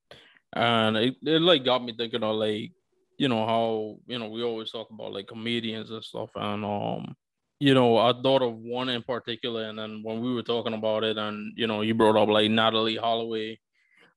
and 0.54 0.98
it, 0.98 1.16
it 1.24 1.42
like 1.42 1.66
got 1.66 1.84
me 1.84 1.94
thinking 1.98 2.24
of 2.24 2.36
like 2.36 2.72
you 3.18 3.28
know 3.28 3.46
how 3.46 3.98
you 4.08 4.20
know 4.20 4.30
we 4.30 4.44
always 4.44 4.72
talk 4.72 4.90
about 4.92 5.14
like 5.14 5.28
comedians 5.28 5.90
and 5.90 6.04
stuff, 6.04 6.30
and 6.36 6.66
um 6.66 7.16
you 7.60 7.74
know, 7.74 7.98
I 7.98 8.14
thought 8.14 8.42
of 8.42 8.56
one 8.56 8.90
in 8.90 9.04
particular, 9.04 9.64
and 9.64 9.78
then 9.78 10.02
when 10.04 10.22
we 10.22 10.34
were 10.34 10.44
talking 10.44 10.74
about 10.74 11.04
it, 11.04 11.18
and 11.18 11.54
you 11.58 11.68
know, 11.68 11.82
you 11.82 11.94
brought 11.94 12.16
up 12.16 12.30
like 12.30 12.50
Natalee 12.50 13.00
Holloway, 13.00 13.60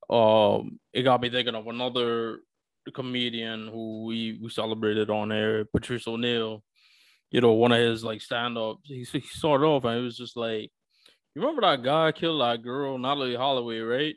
um, 0.09 0.79
it 0.93 1.03
got 1.03 1.21
me 1.21 1.31
thinking 1.31 1.55
of 1.55 1.67
another 1.67 2.41
comedian 2.95 3.69
who 3.69 4.05
we 4.05 4.39
we 4.43 4.49
celebrated 4.51 5.11
on 5.11 5.29
there, 5.29 5.65
Patrice 5.65 6.07
O'Neal. 6.07 6.63
You 7.31 7.41
know, 7.41 7.53
one 7.53 7.73
of 7.73 7.79
his 7.79 8.05
like 8.05 8.21
stand 8.21 8.59
ups. 8.59 8.89
He, 8.89 9.05
he 9.05 9.21
started 9.21 9.65
off 9.65 9.85
and 9.85 9.99
it 9.99 10.03
was 10.03 10.19
just 10.19 10.37
like, 10.37 10.71
you 11.35 11.41
remember 11.41 11.63
that 11.63 11.83
guy 11.83 12.13
killed 12.13 12.43
that 12.43 12.63
girl, 12.63 12.99
Natalee 12.99 13.37
Holloway, 13.37 13.79
right? 13.79 14.17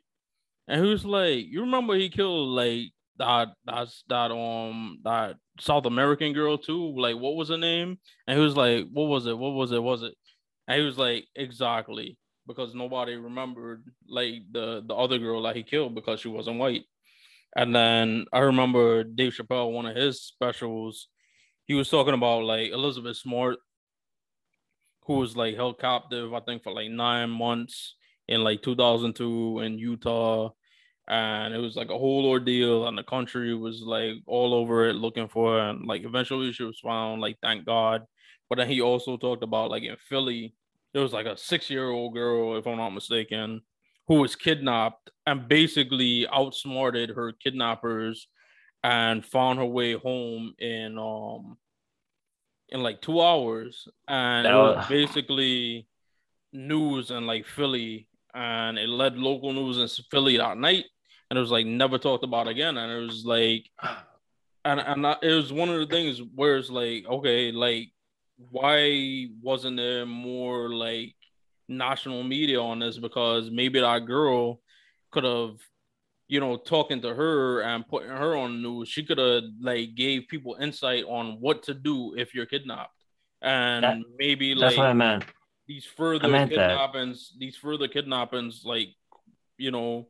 And 0.68 0.84
he 0.84 0.90
was 0.90 1.06
like, 1.06 1.46
you 1.46 1.62
remember 1.62 1.96
he 1.96 2.10
killed 2.10 2.50
like 2.50 2.92
that 3.18 3.50
that's 3.66 4.04
that 4.10 4.32
um 4.32 5.00
that 5.04 5.38
South 5.60 5.86
American 5.86 6.34
girl 6.34 6.58
too. 6.58 6.94
Like, 6.98 7.16
what 7.16 7.36
was 7.36 7.50
her 7.50 7.58
name? 7.58 7.98
And 8.28 8.38
he 8.38 8.44
was 8.44 8.56
like, 8.58 8.86
what 8.92 9.06
was 9.06 9.26
it? 9.26 9.38
What 9.38 9.52
was 9.54 9.72
it? 9.72 9.82
Was 9.82 10.04
it? 10.04 10.14
And 10.68 10.80
he 10.80 10.86
was 10.86 10.98
like, 10.98 11.26
exactly, 11.36 12.18
because 12.48 12.74
nobody 12.76 13.16
remembered 13.16 13.84
like 14.08 14.36
the 14.52 14.84
the 14.86 14.96
other 14.96 15.18
girl 15.18 15.44
that 15.44 15.56
he 15.56 15.64
killed 15.64 15.96
because 15.96 16.20
she 16.20 16.28
wasn't 16.28 16.60
white. 16.60 16.84
And 17.56 17.74
then 17.74 18.26
I 18.34 18.40
remember 18.40 19.04
Dave 19.04 19.34
Chappelle, 19.34 19.72
one 19.72 19.86
of 19.86 19.96
his 19.96 20.22
specials, 20.22 21.08
he 21.66 21.74
was 21.74 21.90
talking 21.90 22.14
about 22.14 22.44
like 22.44 22.72
Elizabeth 22.72 23.18
Smart, 23.18 23.60
who 25.06 25.16
was 25.16 25.38
like 25.38 25.56
held 25.56 25.80
captive, 25.80 26.34
I 26.34 26.42
think, 26.42 26.64
for 26.64 26.74
like 26.74 26.90
nine 26.90 27.30
months 27.30 27.96
in 28.28 28.44
like 28.44 28.62
2002 28.62 29.60
in 29.60 29.78
Utah. 29.78 30.50
And 31.08 31.54
it 31.54 31.60
was 31.60 31.76
like 31.76 31.90
a 31.90 31.98
whole 31.98 32.26
ordeal, 32.26 32.88
and 32.88 32.98
the 32.98 33.04
country 33.04 33.54
was 33.54 33.82
like 33.82 34.16
all 34.26 34.54
over 34.54 34.88
it 34.88 34.94
looking 34.96 35.28
for 35.28 35.54
her. 35.54 35.70
And 35.70 35.86
like 35.86 36.04
eventually 36.04 36.52
she 36.52 36.64
was 36.64 36.80
found, 36.80 37.22
like, 37.22 37.38
thank 37.42 37.66
God. 37.66 38.04
But 38.50 38.58
then 38.58 38.70
he 38.70 38.82
also 38.82 39.18
talked 39.18 39.44
about 39.44 39.72
like 39.72 39.84
in 39.84 39.96
Philly, 40.10 40.56
there 40.94 41.04
was 41.04 41.14
like 41.14 41.26
a 41.26 41.38
six 41.38 41.70
year 41.70 41.90
old 41.90 42.14
girl, 42.14 42.58
if 42.58 42.66
I'm 42.66 42.78
not 42.78 42.92
mistaken, 42.92 43.62
who 44.08 44.16
was 44.16 44.36
kidnapped 44.36 45.10
and 45.26 45.48
basically 45.48 46.28
outsmarted 46.28 47.10
her 47.10 47.34
kidnappers 47.34 48.28
and 48.84 49.26
found 49.26 49.58
her 49.60 49.66
way 49.66 49.94
home 49.94 50.54
in 50.60 50.98
um 50.98 51.58
in 52.70 52.82
like 52.82 53.02
two 53.02 53.22
hours 53.22 53.88
and 54.08 54.46
it 54.48 54.52
was 54.52 54.86
basically 54.88 55.88
news 56.54 57.12
in 57.12 57.26
like 57.26 57.46
Philly 57.46 58.08
and 58.34 58.78
it 58.78 58.90
led 58.90 59.18
local 59.18 59.54
news 59.54 59.78
in 59.80 60.06
Philly 60.12 60.38
that 60.38 60.58
night 60.58 60.86
and 61.30 61.38
it 61.38 61.40
was 61.40 61.52
like 61.52 61.66
never 61.66 61.98
talked 61.98 62.24
about 62.24 62.48
again 62.48 62.78
and 62.78 62.92
it 62.92 63.06
was 63.06 63.26
like 63.26 63.66
and 64.66 64.80
and 64.80 65.06
it 65.22 65.34
was 65.34 65.52
one 65.52 65.70
of 65.70 65.80
the 65.80 65.86
things 65.86 66.22
where 66.36 66.58
it's 66.58 66.70
like 66.70 67.06
okay 67.08 67.52
like 67.52 67.90
why 68.52 69.28
wasn't 69.42 69.78
there 69.78 70.06
more 70.06 70.70
like 70.70 71.16
national 71.68 72.24
media 72.24 72.62
on 72.62 72.80
this? 72.80 72.98
Because 72.98 73.50
maybe 73.50 73.80
that 73.80 74.06
girl 74.06 74.60
could 75.12 75.24
have 75.24 75.56
you 76.28 76.40
know 76.40 76.58
talking 76.58 77.02
to 77.02 77.14
her 77.14 77.62
and 77.62 77.88
putting 77.88 78.10
her 78.10 78.36
on 78.36 78.52
the 78.52 78.68
news 78.68 78.90
she 78.90 79.04
could 79.04 79.20
have 79.20 79.44
like 79.62 79.94
gave 79.94 80.28
people 80.28 80.58
insight 80.60 81.04
on 81.08 81.38
what 81.40 81.62
to 81.62 81.74
do 81.74 82.16
if 82.18 82.34
you're 82.34 82.46
kidnapped. 82.46 82.92
And 83.42 83.84
that, 83.84 83.98
maybe 84.18 84.56
like 84.56 84.70
that's 84.70 84.78
what 84.78 84.88
i 84.88 84.94
meant. 84.94 85.24
these 85.68 85.86
further 85.86 86.48
kidnappings 86.48 87.30
that. 87.30 87.40
these 87.40 87.56
further 87.56 87.88
kidnappings 87.88 88.64
like 88.66 88.90
you 89.58 89.70
know 89.70 90.08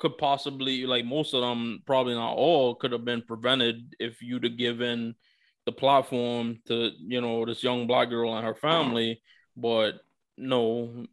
could 0.00 0.18
possibly 0.18 0.86
like 0.86 1.04
most 1.04 1.34
of 1.34 1.42
them, 1.42 1.82
probably 1.86 2.14
not 2.14 2.34
all, 2.34 2.74
could 2.74 2.92
have 2.92 3.04
been 3.04 3.22
prevented 3.22 3.94
if 4.00 4.22
you'd 4.22 4.44
have 4.44 4.56
given 4.56 5.14
the 5.66 5.72
platform 5.72 6.58
to 6.66 6.90
you 6.98 7.20
know 7.20 7.44
this 7.44 7.62
young 7.62 7.86
black 7.86 8.08
girl 8.08 8.34
and 8.34 8.46
her 8.46 8.54
family. 8.54 9.20
But 9.56 10.00
no, 10.36 11.06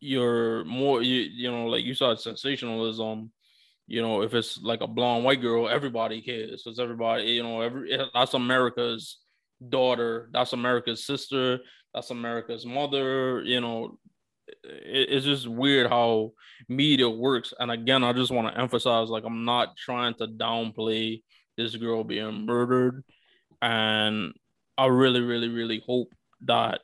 you're 0.00 0.64
more 0.64 1.02
you 1.02 1.20
you 1.20 1.50
know 1.50 1.66
like 1.66 1.84
you 1.84 1.94
saw 1.94 2.14
sensationalism. 2.14 3.30
You 3.86 4.00
know, 4.00 4.22
if 4.22 4.32
it's 4.34 4.60
like 4.62 4.80
a 4.80 4.86
blonde 4.86 5.24
white 5.24 5.40
girl, 5.40 5.68
everybody 5.68 6.20
cares. 6.22 6.62
It's 6.66 6.78
everybody. 6.78 7.24
You 7.24 7.42
know, 7.42 7.60
every 7.60 7.92
eh, 7.92 8.04
that's 8.14 8.34
America's 8.34 9.18
daughter. 9.68 10.28
That's 10.32 10.52
America's 10.52 11.04
sister. 11.04 11.58
That's 11.94 12.10
America's 12.10 12.64
mother. 12.64 13.42
You 13.42 13.60
know, 13.60 13.98
it's 14.64 15.24
just 15.24 15.46
weird 15.48 15.88
how 15.88 16.32
media 16.68 17.08
works. 17.08 17.52
And 17.58 17.70
again, 17.70 18.04
I 18.04 18.12
just 18.12 18.30
want 18.30 18.52
to 18.52 18.60
emphasize, 18.60 19.08
like, 19.08 19.24
I'm 19.24 19.44
not 19.44 19.76
trying 19.76 20.14
to 20.14 20.26
downplay 20.26 21.22
this 21.56 21.76
girl 21.76 22.04
being 22.04 22.46
murdered, 22.46 23.04
and 23.60 24.32
I 24.78 24.86
really, 24.86 25.20
really, 25.20 25.48
really 25.48 25.82
hope 25.86 26.14
that 26.42 26.80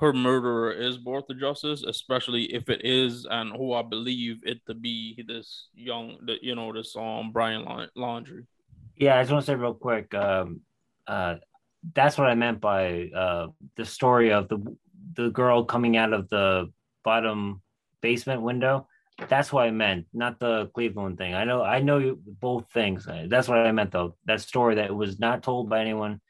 her 0.00 0.12
murderer 0.12 0.72
is 0.72 0.96
brought 0.96 1.28
to 1.28 1.34
justice, 1.34 1.82
especially 1.82 2.54
if 2.54 2.68
it 2.68 2.84
is, 2.84 3.26
and 3.28 3.52
who 3.52 3.72
I 3.72 3.82
believe 3.82 4.38
it 4.44 4.58
to 4.66 4.74
be 4.74 5.24
this 5.26 5.68
young, 5.74 6.18
you 6.40 6.54
know, 6.54 6.72
this 6.72 6.94
um 6.96 7.32
Brian 7.32 7.64
Laundrie. 7.96 8.46
Yeah, 8.96 9.18
I 9.18 9.22
just 9.22 9.32
want 9.32 9.44
to 9.44 9.52
say 9.52 9.54
real 9.54 9.74
quick. 9.74 10.12
Um, 10.14 10.60
uh, 11.06 11.36
that's 11.94 12.18
what 12.18 12.28
I 12.28 12.34
meant 12.34 12.60
by 12.60 13.08
uh, 13.14 13.46
the 13.76 13.84
story 13.84 14.32
of 14.32 14.48
the 14.48 14.58
the 15.14 15.30
girl 15.30 15.64
coming 15.64 15.96
out 15.96 16.12
of 16.12 16.28
the 16.28 16.66
bottom 17.08 17.62
basement 18.02 18.42
window. 18.42 18.74
That's 19.28 19.50
what 19.52 19.64
I 19.66 19.70
meant, 19.70 20.06
not 20.12 20.38
the 20.38 20.66
Cleveland 20.74 21.16
thing. 21.18 21.34
I 21.34 21.44
know, 21.44 21.62
I 21.62 21.80
know 21.80 22.16
both 22.40 22.70
things. 22.70 23.08
That's 23.32 23.48
what 23.48 23.58
I 23.58 23.72
meant, 23.72 23.92
though. 23.92 24.14
That 24.26 24.40
story 24.40 24.74
that 24.76 24.94
was 24.94 25.18
not 25.18 25.42
told 25.42 25.68
by 25.68 25.80
anyone. 25.80 26.20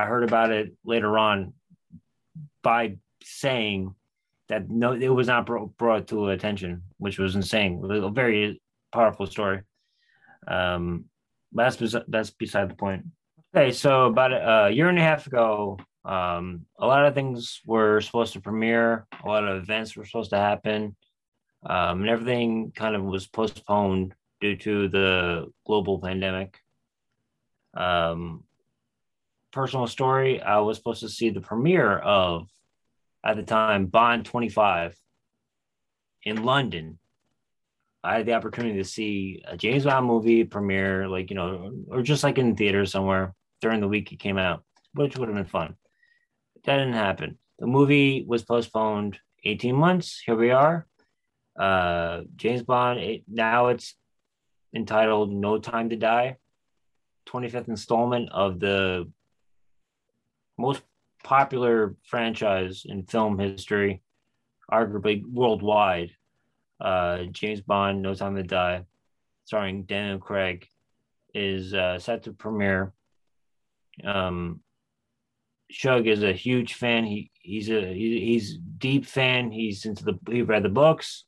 I 0.00 0.04
heard 0.04 0.24
about 0.24 0.50
it 0.50 0.72
later 0.84 1.18
on 1.18 1.54
by 2.62 2.98
saying 3.22 3.94
that 4.48 4.70
no, 4.70 4.92
it 4.92 5.08
was 5.08 5.26
not 5.26 5.44
brought 5.76 6.06
to 6.08 6.28
attention, 6.28 6.82
which 6.98 7.18
was 7.18 7.34
insane. 7.34 7.82
A 7.84 8.10
very 8.10 8.60
powerful 8.92 9.26
story. 9.26 9.60
Um, 10.46 11.04
that's 11.52 11.76
that's 12.06 12.30
beside 12.30 12.70
the 12.70 12.74
point. 12.84 13.02
Okay, 13.54 13.72
so 13.72 14.06
about 14.06 14.32
a 14.32 14.70
year 14.72 14.88
and 14.88 14.98
a 14.98 15.02
half 15.10 15.26
ago, 15.26 15.78
um, 16.08 16.64
a 16.78 16.86
lot 16.86 17.04
of 17.04 17.14
things 17.14 17.60
were 17.66 18.00
supposed 18.00 18.32
to 18.32 18.40
premiere. 18.40 19.06
A 19.22 19.28
lot 19.28 19.46
of 19.46 19.62
events 19.62 19.94
were 19.94 20.06
supposed 20.06 20.30
to 20.30 20.38
happen, 20.38 20.96
um, 21.66 22.00
and 22.00 22.08
everything 22.08 22.72
kind 22.74 22.96
of 22.96 23.02
was 23.02 23.26
postponed 23.26 24.14
due 24.40 24.56
to 24.56 24.88
the 24.88 25.52
global 25.66 26.00
pandemic. 26.00 26.56
Um, 27.74 28.44
personal 29.52 29.86
story: 29.86 30.40
I 30.40 30.60
was 30.60 30.78
supposed 30.78 31.00
to 31.00 31.10
see 31.10 31.28
the 31.28 31.42
premiere 31.42 31.98
of 31.98 32.48
at 33.22 33.36
the 33.36 33.42
time 33.42 33.86
Bond 33.86 34.24
25 34.24 34.96
in 36.22 36.42
London. 36.42 36.98
I 38.02 38.16
had 38.16 38.26
the 38.26 38.32
opportunity 38.32 38.78
to 38.78 38.84
see 38.84 39.42
a 39.46 39.58
James 39.58 39.84
Bond 39.84 40.06
movie 40.06 40.44
premiere, 40.44 41.06
like, 41.06 41.28
you 41.28 41.36
know, 41.36 41.72
or 41.88 42.00
just 42.00 42.24
like 42.24 42.38
in 42.38 42.56
theater 42.56 42.86
somewhere 42.86 43.34
during 43.60 43.80
the 43.80 43.88
week 43.88 44.10
it 44.10 44.20
came 44.20 44.38
out, 44.38 44.64
which 44.94 45.18
would 45.18 45.28
have 45.28 45.36
been 45.36 45.44
fun. 45.44 45.76
That 46.68 46.76
didn't 46.76 46.92
happen. 46.92 47.38
The 47.60 47.66
movie 47.66 48.26
was 48.28 48.42
postponed 48.42 49.18
18 49.42 49.74
months. 49.74 50.20
Here 50.20 50.36
we 50.36 50.50
are. 50.50 50.86
Uh, 51.58 52.24
James 52.36 52.62
Bond, 52.62 53.00
it, 53.00 53.22
now 53.26 53.68
it's 53.68 53.94
entitled 54.76 55.32
No 55.32 55.58
Time 55.58 55.88
to 55.88 55.96
Die, 55.96 56.36
25th 57.26 57.68
installment 57.68 58.28
of 58.32 58.60
the 58.60 59.10
most 60.58 60.82
popular 61.24 61.96
franchise 62.04 62.82
in 62.84 63.04
film 63.04 63.38
history, 63.38 64.02
arguably 64.70 65.24
worldwide. 65.24 66.10
Uh, 66.78 67.22
James 67.30 67.62
Bond, 67.62 68.02
No 68.02 68.12
Time 68.12 68.36
to 68.36 68.42
Die, 68.42 68.84
starring 69.46 69.84
Daniel 69.84 70.18
Craig, 70.18 70.68
is 71.32 71.72
uh, 71.72 71.98
set 71.98 72.24
to 72.24 72.32
premiere. 72.34 72.92
Um, 74.04 74.60
Shug 75.70 76.06
is 76.06 76.22
a 76.22 76.32
huge 76.32 76.74
fan. 76.74 77.04
He 77.04 77.30
he's 77.40 77.68
a 77.70 77.92
he, 77.92 78.20
he's 78.20 78.58
deep 78.78 79.06
fan. 79.06 79.50
He's 79.50 79.84
into 79.84 80.04
the 80.04 80.18
he 80.28 80.42
read 80.42 80.62
the 80.62 80.68
books. 80.68 81.24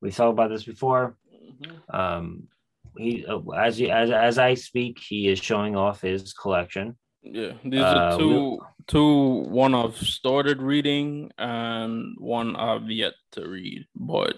We 0.00 0.10
talked 0.10 0.32
about 0.32 0.50
this 0.50 0.64
before. 0.64 1.16
Mm-hmm. 1.34 1.96
Um, 1.96 2.48
he 2.96 3.26
uh, 3.26 3.40
as 3.50 3.78
he, 3.78 3.90
as 3.90 4.10
as 4.10 4.38
I 4.38 4.54
speak, 4.54 4.98
he 4.98 5.28
is 5.28 5.38
showing 5.38 5.76
off 5.76 6.02
his 6.02 6.32
collection. 6.32 6.96
Yeah, 7.22 7.52
these 7.64 7.80
are 7.80 8.12
uh, 8.12 8.18
two 8.18 8.58
two 8.86 9.44
one 9.48 9.74
I've 9.74 9.96
started 9.96 10.62
reading 10.62 11.30
and 11.38 12.16
one 12.18 12.56
I've 12.56 12.90
yet 12.90 13.14
to 13.32 13.48
read, 13.48 13.86
but 13.94 14.36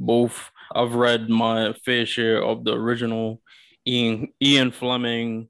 both 0.00 0.50
I've 0.74 0.94
read 0.94 1.28
my 1.28 1.74
fair 1.84 2.06
share 2.06 2.42
of 2.42 2.64
the 2.64 2.72
original 2.72 3.42
Ian 3.86 4.32
Ian 4.40 4.70
Fleming 4.70 5.48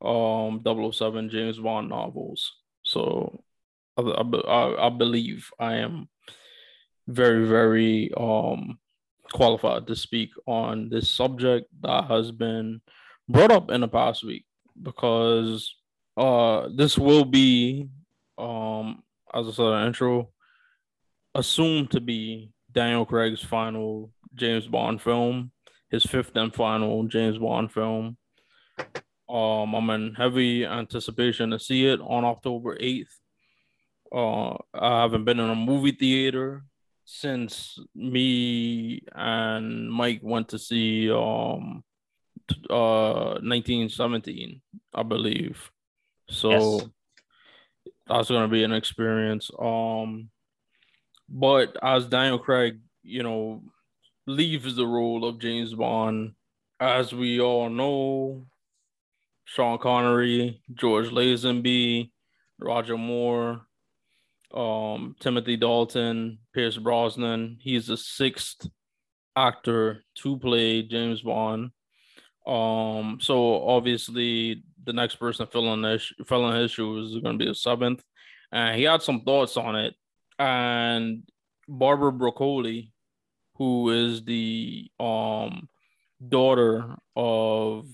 um 0.00 0.62
007 0.64 1.30
James 1.30 1.58
Bond 1.58 1.88
novels. 1.88 2.52
So 2.88 3.44
I, 3.98 4.02
I, 4.02 4.86
I 4.86 4.88
believe 4.88 5.50
I 5.58 5.74
am 5.74 6.08
very 7.06 7.46
very 7.46 8.10
um 8.16 8.78
qualified 9.32 9.86
to 9.86 9.94
speak 9.96 10.30
on 10.46 10.88
this 10.88 11.10
subject 11.10 11.68
that 11.82 12.04
has 12.04 12.32
been 12.32 12.80
brought 13.28 13.50
up 13.50 13.70
in 13.70 13.82
the 13.82 13.88
past 13.88 14.24
week 14.24 14.46
because 14.82 15.74
uh, 16.16 16.68
this 16.74 16.96
will 16.96 17.24
be, 17.26 17.88
um, 18.38 19.02
as 19.34 19.48
I 19.48 19.50
said, 19.50 19.66
in 19.66 19.70
the 19.72 19.86
intro, 19.86 20.30
assumed 21.34 21.90
to 21.90 22.00
be 22.00 22.52
Daniel 22.72 23.04
Craig's 23.04 23.42
final 23.42 24.10
James 24.34 24.66
Bond 24.66 25.02
film, 25.02 25.52
his 25.90 26.04
fifth 26.04 26.34
and 26.36 26.54
final 26.54 27.04
James 27.04 27.38
Bond 27.38 27.70
film. 27.70 28.16
Um, 29.28 29.74
I'm 29.74 29.90
in 29.90 30.14
heavy 30.14 30.64
anticipation 30.64 31.50
to 31.50 31.58
see 31.58 31.86
it 31.86 32.00
on 32.00 32.24
October 32.24 32.76
8th. 32.76 33.08
Uh, 34.10 34.56
I 34.72 35.02
haven't 35.02 35.24
been 35.24 35.38
in 35.38 35.50
a 35.50 35.54
movie 35.54 35.92
theater 35.92 36.64
since 37.10 37.78
me 37.94 39.02
and 39.14 39.90
Mike 39.90 40.20
went 40.22 40.48
to 40.50 40.58
see 40.58 41.10
um 41.10 41.82
uh 42.68 43.40
1917, 43.40 44.60
I 44.94 45.02
believe. 45.02 45.70
So 46.28 46.50
yes. 46.50 46.86
that's 48.06 48.28
gonna 48.28 48.48
be 48.48 48.62
an 48.62 48.72
experience. 48.72 49.50
Um, 49.58 50.28
but 51.28 51.76
as 51.82 52.06
Daniel 52.06 52.38
Craig, 52.38 52.78
you 53.02 53.22
know, 53.22 53.62
leaves 54.26 54.76
the 54.76 54.86
role 54.86 55.24
of 55.24 55.38
James 55.38 55.74
Bond, 55.74 56.34
as 56.78 57.14
we 57.14 57.40
all 57.40 57.70
know, 57.70 58.46
Sean 59.48 59.78
Connery, 59.78 60.60
George 60.74 61.08
Lazenby, 61.08 62.10
Roger 62.58 62.98
Moore, 62.98 63.62
um, 64.52 65.16
Timothy 65.20 65.56
Dalton, 65.56 66.38
Pierce 66.54 66.76
Brosnan. 66.76 67.56
He's 67.58 67.86
the 67.86 67.96
sixth 67.96 68.68
actor 69.34 70.04
to 70.16 70.38
play 70.38 70.82
James 70.82 71.22
Bond. 71.22 71.70
Um, 72.46 73.18
so 73.22 73.66
obviously 73.66 74.64
the 74.84 74.92
next 74.92 75.16
person 75.16 75.46
filling 75.46 75.80
this 75.80 76.12
filling 76.26 76.54
his 76.60 76.70
shoes 76.70 77.14
is 77.14 77.22
going 77.22 77.38
to 77.38 77.44
be 77.44 77.48
the 77.48 77.54
seventh, 77.54 78.02
and 78.52 78.76
he 78.76 78.82
had 78.82 79.00
some 79.00 79.22
thoughts 79.22 79.56
on 79.56 79.76
it. 79.76 79.94
And 80.38 81.22
Barbara 81.66 82.12
Broccoli, 82.12 82.92
who 83.54 83.88
is 83.88 84.24
the 84.24 84.90
um 85.00 85.70
daughter 86.26 86.96
of 87.16 87.86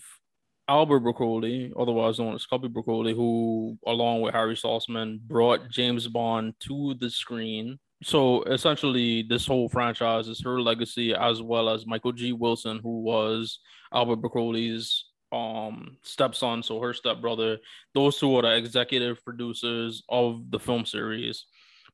Albert 0.66 1.00
Broccoli, 1.00 1.72
otherwise 1.78 2.18
known 2.18 2.34
as 2.34 2.46
Cubby 2.46 2.68
Broccoli, 2.68 3.14
who, 3.14 3.78
along 3.86 4.22
with 4.22 4.34
Harry 4.34 4.54
Saltzman, 4.54 5.20
brought 5.20 5.68
James 5.68 6.08
Bond 6.08 6.54
to 6.60 6.94
the 7.00 7.10
screen. 7.10 7.78
So 8.02 8.42
essentially, 8.44 9.22
this 9.22 9.46
whole 9.46 9.68
franchise 9.68 10.28
is 10.28 10.42
her 10.42 10.60
legacy, 10.60 11.14
as 11.14 11.42
well 11.42 11.68
as 11.68 11.86
Michael 11.86 12.12
G. 12.12 12.32
Wilson, 12.32 12.80
who 12.82 13.02
was 13.02 13.58
Albert 13.92 14.16
Broccoli's 14.16 15.06
um 15.32 15.96
stepson, 16.02 16.62
so 16.62 16.80
her 16.80 16.94
stepbrother. 16.94 17.58
Those 17.92 18.18
two 18.18 18.36
are 18.36 18.42
the 18.42 18.56
executive 18.56 19.22
producers 19.24 20.02
of 20.08 20.50
the 20.50 20.60
film 20.60 20.86
series. 20.86 21.44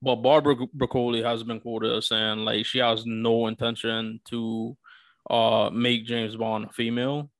But 0.02 0.16
Barbara 0.16 0.56
Broccoli 0.74 1.22
has 1.22 1.42
been 1.42 1.60
quoted 1.60 1.92
as 1.92 2.08
saying 2.08 2.38
like 2.40 2.66
she 2.66 2.78
has 2.78 3.04
no 3.06 3.46
intention 3.46 4.20
to 4.26 4.76
uh 5.28 5.70
make 5.72 6.06
James 6.06 6.36
Bond 6.36 6.74
female 6.74 7.30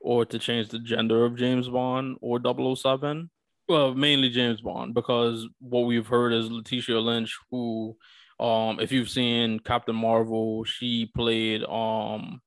or 0.00 0.24
to 0.24 0.38
change 0.38 0.68
the 0.68 0.78
gender 0.78 1.24
of 1.24 1.36
James 1.36 1.68
Bond 1.68 2.16
or 2.20 2.40
007. 2.40 3.30
Well, 3.68 3.94
mainly 3.94 4.28
James 4.30 4.60
Bond, 4.60 4.94
because 4.94 5.46
what 5.58 5.86
we've 5.86 6.06
heard 6.06 6.32
is 6.32 6.48
Lashana 6.48 7.02
Lynch, 7.04 7.36
who 7.50 7.96
um 8.38 8.78
if 8.80 8.92
you've 8.92 9.08
seen 9.08 9.58
Captain 9.58 9.96
Marvel, 9.96 10.62
she 10.64 11.06
played 11.06 11.64
um 11.64 12.40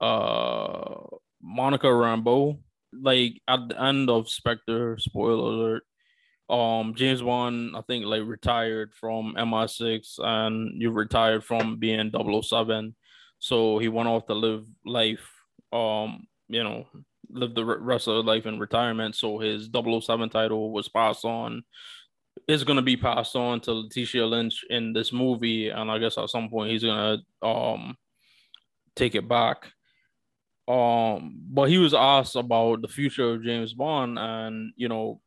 uh 0.00 0.94
Monica 1.42 1.86
Rambeau. 1.88 2.60
Like 2.92 3.40
at 3.48 3.68
the 3.68 3.82
end 3.82 4.10
of 4.10 4.28
Spectre, 4.28 4.98
spoiler 4.98 5.52
alert, 5.52 5.82
um 6.50 6.94
James 6.94 7.22
Bond, 7.22 7.74
I 7.76 7.80
think 7.82 8.04
like 8.04 8.22
retired 8.24 8.94
from 8.94 9.34
MI6 9.36 10.18
and 10.18 10.80
you 10.80 10.90
retired 10.90 11.42
from 11.42 11.78
being 11.78 12.12
007. 12.12 12.94
So 13.38 13.78
he 13.78 13.88
went 13.88 14.08
off 14.08 14.26
to 14.26 14.34
live 14.34 14.66
life, 14.84 15.26
um, 15.72 16.26
you 16.48 16.62
know, 16.62 16.86
live 17.30 17.54
the 17.54 17.64
rest 17.64 18.08
of 18.08 18.24
life 18.24 18.46
in 18.46 18.58
retirement. 18.58 19.14
So 19.16 19.38
his 19.38 19.68
007 19.72 20.28
title 20.30 20.70
was 20.70 20.88
passed 20.88 21.24
on, 21.24 21.62
is 22.48 22.64
gonna 22.64 22.82
be 22.82 22.96
passed 22.96 23.36
on 23.36 23.60
to 23.60 23.88
Lashana 23.94 24.30
Lynch 24.30 24.64
in 24.70 24.92
this 24.92 25.12
movie, 25.12 25.68
and 25.68 25.90
I 25.90 25.98
guess 25.98 26.18
at 26.18 26.30
some 26.30 26.48
point 26.48 26.70
he's 26.70 26.84
gonna 26.84 27.18
um 27.42 27.96
take 28.94 29.14
it 29.14 29.28
back. 29.28 29.72
Um, 30.68 31.40
but 31.50 31.68
he 31.68 31.78
was 31.78 31.94
asked 31.94 32.36
about 32.36 32.82
the 32.82 32.88
future 32.88 33.32
of 33.32 33.42
James 33.42 33.74
Bond, 33.74 34.18
and 34.18 34.72
you 34.76 34.88
know, 34.88 35.20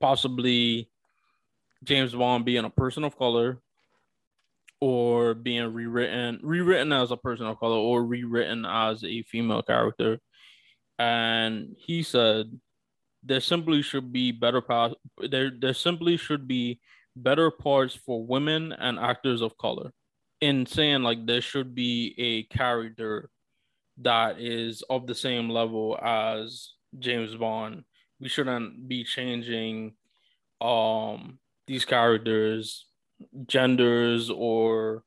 possibly 0.00 0.90
James 1.84 2.14
Bond 2.14 2.44
being 2.44 2.64
a 2.64 2.70
person 2.70 3.04
of 3.04 3.18
color 3.18 3.60
or 4.80 5.34
being 5.34 5.72
rewritten 5.72 6.38
rewritten 6.42 6.92
as 6.92 7.10
a 7.10 7.16
person 7.16 7.46
of 7.46 7.58
color 7.58 7.76
or 7.76 8.04
rewritten 8.04 8.64
as 8.64 9.02
a 9.04 9.22
female 9.22 9.62
character 9.62 10.18
and 10.98 11.74
he 11.78 12.02
said 12.02 12.46
there 13.24 13.40
simply 13.40 13.82
should 13.82 14.12
be 14.12 14.30
better 14.30 14.60
parts 14.60 14.94
there 15.30 15.50
there 15.50 15.74
simply 15.74 16.16
should 16.16 16.46
be 16.46 16.80
better 17.16 17.50
parts 17.50 17.94
for 17.94 18.24
women 18.24 18.72
and 18.72 18.98
actors 18.98 19.42
of 19.42 19.58
color 19.58 19.92
in 20.40 20.66
saying 20.66 21.02
like 21.02 21.26
there 21.26 21.40
should 21.40 21.74
be 21.74 22.14
a 22.18 22.42
character 22.54 23.30
that 23.98 24.40
is 24.40 24.82
of 24.88 25.06
the 25.06 25.14
same 25.14 25.50
level 25.50 25.98
as 26.02 26.72
James 26.98 27.34
Bond. 27.34 27.84
We 28.20 28.28
shouldn't 28.28 28.88
be 28.88 29.04
changing 29.04 29.94
um 30.60 31.38
these 31.66 31.84
characters 31.84 32.86
genders 33.46 34.30
or 34.30 35.02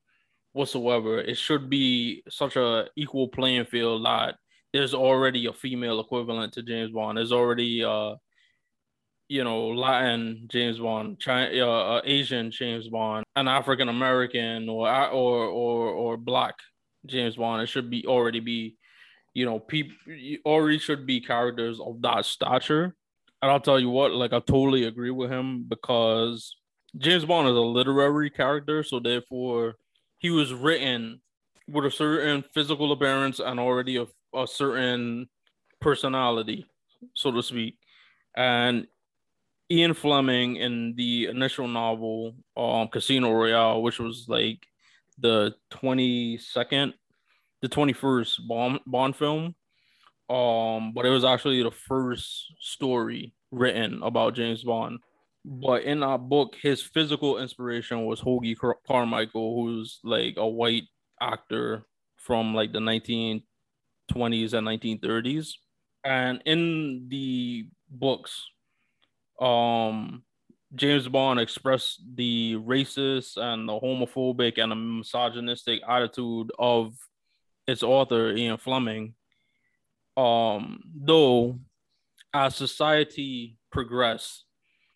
whatsoever. 0.53 1.19
It 1.19 1.37
should 1.37 1.69
be 1.69 2.23
such 2.29 2.55
a 2.55 2.87
equal 2.95 3.27
playing 3.27 3.65
field 3.65 4.05
that 4.05 4.35
there's 4.73 4.93
already 4.93 5.45
a 5.45 5.53
female 5.53 5.99
equivalent 5.99 6.53
to 6.53 6.63
James 6.63 6.91
Bond. 6.91 7.17
There's 7.17 7.31
already 7.31 7.83
uh 7.83 8.15
you 9.27 9.43
know 9.43 9.69
Latin 9.69 10.47
James 10.47 10.79
Bond, 10.79 11.19
China, 11.19 11.65
uh, 11.65 11.97
uh, 11.97 12.01
Asian 12.03 12.51
James 12.51 12.89
Bond, 12.89 13.23
an 13.35 13.47
African 13.47 13.89
American 13.89 14.67
or 14.67 14.89
or 15.07 15.45
or 15.45 15.87
or 15.89 16.17
black 16.17 16.55
James 17.05 17.37
Bond. 17.37 17.61
It 17.61 17.67
should 17.67 17.89
be 17.89 18.05
already 18.05 18.39
be 18.39 18.75
you 19.33 19.45
know 19.45 19.59
people 19.59 19.95
already 20.45 20.79
should 20.79 21.05
be 21.05 21.21
characters 21.21 21.79
of 21.79 22.01
that 22.01 22.25
stature. 22.25 22.95
And 23.41 23.49
I'll 23.49 23.59
tell 23.59 23.79
you 23.79 23.89
what, 23.89 24.11
like 24.11 24.33
I 24.33 24.39
totally 24.39 24.83
agree 24.83 25.09
with 25.09 25.31
him 25.31 25.65
because 25.67 26.55
James 26.97 27.25
Bond 27.25 27.47
is 27.47 27.55
a 27.55 27.59
literary 27.59 28.29
character, 28.29 28.83
so 28.83 28.99
therefore 28.99 29.75
he 30.17 30.29
was 30.29 30.53
written 30.53 31.21
with 31.67 31.85
a 31.85 31.91
certain 31.91 32.43
physical 32.53 32.91
appearance 32.91 33.39
and 33.39 33.59
already 33.59 33.97
a, 33.97 34.05
a 34.37 34.45
certain 34.45 35.29
personality, 35.79 36.65
so 37.13 37.31
to 37.31 37.41
speak. 37.41 37.77
And 38.35 38.87
Ian 39.71 39.93
Fleming 39.93 40.57
in 40.57 40.95
the 40.95 41.27
initial 41.27 41.67
novel, 41.67 42.35
um, 42.57 42.89
Casino 42.89 43.31
Royale, 43.31 43.81
which 43.81 43.99
was 43.99 44.25
like 44.27 44.65
the 45.17 45.55
22nd, 45.71 46.93
the 47.61 47.69
21st 47.69 48.47
Bond, 48.47 48.79
Bond 48.85 49.15
film. 49.15 49.55
Um, 50.29 50.93
but 50.93 51.05
it 51.05 51.09
was 51.09 51.25
actually 51.25 51.61
the 51.63 51.71
first 51.71 52.53
story 52.59 53.33
written 53.51 54.01
about 54.03 54.35
James 54.35 54.63
Bond. 54.63 54.99
But 55.43 55.83
in 55.83 56.01
that 56.01 56.19
book, 56.19 56.55
his 56.61 56.81
physical 56.81 57.39
inspiration 57.39 58.05
was 58.05 58.21
Hoagy 58.21 58.57
Car- 58.57 58.77
Carmichael, 58.87 59.55
who's 59.55 59.99
like 60.03 60.35
a 60.37 60.47
white 60.47 60.83
actor 61.19 61.85
from 62.17 62.53
like 62.53 62.71
the 62.73 62.79
1920s 62.79 64.53
and 64.53 64.67
1930s. 64.67 65.53
And 66.03 66.41
in 66.45 67.07
the 67.09 67.67
books, 67.89 68.47
um, 69.39 70.23
James 70.75 71.07
Bond 71.07 71.39
expressed 71.39 72.01
the 72.15 72.55
racist 72.55 73.37
and 73.37 73.67
the 73.67 73.73
homophobic 73.73 74.57
and 74.61 74.71
the 74.71 74.75
misogynistic 74.75 75.81
attitude 75.87 76.51
of 76.57 76.93
its 77.67 77.83
author, 77.83 78.31
Ian 78.31 78.57
Fleming. 78.57 79.15
Um, 80.15 80.81
though 80.95 81.59
as 82.33 82.55
society 82.55 83.57
progressed, 83.71 84.45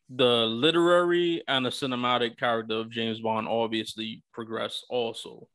the 0.09 0.45
literary 0.45 1.43
and 1.47 1.65
the 1.65 1.69
cinematic 1.69 2.37
character 2.37 2.75
of 2.75 2.91
James 2.91 3.19
Bond 3.19 3.47
obviously 3.47 4.23
progress 4.33 4.83
also, 4.89 5.47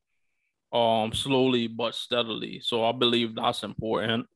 um, 0.73 1.13
slowly 1.13 1.69
but 1.69 1.95
steadily. 1.95 2.61
So 2.63 2.85
I 2.85 2.93
believe 2.93 3.35
that's 3.35 3.63
important. 3.63 4.27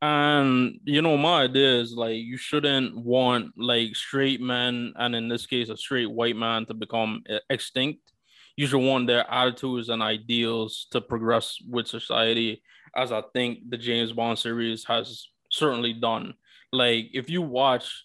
And 0.00 0.80
you 0.84 1.00
know, 1.00 1.16
my 1.16 1.44
idea 1.44 1.80
is 1.80 1.94
like 1.94 2.16
you 2.16 2.36
shouldn't 2.36 2.96
want 2.96 3.52
like 3.56 3.96
straight 3.96 4.40
men, 4.40 4.92
and 4.96 5.16
in 5.16 5.28
this 5.28 5.46
case, 5.46 5.70
a 5.70 5.76
straight 5.76 6.10
white 6.10 6.36
man 6.36 6.66
to 6.66 6.74
become 6.74 7.22
extinct. 7.48 8.12
You 8.56 8.66
should 8.66 8.82
want 8.82 9.06
their 9.06 9.28
attitudes 9.30 9.88
and 9.88 10.02
ideals 10.02 10.86
to 10.90 11.00
progress 11.00 11.56
with 11.68 11.88
society, 11.88 12.62
as 12.94 13.12
I 13.12 13.22
think 13.32 13.70
the 13.70 13.78
James 13.78 14.12
Bond 14.12 14.38
series 14.38 14.84
has 14.84 15.26
certainly 15.50 15.94
done. 15.94 16.34
Like 16.70 17.08
if 17.14 17.30
you 17.30 17.40
watch 17.42 18.04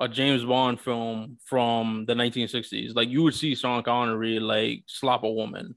a 0.00 0.08
James 0.08 0.44
Bond 0.44 0.80
film 0.80 1.38
from 1.44 2.04
the 2.06 2.14
1960s, 2.14 2.94
like 2.94 3.08
you 3.08 3.22
would 3.22 3.34
see 3.34 3.54
Sean 3.54 3.82
Connery 3.82 4.38
like 4.38 4.84
slap 4.86 5.24
a 5.24 5.30
woman. 5.30 5.74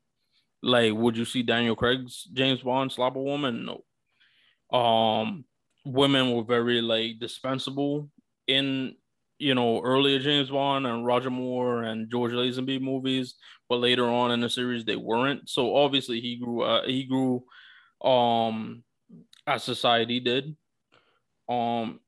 Like, 0.64 0.94
would 0.94 1.18
you 1.18 1.26
see 1.26 1.42
Daniel 1.42 1.76
Craig's 1.76 2.26
James 2.32 2.62
Bond 2.62 2.92
slap 2.92 3.16
a 3.16 3.22
woman? 3.22 3.66
No. 3.66 4.78
Um, 4.78 5.46
women 5.86 6.32
were 6.36 6.44
very 6.44 6.82
like 6.82 7.20
dispensable 7.20 8.10
in 8.48 8.96
you 9.40 9.56
know 9.56 9.82
earlier 9.82 10.20
James 10.20 10.52
Bond 10.52 10.86
and 10.86 11.06
Roger 11.06 11.32
Moore 11.32 11.84
and 11.84 12.10
George 12.12 12.32
Lazenby 12.32 12.80
movies, 12.80 13.36
but 13.68 13.78
later 13.78 14.08
on 14.08 14.32
in 14.32 14.40
the 14.40 14.50
series 14.50 14.86
they 14.86 14.96
weren't. 14.96 15.50
So 15.50 15.76
obviously 15.76 16.22
he 16.22 16.38
grew 16.38 16.62
uh, 16.62 16.86
he 16.86 17.06
grew 17.06 17.44
um 18.08 18.84
as 19.48 19.64
society 19.64 20.20
did. 20.20 20.56
Um 21.50 22.00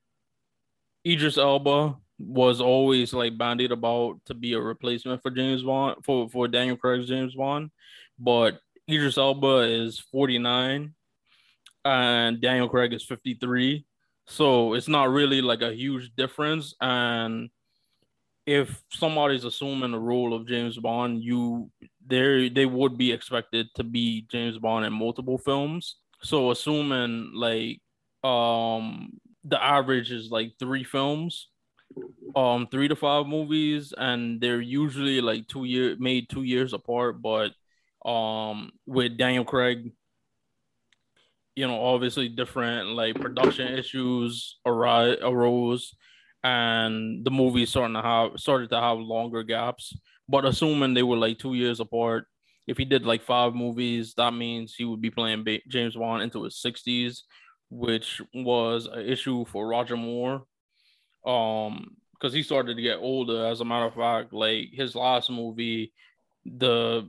Idris 1.05 1.37
Elba 1.37 1.97
was 2.19 2.61
always 2.61 3.13
like 3.13 3.37
bandied 3.37 3.71
about 3.71 4.19
to 4.25 4.33
be 4.33 4.53
a 4.53 4.59
replacement 4.59 5.21
for 5.21 5.31
James 5.31 5.63
Bond 5.63 6.03
for 6.03 6.29
for 6.29 6.47
Daniel 6.47 6.77
Craig's 6.77 7.07
James 7.07 7.35
Bond, 7.35 7.71
but 8.19 8.59
Idris 8.89 9.17
Elba 9.17 9.59
is 9.61 9.99
49 9.99 10.93
and 11.85 12.41
Daniel 12.41 12.69
Craig 12.69 12.93
is 12.93 13.03
53. 13.03 13.85
So 14.27 14.73
it's 14.73 14.87
not 14.87 15.09
really 15.09 15.41
like 15.41 15.61
a 15.61 15.73
huge 15.73 16.11
difference. 16.15 16.75
And 16.81 17.49
if 18.45 18.83
somebody's 18.91 19.45
assuming 19.45 19.91
the 19.91 19.99
role 19.99 20.33
of 20.33 20.47
James 20.47 20.77
Bond, 20.77 21.23
you 21.23 21.71
there 22.05 22.49
they 22.49 22.65
would 22.65 22.97
be 22.97 23.11
expected 23.11 23.67
to 23.75 23.83
be 23.83 24.25
James 24.29 24.57
Bond 24.57 24.85
in 24.85 24.93
multiple 24.93 25.37
films. 25.37 25.95
So 26.21 26.51
assuming 26.51 27.31
like 27.33 27.81
um 28.23 29.19
the 29.43 29.61
average 29.61 30.11
is 30.11 30.29
like 30.31 30.53
three 30.59 30.83
films 30.83 31.49
um 32.35 32.67
three 32.71 32.87
to 32.87 32.95
five 32.95 33.27
movies 33.27 33.93
and 33.97 34.41
they're 34.41 34.61
usually 34.61 35.21
like 35.21 35.47
two 35.47 35.65
year 35.65 35.95
made 35.99 36.29
two 36.29 36.43
years 36.43 36.73
apart 36.73 37.21
but 37.21 37.51
um 38.05 38.71
with 38.85 39.17
daniel 39.17 39.45
craig 39.45 39.91
you 41.55 41.67
know 41.67 41.79
obviously 41.83 42.27
different 42.27 42.89
like 42.89 43.15
production 43.15 43.77
issues 43.77 44.59
arise 44.65 45.17
arose 45.21 45.95
and 46.43 47.23
the 47.23 47.31
movie 47.31 47.65
starting 47.65 47.95
to 47.95 48.01
have 48.01 48.31
started 48.35 48.69
to 48.69 48.79
have 48.79 48.97
longer 48.99 49.43
gaps. 49.43 49.95
But 50.27 50.45
assuming 50.45 50.93
they 50.93 51.03
were 51.03 51.17
like 51.17 51.39
two 51.39 51.53
years 51.53 51.79
apart 51.79 52.25
if 52.67 52.77
he 52.77 52.85
did 52.85 53.05
like 53.05 53.21
five 53.23 53.53
movies 53.53 54.13
that 54.15 54.33
means 54.33 54.73
he 54.73 54.85
would 54.85 55.01
be 55.01 55.09
playing 55.09 55.45
james 55.67 55.95
bond 55.95 56.23
into 56.23 56.43
his 56.43 56.61
60s 56.65 57.19
which 57.69 58.21
was 58.33 58.85
an 58.85 59.05
issue 59.05 59.43
for 59.45 59.67
roger 59.67 59.97
moore 59.97 60.43
um 61.25 61.95
because 62.13 62.33
he 62.33 62.43
started 62.43 62.75
to 62.75 62.81
get 62.81 62.97
older 62.99 63.45
as 63.45 63.61
a 63.61 63.65
matter 63.65 63.85
of 63.85 63.95
fact 63.95 64.33
like 64.33 64.69
his 64.71 64.95
last 64.95 65.29
movie 65.29 65.91
the 66.45 67.07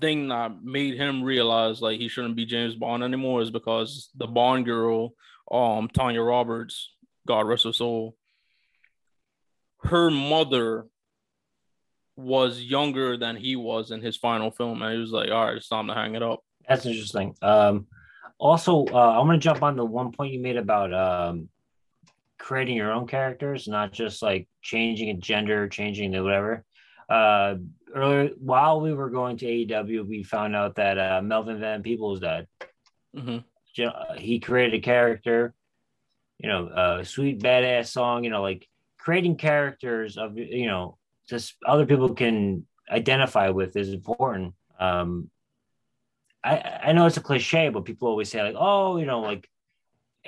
thing 0.00 0.28
that 0.28 0.62
made 0.62 0.94
him 0.94 1.22
realize 1.22 1.80
like 1.80 1.98
he 1.98 2.08
shouldn't 2.08 2.36
be 2.36 2.44
james 2.44 2.74
bond 2.74 3.02
anymore 3.02 3.40
is 3.40 3.50
because 3.50 4.10
the 4.16 4.26
bond 4.26 4.64
girl 4.64 5.12
um 5.50 5.88
tanya 5.88 6.20
roberts 6.20 6.92
god 7.26 7.46
rest 7.46 7.64
her 7.64 7.72
soul 7.72 8.14
her 9.82 10.10
mother 10.10 10.86
was 12.16 12.60
younger 12.60 13.16
than 13.16 13.36
he 13.36 13.54
was 13.56 13.90
in 13.90 14.00
his 14.02 14.16
final 14.16 14.50
film 14.50 14.82
and 14.82 14.92
he 14.92 14.98
was 14.98 15.10
like 15.10 15.30
all 15.30 15.46
right 15.46 15.56
it's 15.56 15.68
time 15.68 15.86
to 15.86 15.94
hang 15.94 16.16
it 16.16 16.22
up. 16.22 16.40
That's 16.68 16.84
interesting. 16.84 17.34
Um 17.42 17.86
Also, 18.40 18.86
uh, 18.86 19.18
I'm 19.18 19.26
gonna 19.26 19.38
jump 19.38 19.62
on 19.62 19.76
the 19.76 19.84
one 19.84 20.12
point 20.12 20.32
you 20.32 20.40
made 20.40 20.56
about 20.56 20.92
um, 20.94 21.48
creating 22.38 22.76
your 22.76 22.92
own 22.92 23.06
characters, 23.06 23.68
not 23.68 23.92
just 23.92 24.22
like 24.22 24.48
changing 24.62 25.10
a 25.10 25.14
gender, 25.14 25.68
changing 25.68 26.12
the 26.12 26.22
whatever. 26.22 26.64
Uh, 27.08 27.56
earlier, 27.94 28.30
while 28.38 28.80
we 28.80 28.92
were 28.92 29.10
going 29.10 29.36
to 29.38 29.46
AEW, 29.46 30.06
we 30.06 30.22
found 30.22 30.54
out 30.54 30.76
that 30.76 30.98
uh, 30.98 31.22
Melvin 31.22 31.58
Van 31.60 31.82
Peebles 31.82 32.20
died. 32.20 32.46
Mhm. 33.16 33.44
Ju- 33.74 33.84
uh, 33.86 34.14
He 34.18 34.40
created 34.40 34.74
a 34.78 34.82
character, 34.82 35.54
you 36.38 36.48
know, 36.48 36.68
a 37.00 37.04
sweet 37.04 37.40
badass 37.40 37.88
song. 37.88 38.24
You 38.24 38.30
know, 38.30 38.42
like 38.42 38.68
creating 38.98 39.36
characters 39.36 40.16
of 40.18 40.36
you 40.36 40.66
know 40.66 40.98
just 41.28 41.56
other 41.66 41.86
people 41.86 42.14
can 42.14 42.66
identify 42.90 43.48
with 43.50 43.76
is 43.76 43.92
important. 43.92 44.54
Um, 44.78 45.30
I 46.44 46.80
I 46.88 46.92
know 46.92 47.06
it's 47.06 47.16
a 47.16 47.22
cliche, 47.22 47.68
but 47.70 47.84
people 47.84 48.08
always 48.08 48.30
say 48.30 48.42
like, 48.42 48.54
oh, 48.58 48.96
you 48.98 49.06
know, 49.06 49.20
like, 49.20 49.48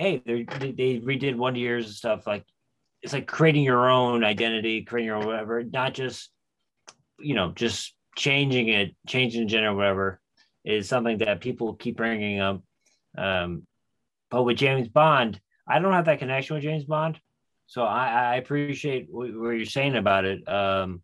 hey, 0.01 0.23
they 0.25 0.45
they 0.45 0.99
redid 0.99 1.37
Wonder 1.37 1.61
Years 1.61 1.85
and 1.85 1.95
stuff. 1.95 2.27
Like, 2.27 2.45
it's 3.03 3.13
like 3.13 3.27
creating 3.27 3.65
your 3.65 3.91
own 3.91 4.25
identity, 4.25 4.83
creating 4.83 5.07
your 5.07 5.17
own 5.17 5.27
whatever, 5.27 5.63
not 5.63 5.93
just 5.93 6.31
you 7.19 7.35
know 7.35 7.53
just 7.55 7.95
changing 8.17 8.69
it, 8.69 8.97
changing 9.07 9.43
the 9.43 9.47
gender, 9.47 9.75
whatever, 9.75 10.19
is 10.65 10.89
something 10.89 11.19
that 11.19 11.43
people 11.43 11.75
keep 11.75 11.99
bringing 11.99 12.41
up. 12.41 12.63
Um, 13.17 13.67
but 14.31 14.45
with 14.45 14.57
James 14.57 14.89
Bond, 14.89 15.39
I 15.69 15.79
don't 15.79 15.93
have 15.93 16.07
that 16.07 16.19
connection 16.19 16.55
with 16.55 16.63
James 16.63 16.85
Bond, 16.85 17.21
so 17.67 17.83
I, 17.83 18.33
I 18.33 18.37
appreciate 18.37 19.09
what, 19.11 19.29
what 19.35 19.51
you're 19.51 19.67
saying 19.67 19.97
about 19.97 20.25
it. 20.25 20.49
Um, 20.49 21.03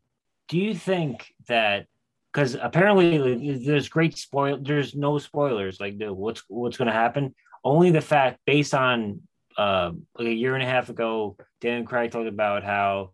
do 0.49 0.57
you 0.59 0.75
think 0.75 1.35
that 1.49 1.87
because 2.33 2.55
apparently 2.55 3.59
there's 3.59 3.89
great 3.89 4.17
spoil 4.17 4.59
there's 4.61 4.95
no 4.95 5.19
spoilers 5.19 5.81
like 5.81 5.95
what's 5.99 6.43
what's 6.49 6.77
going 6.77 6.87
to 6.87 6.93
happen 6.93 7.35
only 7.67 7.91
the 7.91 8.01
fact 8.01 8.39
based 8.47 8.75
on 8.75 9.23
uh, 9.59 9.91
like 10.17 10.29
a 10.29 10.33
year 10.33 10.55
and 10.55 10.63
a 10.63 10.67
half 10.67 10.89
ago 10.89 11.37
dan 11.61 11.85
craig 11.85 12.11
talked 12.11 12.29
about 12.29 12.63
how 12.63 13.11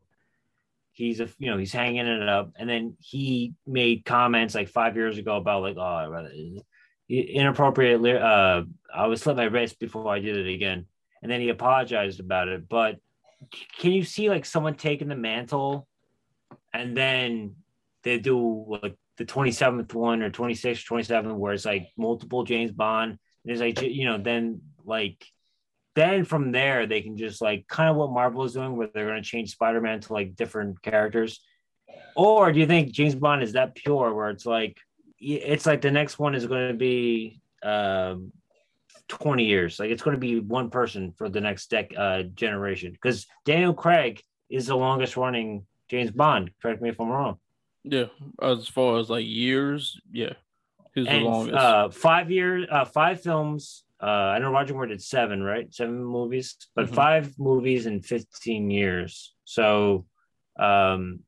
he's 0.93 1.21
a 1.21 1.29
you 1.39 1.51
know 1.51 1.57
he's 1.57 1.73
hanging 1.73 2.07
it 2.07 2.29
up. 2.29 2.53
And 2.57 2.69
then 2.69 2.97
he 3.01 3.55
made 3.67 4.05
comments 4.05 4.55
like 4.55 4.69
five 4.69 4.95
years 4.95 5.19
ago 5.19 5.37
about 5.37 5.63
like 5.63 5.77
oh 5.79 5.83
I'd 5.83 6.07
rather 6.07 6.31
inappropriate 7.09 8.23
uh 8.23 8.63
i 8.95 9.07
would 9.07 9.19
slit 9.19 9.37
my 9.37 9.45
wrist 9.45 9.79
before 9.79 10.13
i 10.13 10.21
did 10.21 10.37
it 10.37 10.53
again. 10.53 10.87
And 11.23 11.31
then 11.31 11.41
he 11.41 11.49
apologized 11.49 12.21
about 12.21 12.49
it. 12.49 12.69
But 12.69 12.97
can 13.79 13.93
you 13.93 14.05
see 14.05 14.29
like 14.29 14.45
someone 14.45 14.75
taking 14.75 15.09
the 15.09 15.17
mantle 15.17 15.87
and 16.73 16.97
then 16.97 17.57
they 18.03 18.19
do 18.19 18.67
like 18.69 18.97
the 19.17 19.25
27th 19.25 19.95
one 19.95 20.23
or 20.23 20.31
26th 20.31 20.87
27th 20.89 21.37
where 21.37 21.53
it's 21.53 21.65
like 21.65 21.89
multiple 21.97 22.45
james 22.45 22.73
bond 22.73 23.19
there's 23.45 23.61
like 23.61 23.81
you 23.83 24.05
know 24.05 24.19
then 24.19 24.61
like 24.85 25.25
then 25.95 26.25
from 26.25 26.53
there 26.53 26.87
they 26.87 27.03
can 27.03 27.17
just 27.17 27.43
like 27.43 27.67
kind 27.69 27.91
of 27.91 27.97
what 27.97 28.11
marvel 28.11 28.45
is 28.45 28.55
doing 28.55 28.77
where 28.77 28.89
they're 28.95 29.07
going 29.07 29.23
to 29.23 29.29
change 29.29 29.51
spider-man 29.51 30.01
to 30.01 30.13
like 30.13 30.37
different 30.37 30.81
characters. 30.83 31.41
Or 32.17 32.53
do 32.53 32.61
you 32.61 32.67
think 32.67 32.93
james 32.93 33.15
bond 33.15 33.43
is 33.43 33.53
that 33.53 33.75
pure 33.75 34.15
where 34.15 34.31
it's 34.31 34.47
like 34.47 34.79
it's 35.19 35.67
like 35.67 35.81
the 35.83 35.91
next 35.91 36.19
one 36.19 36.35
is 36.35 36.47
going 36.47 36.69
to 36.69 36.75
be 36.75 37.41
um 37.63 38.33
20 39.09 39.45
years. 39.45 39.79
Like 39.79 39.91
it's 39.91 40.03
going 40.03 40.17
to 40.17 40.21
be 40.21 40.41
one 40.41 40.71
person 40.71 41.13
for 41.19 41.29
the 41.29 41.41
next 41.41 41.71
dec 41.71 41.93
uh 41.97 42.23
generation. 42.35 42.93
Because 42.93 43.27
daniel 43.45 43.75
craig 43.75 44.23
is 44.49 44.67
the 44.67 44.77
longest 44.77 45.17
running 45.17 45.67
james 45.91 46.11
bond 46.11 46.51
correct 46.61 46.81
me 46.81 46.89
if 46.89 47.01
i'm 47.01 47.09
wrong. 47.09 47.39
Yeah, 47.85 48.07
as 48.41 48.69
far 48.69 48.99
as 48.99 49.11
like 49.11 49.27
years, 49.27 50.01
yeah, 50.13 50.35
he's 50.95 51.07
the 51.07 51.21
longest. 51.21 51.57
uh, 51.57 51.91
five 51.91 52.31
years, 52.31 52.67
uh, 52.71 52.85
five 52.85 53.21
films. 53.21 53.85
Uh, 54.03 54.07
I 54.35 54.39
know 54.41 54.51
Roger 54.51 54.75
Moore 54.75 54.87
did 54.87 55.03
seven, 55.03 55.43
right? 55.43 55.73
Seven 55.73 56.03
movies, 56.05 56.57
but 56.75 56.87
Mhm. 56.87 56.95
five 56.95 57.39
movies 57.39 57.87
in 57.87 58.03
fifteen 58.03 58.71
years. 58.71 59.35
So, 59.45 60.07
um, 60.59 61.21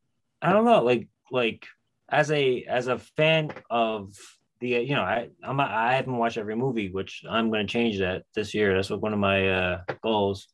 I 0.42 0.52
don't 0.52 0.64
know. 0.64 0.82
Like, 0.82 1.08
like 1.30 1.66
as 2.08 2.30
a 2.30 2.64
as 2.64 2.88
a 2.88 2.98
fan 2.98 3.52
of 3.70 4.14
the, 4.60 4.68
you 4.68 4.94
know, 4.94 5.02
I 5.02 5.30
I'm 5.42 5.60
a, 5.60 5.62
I 5.62 5.94
haven't 5.94 6.16
watched 6.16 6.36
every 6.36 6.56
movie, 6.56 6.90
which 6.90 7.22
I'm 7.28 7.50
going 7.50 7.66
to 7.66 7.72
change 7.72 7.98
that 8.00 8.24
this 8.34 8.54
year. 8.54 8.74
That's 8.74 8.90
what 8.90 9.00
one 9.00 9.12
of 9.12 9.18
my 9.20 9.48
uh, 9.48 9.82
goals. 10.02 10.48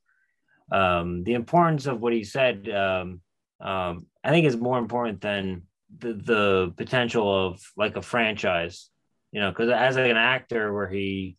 Um, 0.71 1.25
the 1.25 1.35
importance 1.35 1.87
of 1.87 2.01
what 2.01 2.13
he 2.13 2.23
said, 2.23 2.69
um, 2.69 3.21
um, 3.61 4.07
I 4.23 4.31
think, 4.31 4.47
is 4.47 4.57
more 4.57 4.79
important 4.79 5.21
than 5.21 5.63
the 5.99 6.13
the 6.13 6.75
potential 6.77 7.27
of 7.47 7.61
like 7.77 7.97
a 7.97 8.03
franchise 8.03 8.91
you 9.33 9.41
know 9.41 9.51
because 9.51 9.71
as 9.71 9.97
an 9.97 10.17
actor 10.17 10.73
where 10.73 10.89
he 10.89 11.37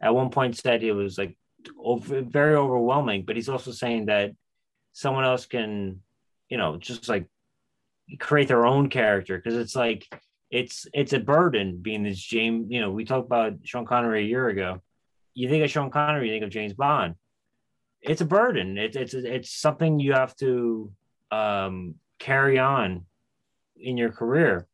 at 0.00 0.14
one 0.14 0.30
point 0.30 0.56
said 0.56 0.82
it 0.82 0.92
was 0.92 1.18
like 1.18 1.36
over, 1.78 2.22
very 2.22 2.54
overwhelming 2.54 3.24
but 3.24 3.36
he's 3.36 3.48
also 3.48 3.70
saying 3.70 4.06
that 4.06 4.32
someone 4.92 5.24
else 5.24 5.46
can 5.46 6.00
you 6.48 6.56
know 6.56 6.76
just 6.76 7.08
like 7.08 7.26
create 8.18 8.48
their 8.48 8.66
own 8.66 8.88
character 8.88 9.36
because 9.36 9.54
it's 9.54 9.74
like 9.74 10.06
it's 10.50 10.86
it's 10.92 11.12
a 11.12 11.18
burden 11.18 11.78
being 11.80 12.02
this 12.02 12.18
james 12.18 12.66
you 12.70 12.80
know 12.80 12.90
we 12.90 13.04
talked 13.04 13.26
about 13.26 13.54
sean 13.64 13.84
connery 13.84 14.24
a 14.24 14.28
year 14.28 14.48
ago. 14.48 14.80
You 15.34 15.48
think 15.48 15.64
of 15.64 15.70
sean 15.70 15.90
connery 15.90 16.28
you 16.28 16.34
think 16.34 16.44
of 16.44 16.50
james 16.50 16.74
bond. 16.74 17.16
It's 18.00 18.20
a 18.20 18.26
burden. 18.26 18.78
It's 18.78 18.96
it's 18.96 19.14
it's 19.14 19.50
something 19.50 19.98
you 19.98 20.12
have 20.12 20.36
to 20.36 20.92
um 21.30 21.96
carry 22.18 22.58
on 22.58 23.06
in 23.76 23.96
your 23.96 24.12
career. 24.12 24.68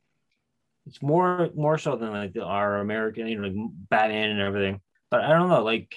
It's 0.87 1.03
more 1.03 1.51
more 1.55 1.79
so 1.79 1.97
than 1.97 2.13
like 2.13 2.33
the, 2.33 2.43
our 2.43 2.79
American, 2.79 3.27
you 3.27 3.39
know, 3.39 3.49
like 3.49 3.71
Batman 3.89 4.31
and 4.31 4.41
everything. 4.41 4.81
But 5.11 5.23
I 5.23 5.31
don't 5.31 5.49
know, 5.49 5.63
like, 5.63 5.95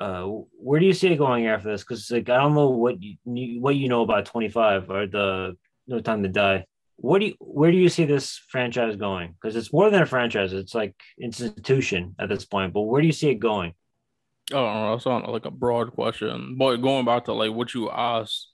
uh, 0.00 0.24
where 0.24 0.80
do 0.80 0.86
you 0.86 0.92
see 0.92 1.08
it 1.08 1.16
going 1.16 1.46
after 1.46 1.70
this? 1.70 1.82
Because 1.82 2.10
like 2.10 2.28
I 2.28 2.36
don't 2.36 2.54
know 2.54 2.70
what 2.70 2.96
you 3.02 3.16
what 3.60 3.76
you 3.76 3.88
know 3.88 4.02
about 4.02 4.26
Twenty 4.26 4.48
Five 4.48 4.90
or 4.90 5.06
the 5.06 5.56
No 5.86 6.00
Time 6.00 6.22
to 6.22 6.28
Die. 6.28 6.64
What 6.96 7.20
do 7.20 7.26
you 7.26 7.34
where 7.38 7.70
do 7.70 7.76
you 7.76 7.88
see 7.88 8.04
this 8.04 8.40
franchise 8.48 8.96
going? 8.96 9.34
Because 9.40 9.56
it's 9.56 9.72
more 9.72 9.90
than 9.90 10.02
a 10.02 10.06
franchise; 10.06 10.52
it's 10.52 10.74
like 10.74 10.94
institution 11.20 12.14
at 12.18 12.28
this 12.28 12.44
point. 12.44 12.72
But 12.72 12.82
where 12.82 13.00
do 13.00 13.06
you 13.06 13.12
see 13.12 13.30
it 13.30 13.36
going? 13.36 13.74
I 14.50 14.54
don't 14.54 14.74
know. 14.74 14.92
That's 14.92 15.06
not 15.06 15.28
like 15.28 15.44
a 15.44 15.50
broad 15.50 15.92
question, 15.92 16.56
but 16.58 16.78
going 16.78 17.04
back 17.04 17.26
to 17.26 17.34
like 17.34 17.52
what 17.52 17.74
you 17.74 17.90
asked 17.90 18.48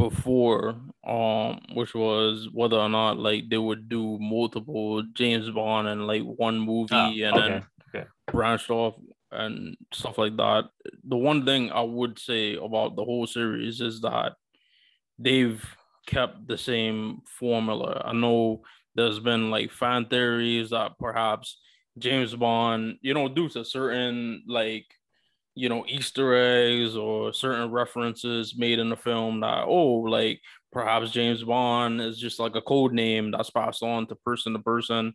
before, 0.00 0.80
um, 1.06 1.60
which 1.74 1.94
was 1.94 2.48
whether 2.52 2.78
or 2.78 2.88
not 2.88 3.18
like 3.18 3.50
they 3.50 3.58
would 3.58 3.88
do 3.88 4.18
multiple 4.18 5.02
James 5.14 5.50
Bond 5.50 5.88
and 5.88 6.06
like 6.06 6.22
one 6.22 6.58
movie 6.58 7.22
Oh, 7.22 7.28
and 7.28 7.38
okay, 7.38 7.60
then 7.60 7.66
okay. 7.88 8.08
branched 8.32 8.70
off 8.70 8.96
and 9.32 9.76
stuff 9.92 10.18
like 10.18 10.36
that. 10.38 10.70
The 11.04 11.16
one 11.16 11.44
thing 11.46 11.70
I 11.72 11.82
would 11.82 12.18
say 12.18 12.54
about 12.56 12.96
the 12.96 13.04
whole 13.04 13.26
series 13.26 13.80
is 13.80 14.00
that 14.02 14.36
they've 15.18 15.62
kept 16.06 16.46
the 16.48 16.58
same 16.58 17.22
formula. 17.26 18.02
I 18.04 18.12
know 18.12 18.62
there's 18.94 19.20
been 19.20 19.50
like 19.50 19.70
fan 19.70 20.06
theories 20.06 20.70
that 20.70 20.98
perhaps 20.98 21.60
James 21.98 22.34
Bond, 22.34 22.98
you 23.02 23.14
know, 23.14 23.28
due 23.28 23.48
to 23.50 23.64
certain 23.64 24.44
like 24.46 24.86
you 25.54 25.68
know 25.68 25.84
Easter 25.88 26.34
eggs 26.34 26.96
or 26.96 27.32
certain 27.32 27.70
references 27.70 28.54
made 28.56 28.78
in 28.78 28.88
the 28.88 28.96
film 28.96 29.40
that 29.40 29.64
oh 29.66 30.00
like 30.02 30.40
perhaps 30.72 31.10
James 31.10 31.42
Bond 31.44 32.00
is 32.00 32.18
just 32.18 32.38
like 32.38 32.54
a 32.54 32.62
code 32.62 32.92
name 32.92 33.30
that's 33.30 33.50
passed 33.50 33.82
on 33.82 34.06
to 34.06 34.14
person 34.16 34.52
to 34.52 34.58
person. 34.60 35.14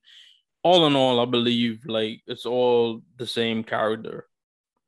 All 0.64 0.88
in 0.88 0.96
all, 0.96 1.20
I 1.20 1.26
believe 1.26 1.84
like 1.86 2.22
it's 2.28 2.46
all 2.46 3.02
the 3.18 3.28
same 3.28 3.64
character, 3.64 4.28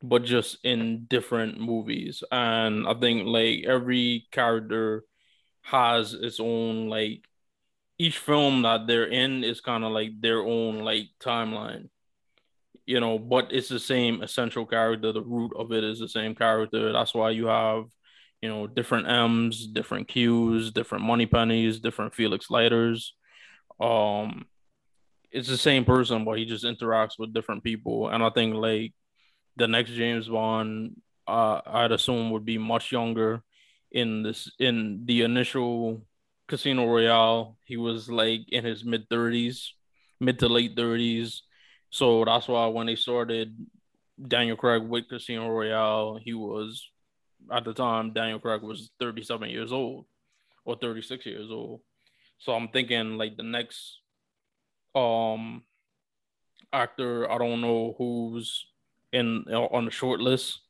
but 0.02 0.24
just 0.24 0.58
in 0.64 1.06
different 1.06 1.60
movies. 1.60 2.22
And 2.30 2.86
I 2.86 2.94
think 2.94 3.26
like 3.26 3.64
every 3.64 4.26
character 4.32 5.04
has 5.62 6.14
its 6.14 6.40
own 6.40 6.88
like 6.88 7.24
each 7.98 8.18
film 8.18 8.62
that 8.62 8.86
they're 8.86 9.06
in 9.06 9.44
is 9.44 9.60
kind 9.60 9.84
of 9.84 9.92
like 9.92 10.20
their 10.20 10.40
own 10.40 10.80
like 10.80 11.08
timeline 11.20 11.88
you 12.88 13.00
know, 13.00 13.18
but 13.18 13.52
it's 13.52 13.68
the 13.68 13.78
same 13.78 14.22
essential 14.22 14.64
character. 14.64 15.12
The 15.12 15.20
root 15.20 15.52
of 15.54 15.72
it 15.72 15.84
is 15.84 15.98
the 15.98 16.08
same 16.08 16.34
character. 16.34 16.90
That's 16.90 17.12
why 17.12 17.32
you 17.32 17.44
have, 17.44 17.84
you 18.40 18.48
know, 18.48 18.66
different 18.66 19.06
M's, 19.06 19.66
different 19.66 20.08
Q's, 20.08 20.70
different 20.70 21.04
Moneypennies, 21.04 21.82
different 21.82 22.14
Felix 22.14 22.46
Leiters. 22.48 23.14
Um, 23.78 24.46
it's 25.30 25.48
the 25.48 25.58
same 25.58 25.84
person, 25.84 26.24
but 26.24 26.38
he 26.38 26.46
just 26.46 26.64
interacts 26.64 27.18
with 27.18 27.34
different 27.34 27.62
people. 27.62 28.08
And 28.08 28.22
I 28.24 28.30
think 28.30 28.54
like 28.54 28.94
the 29.56 29.68
next 29.68 29.90
James 29.90 30.26
Bond, 30.26 30.96
uh, 31.26 31.60
I'd 31.66 31.92
assume 31.92 32.30
would 32.30 32.46
be 32.46 32.56
much 32.56 32.90
younger. 32.90 33.42
In 33.92 34.22
this, 34.22 34.50
in 34.58 35.02
the 35.04 35.22
initial 35.22 36.06
Casino 36.46 36.86
Royale, 36.86 37.58
he 37.66 37.76
was 37.76 38.08
like 38.08 38.48
in 38.48 38.64
his 38.64 38.82
mid 38.82 39.10
thirties, 39.10 39.74
mid 40.20 40.38
to 40.38 40.48
late 40.48 40.72
thirties. 40.74 41.42
So 41.90 42.24
that's 42.24 42.48
why 42.48 42.66
when 42.66 42.86
they 42.86 42.96
started 42.96 43.54
Daniel 44.26 44.56
Craig 44.56 44.82
with 44.82 45.08
Casino 45.08 45.48
Royale, 45.48 46.18
he 46.22 46.34
was 46.34 46.90
at 47.52 47.64
the 47.64 47.72
time 47.72 48.12
Daniel 48.12 48.38
Craig 48.38 48.62
was 48.62 48.90
37 49.00 49.48
years 49.48 49.72
old 49.72 50.06
or 50.64 50.76
36 50.76 51.24
years 51.24 51.50
old. 51.50 51.80
So 52.38 52.52
I'm 52.52 52.68
thinking 52.68 53.16
like 53.16 53.36
the 53.36 53.42
next 53.42 54.00
um 54.94 55.62
actor, 56.72 57.30
I 57.30 57.38
don't 57.38 57.60
know 57.60 57.94
who's 57.98 58.66
in 59.12 59.44
on 59.48 59.86
the 59.86 59.90
short 59.90 60.20
list, 60.20 60.60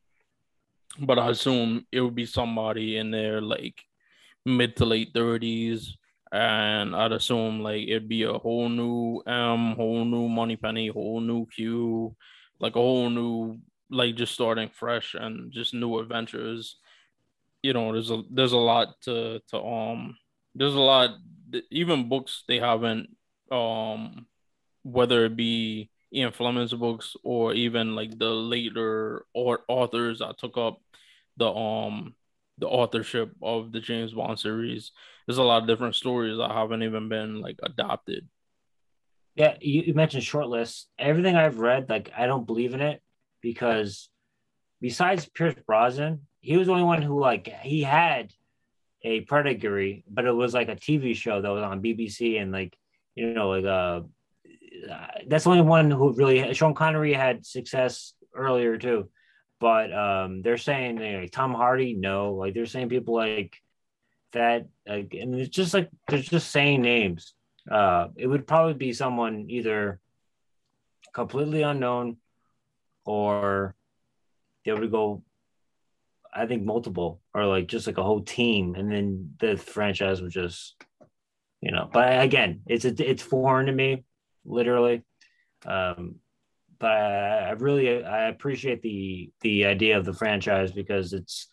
but 1.01 1.19
I 1.19 1.31
assume 1.31 1.87
it 1.91 2.01
would 2.01 2.15
be 2.15 2.27
somebody 2.27 2.97
in 2.97 3.11
their 3.11 3.41
like 3.41 3.83
mid 4.45 4.77
to 4.77 4.85
late 4.85 5.11
thirties, 5.13 5.97
and 6.33 6.95
I'd 6.95 7.13
assume 7.13 7.61
like 7.61 7.87
it'd 7.89 8.09
be 8.09 8.23
a 8.25 8.33
whole 8.33 8.69
new 8.69 9.23
M, 9.27 9.75
whole 9.75 10.05
new 10.05 10.29
Moneypenny, 10.29 10.89
whole 10.89 11.21
new 11.21 11.47
Q, 11.47 12.15
like 12.61 12.77
a 12.77 12.81
whole 12.81 13.11
new 13.11 13.59
like 13.91 14.17
just 14.17 14.35
starting 14.35 14.71
fresh 14.73 15.15
and 15.15 15.53
just 15.53 15.75
new 15.75 15.99
adventures. 15.99 16.77
You 17.63 17.73
know, 17.73 17.93
there's 17.93 18.11
a 18.11 18.23
there's 18.31 18.53
a 18.53 18.59
lot 18.59 19.01
to 19.03 19.41
to 19.49 19.59
um 19.59 20.17
there's 20.55 20.75
a 20.75 20.81
lot 20.81 21.11
even 21.71 22.09
books 22.09 22.45
they 22.47 22.59
haven't 22.59 23.09
um 23.51 24.27
whether 24.83 25.25
it 25.25 25.37
be 25.37 25.91
Ian 26.13 26.33
Fleming's 26.33 26.75
books 26.75 27.17
or 27.23 27.55
even 27.55 27.95
like 27.95 28.19
the 28.19 28.31
later 28.31 29.25
or 29.35 29.61
authors 29.69 30.21
that 30.21 30.39
took 30.39 30.57
up 30.57 30.81
the 31.37 31.51
um 31.51 32.15
the 32.59 32.67
authorship 32.67 33.33
of 33.43 33.73
the 33.73 33.81
James 33.81 34.13
Bond 34.13 34.39
series. 34.39 34.93
There's 35.27 35.39
a 35.39 35.43
lot 35.43 35.63
of 35.63 35.69
different 35.69 35.95
stories 35.95 36.39
that 36.39 36.51
haven't 36.51 36.83
even 36.83 37.09
been 37.09 37.41
like 37.41 37.59
adopted. 37.63 38.29
Yeah, 39.35 39.57
you, 39.61 39.83
you 39.83 39.95
mentioned 39.95 40.25
shortlist. 40.25 40.87
Everything 40.99 41.37
I've 41.37 41.59
read, 41.61 41.89
like 41.89 42.13
I 42.17 42.27
don't 42.27 42.47
believe 42.47 42.75
in 42.75 42.81
it 42.81 43.03
because 43.41 44.09
besides 44.81 45.27
Pierce 45.27 45.55
Brosnan, 45.67 46.27
he 46.41 46.57
was 46.57 46.67
the 46.67 46.73
only 46.73 46.85
one 46.85 47.03
who 47.03 47.21
like 47.21 47.49
he 47.63 47.83
had 47.83 48.33
a 49.03 49.21
pedigree, 49.23 50.05
but 50.11 50.25
it 50.25 50.33
was 50.33 50.55
like 50.55 50.69
a 50.69 50.77
TV 50.77 51.15
show 51.15 51.41
that 51.41 51.49
was 51.49 51.63
on 51.63 51.83
BBC 51.83 52.41
and 52.41 52.53
like 52.53 52.77
you 53.15 53.33
know 53.33 53.51
like 53.51 53.65
uh 53.65 54.01
that's 55.27 55.45
the 55.45 55.51
only 55.51 55.63
one 55.63 55.91
who 55.91 56.13
really 56.13 56.53
Sean 56.55 56.75
Connery 56.75 57.13
had 57.13 57.45
success 57.45 58.15
earlier 58.35 58.77
too, 58.79 59.09
but 59.61 59.93
um 59.93 60.43
they're 60.43 60.57
saying 60.57 60.99
like 60.99 61.31
Tom 61.31 61.55
Hardy 61.55 61.95
no 61.95 62.35
like 62.35 62.55
they're 62.55 62.67
saying 62.67 62.89
people 62.89 63.15
like 63.15 63.57
that 64.33 64.67
like 64.87 65.15
and 65.15 65.35
it's 65.35 65.49
just 65.49 65.75
like 65.75 65.89
they're 66.09 66.21
just 66.21 66.51
saying 66.51 66.83
names. 66.83 67.35
Uh, 67.71 68.09
it 68.17 68.27
would 68.27 68.47
probably 68.47 68.73
be 68.73 68.93
someone 68.95 69.47
either 69.49 70.01
completely 71.13 71.63
unknown 71.63 72.17
or 73.05 73.75
they 74.65 74.73
would 74.73 74.91
go 74.91 75.23
I 76.35 76.47
think 76.47 76.65
multiple 76.65 77.21
or 77.35 77.47
like 77.47 77.67
just 77.67 77.87
like 77.87 77.99
a 77.99 78.03
whole 78.03 78.23
team, 78.23 78.75
and 78.75 78.91
then 78.91 79.35
the 79.41 79.57
franchise 79.57 80.21
would 80.23 80.31
just, 80.31 80.77
you 81.61 81.73
know. 81.73 81.89
But 81.93 82.23
again, 82.23 82.61
it's 82.67 82.85
a, 82.85 82.95
it's 83.11 83.23
foreign 83.23 83.67
to 83.67 83.73
me, 83.73 84.05
literally. 84.45 85.03
Um, 85.67 86.17
but 86.81 86.91
I, 86.91 87.49
I 87.49 87.51
really 87.53 88.05
I 88.05 88.29
appreciate 88.29 88.83
the 88.83 89.31
the 89.41 89.67
idea 89.67 89.99
of 89.99 90.05
the 90.05 90.13
franchise 90.13 90.73
because 90.73 91.13
it's 91.13 91.49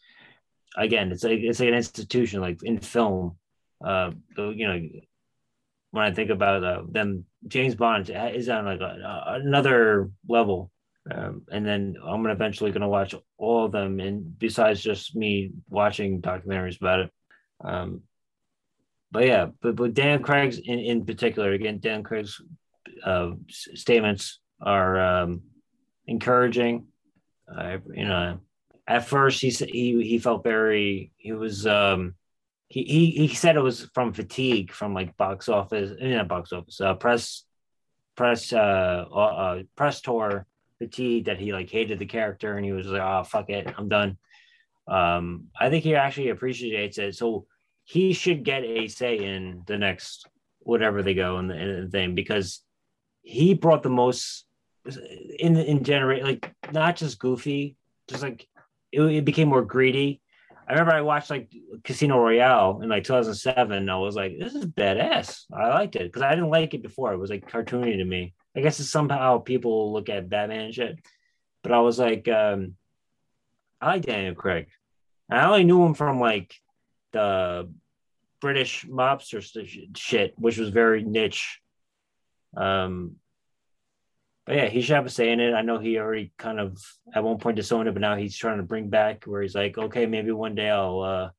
again 0.78 1.12
it's 1.12 1.24
like 1.24 1.40
it's 1.40 1.60
like 1.60 1.70
an 1.70 1.76
institution 1.76 2.42
like 2.42 2.64
in 2.64 2.80
film. 2.80 3.38
Uh, 3.84 4.12
you 4.38 4.68
know, 4.68 4.80
when 5.92 6.04
I 6.06 6.12
think 6.12 6.30
about 6.30 6.64
uh, 6.64 6.84
them, 6.90 7.26
James 7.48 7.76
Bond 7.76 8.10
is 8.10 8.50
on 8.50 8.66
like 8.66 8.80
a, 8.80 9.24
another 9.44 10.10
level 10.28 10.72
um, 11.12 11.44
and 11.52 11.66
then 11.66 11.96
I'm 12.04 12.26
eventually 12.26 12.72
gonna 12.72 12.90
watch 12.90 13.14
all 13.38 13.66
of 13.66 13.72
them, 13.72 14.00
and 14.00 14.38
besides 14.40 14.82
just 14.82 15.16
me 15.16 15.52
watching 15.70 16.22
documentaries 16.22 16.78
about 16.78 17.02
it. 17.02 17.12
Um, 17.64 18.02
but 19.12 19.28
yeah, 19.28 19.48
but 19.62 19.76
but 19.76 19.94
Dan 19.94 20.24
Craig's 20.24 20.58
in, 20.58 20.80
in 20.80 21.06
particular, 21.06 21.52
again, 21.52 21.80
Dan 21.80 22.02
Craig's 22.02 22.42
uh, 23.04 23.32
statements 23.50 24.40
are 24.62 25.00
um, 25.00 25.42
encouraging. 26.08 26.88
Uh, 27.54 27.78
you 27.94 28.06
know, 28.06 28.40
at 28.88 29.08
first 29.08 29.42
he 29.42 29.50
he 29.50 30.04
he 30.04 30.20
felt 30.20 30.44
very 30.44 31.12
he 31.18 31.32
was 31.32 31.68
um, 31.68 32.16
he, 32.68 32.84
he 32.84 33.28
he 33.28 33.36
said 33.36 33.56
it 33.56 33.62
was 33.62 33.90
from 33.94 34.14
fatigue 34.14 34.72
from 34.72 34.94
like 34.94 35.18
box 35.18 35.50
office, 35.50 35.92
not 36.00 36.28
box 36.28 36.52
office, 36.52 36.82
uh, 36.82 36.96
press 36.96 37.44
press 38.16 38.54
uh, 38.54 38.58
uh 39.12 39.64
press 39.76 40.02
tour 40.02 40.48
fatigue 40.80 41.26
that 41.26 41.40
he 41.40 41.54
like 41.54 41.70
hated 41.70 42.00
the 42.00 42.06
character 42.06 42.56
and 42.58 42.66
he 42.66 42.72
was 42.72 42.88
like, 42.88 43.02
oh 43.02 43.24
fuck 43.24 43.50
it, 43.50 43.74
I'm 43.78 43.90
done. 43.90 44.18
Um, 44.88 45.46
I 45.60 45.70
think 45.70 45.84
he 45.84 45.96
actually 45.96 46.30
appreciates 46.30 46.98
it. 46.98 47.16
So 47.16 47.46
he 47.84 48.14
should 48.14 48.44
get 48.44 48.64
a 48.64 48.88
say 48.88 49.18
in 49.18 49.64
the 49.68 49.78
next 49.78 50.28
whatever 50.60 51.04
they 51.04 51.14
go 51.14 51.40
in 51.40 51.48
the, 51.48 51.56
in 51.56 51.86
the 51.86 51.90
thing 51.90 52.16
because 52.16 52.62
he 53.26 53.56
brought 53.56 53.84
the 53.84 53.90
most 53.90 54.46
in 55.40 55.58
in 55.58 55.84
generate 55.84 56.24
like 56.24 56.54
not 56.72 56.96
just 56.96 57.20
goofy, 57.20 57.76
just 58.08 58.22
like 58.22 58.48
it, 58.92 59.02
it 59.02 59.26
became 59.26 59.50
more 59.50 59.64
greedy. 59.64 60.22
I 60.68 60.74
remember 60.74 60.94
I 60.94 61.02
watched 61.02 61.30
like 61.30 61.52
Casino 61.84 62.18
Royale 62.20 62.82
in 62.82 62.90
like 62.90 63.04
2007. 63.04 63.90
I 63.90 63.98
was 63.98 64.16
like, 64.16 64.38
this 64.40 64.56
is 64.56 64.66
badass. 64.66 65.44
I 65.54 65.70
liked 65.70 65.96
it 65.96 66.04
because 66.04 66.22
I 66.22 66.32
didn't 66.32 66.50
like 66.50 66.74
it 66.74 66.82
before. 66.82 67.14
It 67.14 67.20
was 67.20 67.30
like 67.30 67.50
cartoony 67.50 67.98
to 67.98 68.06
me. 68.06 68.34
I 68.56 68.62
guess 68.62 68.80
it's 68.80 68.90
somehow 68.90 69.40
people 69.40 69.94
look 69.94 70.10
at 70.10 70.30
Batman 70.30 70.66
and 70.66 70.74
shit. 70.74 71.00
But 71.62 71.72
I 71.72 71.80
was 71.82 72.00
like, 72.00 72.28
um, 72.28 72.76
I 73.82 73.88
like 73.88 74.04
Daniel 74.04 74.34
Craig. 74.34 74.68
I 75.30 75.46
only 75.46 75.64
knew 75.64 75.84
him 75.84 75.94
from 75.94 76.20
like 76.20 76.56
the 77.12 77.70
British 78.40 78.86
mobster 78.86 79.44
shit, 79.96 80.34
which 80.38 80.58
was 80.58 80.70
very 80.70 81.04
niche. 81.04 81.60
Um, 82.56 83.16
but 84.46 84.56
yeah, 84.56 84.68
he 84.68 84.82
should 84.82 84.96
have 84.96 85.06
a 85.06 85.10
say 85.10 85.32
in 85.32 85.40
it. 85.40 85.54
I 85.54 85.62
know 85.64 85.80
he 85.80 85.98
already 85.98 86.32
kind 86.38 86.60
of 86.60 86.78
at 87.14 87.24
one 87.24 87.40
point 87.40 87.56
disowned 87.56 87.88
it, 87.88 87.94
but 87.94 88.02
now 88.02 88.16
he's 88.16 88.38
trying 88.38 88.58
to 88.58 88.64
bring 88.64 88.90
back 88.90 89.26
where 89.26 89.42
he's 89.42 89.56
like, 89.56 89.78
okay, 89.78 90.06
maybe 90.06 90.32
one 90.32 90.54
day 90.54 90.70
I'll, 90.70 91.02
uh, 91.02 91.30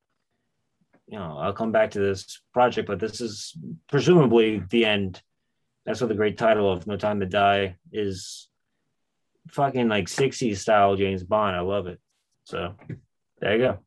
you 1.06 1.18
know, 1.18 1.38
I'll 1.38 1.52
come 1.52 1.70
back 1.70 1.92
to 1.92 2.00
this 2.00 2.40
project, 2.52 2.88
but 2.88 2.98
this 2.98 3.20
is 3.20 3.56
presumably 3.88 4.62
the 4.70 4.84
end 4.84 5.22
that's 5.86 6.00
what 6.00 6.08
the 6.08 6.14
great 6.16 6.36
title 6.36 6.70
of 6.70 6.86
No 6.86 6.96
Time 6.96 7.20
to 7.20 7.26
Die 7.26 7.76
is 7.92 8.48
fucking 9.52 9.88
like 9.88 10.06
60s 10.06 10.58
style 10.58 10.96
James 10.96 11.22
Bond. 11.22 11.54
I 11.54 11.60
love 11.60 11.86
it. 11.86 12.00
So 12.44 12.74
there 13.40 13.56
you 13.56 13.58
go. 13.58 13.78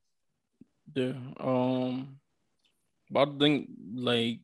Yeah. 0.96 1.14
Um 1.40 2.20
but 3.12 3.28
I 3.28 3.38
think 3.38 3.70
like 3.94 4.40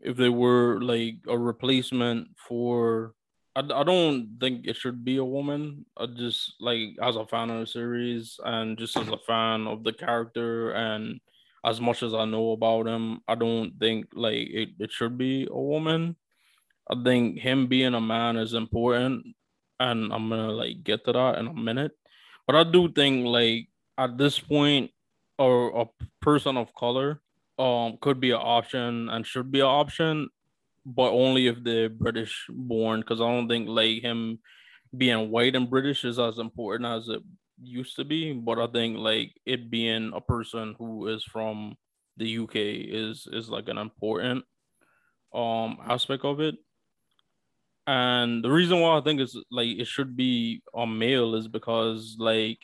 if 0.00 0.16
they 0.16 0.28
were 0.28 0.80
like 0.80 1.16
a 1.28 1.36
replacement 1.36 2.28
for 2.36 3.14
I, 3.56 3.60
I 3.60 3.82
don't 3.82 4.38
think 4.40 4.66
it 4.66 4.76
should 4.76 5.04
be 5.04 5.16
a 5.16 5.24
woman. 5.24 5.84
I 5.96 6.06
just 6.06 6.54
like 6.60 6.96
as 7.02 7.16
a 7.16 7.26
fan 7.26 7.50
of 7.50 7.60
the 7.60 7.66
series 7.66 8.38
and 8.44 8.78
just 8.78 8.96
as 8.96 9.08
a 9.08 9.18
fan 9.26 9.66
of 9.66 9.82
the 9.82 9.92
character 9.92 10.70
and 10.72 11.20
as 11.64 11.80
much 11.80 12.02
as 12.02 12.14
I 12.14 12.24
know 12.24 12.52
about 12.52 12.86
him, 12.86 13.20
I 13.26 13.34
don't 13.34 13.72
think 13.80 14.06
like 14.14 14.48
it, 14.48 14.70
it 14.78 14.92
should 14.92 15.18
be 15.18 15.48
a 15.50 15.58
woman. 15.58 16.16
I 16.90 16.94
think 17.02 17.38
him 17.40 17.66
being 17.66 17.94
a 17.94 18.00
man 18.00 18.36
is 18.36 18.54
important, 18.54 19.26
and 19.80 20.12
I'm 20.12 20.30
gonna 20.30 20.52
like 20.52 20.84
get 20.84 21.04
to 21.04 21.12
that 21.12 21.38
in 21.38 21.48
a 21.48 21.52
minute. 21.52 21.92
But 22.46 22.56
I 22.56 22.64
do 22.64 22.90
think 22.90 23.26
like 23.26 23.68
at 23.98 24.16
this 24.16 24.38
point, 24.38 24.92
or 25.38 25.82
a 25.82 26.04
person 26.22 26.56
of 26.56 26.74
color 26.74 27.20
um 27.58 27.98
could 28.00 28.20
be 28.20 28.30
an 28.30 28.40
option 28.40 29.08
and 29.08 29.26
should 29.26 29.50
be 29.50 29.60
an 29.60 29.66
option, 29.66 30.28
but 30.86 31.10
only 31.10 31.46
if 31.46 31.62
they're 31.62 31.88
British 31.88 32.46
born. 32.50 33.00
Because 33.00 33.20
I 33.20 33.24
don't 33.28 33.48
think 33.48 33.68
like 33.68 34.02
him 34.02 34.38
being 34.96 35.30
white 35.30 35.56
and 35.56 35.70
British 35.70 36.04
is 36.04 36.18
as 36.18 36.38
important 36.38 36.86
as 36.86 37.08
it 37.08 37.22
used 37.62 37.96
to 37.96 38.04
be. 38.04 38.32
But 38.32 38.58
I 38.58 38.66
think 38.68 38.98
like 38.98 39.32
it 39.46 39.70
being 39.70 40.12
a 40.14 40.20
person 40.20 40.74
who 40.78 41.08
is 41.08 41.24
from 41.24 41.76
the 42.16 42.26
UK 42.26 42.56
is 42.56 43.28
is 43.32 43.48
like 43.48 43.68
an 43.68 43.78
important 43.78 44.44
um 45.34 45.78
aspect 45.86 46.24
of 46.24 46.40
it. 46.40 46.56
And 47.86 48.44
the 48.44 48.50
reason 48.50 48.80
why 48.80 48.98
I 48.98 49.00
think 49.00 49.20
it's 49.20 49.36
like 49.50 49.68
it 49.68 49.86
should 49.86 50.16
be 50.16 50.62
a 50.74 50.86
male 50.86 51.34
is 51.34 51.48
because 51.48 52.16
like 52.18 52.58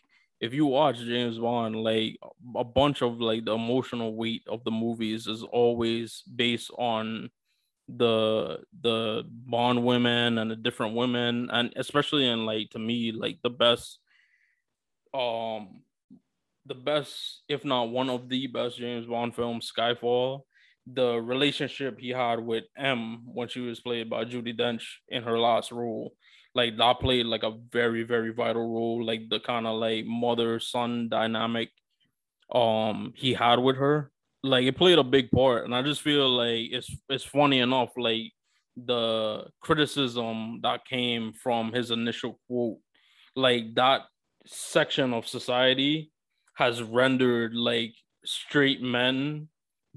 if 0.44 0.52
you 0.52 0.66
watch 0.66 0.98
James 0.98 1.38
Bond, 1.38 1.74
like 1.74 2.18
a 2.54 2.64
bunch 2.64 3.00
of 3.00 3.18
like 3.18 3.46
the 3.46 3.54
emotional 3.54 4.14
weight 4.14 4.42
of 4.46 4.62
the 4.64 4.70
movies 4.70 5.26
is 5.26 5.42
always 5.42 6.22
based 6.36 6.70
on 6.76 7.30
the 7.88 8.58
the 8.82 9.22
Bond 9.26 9.82
women 9.86 10.36
and 10.36 10.50
the 10.50 10.56
different 10.56 10.94
women, 10.94 11.48
and 11.50 11.72
especially 11.76 12.26
in 12.26 12.44
like 12.44 12.68
to 12.72 12.78
me, 12.78 13.10
like 13.10 13.38
the 13.42 13.48
best 13.48 14.00
um 15.14 15.82
the 16.66 16.74
best, 16.74 17.40
if 17.48 17.64
not 17.64 17.88
one 17.88 18.10
of 18.10 18.28
the 18.28 18.46
best 18.46 18.76
James 18.76 19.06
Bond 19.06 19.34
films, 19.34 19.72
Skyfall 19.74 20.42
the 20.86 21.14
relationship 21.16 21.98
he 21.98 22.10
had 22.10 22.38
with 22.40 22.64
M 22.76 23.22
when 23.24 23.48
she 23.48 23.60
was 23.60 23.80
played 23.80 24.10
by 24.10 24.24
Judi 24.24 24.54
Dench 24.54 24.82
in 25.08 25.22
her 25.22 25.38
last 25.38 25.72
role. 25.72 26.12
Like 26.54 26.76
that 26.78 27.00
played 27.00 27.26
like 27.26 27.42
a 27.42 27.56
very, 27.72 28.04
very 28.04 28.32
vital 28.32 28.62
role, 28.72 29.04
like 29.04 29.28
the 29.28 29.40
kind 29.40 29.66
of 29.66 29.78
like 29.80 30.04
mother 30.06 30.60
son 30.60 31.08
dynamic 31.08 31.70
um 32.54 33.12
he 33.16 33.34
had 33.34 33.58
with 33.58 33.76
her. 33.76 34.10
Like 34.42 34.64
it 34.66 34.76
played 34.76 34.98
a 34.98 35.04
big 35.04 35.30
part. 35.30 35.64
And 35.64 35.74
I 35.74 35.82
just 35.82 36.02
feel 36.02 36.28
like 36.28 36.68
it's 36.70 36.90
it's 37.08 37.24
funny 37.24 37.60
enough, 37.60 37.90
like 37.96 38.32
the 38.76 39.46
criticism 39.60 40.60
that 40.62 40.84
came 40.84 41.32
from 41.32 41.72
his 41.72 41.90
initial 41.92 42.40
quote 42.48 42.78
like 43.36 43.74
that 43.74 44.02
section 44.46 45.12
of 45.14 45.26
society 45.28 46.12
has 46.56 46.82
rendered 46.82 47.54
like 47.54 47.94
straight 48.24 48.82
men 48.82 49.48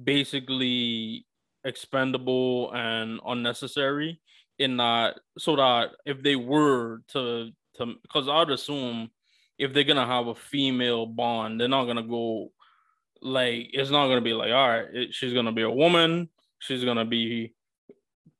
basically 0.03 1.25
expendable 1.65 2.71
and 2.73 3.19
unnecessary 3.25 4.21
in 4.59 4.77
that 4.77 5.19
so 5.37 5.55
that 5.55 5.91
if 6.05 6.21
they 6.21 6.35
were 6.35 7.01
to 7.09 7.51
to 7.77 7.95
because 8.01 8.27
I'd 8.27 8.49
assume 8.49 9.09
if 9.57 9.73
they're 9.73 9.83
gonna 9.83 10.05
have 10.05 10.27
a 10.27 10.35
female 10.35 11.05
bond, 11.05 11.59
they're 11.59 11.67
not 11.67 11.85
gonna 11.85 12.03
go 12.03 12.51
like 13.21 13.69
it's 13.73 13.89
not 13.89 14.07
gonna 14.07 14.21
be 14.21 14.33
like 14.33 14.51
all 14.51 14.69
right, 14.69 14.85
it, 14.91 15.13
she's 15.13 15.33
gonna 15.33 15.51
be 15.51 15.63
a 15.63 15.69
woman, 15.69 16.29
she's 16.59 16.83
gonna 16.83 17.05
be 17.05 17.53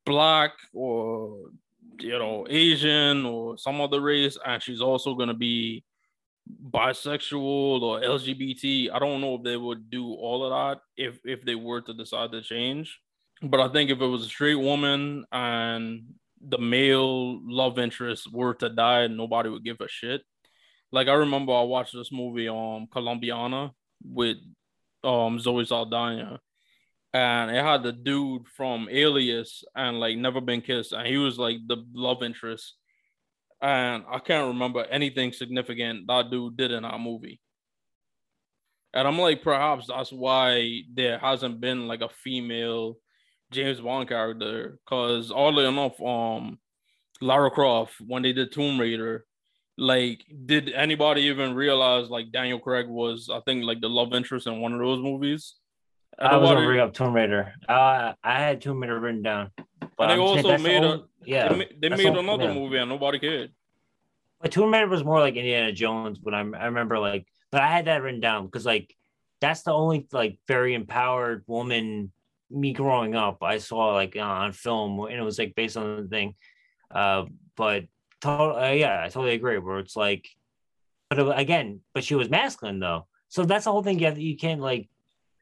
black 0.06 0.52
or 0.74 1.50
you 2.00 2.18
know 2.18 2.46
Asian 2.50 3.26
or 3.26 3.58
some 3.58 3.82
other 3.82 4.02
race, 4.02 4.38
and 4.46 4.62
she's 4.62 4.82
also 4.82 5.16
gonna 5.16 5.34
be 5.34 5.84
bisexual 6.70 7.82
or 7.82 8.02
LGBT. 8.02 8.92
I 8.94 9.00
don't 9.00 9.22
know 9.22 9.36
if 9.36 9.44
they 9.44 9.58
would 9.58 9.90
do 9.90 10.14
all 10.14 10.46
of 10.46 10.52
that 10.52 10.82
if 10.96 11.20
if 11.26 11.44
they 11.44 11.56
were 11.56 11.82
to 11.82 11.94
decide 11.94 12.32
to 12.32 12.42
change. 12.42 13.00
But 13.42 13.60
I 13.60 13.68
think 13.70 13.90
if 13.90 14.02
it 14.02 14.06
was 14.06 14.24
a 14.24 14.30
straight 14.30 14.56
woman 14.56 15.26
and 15.32 16.14
the 16.42 16.58
male 16.58 17.40
love 17.44 17.80
interest 17.80 18.32
were 18.32 18.54
to 18.56 18.70
die, 18.70 19.08
nobody 19.08 19.50
would 19.50 19.64
give 19.64 19.82
a 19.82 19.88
shit. 19.88 20.22
Like 20.92 21.08
I 21.08 21.14
remember 21.14 21.54
I 21.54 21.64
watched 21.64 21.94
this 21.94 22.12
movie 22.12 22.48
um 22.48 22.88
Colombiana 22.92 23.72
with 24.04 24.38
um 25.04 25.40
Zoe 25.40 25.66
Saldana 25.66 26.40
and 27.14 27.52
it 27.52 27.64
had 27.64 27.84
the 27.84 27.92
dude 27.92 28.48
from 28.48 28.88
Alias 28.92 29.64
and 29.76 30.00
like 30.00 30.18
Never 30.18 30.42
Been 30.42 30.62
Kissed, 30.62 30.92
and 30.92 31.08
he 31.08 31.18
was 31.18 31.40
like 31.40 31.58
the 31.68 31.78
love 31.94 32.22
interest. 32.22 32.76
And 33.62 34.04
I 34.12 34.20
can't 34.20 34.50
remember 34.50 34.86
anything 34.86 35.32
significant 35.32 36.06
that 36.08 36.30
dude 36.30 36.58
did 36.58 36.72
in 36.72 36.84
that 36.84 37.00
movie. 37.00 37.40
And 38.94 39.08
I'm 39.08 39.18
like, 39.18 39.42
perhaps 39.42 39.88
that's 39.88 40.12
why 40.12 40.82
there 40.94 41.18
hasn't 41.18 41.60
been 41.60 41.88
like 41.88 42.02
a 42.02 42.10
female 42.10 42.98
James 43.52 43.80
Bond 43.80 44.08
character. 44.08 44.80
Cause 44.86 45.32
oddly 45.32 45.66
enough, 45.66 46.02
um 46.02 46.60
Lara 47.22 47.50
Croft, 47.52 47.96
when 48.06 48.24
they 48.24 48.34
did 48.34 48.52
Tomb 48.52 48.80
Raider, 48.80 49.26
like, 49.78 50.24
did 50.46 50.70
anybody 50.70 51.24
even 51.24 51.54
realize 51.54 52.10
like 52.10 52.32
Daniel 52.32 52.60
Craig 52.60 52.88
was, 52.88 53.30
I 53.32 53.40
think, 53.42 53.64
like 53.64 53.82
the 53.82 53.90
love 53.90 54.14
interest 54.14 54.48
in 54.48 54.60
one 54.60 54.74
of 54.74 54.80
those 54.80 55.02
movies? 55.02 55.56
I 56.20 56.38
was 56.38 56.52
bring 56.52 56.80
up 56.80 56.94
Tomb 56.94 57.14
Raider. 57.14 57.54
Uh, 57.70 58.14
I 58.24 58.40
had 58.40 58.62
Tomb 58.62 58.82
Raider 58.82 59.00
written 59.00 59.22
down. 59.22 59.52
But 59.98 60.10
and 60.10 60.12
they 60.12 60.18
also 60.18 60.58
made 60.58 60.84
a 60.84 61.04
yeah. 61.24 61.54
They, 61.54 61.70
they 61.80 61.90
made 61.90 62.08
another 62.08 62.46
yeah. 62.46 62.54
movie 62.54 62.78
and 62.78 62.90
nobody 62.90 63.20
cared. 63.20 63.52
But 64.42 64.52
Tomb 64.52 64.74
Raider 64.74 64.88
was 64.88 65.04
more 65.04 65.20
like 65.20 65.36
Indiana 65.36 65.72
Jones. 65.72 66.18
But 66.18 66.34
I 66.34 66.40
I 66.40 66.66
remember 66.66 66.98
like, 66.98 67.28
but 67.52 67.62
I 67.62 67.68
had 67.68 67.86
that 67.86 68.02
written 68.02 68.20
down 68.20 68.46
because 68.46 68.66
like 68.66 68.96
that's 69.42 69.62
the 69.62 69.72
only 69.72 70.08
like 70.12 70.40
very 70.48 70.74
empowered 70.74 71.44
woman 71.46 72.12
me 72.50 72.74
growing 72.74 73.16
up 73.16 73.44
I 73.44 73.58
saw 73.58 73.94
like 73.94 74.16
uh, 74.16 74.22
on 74.22 74.54
film 74.54 75.00
and 75.02 75.16
it 75.16 75.24
was 75.24 75.40
like 75.40 75.56
based 75.56 75.78
on 75.78 76.04
the 76.04 76.08
thing. 76.08 76.36
Uh, 76.90 77.26
but 77.56 77.86
total, 78.22 78.56
uh, 78.56 78.72
yeah, 78.72 79.02
I 79.04 79.10
totally 79.10 79.34
agree. 79.34 79.58
Where 79.58 79.80
it's 79.80 79.96
like, 79.96 80.28
but 81.10 81.20
it, 81.20 81.28
again, 81.36 81.82
but 81.94 82.04
she 82.04 82.16
was 82.16 82.30
masculine 82.30 82.80
though. 82.80 83.08
So 83.30 83.44
that's 83.44 83.66
the 83.66 83.72
whole 83.72 83.84
thing. 83.84 84.00
Have, 84.00 84.18
you 84.18 84.38
can't 84.38 84.62
like 84.62 84.90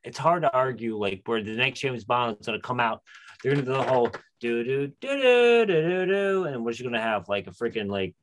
it's 0.04 0.18
hard 0.18 0.44
to 0.44 0.54
argue 0.54 0.98
like 0.98 1.22
where 1.26 1.44
the 1.44 1.56
next 1.56 1.80
James 1.80 2.04
Bond 2.04 2.38
is 2.40 2.46
gonna 2.46 2.60
come 2.60 2.80
out. 2.80 3.02
They're 3.44 3.54
gonna 3.54 3.66
do 3.66 3.74
the 3.74 3.84
whole 3.84 4.12
do 4.40 4.64
do 4.64 4.88
do 4.88 5.18
do 5.18 5.66
do 5.66 5.82
do 5.82 6.06
do, 6.06 6.44
and 6.46 6.64
we're 6.64 6.72
just 6.72 6.84
gonna 6.84 7.02
have 7.02 7.28
like 7.28 7.48
a 7.48 7.52
freaking 7.52 7.90
like 7.90 8.16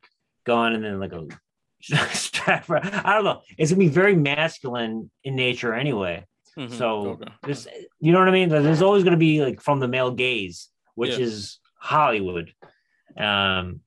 gun 0.45 0.73
and 0.73 0.85
then 0.85 1.01
like 1.01 1.13
a 1.13 1.27
strap. 2.15 2.71
I 2.71 3.15
don't 3.15 3.25
know. 3.25 3.43
It's 3.59 3.71
gonna 3.71 3.81
be 3.81 3.89
very 3.89 4.15
masculine 4.15 5.11
in 5.25 5.37
nature 5.37 5.75
anyway. 5.75 6.25
Mm-hmm. 6.59 6.74
So 6.74 7.09
okay. 7.09 7.33
this, 7.45 7.66
you 8.01 8.12
know 8.12 8.19
what 8.19 8.29
I 8.29 8.33
mean? 8.33 8.49
There's 8.49 8.83
always 8.83 9.05
gonna 9.05 9.16
be 9.16 9.43
like 9.43 9.61
from 9.61 9.81
the 9.81 9.89
male 9.89 10.11
gaze, 10.11 10.69
which 10.95 11.19
yeah. 11.19 11.24
is 11.24 11.59
Hollywood. 11.79 12.53
Um, 13.16 13.81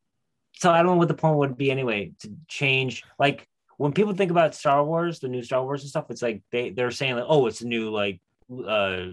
so 0.53 0.71
I 0.71 0.77
don't 0.77 0.93
know 0.93 0.97
what 0.97 1.07
the 1.07 1.13
point 1.13 1.37
would 1.37 1.57
be 1.57 1.69
anyway 1.69 2.13
to 2.19 2.31
change 2.47 3.03
like 3.19 3.47
when 3.77 3.91
people 3.91 4.13
think 4.13 4.31
about 4.31 4.55
Star 4.55 4.83
Wars, 4.83 5.19
the 5.19 5.27
new 5.27 5.43
Star 5.43 5.63
Wars 5.63 5.81
and 5.81 5.89
stuff, 5.89 6.05
it's 6.09 6.21
like 6.21 6.41
they 6.51 6.69
they're 6.69 6.91
saying 6.91 7.15
like, 7.15 7.25
oh, 7.27 7.47
it's 7.47 7.61
a 7.61 7.67
new 7.67 7.89
like 7.89 8.21
uh 8.67 9.07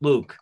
Luke, 0.00 0.36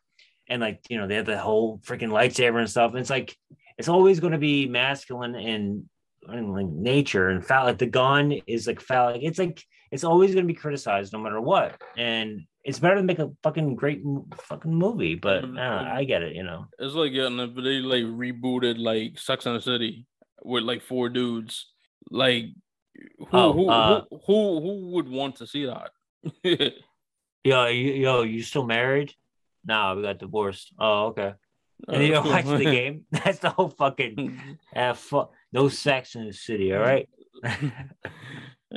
and 0.49 0.61
like 0.61 0.81
you 0.89 0.99
know 0.99 1.07
they 1.07 1.17
have 1.17 1.27
the 1.27 1.39
whole 1.39 1.79
freaking 1.79 2.11
lightsaber 2.11 2.59
and 2.59 2.71
stuff. 2.71 2.93
And 2.93 3.01
it's 3.01 3.11
like 3.11 3.37
it's 3.77 3.89
always 3.89 4.21
going 4.21 4.33
to 4.33 4.39
be 4.39 4.67
masculine 4.67 5.35
and, 5.35 5.85
and 6.27 6.53
like 6.53 6.67
nature 6.67 7.29
and 7.29 7.45
foul. 7.45 7.67
Like 7.67 7.79
the 7.79 7.87
gun 7.87 8.33
is 8.47 8.67
like 8.67 8.81
phallic. 8.81 9.23
It's 9.23 9.39
like 9.39 9.63
it's 9.91 10.05
always 10.05 10.35
going 10.35 10.47
to 10.47 10.53
be 10.53 10.59
criticized 10.59 11.13
no 11.13 11.19
matter 11.19 11.41
what. 11.41 11.81
And 11.97 12.43
it's 12.65 12.79
better 12.79 12.97
to 12.97 13.03
make 13.03 13.19
a 13.19 13.31
fucking 13.43 13.77
great 13.77 14.03
fucking 14.35 14.75
movie. 14.75 15.15
But 15.15 15.45
uh, 15.45 15.85
I 15.91 16.05
get 16.05 16.23
it, 16.23 16.35
you 16.35 16.43
know. 16.43 16.67
It's 16.79 16.95
like 16.95 17.13
getting 17.13 17.39
yeah, 17.39 17.47
they 17.47 17.79
like 17.79 18.05
rebooted 18.05 18.79
like 18.79 19.19
Sex 19.19 19.47
and 19.47 19.57
the 19.57 19.63
City 19.63 20.07
with 20.43 20.65
like 20.65 20.83
four 20.83 21.09
dudes. 21.09 21.67
Like 22.11 22.47
who, 23.19 23.27
oh, 23.33 23.53
who, 23.53 23.69
uh, 23.71 24.03
who, 24.11 24.19
who, 24.27 24.61
who 24.61 24.91
would 24.93 25.09
want 25.09 25.37
to 25.37 25.47
see 25.47 25.67
that? 25.67 25.91
yo, 27.45 27.67
you, 27.67 27.93
yo, 27.93 28.23
you 28.23 28.43
still 28.43 28.67
married? 28.67 29.13
Nah, 29.65 29.95
we 29.95 30.03
got 30.03 30.19
divorced. 30.19 30.73
Oh, 30.79 31.07
okay. 31.07 31.35
Oh, 31.87 31.93
and 31.93 32.03
you 32.03 32.13
don't 32.13 32.29
watch 32.29 32.45
the 32.45 32.65
game? 32.65 33.05
That's 33.13 33.39
the 33.39 33.51
whole 33.51 33.69
fucking 33.69 34.41
uh, 34.75 34.95
fu- 34.95 35.29
no 35.53 35.69
sex 35.69 36.15
in 36.15 36.27
the 36.27 36.33
city. 36.33 36.75
All 36.75 36.81
right. 36.81 37.09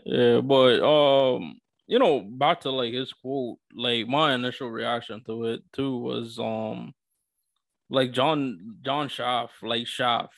Yeah, 0.06 0.40
but 0.42 0.82
um, 0.82 1.60
you 1.88 2.00
know, 2.00 2.22
back 2.22 2.62
to 2.62 2.72
like 2.72 2.94
his 2.94 3.12
quote, 3.14 3.60
like 3.74 4.08
my 4.08 4.34
initial 4.34 4.70
reaction 4.70 5.24
to 5.26 5.46
it 5.46 5.62
too 5.74 5.98
was 5.98 6.40
um, 6.40 6.94
like 7.90 8.12
John 8.14 8.78
John 8.84 9.10
Shaft, 9.10 9.54
like 9.64 9.88
Schaff, 9.88 10.32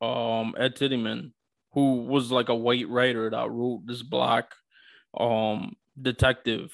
um, 0.00 0.54
Ed 0.58 0.76
Tidyman 0.76 1.32
who 1.72 2.04
was 2.04 2.30
like 2.30 2.48
a 2.48 2.54
white 2.54 2.88
writer 2.88 3.30
that 3.30 3.50
wrote 3.50 3.82
this 3.86 4.02
black 4.02 4.52
um 5.18 5.74
detective, 6.00 6.72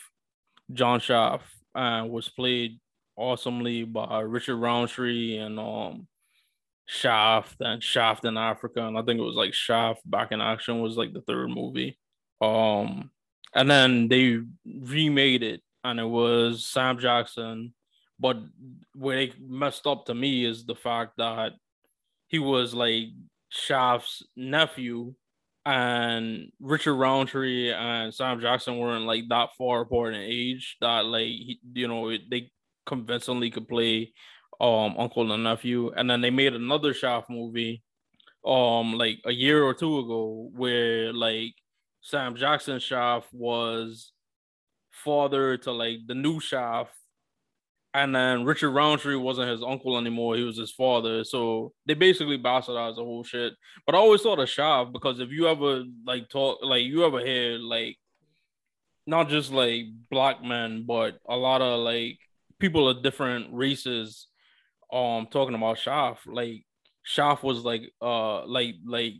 John 0.73 1.01
Shaft, 1.01 1.47
and 1.75 2.11
was 2.11 2.29
played 2.29 2.81
awesomely 3.17 3.85
by 3.85 4.21
Richard 4.23 4.57
Roundtree 4.59 5.39
and 5.39 5.59
um 5.61 6.09
Shaft 6.93 7.55
and 7.61 7.81
Shaft 7.81 8.25
in 8.25 8.37
Africa. 8.37 8.85
And 8.85 8.99
I 8.99 9.03
think 9.03 9.21
it 9.21 9.25
was 9.25 9.37
like 9.37 9.55
Shaft 9.55 10.03
Back 10.05 10.33
in 10.33 10.41
Action 10.41 10.81
was 10.81 10.97
like 10.97 11.13
the 11.13 11.21
third 11.21 11.51
movie. 11.51 11.97
Um 12.41 13.13
and 13.55 13.71
then 13.71 14.09
they 14.09 14.41
remade 14.67 15.45
it 15.45 15.63
and 15.85 16.01
it 16.01 16.07
was 16.07 16.67
Sam 16.67 16.99
Jackson. 16.99 17.75
But 18.19 18.39
where 18.97 19.17
they 19.17 19.33
messed 19.41 19.87
up 19.87 20.07
to 20.07 20.15
me 20.15 20.45
is 20.45 20.67
the 20.67 20.75
fact 20.75 21.13
that 21.19 21.53
he 22.27 22.41
was 22.41 22.75
like 22.75 23.05
Shaft's 23.51 24.25
nephew 24.35 25.15
and 25.65 26.51
Richard 26.59 26.95
Roundtree 26.95 27.73
and 27.73 28.13
Sam 28.13 28.41
Jackson 28.41 28.79
weren't 28.79 29.05
like 29.05 29.29
that 29.29 29.51
far 29.57 29.83
apart 29.83 30.15
in 30.15 30.23
age 30.23 30.77
that 30.81 31.05
like 31.05 31.27
he, 31.27 31.61
you 31.73 31.87
know 31.87 32.11
they 32.11 32.51
convincingly 32.85 33.51
could 33.51 33.69
play 33.69 34.13
um 34.61 34.95
uncle 34.99 35.33
and 35.33 35.45
nephew 35.45 35.91
and 35.97 36.09
then 36.09 36.21
they 36.21 36.31
made 36.31 36.55
another 36.55 36.93
Shaft 36.93 37.31
movie 37.31 37.83
um 38.45 38.95
like 38.95 39.19
a 39.25 39.33
year 39.33 39.63
or 39.63 39.75
two 39.75 39.99
ago 39.99 40.51
where 40.55 41.13
like 41.13 41.55
Sam 42.03 42.37
Jackson 42.37 42.79
Shaft 42.79 43.29
was 43.33 44.13
father 44.91 45.57
to 45.59 45.73
like 45.73 45.99
the 46.07 46.15
new 46.15 46.41
Shaft 46.41 46.93
and 47.93 48.15
then 48.15 48.45
Richard 48.45 48.71
Roundtree 48.71 49.17
wasn't 49.17 49.51
his 49.51 49.63
uncle 49.63 49.99
anymore; 49.99 50.37
he 50.37 50.45
was 50.45 50.57
his 50.57 50.71
father. 50.71 51.25
So 51.25 51.73
they 51.87 51.95
basically 51.95 52.39
bastardized 52.39 52.97
the 52.97 53.05
whole 53.05 53.25
shit. 53.25 53.55
But 53.85 53.95
I 53.95 53.99
always 53.99 54.23
thought 54.23 54.39
of 54.39 54.49
Shaft 54.49 54.93
because 54.93 55.19
if 55.19 55.31
you 55.31 55.49
ever 55.49 55.83
like 56.07 56.29
talk, 56.29 56.59
like 56.63 56.85
you 56.85 57.05
ever 57.05 57.19
hear 57.19 57.59
like 57.59 57.97
not 59.07 59.29
just 59.29 59.51
like 59.51 59.87
black 60.11 60.43
men, 60.43 60.85
but 60.87 61.19
a 61.29 61.37
lot 61.37 61.63
of 61.63 61.81
like 61.81 62.19
people 62.61 62.89
of 62.89 63.03
different 63.03 63.49
races, 63.53 64.29
um, 64.93 65.27
talking 65.27 65.55
about 65.55 65.79
Shaft. 65.79 66.27
Like 66.27 66.65
Shaft 67.03 67.43
was 67.43 67.65
like 67.65 67.93
uh 68.01 68.47
like 68.47 68.77
like 68.87 69.15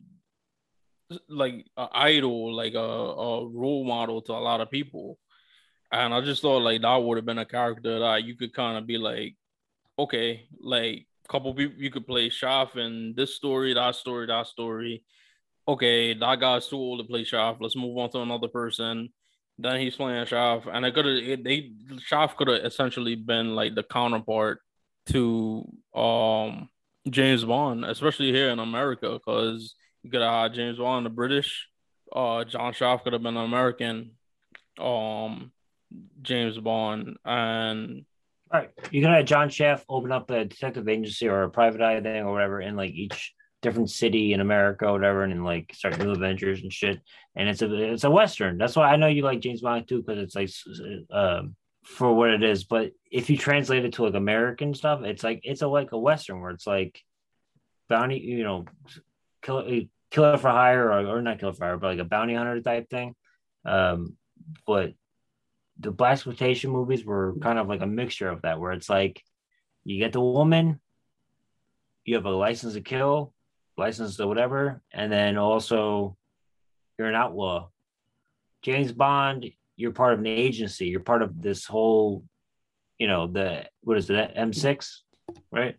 like 1.29 1.67
an 1.77 1.89
idol, 1.93 2.55
like 2.55 2.75
a, 2.75 2.79
a 2.79 3.49
role 3.49 3.85
model 3.85 4.23
to 4.23 4.33
a 4.33 4.35
lot 4.35 4.61
of 4.61 4.71
people. 4.71 5.19
And 5.93 6.15
I 6.15 6.21
just 6.21 6.43
thought 6.43 6.63
like 6.63 6.83
that 6.83 6.97
would 6.97 7.19
have 7.19 7.27
been 7.27 7.39
a 7.39 7.45
character 7.45 7.99
that 7.99 8.25
you 8.25 8.37
could 8.37 8.55
kind 8.55 8.79
of 8.79 8.87
be 8.87 8.99
like, 8.99 9.37
okay, 9.99 10.47
like 10.61 11.07
couple 11.31 11.55
people 11.55 11.81
you 11.81 11.91
could 11.91 12.07
play 12.07 12.29
Shaft 12.29 12.77
in 12.77 13.15
this 13.17 13.37
story, 13.37 13.73
that 13.75 13.95
story, 13.95 14.27
that 14.27 14.47
story. 14.49 15.05
Okay, 15.69 16.15
that 16.15 16.41
guy's 16.41 16.67
too 16.67 16.77
old 16.77 17.01
to 17.01 17.07
play 17.07 17.25
Shaft. 17.25 17.61
Let's 17.61 17.77
move 17.77 17.97
on 17.97 18.11
to 18.11 18.21
another 18.21 18.49
person. 18.49 19.11
Then 19.59 19.81
he's 19.81 19.95
playing 19.95 20.27
Shaft, 20.27 20.67
and 20.73 20.85
it 20.85 20.95
could 20.95 21.07
have 21.07 21.45
they 21.45 21.73
Shaft 21.99 22.37
could 22.37 22.49
have 22.49 22.65
essentially 22.65 23.15
been 23.15 23.55
like 23.55 23.75
the 23.75 23.83
counterpart 23.83 24.61
to 25.11 25.65
um 25.95 26.69
James 27.09 27.45
Bond, 27.45 27.85
especially 27.85 28.33
here 28.33 28.51
in 28.51 28.59
America, 28.59 29.13
because 29.13 29.75
You 30.03 30.11
could 30.11 30.23
have 30.23 30.33
had 30.33 30.55
James 30.55 30.79
Bond, 30.79 31.05
the 31.05 31.11
British. 31.11 31.69
Uh, 32.11 32.45
John 32.45 32.73
Shaft 32.73 33.05
could 33.05 33.13
have 33.13 33.23
been 33.23 33.37
an 33.37 33.45
American. 33.45 34.13
Um, 34.79 35.53
James 36.23 36.57
Bond, 36.59 37.17
and 37.25 38.05
right, 38.53 38.71
you 38.91 39.03
can 39.03 39.13
have 39.13 39.25
John 39.25 39.51
Shaft 39.51 39.85
open 39.89 40.13
up 40.13 40.31
a 40.31 40.45
detective 40.45 40.89
agency 40.89 41.29
or 41.29 41.43
a 41.43 41.51
private 41.51 41.83
eye 41.83 42.01
thing 42.01 42.23
or 42.23 42.33
whatever 42.33 42.61
in 42.61 42.77
like 42.77 42.93
each 42.93 43.35
different 43.61 43.91
city 43.91 44.33
in 44.33 44.41
America 44.41 44.87
or 44.87 44.93
whatever, 44.93 45.25
and 45.25 45.33
then 45.33 45.45
like 45.45 45.75
start 45.75 45.99
new 45.99 46.13
adventures 46.13 46.63
and 46.63 46.73
shit. 46.73 47.01
And 47.37 47.49
it's 47.49 47.61
a 47.63 47.93
it's 47.93 48.05
a 48.05 48.11
western. 48.11 48.57
That's 48.57 48.77
why 48.77 48.91
I 48.91 48.97
know 48.97 49.09
you 49.09 49.23
like 49.23 49.41
James 49.41 49.61
Bond 49.61 49.87
too, 49.89 50.03
because 50.03 50.19
it's 50.23 50.37
like 50.37 50.51
um 51.11 51.57
for 51.85 52.15
what 52.15 52.31
it 52.31 52.43
is. 52.43 52.65
But 52.65 52.93
if 53.11 53.31
you 53.31 53.37
translate 53.37 53.85
it 53.85 53.95
to 53.95 54.05
like 54.05 54.15
American 54.15 54.75
stuff, 54.75 55.03
it's 55.03 55.25
like 55.25 55.41
it's 55.45 55.63
a 55.63 55.69
like 55.69 55.93
a 55.93 55.99
western 55.99 56.41
where 56.41 56.51
it's 56.51 56.67
like 56.67 57.03
bounty, 57.89 58.21
you 58.21 58.45
know, 58.45 58.65
killer 59.43 59.83
killer 60.11 60.37
for 60.37 60.51
hire 60.51 60.89
or, 60.93 61.07
or 61.07 61.23
not 61.23 61.39
killer 61.39 61.53
for 61.53 61.65
hire, 61.65 61.77
but 61.77 61.89
like 61.89 61.99
a 61.99 62.05
bounty 62.05 62.35
hunter 62.35 62.61
type 62.61 62.89
thing. 62.91 63.15
Um, 63.65 64.17
but 64.67 64.95
the 65.79 65.91
black 65.91 66.13
exploitation 66.13 66.71
movies 66.71 67.05
were 67.05 67.35
kind 67.41 67.59
of 67.59 67.69
like 67.69 67.81
a 67.81 67.87
mixture 67.87 68.29
of 68.29 68.43
that, 68.43 68.61
where 68.61 68.73
it's 68.73 68.91
like 68.91 69.23
you 69.85 69.99
get 69.99 70.13
the 70.13 70.21
woman, 70.21 70.81
you 72.05 72.17
have 72.17 72.27
a 72.27 72.31
license 72.31 72.75
to 72.75 72.81
kill, 72.81 73.33
license 73.77 74.17
to 74.17 74.27
whatever, 74.27 74.83
and 74.93 75.11
then 75.11 75.39
also 75.39 76.17
you're 76.99 77.09
an 77.09 77.15
outlaw. 77.15 77.69
James 78.63 78.93
Bond, 78.93 79.51
you're 79.81 79.93
part 79.93 80.13
of 80.13 80.19
an 80.19 80.27
agency. 80.27 80.87
You're 80.87 81.01
part 81.01 81.23
of 81.23 81.41
this 81.41 81.65
whole, 81.65 82.23
you 82.99 83.07
know, 83.07 83.27
the 83.27 83.65
what 83.83 83.97
is 83.97 84.11
it, 84.11 84.37
M6, 84.37 84.87
right? 85.51 85.77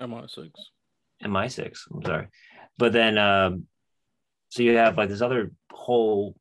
MI6. 0.00 0.50
MI6. 1.22 1.78
I'm 1.92 2.02
sorry, 2.02 2.26
but 2.76 2.92
then 2.92 3.16
um, 3.16 3.66
so 4.48 4.62
you 4.62 4.76
have 4.76 4.98
like 4.98 5.08
this 5.08 5.22
other 5.22 5.52
whole 5.70 6.34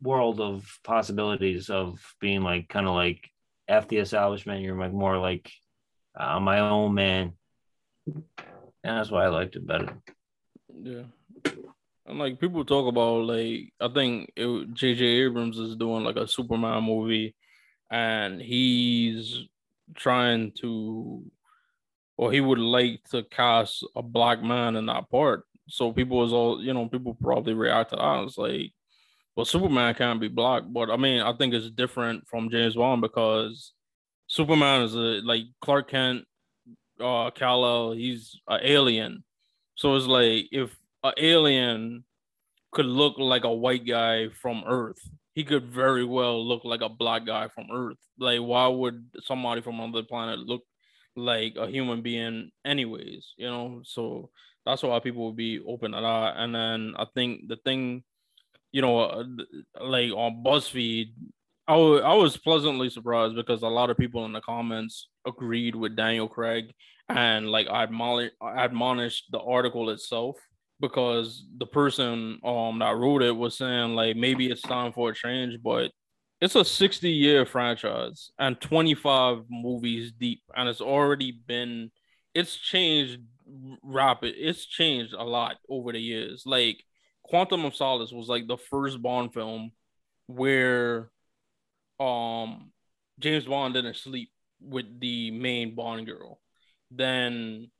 world 0.00 0.40
of 0.40 0.78
possibilities 0.84 1.70
of 1.70 1.98
being 2.20 2.42
like 2.42 2.68
kind 2.68 2.86
of 2.86 2.94
like 2.94 3.28
F 3.66 3.88
the 3.88 3.98
establishment. 3.98 4.62
You're 4.62 4.78
like 4.78 4.92
more 4.92 5.18
like 5.18 5.50
I'm 6.16 6.44
my 6.44 6.60
own 6.60 6.94
man, 6.94 7.32
and 8.06 8.24
that's 8.84 9.10
why 9.10 9.24
I 9.24 9.28
liked 9.28 9.56
it 9.56 9.66
better. 9.66 9.98
Yeah. 10.80 11.02
And 12.06 12.18
like 12.18 12.38
people 12.38 12.64
talk 12.64 12.86
about 12.86 13.24
like 13.24 13.72
I 13.80 13.88
think 13.88 14.32
J.J. 14.36 15.04
Abrams 15.04 15.58
is 15.58 15.76
doing 15.76 16.04
like 16.04 16.16
a 16.16 16.28
Superman 16.28 16.84
movie, 16.84 17.34
and 17.90 18.40
he's 18.40 19.40
trying 19.94 20.52
to, 20.60 21.24
or 22.16 22.32
he 22.32 22.40
would 22.40 22.58
like 22.58 23.02
to 23.10 23.24
cast 23.24 23.84
a 23.96 24.02
black 24.02 24.42
man 24.42 24.76
in 24.76 24.86
that 24.86 25.10
part. 25.10 25.44
So 25.68 25.92
people 25.92 26.18
was 26.18 26.32
all 26.32 26.62
you 26.62 26.72
know 26.72 26.88
people 26.88 27.16
probably 27.20 27.54
react 27.54 27.90
to 27.90 27.96
that. 27.96 28.24
It's 28.24 28.38
like, 28.38 28.72
well, 29.34 29.44
Superman 29.44 29.94
can't 29.94 30.20
be 30.20 30.28
black, 30.28 30.62
but 30.68 30.90
I 30.90 30.96
mean 30.96 31.22
I 31.22 31.32
think 31.36 31.54
it's 31.54 31.70
different 31.70 32.28
from 32.28 32.50
James 32.50 32.76
Bond 32.76 33.02
because 33.02 33.72
Superman 34.28 34.82
is 34.82 34.94
a 34.94 35.20
like 35.24 35.44
Clark 35.60 35.90
Kent, 35.90 36.24
uh, 37.00 37.30
Kal-El, 37.32 37.92
he's 37.92 38.38
an 38.46 38.60
alien. 38.62 39.24
So 39.74 39.96
it's 39.96 40.06
like 40.06 40.46
if 40.52 40.76
an 41.06 41.14
alien 41.18 42.04
could 42.72 42.86
look 42.86 43.18
like 43.18 43.44
a 43.44 43.52
white 43.52 43.86
guy 43.86 44.28
from 44.28 44.64
Earth, 44.66 44.98
he 45.34 45.44
could 45.44 45.66
very 45.66 46.04
well 46.04 46.46
look 46.46 46.64
like 46.64 46.80
a 46.80 46.88
black 46.88 47.26
guy 47.26 47.48
from 47.48 47.66
Earth. 47.72 47.98
Like, 48.18 48.40
why 48.40 48.66
would 48.68 49.10
somebody 49.22 49.60
from 49.60 49.80
another 49.80 50.02
planet 50.02 50.38
look 50.38 50.62
like 51.14 51.56
a 51.56 51.66
human 51.66 52.02
being, 52.02 52.50
anyways? 52.64 53.34
You 53.36 53.46
know, 53.46 53.80
so 53.84 54.30
that's 54.64 54.82
why 54.82 54.98
people 55.00 55.26
would 55.26 55.36
be 55.36 55.60
open 55.60 55.92
to 55.92 56.00
that. 56.00 56.34
And 56.36 56.54
then 56.54 56.94
I 56.98 57.06
think 57.14 57.48
the 57.48 57.56
thing, 57.56 58.02
you 58.72 58.82
know, 58.82 59.00
uh, 59.00 59.24
like 59.80 60.10
on 60.12 60.42
BuzzFeed, 60.44 61.12
I, 61.68 61.74
w- 61.74 62.00
I 62.00 62.14
was 62.14 62.36
pleasantly 62.36 62.90
surprised 62.90 63.36
because 63.36 63.62
a 63.62 63.68
lot 63.68 63.90
of 63.90 63.98
people 63.98 64.24
in 64.24 64.32
the 64.32 64.40
comments 64.40 65.08
agreed 65.26 65.74
with 65.74 65.96
Daniel 65.96 66.28
Craig 66.28 66.72
and 67.08 67.50
like 67.50 67.68
I 67.68 67.84
admonish, 67.84 68.32
admonished 68.40 69.26
the 69.30 69.40
article 69.40 69.90
itself 69.90 70.36
because 70.80 71.44
the 71.58 71.66
person 71.66 72.38
um 72.44 72.78
that 72.80 72.96
wrote 72.96 73.22
it 73.22 73.36
was 73.36 73.56
saying 73.56 73.94
like 73.94 74.16
maybe 74.16 74.50
it's 74.50 74.62
time 74.62 74.92
for 74.92 75.10
a 75.10 75.14
change, 75.14 75.58
but 75.62 75.90
it's 76.40 76.54
a 76.54 76.64
60 76.64 77.10
year 77.10 77.46
franchise 77.46 78.30
and 78.38 78.60
25 78.60 79.44
movies 79.50 80.12
deep, 80.12 80.42
and 80.54 80.68
it's 80.68 80.80
already 80.80 81.32
been 81.32 81.90
it's 82.34 82.56
changed 82.56 83.20
rapid. 83.82 84.34
It's 84.36 84.66
changed 84.66 85.14
a 85.14 85.24
lot 85.24 85.56
over 85.68 85.92
the 85.92 86.00
years. 86.00 86.42
Like 86.44 86.82
Quantum 87.22 87.64
of 87.64 87.74
Solace 87.74 88.12
was 88.12 88.28
like 88.28 88.46
the 88.46 88.58
first 88.58 89.00
Bond 89.00 89.32
film 89.32 89.72
where 90.26 91.10
um 91.98 92.70
James 93.18 93.44
Bond 93.44 93.74
didn't 93.74 93.96
sleep 93.96 94.30
with 94.60 95.00
the 95.00 95.30
main 95.30 95.74
Bond 95.74 96.06
girl. 96.06 96.40
Then 96.90 97.70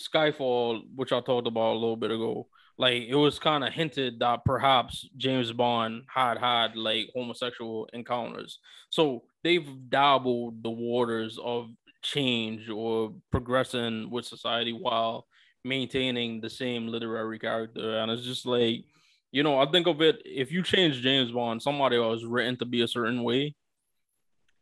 Skyfall, 0.00 0.82
which 0.94 1.12
I 1.12 1.20
talked 1.20 1.46
about 1.46 1.72
a 1.72 1.80
little 1.80 1.96
bit 1.96 2.10
ago, 2.10 2.48
like 2.78 3.02
it 3.08 3.14
was 3.14 3.38
kind 3.38 3.62
of 3.62 3.72
hinted 3.72 4.20
that 4.20 4.44
perhaps 4.44 5.06
James 5.16 5.52
Bond 5.52 6.04
had 6.08 6.38
had 6.38 6.76
like 6.76 7.10
homosexual 7.14 7.88
encounters. 7.92 8.58
So 8.88 9.24
they've 9.44 9.68
dabbled 9.88 10.62
the 10.62 10.70
waters 10.70 11.38
of 11.42 11.68
change 12.02 12.70
or 12.70 13.12
progressing 13.30 14.10
with 14.10 14.24
society 14.24 14.72
while 14.72 15.26
maintaining 15.62 16.40
the 16.40 16.48
same 16.48 16.88
literary 16.88 17.38
character. 17.38 17.98
And 17.98 18.10
it's 18.10 18.24
just 18.24 18.46
like, 18.46 18.84
you 19.30 19.42
know, 19.42 19.60
I 19.60 19.70
think 19.70 19.86
of 19.86 20.00
it 20.00 20.22
if 20.24 20.50
you 20.50 20.62
change 20.62 21.02
James 21.02 21.30
Bond, 21.30 21.62
somebody 21.62 21.98
was 21.98 22.24
written 22.24 22.56
to 22.56 22.64
be 22.64 22.80
a 22.80 22.88
certain 22.88 23.22
way, 23.22 23.54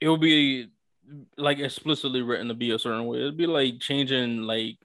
it 0.01 0.09
would 0.09 0.21
be 0.21 0.69
like 1.37 1.59
explicitly 1.59 2.23
written 2.23 2.49
to 2.49 2.55
be 2.55 2.73
a 2.73 2.79
certain 2.79 3.07
way. 3.07 3.19
It'd 3.19 3.37
be 3.37 3.47
like 3.47 3.81
changing 3.81 4.43
like 4.43 4.79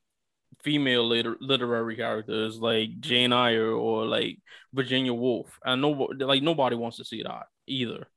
female 0.63 1.07
liter- 1.07 1.38
literary 1.39 1.95
characters 1.95 2.59
like 2.59 2.99
Jane 2.99 3.34
Eyre 3.34 3.71
or 3.71 4.05
like 4.05 4.39
Virginia 4.73 5.13
Woolf, 5.13 5.59
and 5.63 5.81
nobody 5.81 6.25
like 6.25 6.43
nobody 6.43 6.75
wants 6.75 6.97
to 6.97 7.05
see 7.05 7.23
that 7.23 7.47
either. 7.67 8.07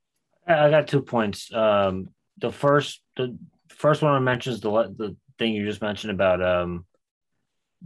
I 0.47 0.71
got 0.71 0.89
two 0.89 1.03
points. 1.03 1.53
Um, 1.53 2.09
the 2.39 2.53
first, 2.53 3.03
the 3.17 3.37
first 3.69 4.03
one 4.03 4.13
I 4.13 4.19
mentions 4.19 4.61
the 4.61 4.71
the 4.71 5.17
thing 5.39 5.55
you 5.55 5.65
just 5.65 5.83
mentioned 5.83 6.13
about 6.13 6.43
um, 6.43 6.87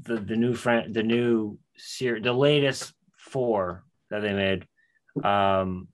the 0.02 0.16
the 0.16 0.36
new 0.36 0.55
friend, 0.55 0.94
the 0.94 1.02
new 1.02 1.59
series, 1.77 2.22
the 2.22 2.32
latest 2.32 2.93
four 3.16 3.85
that 4.10 4.20
they 4.20 4.32
made. 4.32 4.66
Um, 5.24 5.89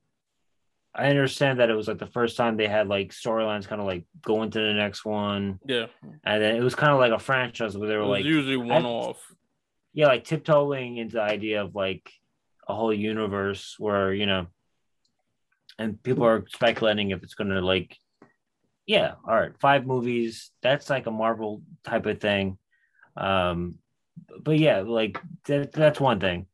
I 0.99 1.11
understand 1.11 1.61
that 1.61 1.69
it 1.69 1.75
was 1.75 1.89
like 1.89 1.99
the 1.99 2.07
first 2.07 2.39
time 2.39 2.57
they 2.57 2.69
had 2.69 2.89
like 2.89 3.11
storylines 3.11 3.69
kind 3.69 3.83
of 3.83 3.87
like 3.87 4.07
going 4.25 4.51
to 4.53 4.59
the 4.59 4.73
next 4.73 5.05
one. 5.05 5.61
Yeah. 5.67 5.87
And 6.25 6.43
then 6.43 6.57
it 6.57 6.63
was 6.63 6.75
kind 6.75 6.93
of 6.93 6.99
like 6.99 7.13
a 7.13 7.19
franchise 7.19 7.77
where 7.77 7.89
they 7.89 7.97
were 7.97 8.07
like 8.07 8.25
usually 8.25 8.57
one 8.57 8.87
off. 8.87 9.19
Yeah, 9.93 10.07
like 10.07 10.25
tiptoeing 10.25 10.97
into 10.97 11.17
the 11.17 11.23
idea 11.23 11.63
of 11.63 11.75
like 11.75 12.11
a 12.67 12.75
whole 12.75 12.95
universe 12.95 13.77
where, 13.79 14.13
you 14.15 14.25
know, 14.25 14.47
and 15.79 16.03
people 16.03 16.25
are 16.25 16.47
speculating 16.49 17.11
if 17.11 17.23
it's 17.23 17.35
gonna 17.35 17.61
like 17.61 17.97
yeah, 18.87 19.15
all 19.27 19.35
right, 19.35 19.53
five 19.61 19.85
movies, 19.85 20.53
that's 20.63 20.89
like 20.89 21.07
a 21.07 21.11
Marvel 21.11 21.61
type 21.85 22.07
of 22.07 22.21
thing. 22.21 22.57
Um 23.19 23.77
but 24.41 24.59
yeah, 24.59 24.81
like 24.81 25.21
that, 25.47 25.73
that's 25.73 26.01
one 26.01 26.21
thing. 26.21 26.47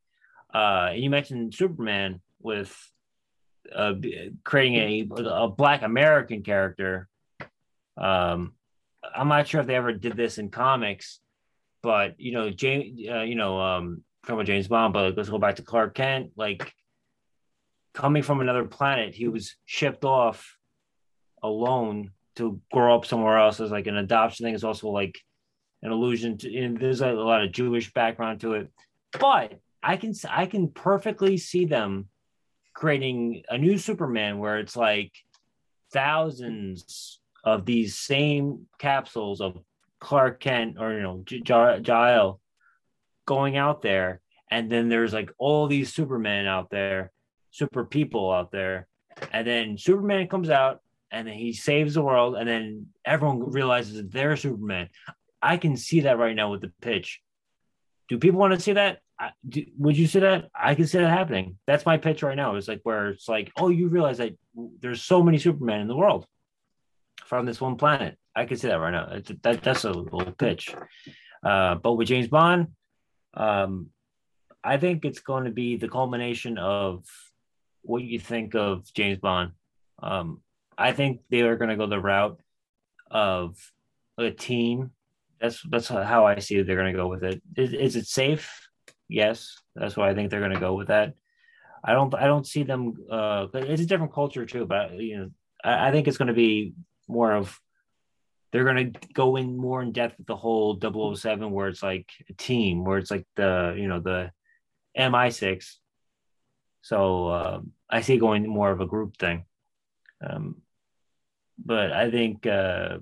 Uh 0.53 0.91
you 0.97 1.11
mentioned 1.11 1.55
Superman 1.55 2.21
with 2.41 2.77
uh, 3.75 3.95
creating 4.45 4.77
a 4.77 5.09
a 5.25 5.49
Black 5.49 5.83
American 5.83 6.43
character. 6.43 7.09
Um, 7.97 8.55
I'm 9.15 9.29
not 9.29 9.49
sure 9.49 9.61
if 9.61 9.67
they 9.67 9.75
ever 9.75 9.93
did 9.93 10.17
this 10.17 10.39
in 10.39 10.51
comics, 10.51 11.21
but 11.83 12.19
you 12.19 12.33
know, 12.33 12.51
James, 12.51 13.01
uh, 13.09 13.23
you 13.23 13.35
know, 13.35 13.61
um, 13.61 14.03
from 14.25 14.45
James 14.45 14.69
Bond, 14.69 14.93
but 14.93 15.17
let's 15.17 15.29
go 15.29 15.39
back 15.39 15.57
to 15.57 15.63
Clark 15.63 15.95
Kent. 15.95 16.33
Like 16.37 16.73
coming 17.93 18.23
from 18.23 18.41
another 18.41 18.65
planet, 18.65 19.15
he 19.15 19.29
was 19.29 19.57
shipped 19.65 20.05
off 20.05 20.57
alone 21.43 22.13
to 22.37 22.61
grow 22.73 22.97
up 22.97 23.05
somewhere 23.05 23.39
else 23.39 23.61
as 23.61 23.71
like 23.71 23.87
an 23.87 23.97
adoption 23.97 24.45
thing. 24.45 24.55
Is 24.55 24.65
also 24.65 24.89
like 24.89 25.21
an 25.83 25.91
allusion 25.91 26.39
to. 26.39 26.57
And 26.57 26.79
there's 26.79 27.01
a 27.01 27.13
lot 27.13 27.43
of 27.43 27.53
Jewish 27.53 27.93
background 27.93 28.41
to 28.41 28.55
it, 28.55 28.71
but 29.19 29.59
I 29.83 29.97
can 29.97 30.15
I 30.31 30.47
can 30.47 30.69
perfectly 30.69 31.37
see 31.37 31.65
them 31.65 32.09
creating 32.75 33.43
a 33.49 33.59
new 33.59 33.79
Superman 33.79 34.39
where 34.39 34.59
it's 34.59 34.77
like 34.77 35.13
thousands 35.93 37.21
of 37.45 37.67
these 37.67 37.97
same 37.99 38.67
capsules 38.79 39.41
of 39.41 39.59
Clark 40.01 40.41
Kent 40.41 40.77
or 40.79 40.95
you 40.95 41.03
know 41.03 41.25
Jael 41.27 42.41
going 43.27 43.57
out 43.57 43.83
there, 43.83 44.21
and 44.51 44.71
then 44.71 44.89
there's 44.89 45.13
like 45.13 45.31
all 45.39 45.67
these 45.67 45.93
Supermen 45.93 46.47
out 46.47 46.71
there, 46.71 47.13
super 47.51 47.85
people 47.85 48.31
out 48.33 48.51
there, 48.51 48.89
and 49.33 49.47
then 49.47 49.79
Superman 49.79 50.29
comes 50.29 50.51
out 50.51 50.81
and 51.11 51.29
then 51.29 51.35
he 51.35 51.53
saves 51.53 51.95
the 51.95 52.03
world, 52.03 52.37
and 52.37 52.49
then 52.49 52.87
everyone 53.05 53.51
realizes 53.51 53.97
that 53.97 54.11
they're 54.11 54.37
Superman. 54.37 54.89
I 55.43 55.57
can 55.59 55.77
see 55.77 56.01
that 56.01 56.19
right 56.19 56.35
now 56.35 56.51
with 56.51 56.63
the 56.63 56.73
pitch. 56.81 57.21
Do 58.13 58.19
people 58.19 58.39
want 58.39 58.53
to 58.53 58.61
see 58.61 58.75
that? 58.75 58.99
Do, 59.49 59.65
would 59.79 59.97
you 59.97 60.07
see 60.07 60.21
that? 60.21 60.51
I 60.55 60.75
can 60.75 60.87
see 60.87 60.99
that 60.99 61.09
happening. 61.09 61.57
That's 61.67 61.87
my 61.87 61.97
pitch 61.97 62.23
right 62.23 62.37
now. 62.37 62.57
It's 62.57 62.69
like 62.69 62.81
where 62.83 63.09
it's 63.09 63.27
like, 63.27 63.51
oh, 63.57 63.71
you 63.71 63.89
realize 63.89 64.19
that 64.19 64.37
there's 64.81 65.03
so 65.03 65.23
many 65.23 65.39
Supermen 65.39 65.81
in 65.81 65.89
the 65.89 65.97
world 65.97 66.27
from 67.25 67.47
this 67.47 67.59
one 67.59 67.77
planet. 67.77 68.19
I 68.37 68.45
can 68.45 68.59
see 68.59 68.69
that 68.69 68.75
right 68.75 68.91
now. 68.91 69.09
It's, 69.13 69.33
that 69.43 69.63
that's 69.63 69.85
a 69.85 69.93
little 69.93 70.33
pitch. 70.33 70.75
Uh, 71.43 71.77
but 71.77 71.95
with 71.95 72.09
James 72.09 72.29
Bond, 72.29 72.67
um, 73.33 73.87
I 74.63 74.77
think 74.77 75.07
it's 75.07 75.21
going 75.21 75.47
to 75.47 75.51
be 75.51 75.77
the 75.77 75.89
culmination 75.89 76.59
of 76.59 77.07
what 77.81 78.03
you 78.03 78.19
think 78.19 78.55
of 78.55 78.93
James 78.93 79.21
Bond. 79.21 79.53
Um, 80.03 80.43
I 80.77 80.93
think 80.93 81.23
they 81.31 81.41
are 81.41 81.57
going 81.57 81.71
to 81.71 81.77
go 81.77 81.87
the 81.87 81.99
route 81.99 82.39
of 83.11 83.57
a 84.19 84.31
team. 84.31 84.91
That's 85.43 85.61
that's 85.69 85.89
how 85.89 86.25
I 86.25 86.39
see 86.39 86.57
it. 86.57 86.67
They're 86.67 86.77
going 86.77 86.93
to 86.93 86.99
go 86.99 87.09
with 87.09 87.25
it. 87.25 87.43
Is, 87.57 87.73
is 87.73 87.97
it 87.97 88.07
safe? 88.07 88.69
Yes, 89.09 89.59
that's 89.75 89.97
why 89.97 90.09
I 90.09 90.15
think 90.15 90.31
they're 90.31 90.41
going 90.41 90.55
to 90.55 90.61
go 90.61 90.75
with 90.75 90.89
that. 90.89 91.15
I 91.85 91.93
don't 91.93 92.15
I 92.15 92.27
don't 92.27 92.47
see 92.47 92.63
them. 92.63 92.95
Uh, 93.11 93.49
it's 93.53 93.83
a 93.83 93.87
different 93.87 94.15
culture 94.15 94.47
too, 94.47 94.65
but 94.67 94.95
you 94.95 95.19
know, 95.19 95.31
I, 95.65 95.89
I 95.89 95.91
think 95.91 96.07
it's 96.07 96.17
going 96.17 96.29
to 96.29 96.35
be 96.35 96.75
more 97.09 97.33
of 97.33 97.59
they're 98.53 98.65
going 98.65 98.93
to 98.93 99.01
go 99.15 99.37
in 99.37 99.57
more 99.57 99.83
in 99.83 99.93
depth 99.93 100.19
with 100.19 100.27
the 100.27 100.37
whole 100.37 100.79
007 100.79 101.51
where 101.51 101.69
it's 101.69 101.83
like 101.83 102.11
a 102.29 102.35
team 102.35 102.85
where 102.85 102.99
it's 102.99 103.11
like 103.11 103.27
the 103.35 103.75
you 103.77 103.89
know 103.89 104.01
the 104.01 104.31
mi6 104.97 105.77
so 106.83 107.29
uh, 107.29 107.61
i 107.91 108.01
see 108.01 108.19
going 108.19 108.47
more 108.47 108.71
of 108.71 108.81
a 108.81 108.87
group 108.87 109.17
thing 109.17 109.45
um, 110.25 110.61
but 111.65 111.93
i 111.93 112.11
think 112.11 112.47
uh, 112.47 112.99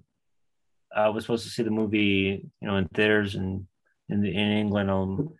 i 0.94 1.08
was 1.08 1.24
supposed 1.24 1.44
to 1.44 1.50
see 1.50 1.62
the 1.62 1.70
movie 1.70 2.44
you 2.60 2.68
know 2.68 2.76
in 2.76 2.86
theaters 2.88 3.34
and 3.34 3.66
in, 4.08 4.20
the, 4.20 4.28
in 4.28 4.50
england 4.52 4.90
um, 4.90 5.30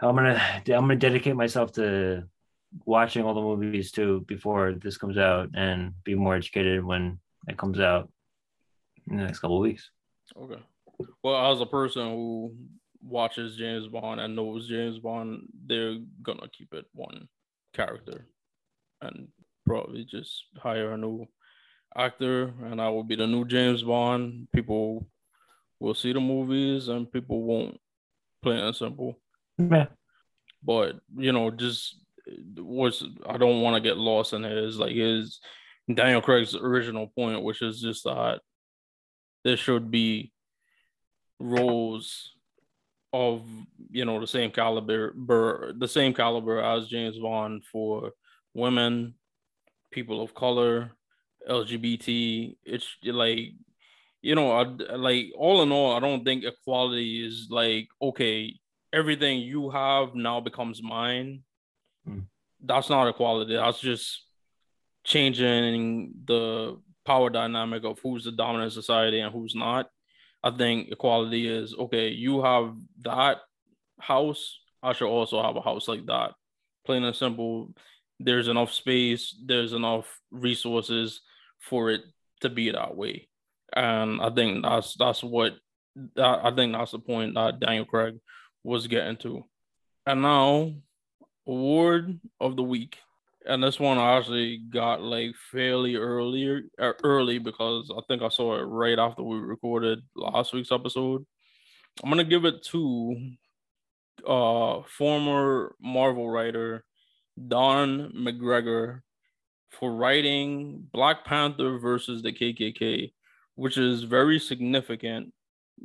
i'm 0.00 0.14
gonna 0.14 0.40
i'm 0.54 0.64
gonna 0.64 0.96
dedicate 0.96 1.36
myself 1.36 1.72
to 1.72 2.24
watching 2.84 3.24
all 3.24 3.34
the 3.34 3.40
movies 3.40 3.90
too 3.90 4.24
before 4.26 4.74
this 4.74 4.96
comes 4.96 5.18
out 5.18 5.50
and 5.54 5.92
be 6.04 6.14
more 6.14 6.34
educated 6.34 6.84
when 6.84 7.18
it 7.48 7.58
comes 7.58 7.80
out 7.80 8.10
in 9.10 9.16
the 9.16 9.24
next 9.24 9.40
couple 9.40 9.58
weeks. 9.58 9.90
Okay. 10.36 10.62
Well, 11.22 11.52
as 11.52 11.60
a 11.60 11.66
person 11.66 12.06
who 12.06 12.54
watches 13.02 13.56
James 13.56 13.88
Bond 13.88 14.20
and 14.20 14.36
knows 14.36 14.68
James 14.68 14.98
Bond, 14.98 15.48
they're 15.66 15.98
gonna 16.22 16.48
keep 16.56 16.72
it 16.72 16.86
one 16.92 17.28
character 17.74 18.26
and 19.00 19.28
probably 19.66 20.04
just 20.04 20.44
hire 20.56 20.92
a 20.92 20.96
new 20.96 21.26
actor 21.96 22.52
and 22.64 22.80
I 22.80 22.88
will 22.88 23.04
be 23.04 23.16
the 23.16 23.26
new 23.26 23.44
James 23.44 23.82
Bond. 23.82 24.48
People 24.54 25.06
will 25.80 25.94
see 25.94 26.12
the 26.12 26.20
movies 26.20 26.88
and 26.88 27.10
people 27.10 27.42
won't 27.42 27.78
plain 28.42 28.58
and 28.58 28.76
simple. 28.76 29.18
Yeah. 29.58 29.86
But 30.62 31.00
you 31.16 31.32
know, 31.32 31.50
just 31.50 31.98
was 32.56 33.04
I 33.28 33.36
don't 33.36 33.62
want 33.62 33.74
to 33.74 33.88
get 33.88 33.98
lost 33.98 34.32
in 34.32 34.42
his 34.42 34.78
like 34.78 34.94
his 34.94 35.40
Daniel 35.92 36.22
Craig's 36.22 36.54
original 36.54 37.08
point, 37.08 37.42
which 37.42 37.62
is 37.62 37.80
just 37.80 38.04
that 38.04 38.40
there 39.44 39.56
should 39.56 39.90
be 39.90 40.32
roles 41.40 42.32
of 43.12 43.42
you 43.90 44.04
know 44.04 44.20
the 44.20 44.26
same 44.26 44.50
caliber 44.50 45.12
the 45.76 45.88
same 45.88 46.14
caliber 46.14 46.60
as 46.60 46.88
James 46.88 47.18
Bond 47.18 47.64
for 47.64 48.12
women, 48.54 49.14
people 49.90 50.22
of 50.22 50.34
color, 50.34 50.92
LGBT. 51.48 52.56
It's 52.64 52.96
like 53.04 53.54
you 54.22 54.36
know, 54.36 54.52
I, 54.52 54.62
like 54.94 55.32
all 55.36 55.62
in 55.62 55.72
all, 55.72 55.96
I 55.96 56.00
don't 56.00 56.24
think 56.24 56.44
equality 56.44 57.26
is 57.26 57.48
like 57.50 57.88
okay, 58.00 58.54
everything 58.92 59.40
you 59.40 59.70
have 59.70 60.14
now 60.14 60.40
becomes 60.40 60.82
mine. 60.82 61.42
Mm. 62.08 62.26
That's 62.64 62.88
not 62.88 63.08
equality. 63.08 63.56
That's 63.56 63.80
just 63.80 64.24
changing 65.04 66.12
the 66.24 66.78
power 67.04 67.30
dynamic 67.30 67.84
of 67.84 67.98
who's 68.00 68.24
the 68.24 68.32
dominant 68.32 68.72
society 68.72 69.20
and 69.20 69.32
who's 69.32 69.54
not. 69.54 69.90
I 70.44 70.50
think 70.50 70.88
equality 70.90 71.48
is 71.48 71.74
okay, 71.74 72.08
you 72.08 72.42
have 72.42 72.74
that 73.02 73.38
house, 73.98 74.60
I 74.82 74.92
should 74.92 75.08
also 75.08 75.42
have 75.42 75.56
a 75.56 75.60
house 75.60 75.88
like 75.88 76.06
that. 76.06 76.32
Plain 76.84 77.04
and 77.04 77.14
simple. 77.14 77.70
There's 78.18 78.48
enough 78.48 78.72
space, 78.72 79.36
there's 79.44 79.72
enough 79.72 80.20
resources 80.30 81.20
for 81.62 81.90
it 81.90 82.02
to 82.40 82.50
be 82.50 82.70
that 82.70 82.96
way. 82.96 83.28
And 83.74 84.20
I 84.20 84.30
think 84.30 84.62
that's 84.62 84.94
that's 84.96 85.22
what 85.22 85.54
I 86.18 86.50
think 86.54 86.72
that's 86.72 86.92
the 86.92 86.98
point 86.98 87.34
that 87.34 87.60
Daniel 87.60 87.84
Craig 87.84 88.18
was 88.62 88.86
getting 88.86 89.16
to. 89.18 89.44
And 90.06 90.22
now, 90.22 90.72
award 91.46 92.20
of 92.40 92.56
the 92.56 92.62
week 92.62 92.98
and 93.46 93.62
this 93.62 93.80
one 93.80 93.98
I 93.98 94.16
actually 94.16 94.58
got 94.58 95.02
like 95.02 95.34
fairly 95.50 95.96
early, 95.96 96.62
er, 96.80 96.96
early 97.02 97.38
because 97.38 97.90
I 97.96 98.00
think 98.06 98.22
I 98.22 98.28
saw 98.28 98.58
it 98.58 98.62
right 98.62 98.98
after 98.98 99.22
we 99.22 99.38
recorded 99.38 100.00
last 100.14 100.52
week's 100.52 100.72
episode. 100.72 101.24
I'm 102.02 102.10
gonna 102.10 102.24
give 102.24 102.44
it 102.44 102.62
to 102.70 103.16
uh 104.26 104.82
former 104.86 105.74
Marvel 105.80 106.30
writer 106.30 106.84
Don 107.48 108.12
McGregor 108.16 109.00
for 109.78 109.92
writing 109.92 110.86
Black 110.92 111.24
Panther 111.24 111.78
versus 111.78 112.22
the 112.22 112.32
KKK, 112.32 113.12
which 113.54 113.78
is 113.78 114.04
very 114.04 114.38
significant 114.38 115.32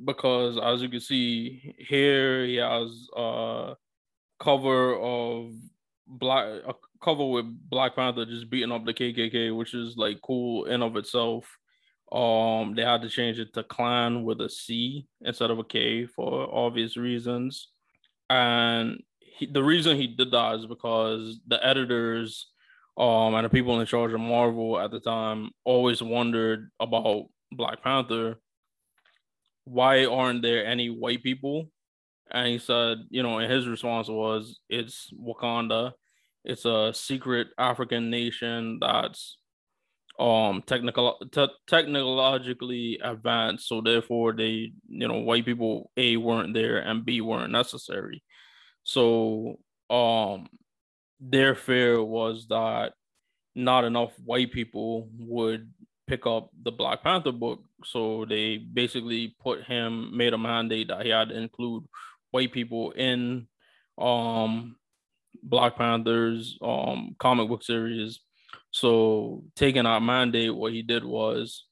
because 0.06 0.58
as 0.62 0.82
you 0.82 0.90
can 0.90 1.00
see 1.00 1.76
here, 1.80 2.46
he 2.46 2.56
has 2.56 3.08
a 3.16 3.76
cover 4.40 4.98
of 5.00 5.54
black 6.06 6.46
a 6.68 6.74
cover 7.04 7.26
with 7.26 7.46
Black 7.70 7.96
Panther 7.96 8.26
just 8.26 8.50
beating 8.50 8.72
up 8.72 8.86
the 8.86 8.94
KKK, 8.94 9.56
which 9.56 9.74
is 9.74 9.98
like 9.98 10.22
cool 10.22 10.66
in 10.66 10.82
of 10.82 10.96
itself. 10.98 11.46
Um, 12.12 12.74
they 12.76 12.84
had 12.84 13.02
to 13.02 13.10
change 13.10 13.40
it 13.40 13.54
to 13.54 13.64
clan 13.64 14.24
with 14.24 14.40
a 14.42 14.50
C 14.50 15.08
instead 15.22 15.52
of 15.52 15.60
a 15.60 15.64
K 15.64 16.06
for 16.06 16.48
obvious 16.54 16.96
reasons. 16.96 17.70
And 18.30 19.04
he, 19.20 19.46
the 19.46 19.64
reason 19.64 19.98
he 19.98 20.08
did 20.08 20.32
that 20.32 20.56
is 20.56 20.66
because 20.66 21.40
the 21.48 21.66
editors 21.66 22.48
um 22.98 23.36
and 23.36 23.46
the 23.46 23.50
people 23.50 23.80
in 23.80 23.86
charge 23.86 24.14
of 24.14 24.20
Marvel 24.20 24.80
at 24.80 24.92
the 24.92 25.00
time 25.00 25.50
always 25.64 26.02
wondered 26.02 26.70
about 26.80 27.26
Black 27.52 27.84
Panther. 27.84 28.40
Why 29.66 30.06
aren't 30.06 30.42
there 30.42 30.66
any 30.66 30.90
white 30.90 31.24
people? 31.24 31.70
And 32.32 32.48
he 32.48 32.58
said, 32.60 33.00
you 33.10 33.24
know, 33.24 33.40
and 33.40 33.52
his 33.52 33.68
response 33.68 34.10
was, 34.10 34.60
it's 34.70 35.10
Wakanda 35.14 35.94
it's 36.48 36.64
a 36.64 36.94
secret 36.94 37.50
African 37.58 38.10
nation 38.10 38.80
that's 38.80 39.38
um 40.20 40.64
technical 40.66 41.20
te- 41.32 41.54
technologically 41.68 42.98
advanced 43.04 43.68
so 43.68 43.82
therefore 43.82 44.34
they 44.34 44.72
you 44.88 45.08
know 45.08 45.20
white 45.20 45.46
people 45.46 45.92
a 45.96 46.18
weren't 46.18 46.56
there 46.56 46.80
and 46.80 47.06
b 47.06 47.22
weren't 47.22 47.52
necessary 47.52 48.24
so 48.82 49.60
um 49.92 50.48
their 51.20 51.56
fear 51.56 52.04
was 52.04 52.48
that 52.50 52.94
not 53.56 53.84
enough 53.84 54.14
white 54.24 54.52
people 54.52 55.10
would 55.18 55.72
pick 56.08 56.26
up 56.26 56.50
the 56.64 56.72
black 56.72 57.04
panther 57.04 57.32
book 57.32 57.60
so 57.84 58.24
they 58.26 58.58
basically 58.58 59.36
put 59.42 59.64
him 59.64 60.16
made 60.16 60.34
a 60.34 60.38
mandate 60.38 60.88
that 60.88 61.04
he 61.04 61.10
had 61.10 61.30
to 61.30 61.38
include 61.38 61.84
white 62.32 62.52
people 62.52 62.92
in 62.92 63.48
um 63.98 64.76
Black 65.44 65.76
Panthers 65.76 66.58
um 66.62 67.16
comic 67.20 67.48
book 67.48 67.64
series. 67.64 68.20
So 68.72 69.44
taking 69.56 69.86
out 69.86 70.02
mandate, 70.02 70.56
what 70.56 70.74
he 70.74 70.82
did 70.82 71.04
was 71.04 71.66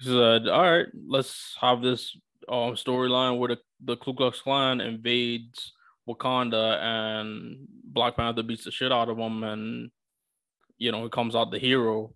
he 0.00 0.06
said, 0.06 0.48
"All 0.48 0.70
right, 0.70 0.86
let's 1.08 1.56
have 1.60 1.82
this 1.82 2.16
um 2.48 2.74
storyline 2.74 3.38
where 3.38 3.48
the, 3.48 3.58
the 3.82 3.96
Ku 3.96 4.14
Klux 4.14 4.40
Klan 4.40 4.80
invades 4.80 5.72
Wakanda 6.08 6.80
and 6.80 7.66
Black 7.84 8.16
Panther 8.16 8.42
beats 8.42 8.64
the 8.64 8.70
shit 8.70 8.92
out 8.92 9.08
of 9.08 9.16
them, 9.16 9.42
and 9.42 9.90
you 10.78 10.92
know 10.92 11.02
he 11.04 11.10
comes 11.10 11.34
out 11.34 11.50
the 11.50 11.58
hero." 11.58 12.14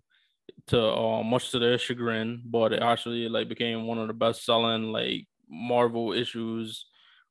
To 0.67 0.79
uh, 0.79 1.23
much 1.23 1.51
to 1.51 1.59
their 1.59 1.77
chagrin, 1.77 2.41
but 2.45 2.73
it 2.73 2.81
actually 2.83 3.27
like 3.29 3.49
became 3.49 3.87
one 3.87 3.97
of 3.97 4.07
the 4.07 4.13
best 4.13 4.45
selling 4.45 4.91
like 4.91 5.27
Marvel 5.49 6.13
issues 6.13 6.85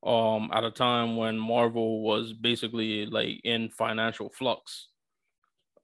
um 0.05 0.51
at 0.53 0.65
a 0.65 0.71
time 0.71 1.17
when 1.17 1.39
Marvel 1.39 2.03
was 2.03 2.33
basically 2.33 3.07
like 3.07 3.41
in 3.45 3.69
financial 3.71 4.31
flux. 4.31 4.89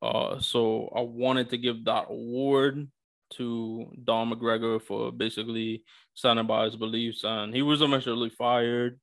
Uh 0.01 0.39
so 0.41 0.91
I 0.97 1.03
wanted 1.03 1.51
to 1.51 1.59
give 1.59 1.85
that 1.85 2.07
award 2.09 2.89
to 3.35 3.93
Don 4.05 4.31
McGregor 4.31 4.81
for 4.81 5.13
basically 5.13 5.85
standing 6.15 6.47
by 6.47 6.65
his 6.65 6.77
beliefs 6.77 7.25
and 7.25 7.55
he 7.55 7.63
was 7.63 7.83
eventually 7.83 8.31
fired 8.31 8.99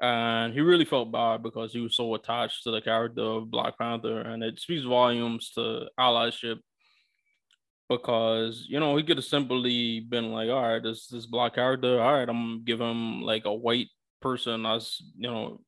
and 0.00 0.52
he 0.52 0.60
really 0.60 0.84
felt 0.84 1.10
bad 1.10 1.42
because 1.42 1.72
he 1.72 1.80
was 1.80 1.96
so 1.96 2.14
attached 2.14 2.62
to 2.62 2.70
the 2.70 2.80
character 2.80 3.22
of 3.22 3.50
Black 3.50 3.76
Panther 3.78 4.20
and 4.20 4.42
it 4.42 4.60
speaks 4.60 4.84
volumes 4.84 5.50
to 5.50 5.88
allyship 5.98 6.58
because 7.88 8.66
you 8.68 8.78
know 8.78 8.96
he 8.96 9.02
could 9.02 9.16
have 9.16 9.24
simply 9.24 10.00
been 10.00 10.30
like 10.30 10.50
all 10.50 10.62
right 10.62 10.82
this 10.82 11.06
this 11.06 11.24
black 11.24 11.54
character 11.54 11.98
all 12.02 12.12
right 12.12 12.28
i'm 12.28 12.62
give 12.62 12.78
him 12.78 13.22
like 13.22 13.46
a 13.46 13.54
white 13.54 13.88
person 14.20 14.62
that's 14.64 15.02
you 15.16 15.26
know 15.26 15.58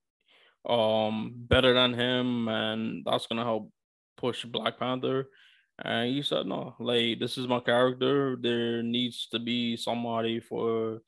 um 0.70 1.32
better 1.35 1.73
than 1.73 1.94
him 1.94 2.47
and 2.48 3.02
that's 3.07 3.27
gonna 3.27 3.43
help 3.43 3.73
push 4.20 4.44
Black 4.44 4.78
Panther. 4.78 5.28
And 5.82 6.15
he 6.15 6.23
said, 6.23 6.47
no, 6.47 6.77
like 6.78 7.19
this 7.19 7.39
is 7.39 7.48
my 7.48 7.61
character. 7.61 8.36
There 8.40 8.82
needs 8.82 9.27
to 9.32 9.39
be 9.39 9.77
somebody 9.77 10.39
for 10.39 11.01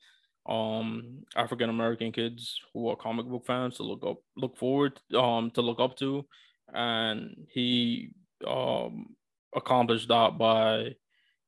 um 0.45 1.23
African 1.35 1.69
American 1.69 2.11
kids 2.11 2.59
who 2.73 2.89
are 2.89 2.97
comic 2.97 3.25
book 3.25 3.45
fans 3.45 3.77
to 3.77 3.83
look 3.83 4.03
up 4.05 4.17
look 4.35 4.57
forward 4.57 4.99
um 5.15 5.51
to 5.51 5.61
look 5.61 5.79
up 5.79 5.95
to. 5.97 6.25
And 6.73 7.47
he 7.49 8.09
um 8.45 9.15
accomplished 9.55 10.09
that 10.09 10.37
by, 10.37 10.95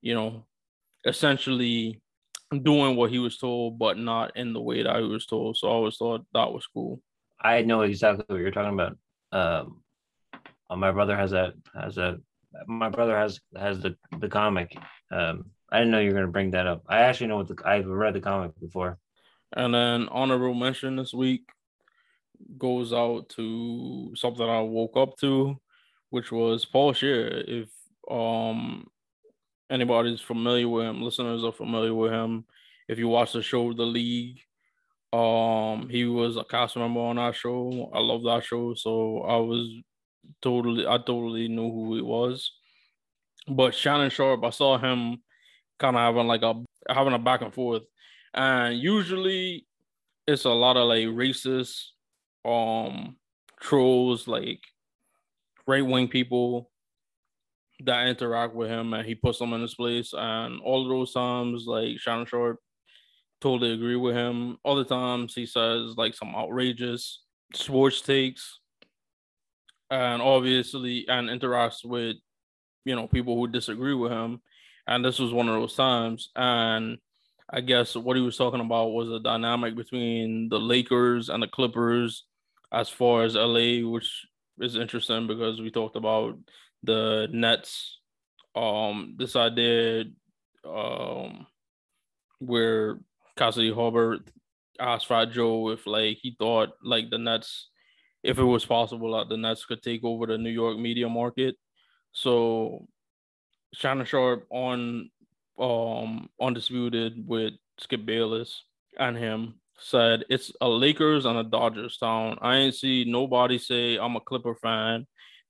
you 0.02 0.14
know, 0.14 0.46
essentially 1.06 2.02
doing 2.64 2.96
what 2.96 3.10
he 3.12 3.20
was 3.20 3.38
told, 3.38 3.78
but 3.80 3.98
not 3.98 4.38
in 4.38 4.54
the 4.54 4.62
way 4.62 4.84
that 4.84 4.96
he 4.98 5.04
was 5.04 5.26
told. 5.26 5.58
So 5.58 5.68
I 5.68 5.72
always 5.72 5.98
thought 5.98 6.26
that 6.34 6.54
was 6.54 6.68
cool. 6.68 7.02
I 7.42 7.62
know 7.64 7.82
exactly 7.82 8.24
what 8.28 8.40
you're 8.40 8.52
talking 8.52 8.80
about. 8.80 8.98
Um, 9.32 9.82
uh, 10.70 10.76
my 10.76 10.92
brother 10.92 11.18
has 11.18 11.32
that 11.32 11.54
has 11.80 11.98
a 11.98 12.18
my 12.68 12.90
brother 12.90 13.18
has 13.18 13.40
has 13.58 13.82
the 13.82 13.96
the 14.20 14.30
comic. 14.30 14.76
Um, 15.12 15.52
I 15.70 15.80
didn't 15.80 15.92
know 15.92 16.00
you 16.00 16.10
were 16.10 16.16
gonna 16.16 16.28
bring 16.28 16.52
that 16.52 16.68
up. 16.68 16.84
I 16.88 17.00
actually 17.02 17.28
know 17.28 17.38
what 17.38 17.48
the 17.48 17.58
I've 17.66 17.88
read 17.88 18.14
the 18.14 18.22
comic 18.22 18.60
before. 18.60 18.98
And 19.56 19.74
then 19.74 20.08
honorable 20.10 20.54
mention 20.54 20.96
this 20.96 21.14
week 21.14 21.50
goes 22.58 22.94
out 22.94 23.30
to 23.30 24.14
something 24.16 24.48
I 24.48 24.62
woke 24.62 24.98
up 24.98 25.18
to, 25.20 25.60
which 26.10 26.32
was 26.32 26.66
Paul 26.66 26.94
Scheer. 26.94 27.44
If 27.48 27.70
um 28.10 28.88
anybody's 29.70 30.22
familiar 30.22 30.68
with 30.70 30.86
him, 30.86 31.02
listeners 31.02 31.44
are 31.44 31.52
familiar 31.52 31.94
with 31.94 32.12
him. 32.12 32.46
If 32.88 33.00
you 33.00 33.08
watch 33.08 33.34
the 33.34 33.42
show 33.42 33.74
The 33.74 33.84
League, 33.84 34.42
um, 35.12 35.90
he 35.90 36.06
was 36.06 36.38
a 36.38 36.44
cast 36.44 36.76
member 36.76 37.00
on 37.00 37.16
that 37.16 37.36
show. 37.36 37.90
I 37.94 38.00
love 38.00 38.24
that 38.24 38.44
show, 38.44 38.74
so 38.74 39.22
I 39.22 39.38
was 39.38 39.70
totally, 40.42 40.86
I 40.86 40.98
totally 40.98 41.48
knew 41.48 41.72
who 41.72 41.96
he 41.96 42.02
was. 42.02 42.52
But 43.48 43.74
Shannon 43.74 44.10
Sharpe, 44.10 44.44
I 44.44 44.50
saw 44.50 44.78
him 44.78 45.20
kind 45.80 45.96
of 45.96 46.02
having 46.02 46.28
like 46.28 46.42
a 46.42 46.64
having 46.88 47.14
a 47.14 47.20
back 47.20 47.42
and 47.42 47.54
forth, 47.54 47.84
and 48.34 48.78
usually 48.78 49.66
it's 50.28 50.46
a 50.46 50.50
lot 50.50 50.78
of 50.78 50.88
like 50.88 51.08
racist, 51.08 51.82
um, 52.44 53.18
trolls, 53.62 54.28
like 54.28 54.62
right 55.68 55.86
wing 55.86 56.08
people 56.08 56.70
that 57.84 58.08
interact 58.08 58.54
with 58.54 58.70
him 58.70 58.94
and 58.94 59.06
he 59.06 59.16
puts 59.16 59.40
them 59.40 59.54
in 59.54 59.62
his 59.62 59.76
place. 59.76 60.14
And 60.16 60.62
all 60.62 60.88
those 60.88 61.14
times, 61.14 61.66
like 61.68 62.00
Shannon 62.00 62.26
Sharpe 62.26 62.60
totally 63.42 63.74
agree 63.74 63.96
with 63.96 64.16
him. 64.16 64.58
Other 64.64 64.84
times 64.86 65.36
he 65.36 65.46
says 65.46 65.96
like 65.98 66.16
some 66.16 66.34
outrageous 66.36 67.24
sports 67.54 68.02
takes. 68.02 68.60
And 69.92 70.22
obviously 70.22 71.06
and 71.08 71.30
interacts 71.30 71.86
with, 71.86 72.16
you 72.86 72.96
know, 72.96 73.08
people 73.08 73.36
who 73.36 73.48
disagree 73.48 73.94
with 73.94 74.12
him. 74.12 74.42
And 74.88 75.04
this 75.04 75.20
was 75.20 75.34
one 75.34 75.50
of 75.50 75.56
those 75.56 75.76
times. 75.76 76.30
And 76.36 76.98
I 77.50 77.62
guess 77.62 77.96
what 77.96 78.18
he 78.18 78.22
was 78.22 78.38
talking 78.38 78.60
about 78.60 78.90
was 78.90 79.10
a 79.12 79.20
dynamic 79.20 79.76
between 79.76 80.50
the 80.50 80.60
Lakers 80.60 81.30
and 81.30 81.42
the 81.42 81.48
Clippers 81.48 82.24
as 82.72 82.90
far 82.90 83.24
as 83.24 83.36
LA, 83.36 83.88
which 83.88 84.26
is 84.60 84.76
interesting 84.76 85.28
because 85.28 85.62
we 85.62 85.72
talked 85.72 85.96
about 85.96 86.38
the 86.84 87.28
Nets. 87.32 88.00
Um, 88.56 89.16
this 89.18 89.36
idea, 89.36 90.06
um, 90.66 91.46
where 92.40 93.00
Cassidy 93.38 93.72
Hubbarth 93.72 94.28
asked 94.80 95.08
Fat 95.08 95.32
Joe 95.32 95.70
if 95.70 95.86
like 95.86 96.18
he 96.22 96.36
thought 96.38 96.70
like 96.84 97.10
the 97.10 97.18
Nets, 97.18 97.70
if 98.24 98.40
it 98.40 98.44
was 98.44 98.66
possible 98.66 99.18
that 99.18 99.30
the 99.30 99.38
Nets 99.38 99.66
could 99.66 99.82
take 99.82 100.04
over 100.04 100.26
the 100.26 100.38
New 100.38 100.50
York 100.50 100.78
media 100.78 101.10
market. 101.10 101.56
So 102.14 102.88
Shannon 103.74 104.06
Sharpe 104.06 104.46
on 104.50 105.10
um 105.58 106.30
undisputed 106.42 107.28
with 107.28 107.54
Skip 107.80 108.06
Bayless 108.06 108.64
and 109.00 109.18
him 109.18 109.56
said 109.78 110.24
it's 110.30 110.52
a 110.62 110.68
Lakers 110.68 111.26
and 111.26 111.38
a 111.38 111.44
Dodgers 111.44 111.98
town. 111.98 112.38
I 112.42 112.58
ain't 112.58 112.76
see 112.76 113.06
nobody 113.06 113.58
say 113.58 113.98
I'm 113.98 114.16
a 114.16 114.22
Clipper 114.22 114.56
fan 114.56 115.06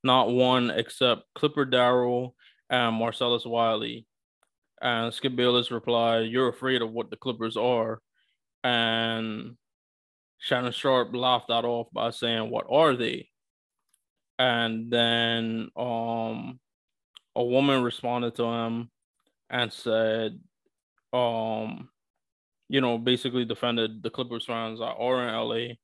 not 0.06 0.30
one 0.30 0.70
except 0.70 1.24
Clipper 1.34 1.66
Darrell 1.66 2.36
and 2.70 2.96
Marcellus 2.96 3.44
Wiley. 3.44 4.06
And 4.80 5.12
Skip 5.12 5.36
Bayless 5.36 5.72
replied, 5.72 6.30
You're 6.30 6.48
afraid 6.48 6.84
of 6.84 6.92
what 6.92 7.10
the 7.10 7.18
Clippers 7.18 7.58
are. 7.58 8.00
And 8.64 9.58
Shannon 10.38 10.72
Sharpe 10.72 11.14
laughed 11.16 11.48
that 11.48 11.66
off 11.66 11.88
by 11.92 12.12
saying, 12.12 12.52
What 12.52 12.68
are 12.70 12.96
they? 12.96 13.30
And 14.38 14.92
then 14.92 15.70
um 15.76 16.60
a 17.36 17.44
woman 17.44 17.84
responded 17.84 18.36
to 18.36 18.44
him 18.44 18.90
and 19.50 19.72
said, 19.72 20.40
um, 21.14 21.90
you 22.70 22.82
know, 22.82 22.98
basically 22.98 23.46
defended 23.46 24.02
the 24.02 24.10
Clippers 24.10 24.46
fans 24.46 24.80
that 24.80 24.96
are 24.98 25.28
in 25.28 25.34
LA. 25.34 25.76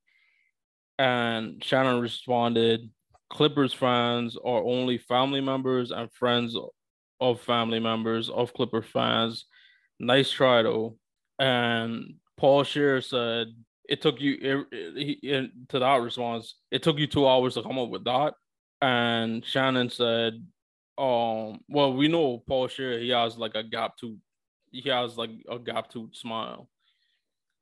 And 0.97 1.63
Shannon 1.63 2.01
responded, 2.01 2.89
Clippers 3.29 3.73
fans 3.73 4.37
are 4.37 4.63
only 4.63 4.97
family 4.97 5.41
members 5.41 5.91
and 5.91 6.11
friends 6.11 6.55
of 7.19 7.39
family 7.41 7.79
members 7.79 8.29
of 8.29 8.53
Clipper 8.53 8.81
fans. 8.81 9.45
Nice 9.99 10.31
try 10.31 10.63
though. 10.63 10.97
And 11.39 12.15
Paul 12.37 12.63
Scheer 12.63 13.01
said 13.01 13.47
it 13.87 14.01
took 14.01 14.19
you 14.19 14.37
it, 14.41 14.67
it, 14.71 15.17
it, 15.23 15.51
to 15.69 15.79
that 15.79 16.01
response. 16.01 16.55
It 16.71 16.83
took 16.83 16.97
you 16.97 17.07
two 17.07 17.27
hours 17.27 17.53
to 17.53 17.63
come 17.63 17.79
up 17.79 17.89
with 17.89 18.03
that. 18.05 18.33
And 18.81 19.45
Shannon 19.45 19.89
said, 19.89 20.33
um, 20.97 21.59
well, 21.67 21.93
we 21.93 22.07
know 22.07 22.43
Paul 22.47 22.67
Scheer, 22.67 22.99
he 22.99 23.09
has 23.09 23.37
like 23.37 23.55
a 23.55 23.63
gap 23.63 23.97
tooth. 23.97 24.19
He 24.71 24.87
has 24.89 25.17
like 25.17 25.31
a 25.49 25.59
gap 25.59 25.89
tooth 25.89 26.15
smile. 26.15 26.69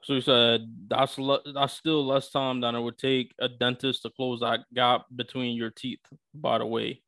So 0.04 0.16
he 0.16 0.22
said 0.22 0.62
that's 0.88 1.18
le- 1.18 1.54
that's 1.54 1.74
still 1.74 2.06
less 2.06 2.30
time 2.30 2.62
than 2.62 2.76
it 2.76 2.82
would 2.82 2.98
take 2.98 3.34
a 3.40 3.50
dentist 3.50 4.04
to 4.04 4.10
close 4.10 4.40
that 4.40 4.62
gap 4.74 5.06
between 5.16 5.58
your 5.58 5.72
teeth. 5.72 6.00
By 6.34 6.60
the 6.60 6.66
way, 6.66 7.02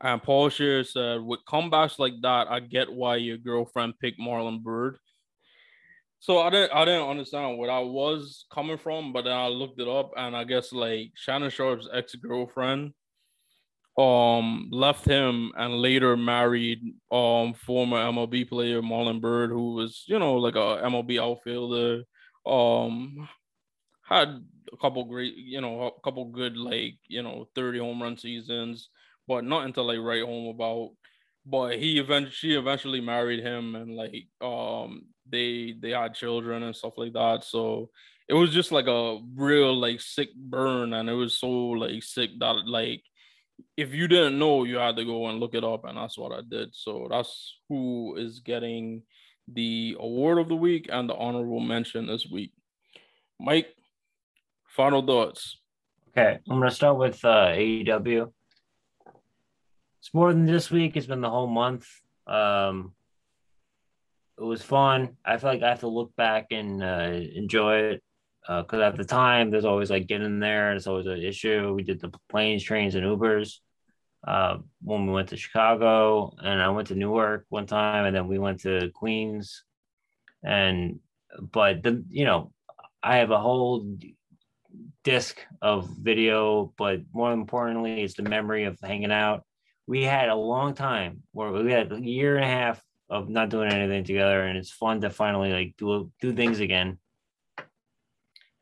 and 0.00 0.22
Paul 0.22 0.50
Scheer 0.50 0.84
said 0.84 1.22
with 1.22 1.40
comebacks 1.48 1.98
like 1.98 2.14
that, 2.22 2.50
I 2.50 2.60
get 2.60 2.92
why 2.92 3.16
your 3.16 3.38
girlfriend 3.38 3.98
picked 3.98 4.20
Marlon 4.20 4.62
Byrd. 4.62 4.98
So 6.18 6.38
I 6.38 6.50
didn't 6.50 6.72
I 6.72 6.84
didn't 6.84 7.08
understand 7.08 7.58
what 7.58 7.70
I 7.70 7.80
was 7.80 8.46
coming 8.52 8.78
from, 8.78 9.12
but 9.12 9.24
then 9.24 9.36
I 9.36 9.48
looked 9.48 9.80
it 9.80 9.88
up, 9.88 10.12
and 10.16 10.36
I 10.36 10.44
guess 10.44 10.72
like 10.72 11.12
Shannon 11.14 11.50
Sharpe's 11.50 11.88
ex 11.92 12.14
girlfriend 12.14 12.92
um 13.98 14.68
left 14.72 15.04
him 15.04 15.52
and 15.56 15.74
later 15.74 16.16
married 16.16 16.80
um 17.10 17.52
former 17.54 17.98
MLB 17.98 18.48
player 18.48 18.80
Marlon 18.82 19.20
Byrd, 19.20 19.50
who 19.50 19.74
was 19.74 20.04
you 20.06 20.18
know 20.18 20.34
like 20.36 20.54
a 20.56 20.80
MLB 20.84 21.18
outfielder. 21.20 22.04
Um, 22.46 23.28
had 24.02 24.28
a 24.72 24.76
couple 24.78 25.04
great, 25.04 25.36
you 25.36 25.60
know, 25.60 25.82
a 25.82 26.00
couple 26.02 26.26
good 26.26 26.56
like 26.56 26.94
you 27.08 27.22
know 27.22 27.48
thirty 27.54 27.78
home 27.78 28.02
run 28.02 28.16
seasons, 28.18 28.88
but 29.28 29.44
not 29.44 29.64
until 29.66 29.86
like 29.86 29.98
write 29.98 30.24
home 30.24 30.48
about. 30.54 30.90
But 31.44 31.78
he 31.78 31.98
eventually 31.98 32.32
she 32.32 32.54
eventually 32.54 33.00
married 33.00 33.40
him 33.40 33.74
and 33.74 33.96
like 33.96 34.28
um 34.40 35.02
they 35.28 35.74
they 35.80 35.90
had 35.90 36.14
children 36.14 36.62
and 36.62 36.76
stuff 36.76 36.94
like 36.96 37.12
that. 37.14 37.44
So 37.44 37.90
it 38.28 38.34
was 38.34 38.50
just 38.52 38.72
like 38.72 38.86
a 38.86 39.18
real 39.34 39.74
like 39.74 40.00
sick 40.00 40.28
burn 40.34 40.92
and 40.94 41.08
it 41.10 41.14
was 41.14 41.38
so 41.38 41.48
like 41.50 42.02
sick 42.02 42.30
that 42.38 42.66
like 42.66 43.02
if 43.76 43.94
you 43.94 44.08
didn't 44.08 44.38
know, 44.38 44.64
you 44.64 44.76
had 44.76 44.96
to 44.96 45.04
go 45.04 45.28
and 45.28 45.40
look 45.40 45.54
it 45.54 45.64
up, 45.64 45.84
and 45.84 45.96
that's 45.96 46.18
what 46.18 46.32
I 46.32 46.40
did. 46.48 46.74
So 46.74 47.08
that's 47.10 47.58
who 47.68 48.16
is 48.16 48.40
getting 48.40 49.02
the 49.52 49.96
award 49.98 50.38
of 50.38 50.48
the 50.48 50.56
week 50.56 50.88
and 50.90 51.08
the 51.08 51.14
honorable 51.14 51.60
mention 51.60 52.06
this 52.06 52.26
week. 52.30 52.52
Mike, 53.40 53.74
final 54.68 55.04
thoughts. 55.04 55.58
Okay, 56.10 56.38
I'm 56.48 56.58
gonna 56.58 56.70
start 56.70 56.98
with 56.98 57.24
uh, 57.24 57.48
AEW. 57.48 58.32
It's 59.98 60.14
more 60.14 60.32
than 60.32 60.46
this 60.46 60.70
week. 60.70 60.96
It's 60.96 61.06
been 61.06 61.20
the 61.20 61.30
whole 61.30 61.46
month. 61.46 61.86
Um, 62.26 62.92
it 64.38 64.44
was 64.44 64.62
fun. 64.62 65.16
I 65.24 65.36
feel 65.36 65.50
like 65.50 65.62
I 65.62 65.70
have 65.70 65.80
to 65.80 65.88
look 65.88 66.14
back 66.16 66.48
and 66.50 66.82
uh, 66.82 67.10
enjoy 67.34 67.76
it 67.76 68.02
because 68.46 68.80
uh, 68.80 68.82
at 68.82 68.96
the 68.96 69.04
time 69.04 69.50
there's 69.50 69.64
always 69.64 69.90
like 69.90 70.06
getting 70.06 70.40
there. 70.40 70.72
It's 70.72 70.86
always 70.86 71.06
an 71.06 71.22
issue. 71.22 71.72
We 71.74 71.82
did 71.82 72.00
the 72.00 72.10
planes, 72.28 72.64
trains, 72.64 72.94
and 72.94 73.04
Ubers 73.04 73.58
uh, 74.26 74.58
when 74.82 75.06
we 75.06 75.12
went 75.12 75.28
to 75.28 75.36
Chicago, 75.36 76.34
and 76.42 76.60
I 76.60 76.68
went 76.70 76.88
to 76.88 76.94
Newark 76.94 77.46
one 77.48 77.66
time, 77.66 78.04
and 78.04 78.14
then 78.14 78.28
we 78.28 78.38
went 78.38 78.60
to 78.60 78.90
Queens, 78.94 79.64
and 80.44 81.00
but 81.40 81.82
the 81.82 82.04
you 82.08 82.24
know 82.24 82.52
I 83.02 83.16
have 83.16 83.30
a 83.30 83.40
whole 83.40 83.96
disc 85.04 85.38
of 85.60 85.88
video, 85.88 86.72
but 86.76 87.00
more 87.12 87.32
importantly, 87.32 88.02
it's 88.02 88.14
the 88.14 88.22
memory 88.22 88.64
of 88.64 88.78
hanging 88.82 89.12
out. 89.12 89.44
We 89.86 90.04
had 90.04 90.28
a 90.28 90.36
long 90.36 90.74
time 90.74 91.22
where 91.32 91.50
we 91.50 91.72
had 91.72 91.92
a 91.92 92.00
year 92.00 92.36
and 92.36 92.44
a 92.44 92.48
half 92.48 92.82
of 93.10 93.28
not 93.28 93.50
doing 93.50 93.72
anything 93.72 94.04
together, 94.04 94.42
and 94.42 94.56
it's 94.58 94.70
fun 94.70 95.00
to 95.02 95.10
finally 95.10 95.52
like 95.52 95.74
do 95.78 96.10
do 96.20 96.32
things 96.32 96.60
again 96.60 96.98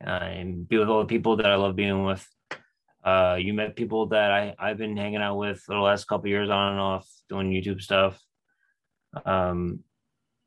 and 0.01 0.69
be 0.69 0.79
with 0.79 0.89
all 0.89 1.01
the 1.01 1.07
people 1.07 1.37
that 1.37 1.47
I 1.47 1.57
love 1.57 1.77
being 1.77 2.05
with. 2.05 2.27
Uh, 3.05 3.37
you 3.41 3.55
met 3.55 3.77
people 3.77 4.07
that 4.09 4.31
I 4.31 4.55
I've 4.59 4.77
been 4.79 4.97
hanging 4.97 5.23
out 5.23 5.37
with 5.37 5.61
for 5.61 5.75
the 5.75 5.81
last 5.81 6.05
couple 6.05 6.29
years 6.29 6.51
on 6.51 6.73
and 6.73 6.81
off 6.81 7.09
doing 7.29 7.51
YouTube 7.51 7.81
stuff. 7.81 8.21
Um, 9.25 9.81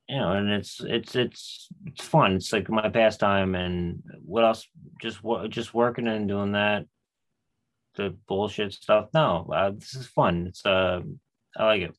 you 0.07 0.17
know, 0.17 0.33
and 0.33 0.49
it's 0.49 0.81
it's 0.83 1.15
it's 1.15 1.67
it's 1.85 2.05
fun. 2.05 2.33
It's 2.33 2.53
like 2.53 2.69
my 2.69 2.89
pastime, 2.89 3.55
and 3.55 4.03
what 4.23 4.43
else? 4.43 4.67
Just 5.01 5.19
just 5.49 5.73
working 5.73 6.07
and 6.07 6.27
doing 6.27 6.51
that. 6.51 6.85
The 7.95 8.15
bullshit 8.27 8.73
stuff. 8.73 9.09
No, 9.13 9.49
uh, 9.53 9.71
this 9.71 9.95
is 9.95 10.07
fun. 10.07 10.47
It's 10.47 10.65
uh, 10.65 11.01
I 11.57 11.65
like 11.65 11.81
it, 11.81 11.95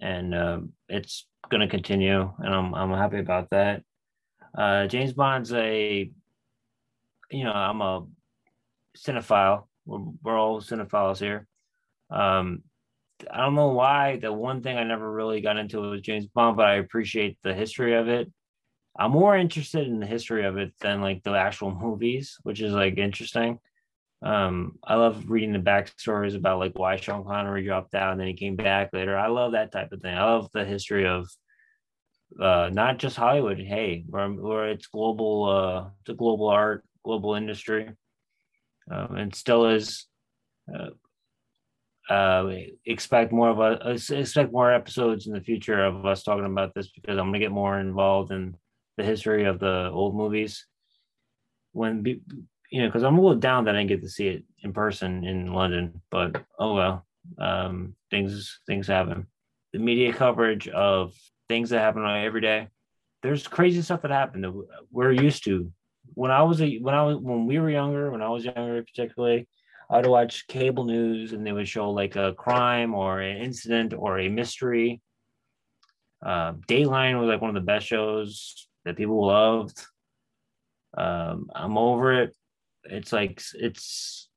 and 0.00 0.34
uh, 0.34 0.60
it's 0.88 1.26
gonna 1.50 1.68
continue, 1.68 2.32
and 2.38 2.54
I'm 2.54 2.74
I'm 2.74 2.92
happy 2.92 3.18
about 3.18 3.50
that. 3.50 3.82
Uh, 4.56 4.86
James 4.86 5.12
Bond's 5.12 5.52
a, 5.52 6.10
you 7.32 7.44
know, 7.44 7.52
I'm 7.52 7.80
a 7.80 8.06
cinephile. 8.96 9.66
We're, 9.86 10.00
we're 10.22 10.38
all 10.38 10.60
cinephiles 10.60 11.18
here. 11.18 11.46
Um, 12.10 12.62
I 13.30 13.38
don't 13.38 13.54
know 13.54 13.68
why. 13.68 14.18
The 14.18 14.32
one 14.32 14.62
thing 14.62 14.76
I 14.76 14.84
never 14.84 15.10
really 15.10 15.40
got 15.40 15.56
into 15.56 15.80
was 15.80 16.00
James 16.00 16.26
Bond, 16.26 16.56
but 16.56 16.66
I 16.66 16.74
appreciate 16.74 17.38
the 17.42 17.54
history 17.54 17.94
of 17.94 18.08
it. 18.08 18.30
I'm 18.98 19.12
more 19.12 19.36
interested 19.36 19.86
in 19.86 20.00
the 20.00 20.06
history 20.06 20.44
of 20.44 20.58
it 20.58 20.72
than 20.80 21.00
like 21.00 21.22
the 21.22 21.32
actual 21.32 21.70
movies, 21.70 22.36
which 22.42 22.60
is 22.60 22.72
like 22.72 22.98
interesting. 22.98 23.58
Um, 24.22 24.78
I 24.84 24.96
love 24.96 25.24
reading 25.28 25.52
the 25.52 25.58
backstories 25.58 26.36
about 26.36 26.58
like 26.58 26.78
why 26.78 26.96
Sean 26.96 27.24
Connery 27.24 27.64
dropped 27.64 27.94
out 27.94 28.12
and 28.12 28.20
then 28.20 28.28
he 28.28 28.34
came 28.34 28.54
back 28.54 28.90
later. 28.92 29.16
I 29.16 29.28
love 29.28 29.52
that 29.52 29.72
type 29.72 29.92
of 29.92 30.00
thing. 30.00 30.14
I 30.14 30.24
love 30.24 30.50
the 30.52 30.64
history 30.64 31.06
of 31.06 31.28
uh, 32.40 32.70
not 32.72 32.98
just 32.98 33.16
Hollywood. 33.16 33.58
Hey, 33.58 34.04
where, 34.08 34.28
where 34.28 34.68
it's 34.68 34.86
global, 34.86 35.44
uh, 35.48 35.90
it's 36.02 36.10
a 36.10 36.14
global 36.14 36.48
art, 36.48 36.84
global 37.04 37.34
industry, 37.34 37.90
um, 38.90 39.16
and 39.16 39.34
still 39.34 39.66
is. 39.66 40.06
Uh, 40.72 40.90
uh, 42.10 42.50
expect 42.84 43.32
more 43.32 43.48
of 43.48 43.60
a 43.60 43.90
uh, 43.90 43.98
expect 44.10 44.52
more 44.52 44.72
episodes 44.72 45.28
in 45.28 45.32
the 45.32 45.40
future 45.40 45.84
of 45.84 46.04
us 46.04 46.24
talking 46.24 46.44
about 46.44 46.74
this 46.74 46.90
because 46.90 47.16
I'm 47.16 47.26
gonna 47.26 47.38
get 47.38 47.52
more 47.52 47.78
involved 47.78 48.32
in 48.32 48.56
the 48.96 49.04
history 49.04 49.44
of 49.44 49.60
the 49.60 49.88
old 49.92 50.16
movies. 50.16 50.66
When 51.72 52.04
you 52.04 52.82
know, 52.82 52.88
because 52.88 53.04
I'm 53.04 53.18
a 53.18 53.20
little 53.20 53.38
down 53.38 53.64
that 53.64 53.76
I 53.76 53.78
didn't 53.78 53.88
get 53.90 54.02
to 54.02 54.08
see 54.08 54.28
it 54.28 54.44
in 54.62 54.72
person 54.72 55.24
in 55.24 55.52
London, 55.52 56.00
but 56.10 56.42
oh 56.58 56.74
well, 56.74 57.06
um, 57.38 57.94
things 58.10 58.60
things 58.66 58.86
happen. 58.86 59.26
The 59.72 59.78
media 59.78 60.12
coverage 60.12 60.68
of 60.68 61.14
things 61.48 61.70
that 61.70 61.80
happen 61.80 62.04
every 62.04 62.40
day. 62.40 62.68
There's 63.22 63.46
crazy 63.46 63.82
stuff 63.82 64.02
that 64.02 64.10
happened 64.10 64.44
that 64.44 64.84
we're 64.90 65.12
used 65.12 65.44
to. 65.44 65.70
When 66.14 66.30
I 66.30 66.42
was 66.42 66.60
a 66.60 66.78
when 66.78 66.94
I 66.94 67.02
was 67.02 67.16
when 67.16 67.46
we 67.46 67.58
were 67.58 67.70
younger, 67.70 68.10
when 68.10 68.22
I 68.22 68.28
was 68.28 68.44
younger 68.44 68.82
particularly, 68.82 69.48
I'd 69.90 70.06
watch 70.06 70.46
cable 70.46 70.84
news 70.84 71.32
and 71.32 71.46
they 71.46 71.52
would 71.52 71.68
show 71.68 71.90
like 71.90 72.16
a 72.16 72.34
crime 72.34 72.94
or 72.94 73.20
an 73.20 73.38
incident 73.38 73.94
or 73.96 74.18
a 74.18 74.28
mystery. 74.28 75.00
Uh, 76.24 76.52
Dateline 76.68 77.18
was 77.20 77.28
like 77.28 77.40
one 77.40 77.50
of 77.50 77.54
the 77.54 77.66
best 77.66 77.86
shows 77.86 78.68
that 78.84 78.96
people 78.96 79.26
loved. 79.26 79.84
Um, 80.96 81.50
I'm 81.54 81.76
over 81.78 82.22
it. 82.22 82.36
It's 82.84 83.12
like 83.12 83.42
it's 83.54 84.28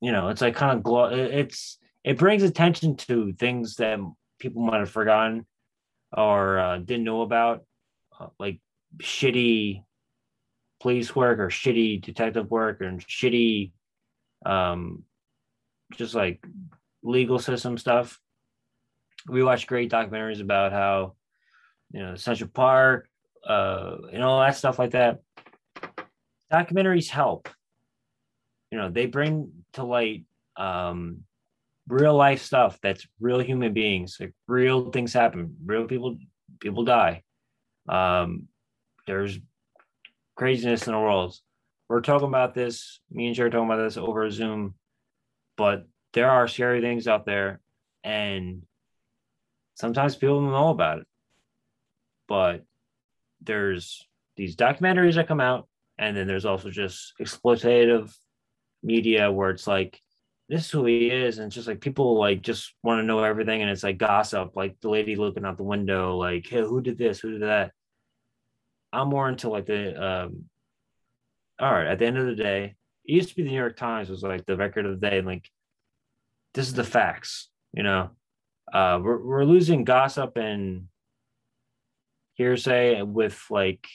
you 0.00 0.12
know 0.12 0.28
it's 0.28 0.40
like 0.40 0.54
kind 0.54 0.76
of 0.76 0.82
glo- 0.82 1.12
it's 1.12 1.78
it 2.04 2.18
brings 2.18 2.42
attention 2.42 2.96
to 2.96 3.32
things 3.32 3.76
that 3.76 3.98
people 4.38 4.62
might 4.62 4.78
have 4.78 4.90
forgotten 4.90 5.46
or 6.16 6.58
uh, 6.58 6.78
didn't 6.78 7.04
know 7.04 7.22
about, 7.22 7.64
uh, 8.18 8.28
like 8.38 8.60
shitty 8.98 9.82
police 10.80 11.14
work 11.14 11.38
or 11.38 11.48
shitty 11.48 12.02
detective 12.02 12.50
work 12.50 12.80
and 12.80 13.04
shitty 13.06 13.72
um, 14.46 15.02
just 15.94 16.14
like 16.14 16.44
legal 17.02 17.38
system 17.38 17.76
stuff. 17.78 18.20
We 19.28 19.42
watch 19.42 19.66
great 19.66 19.90
documentaries 19.90 20.40
about 20.40 20.72
how, 20.72 21.14
you 21.90 22.00
know, 22.00 22.14
Central 22.14 22.50
Park, 22.50 23.08
uh, 23.46 23.96
and 24.12 24.22
all 24.22 24.40
that 24.40 24.56
stuff 24.56 24.78
like 24.78 24.92
that. 24.92 25.20
Documentaries 26.52 27.08
help. 27.08 27.48
You 28.70 28.78
know, 28.78 28.90
they 28.90 29.06
bring 29.06 29.50
to 29.74 29.84
light 29.84 30.24
um, 30.56 31.24
real 31.88 32.14
life 32.14 32.42
stuff 32.42 32.78
that's 32.82 33.06
real 33.20 33.40
human 33.40 33.72
beings. 33.72 34.18
Like 34.20 34.34
real 34.46 34.90
things 34.90 35.12
happen. 35.12 35.56
Real 35.64 35.86
people 35.86 36.18
people 36.60 36.84
die. 36.84 37.22
Um, 37.88 38.48
there's 39.06 39.38
craziness 40.38 40.86
in 40.86 40.92
the 40.92 40.98
world 40.98 41.34
we're 41.88 42.00
talking 42.02 42.28
about 42.28 42.54
this. 42.54 43.00
Me 43.10 43.26
and 43.26 43.34
Jared 43.34 43.52
talking 43.52 43.66
about 43.66 43.82
this 43.82 43.96
over 43.96 44.30
Zoom, 44.30 44.74
but 45.56 45.86
there 46.12 46.30
are 46.30 46.46
scary 46.46 46.80
things 46.80 47.08
out 47.08 47.24
there, 47.24 47.60
and 48.04 48.62
sometimes 49.74 50.16
people 50.16 50.40
don't 50.42 50.52
know 50.52 50.68
about 50.68 50.98
it. 51.00 51.06
But 52.28 52.64
there's 53.40 54.06
these 54.36 54.54
documentaries 54.54 55.14
that 55.14 55.28
come 55.28 55.40
out, 55.40 55.66
and 55.98 56.16
then 56.16 56.26
there's 56.26 56.44
also 56.44 56.70
just 56.70 57.14
exploitative 57.20 58.14
media 58.82 59.32
where 59.32 59.50
it's 59.50 59.66
like 59.66 60.00
this 60.48 60.66
is 60.66 60.70
who 60.70 60.84
he 60.84 61.10
is 61.10 61.38
and 61.38 61.50
just 61.50 61.66
like 61.66 61.80
people 61.80 62.18
like 62.18 62.42
just 62.42 62.74
want 62.82 63.00
to 63.00 63.02
know 63.02 63.24
everything 63.24 63.60
and 63.60 63.68
it's 63.68 63.82
like 63.82 63.98
gossip 63.98 64.54
like 64.54 64.78
the 64.80 64.88
lady 64.88 65.16
looking 65.16 65.44
out 65.44 65.56
the 65.56 65.64
window 65.64 66.16
like 66.16 66.46
hey 66.46 66.60
who 66.60 66.80
did 66.80 66.96
this 66.96 67.18
who 67.18 67.32
did 67.32 67.42
that 67.42 67.72
i'm 69.00 69.08
more 69.08 69.28
into 69.28 69.48
like 69.48 69.66
the 69.66 70.02
um 70.02 70.44
all 71.60 71.72
right, 71.72 71.86
at 71.86 71.98
the 71.98 72.06
end 72.06 72.18
of 72.18 72.26
the 72.26 72.34
day, 72.34 72.76
it 73.04 73.12
used 73.12 73.30
to 73.30 73.36
be 73.36 73.42
the 73.42 73.50
New 73.50 73.56
York 73.56 73.76
Times 73.76 74.08
was 74.08 74.22
like 74.22 74.46
the 74.46 74.56
record 74.56 74.86
of 74.86 75.00
the 75.00 75.10
day, 75.10 75.20
like 75.20 75.50
this 76.54 76.68
is 76.68 76.74
the 76.74 76.84
facts, 76.84 77.48
you 77.72 77.82
know. 77.82 78.10
Uh 78.72 79.00
we're 79.02 79.18
we're 79.18 79.44
losing 79.44 79.84
gossip 79.84 80.36
and 80.36 80.88
hearsay 82.34 83.02
with 83.02 83.42
like 83.50 83.86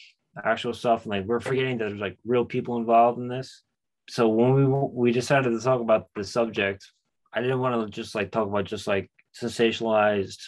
actual 0.43 0.73
stuff 0.73 1.03
and 1.03 1.11
like 1.11 1.25
we're 1.25 1.39
forgetting 1.39 1.77
that 1.77 1.89
there's 1.89 1.99
like 1.99 2.17
real 2.25 2.43
people 2.43 2.77
involved 2.77 3.19
in 3.19 3.27
this. 3.27 3.61
So 4.09 4.27
when 4.27 4.53
we 4.55 4.65
we 4.65 5.11
decided 5.11 5.51
to 5.51 5.59
talk 5.59 5.80
about 5.80 6.07
the 6.15 6.23
subject, 6.23 6.85
I 7.31 7.41
didn't 7.41 7.59
want 7.59 7.85
to 7.85 8.01
just 8.01 8.15
like 8.15 8.31
talk 8.31 8.47
about 8.47 8.65
just 8.65 8.88
like 8.88 9.09
sensationalized 9.39 10.41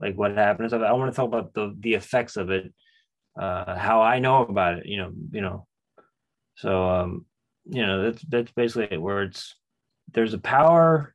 like 0.00 0.16
what 0.16 0.34
happened. 0.34 0.72
I 0.72 0.92
want 0.92 1.12
to 1.12 1.16
talk 1.16 1.28
about 1.28 1.52
the 1.54 1.76
the 1.78 1.94
effects 1.94 2.36
of 2.36 2.50
it, 2.50 2.72
uh, 3.38 3.76
how 3.76 4.02
I 4.02 4.18
know 4.18 4.42
about 4.42 4.78
it. 4.78 4.86
You 4.86 4.98
know, 4.98 5.12
you 5.30 5.40
know, 5.40 5.66
so 6.56 6.88
um, 6.88 7.26
you 7.64 7.86
know, 7.86 8.02
that's 8.04 8.22
that's 8.22 8.52
basically 8.52 8.88
it. 8.90 9.02
Where 9.02 9.22
it's 9.22 9.54
there's 10.12 10.34
a 10.34 10.38
power. 10.38 11.14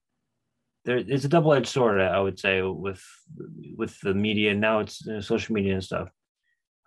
There, 0.85 0.97
it's 0.97 1.23
a 1.23 1.29
double-edged 1.29 1.67
sword, 1.67 2.01
I 2.01 2.19
would 2.19 2.39
say, 2.39 2.61
with 2.61 3.01
with 3.77 3.99
the 4.01 4.13
media. 4.13 4.53
Now 4.53 4.79
it's 4.79 5.05
you 5.05 5.13
know, 5.13 5.19
social 5.21 5.53
media 5.53 5.73
and 5.73 5.83
stuff. 5.83 6.09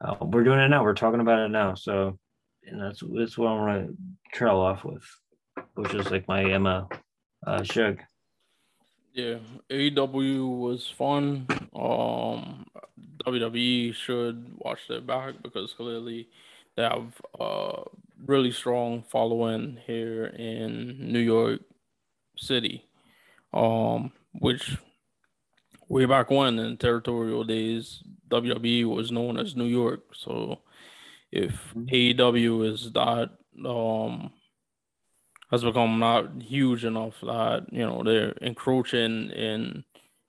Uh, 0.02 0.16
we're 0.20 0.44
doing 0.44 0.60
it 0.60 0.68
now. 0.68 0.82
We're 0.82 0.94
talking 0.94 1.20
about 1.20 1.40
it 1.40 1.48
now. 1.48 1.74
So, 1.74 2.18
and 2.64 2.80
that's 2.80 3.02
that's 3.14 3.38
what 3.38 3.48
I'm 3.48 3.66
gonna 3.66 3.88
trail 4.32 4.56
off 4.56 4.84
with, 4.84 5.04
which 5.74 5.94
is 5.94 6.10
like 6.10 6.28
my 6.28 6.44
Emma 6.44 6.88
uh, 7.46 7.62
Shug. 7.62 8.00
Yeah, 9.14 9.38
AEW 9.70 10.58
was 10.58 10.86
fun. 10.86 11.46
Um, 11.74 12.66
WWE 13.26 13.94
should 13.94 14.52
watch 14.56 14.86
their 14.88 15.00
back 15.00 15.34
because 15.42 15.72
clearly 15.72 16.28
they 16.76 16.82
have 16.82 17.20
a 17.40 17.82
really 18.24 18.52
strong 18.52 19.02
following 19.10 19.78
here 19.86 20.26
in 20.26 21.12
New 21.12 21.20
York 21.20 21.60
City, 22.36 22.84
um, 23.52 24.12
which 24.32 24.76
way 25.88 26.04
back 26.04 26.30
when 26.30 26.58
in 26.58 26.76
territorial 26.76 27.44
days, 27.44 28.02
WWE 28.28 28.84
was 28.84 29.10
known 29.10 29.38
as 29.38 29.56
New 29.56 29.64
York. 29.64 30.14
So 30.14 30.60
if 31.32 31.52
mm-hmm. 31.74 31.86
AEW 31.86 32.72
is 32.72 32.92
that 32.92 33.30
um 33.64 34.32
has 35.50 35.62
become 35.62 35.98
not 35.98 36.42
huge 36.42 36.84
enough 36.84 37.14
that 37.22 37.66
you 37.70 37.86
know 37.86 38.02
they're 38.02 38.32
encroaching 38.42 39.30
in 39.30 39.84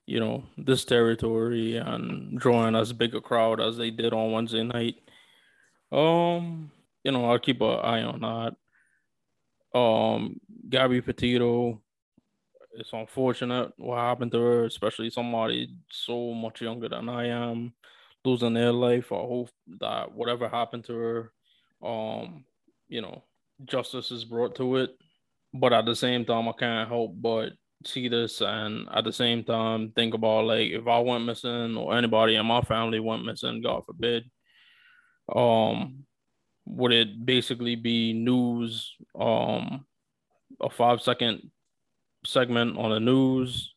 you 0.07 0.21
know 0.21 0.43
this 0.57 0.85
territory 0.85 1.75
and 1.75 2.39
drawing 2.39 2.75
as 2.75 2.93
big 2.93 3.13
a 3.13 3.21
crowd 3.21 3.59
as 3.59 3.77
they 3.77 3.91
did 3.91 4.13
on 4.13 4.31
Wednesday 4.31 4.63
night. 4.63 4.95
Um, 5.91 6.71
you 7.03 7.11
know, 7.11 7.29
I'll 7.29 7.39
keep 7.39 7.61
an 7.61 7.79
eye 7.79 8.03
on 8.03 8.21
that. 8.21 9.77
Um, 9.77 10.39
Gabby 10.69 11.01
Petito, 11.01 11.81
it's 12.73 12.93
unfortunate 12.93 13.73
what 13.77 13.99
happened 13.99 14.31
to 14.31 14.39
her, 14.39 14.65
especially 14.65 15.09
somebody 15.09 15.75
so 15.91 16.33
much 16.33 16.61
younger 16.61 16.87
than 16.89 17.09
I 17.09 17.27
am, 17.27 17.73
losing 18.23 18.53
their 18.53 18.71
life. 18.71 19.11
I 19.11 19.15
hope 19.15 19.49
that 19.81 20.13
whatever 20.13 20.47
happened 20.47 20.85
to 20.85 20.93
her, 20.95 21.31
um, 21.83 22.45
you 22.87 23.01
know, 23.01 23.23
justice 23.65 24.11
is 24.11 24.23
brought 24.23 24.55
to 24.55 24.77
it. 24.77 24.97
But 25.53 25.73
at 25.73 25.85
the 25.85 25.95
same 25.95 26.23
time, 26.23 26.47
I 26.47 26.53
can't 26.53 26.89
help 26.89 27.13
but 27.15 27.51
see 27.85 28.07
this 28.07 28.41
and 28.41 28.87
at 28.93 29.03
the 29.03 29.13
same 29.13 29.43
time 29.43 29.91
think 29.91 30.13
about 30.13 30.45
like 30.45 30.71
if 30.71 30.87
I 30.87 30.99
went 30.99 31.25
missing 31.25 31.77
or 31.77 31.95
anybody 31.95 32.35
in 32.35 32.45
my 32.45 32.61
family 32.61 32.99
went 32.99 33.25
missing, 33.25 33.61
God 33.61 33.85
forbid, 33.85 34.23
um, 35.33 36.05
would 36.65 36.91
it 36.91 37.25
basically 37.25 37.75
be 37.75 38.13
news 38.13 38.95
um 39.19 39.85
a 40.61 40.69
five 40.69 41.01
second 41.01 41.51
segment 42.25 42.77
on 42.77 42.91
the 42.91 42.99
news? 42.99 43.73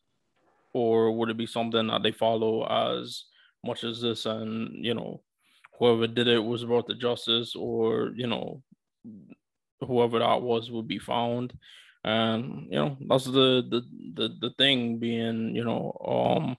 Or 0.73 1.11
would 1.11 1.29
it 1.29 1.37
be 1.37 1.45
something 1.45 1.87
that 1.87 2.01
they 2.01 2.13
follow 2.13 2.65
as 2.65 3.25
much 3.65 3.83
as 3.83 4.01
this 4.01 4.25
and 4.25 4.83
you 4.83 4.93
know 4.93 5.21
whoever 5.77 6.07
did 6.07 6.27
it 6.27 6.39
was 6.39 6.63
brought 6.63 6.87
to 6.87 6.95
justice 6.95 7.55
or 7.55 8.11
you 8.15 8.27
know 8.27 8.61
whoever 9.81 10.19
that 10.19 10.41
was 10.41 10.71
would 10.71 10.87
be 10.87 10.99
found 10.99 11.53
and 12.03 12.67
you 12.69 12.77
know 12.77 12.97
that's 13.07 13.25
the 13.25 13.63
the 13.69 13.81
the, 14.15 14.29
the 14.41 14.49
thing 14.57 14.97
being 14.97 15.55
you 15.55 15.63
know 15.63 15.95
um 16.05 16.57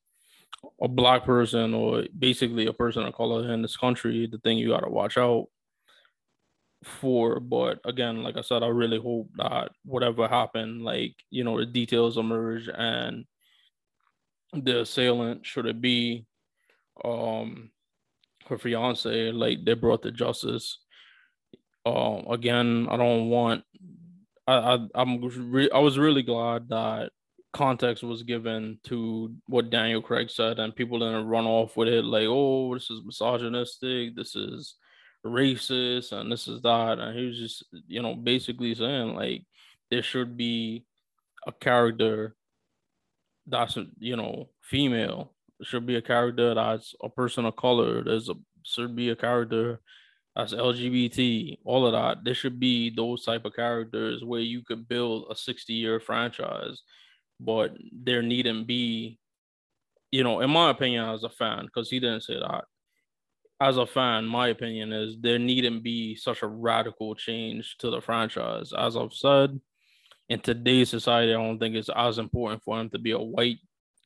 a 0.81 0.86
black 0.89 1.24
person 1.24 1.74
or 1.74 2.05
basically 2.16 2.66
a 2.66 2.73
person 2.73 3.05
of 3.05 3.14
color 3.14 3.52
in 3.52 3.62
this 3.62 3.77
country 3.77 4.27
the 4.27 4.39
thing 4.39 4.59
you 4.59 4.69
got 4.69 4.81
to 4.81 4.90
watch 4.90 5.19
out 5.19 5.47
for. 6.85 7.40
But 7.40 7.81
again 7.85 8.23
like 8.23 8.36
i 8.36 8.40
said 8.40 8.62
i 8.62 8.69
really 8.69 9.01
hope 9.01 9.28
that 9.36 9.70
whatever 9.85 10.28
happened 10.28 10.82
like 10.82 11.14
you 11.31 11.44
know 11.44 11.59
the 11.59 11.66
details 11.66 12.19
emerge 12.19 12.69
and 12.73 13.24
the 14.52 14.82
assailant 14.82 15.47
should 15.47 15.66
it 15.66 15.81
be 15.81 16.27
um 17.05 17.70
her 18.48 18.59
fiance 18.59 19.32
like 19.32 19.64
they 19.64 19.74
brought 19.74 20.02
to 20.02 20.10
justice. 20.10 20.78
Um 21.86 22.27
again 22.31 22.86
i 22.90 22.97
don't 22.97 23.28
want 23.28 23.64
i, 24.47 24.55
I 24.55 24.78
i'm 24.94 25.20
re- 25.51 25.70
i 25.70 25.78
was 25.78 25.98
really 25.98 26.23
glad 26.23 26.69
that 26.69 27.10
context 27.52 28.02
was 28.02 28.23
given 28.23 28.78
to 28.85 29.35
what 29.47 29.70
daniel 29.70 30.01
craig 30.01 30.31
said 30.31 30.59
and 30.59 30.74
people 30.74 30.98
didn't 30.98 31.27
run 31.27 31.44
off 31.44 31.77
with 31.77 31.89
it 31.89 32.05
like 32.05 32.27
oh 32.27 32.73
this 32.74 32.90
is 32.90 33.02
misogynistic 33.05 34.16
this 34.16 34.35
is 34.35 34.77
racist 35.24 36.12
and 36.12 36.32
this 36.32 36.48
is 36.48 36.62
that 36.62 36.98
and 36.98 37.16
he 37.16 37.27
was 37.27 37.39
just 37.39 37.64
you 37.86 38.02
know 38.02 38.14
basically 38.14 38.74
saying 38.74 39.14
like 39.14 39.44
there 39.90 40.02
should 40.02 40.36
be 40.36 40.85
a 41.47 41.52
character 41.52 42.35
that's 43.47 43.77
you 43.98 44.16
know 44.16 44.48
female. 44.60 45.32
There 45.59 45.66
should 45.66 45.86
be 45.86 45.97
a 45.97 46.02
character 46.02 46.55
that's 46.55 46.94
a 47.02 47.09
person 47.09 47.44
of 47.44 47.56
color. 47.56 48.02
There's 48.02 48.28
a 48.28 48.35
should 48.64 48.94
be 48.94 49.10
a 49.10 49.16
character 49.16 49.81
that's 50.34 50.54
lgbt 50.54 51.59
all 51.64 51.86
of 51.86 51.92
that 51.92 52.24
there 52.24 52.34
should 52.34 52.59
be 52.59 52.90
those 52.94 53.24
type 53.24 53.44
of 53.44 53.54
characters 53.54 54.24
where 54.24 54.40
you 54.40 54.62
could 54.62 54.88
build 54.88 55.26
a 55.30 55.36
60 55.36 55.72
year 55.72 56.00
franchise 56.00 56.82
but 57.40 57.76
there 57.92 58.22
needn't 58.22 58.66
be 58.66 59.18
you 60.10 60.22
know 60.22 60.40
in 60.40 60.50
my 60.50 60.70
opinion 60.70 61.09
as 61.09 61.24
a 61.24 61.28
fan 61.28 61.66
because 61.66 61.90
he 61.90 62.00
didn't 62.00 62.22
say 62.22 62.34
that 62.34 62.64
as 63.62 63.76
a 63.76 63.86
fan, 63.86 64.26
my 64.26 64.48
opinion 64.48 64.92
is 64.92 65.16
there 65.20 65.38
needn't 65.38 65.84
be 65.84 66.16
such 66.16 66.42
a 66.42 66.48
radical 66.48 67.14
change 67.14 67.76
to 67.78 67.90
the 67.90 68.00
franchise. 68.00 68.72
As 68.76 68.96
I've 68.96 69.12
said, 69.12 69.60
in 70.28 70.40
today's 70.40 70.90
society, 70.90 71.32
I 71.32 71.36
don't 71.36 71.60
think 71.60 71.76
it's 71.76 71.88
as 71.94 72.18
important 72.18 72.64
for 72.64 72.80
him 72.80 72.90
to 72.90 72.98
be 72.98 73.12
a 73.12 73.20
white 73.20 73.59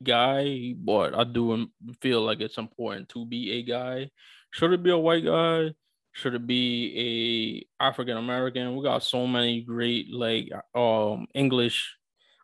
guy, 0.02 0.74
but 0.76 1.14
I 1.14 1.24
do 1.24 1.52
um, 1.52 1.72
feel 2.02 2.20
like 2.20 2.40
it's 2.40 2.58
important 2.58 3.08
to 3.10 3.24
be 3.24 3.52
a 3.52 3.62
guy. 3.62 4.10
Should 4.50 4.74
it 4.74 4.82
be 4.82 4.90
a 4.90 4.98
white 4.98 5.24
guy? 5.24 5.70
Should 6.16 6.34
it 6.34 6.46
be 6.46 7.66
a 7.78 7.84
African 7.84 8.16
American? 8.16 8.74
We 8.74 8.82
got 8.82 9.02
so 9.02 9.26
many 9.26 9.62
great 9.62 10.12
like 10.12 10.50
um 10.74 11.26
English. 11.34 11.96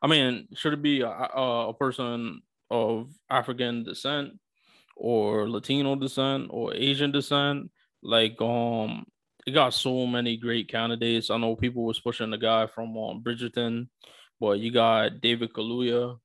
I 0.02 0.06
mean, 0.06 0.48
should 0.54 0.74
it 0.74 0.82
be 0.82 1.00
a, 1.02 1.08
a, 1.08 1.74
person 1.74 2.42
of 2.70 3.08
African 3.30 3.84
descent? 3.84 4.32
or 4.96 5.48
Latino 5.48 5.96
descent 5.96 6.48
or 6.50 6.74
Asian 6.74 7.12
descent. 7.12 7.70
Like 8.02 8.40
um 8.40 9.04
it 9.46 9.52
got 9.52 9.74
so 9.74 10.06
many 10.06 10.36
great 10.36 10.68
candidates. 10.68 11.30
I 11.30 11.36
know 11.36 11.56
people 11.56 11.84
was 11.84 11.98
pushing 11.98 12.30
the 12.30 12.38
guy 12.38 12.68
from 12.68 12.96
um, 12.96 13.22
Bridgerton, 13.24 13.88
but 14.38 14.60
you 14.60 14.70
got 14.70 15.20
David 15.20 15.52
Kaluuya, 15.52 16.16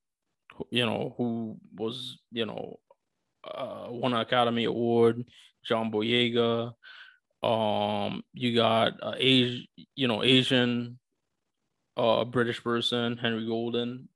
you 0.70 0.86
know, 0.86 1.14
who 1.18 1.56
was, 1.76 2.18
you 2.30 2.46
know, 2.46 2.78
uh, 3.44 3.86
won 3.88 4.14
an 4.14 4.20
Academy 4.20 4.66
Award, 4.66 5.24
John 5.64 5.90
Boyega. 5.90 6.72
Um, 7.42 8.22
you 8.32 8.54
got 8.54 8.94
uh, 9.02 9.14
Asian, 9.16 9.66
you 9.94 10.08
know, 10.08 10.22
Asian, 10.22 10.98
uh, 11.96 12.24
British 12.24 12.62
person, 12.62 13.16
Henry 13.16 13.46
Golding, 13.46 14.08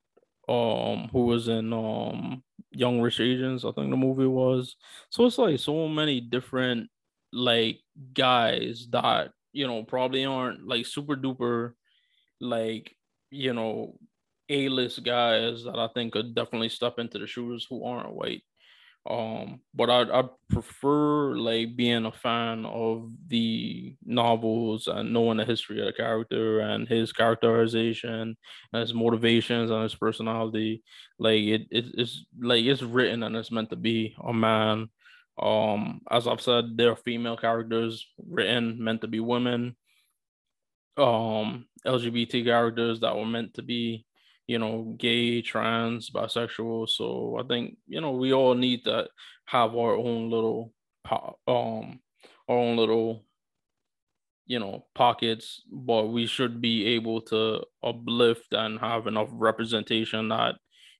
um, 0.48 1.08
who 1.12 1.26
was 1.26 1.48
in 1.48 1.72
um 1.72 2.42
Young 2.72 3.00
Rich 3.00 3.20
Asians, 3.20 3.64
I 3.64 3.72
think 3.72 3.90
the 3.90 3.96
movie 3.96 4.26
was. 4.26 4.76
So 5.10 5.26
it's 5.26 5.38
like 5.38 5.58
so 5.60 5.88
many 5.88 6.20
different 6.20 6.90
like 7.32 7.80
guys 8.14 8.88
that 8.90 9.32
you 9.52 9.66
know 9.66 9.84
probably 9.84 10.24
aren't 10.24 10.66
like 10.66 10.86
super 10.86 11.16
duper 11.16 11.72
like 12.40 12.94
you 13.30 13.52
know 13.54 13.96
A-list 14.48 15.02
guys 15.04 15.64
that 15.64 15.78
I 15.78 15.88
think 15.94 16.12
could 16.12 16.34
definitely 16.34 16.68
step 16.68 16.98
into 16.98 17.18
the 17.18 17.26
shoes 17.26 17.66
who 17.68 17.84
aren't 17.84 18.14
white. 18.14 18.42
Um, 19.08 19.60
but 19.74 19.90
I 19.90 20.02
I 20.20 20.24
prefer 20.48 21.34
like 21.34 21.74
being 21.76 22.06
a 22.06 22.12
fan 22.12 22.64
of 22.64 23.10
the 23.26 23.96
novels 24.04 24.86
and 24.86 25.12
knowing 25.12 25.38
the 25.38 25.44
history 25.44 25.80
of 25.80 25.86
the 25.86 25.92
character 25.92 26.60
and 26.60 26.86
his 26.86 27.12
characterization 27.12 28.36
and 28.72 28.80
his 28.80 28.94
motivations 28.94 29.70
and 29.72 29.82
his 29.82 29.96
personality. 29.96 30.84
Like 31.18 31.42
it, 31.42 31.62
it 31.70 31.86
it's 31.98 32.24
like 32.40 32.64
it's 32.64 32.82
written 32.82 33.24
and 33.24 33.34
it's 33.34 33.50
meant 33.50 33.70
to 33.70 33.76
be 33.76 34.14
a 34.22 34.32
man. 34.32 34.88
Um, 35.40 36.02
as 36.08 36.28
I've 36.28 36.40
said, 36.42 36.76
there 36.76 36.90
are 36.92 36.96
female 36.96 37.36
characters 37.36 38.06
written 38.24 38.82
meant 38.82 39.00
to 39.00 39.08
be 39.08 39.18
women. 39.18 39.74
Um, 40.96 41.66
LGBT 41.86 42.44
characters 42.44 43.00
that 43.00 43.16
were 43.16 43.26
meant 43.26 43.54
to 43.54 43.62
be 43.62 44.04
you 44.52 44.58
know, 44.58 44.94
gay, 44.98 45.40
trans, 45.40 46.10
bisexual. 46.10 46.86
So 46.86 47.38
I 47.40 47.46
think, 47.48 47.78
you 47.86 48.02
know, 48.02 48.10
we 48.10 48.34
all 48.34 48.54
need 48.54 48.84
to 48.84 49.08
have 49.46 49.74
our 49.74 49.96
own 49.96 50.28
little 50.30 50.74
um 51.10 52.00
our 52.48 52.56
own 52.58 52.76
little 52.76 53.24
you 54.46 54.60
know 54.60 54.84
pockets 54.94 55.62
but 55.70 56.04
we 56.06 56.26
should 56.26 56.60
be 56.60 56.86
able 56.86 57.20
to 57.20 57.60
uplift 57.82 58.52
and 58.52 58.78
have 58.78 59.06
enough 59.08 59.28
representation 59.32 60.28
that 60.28 60.54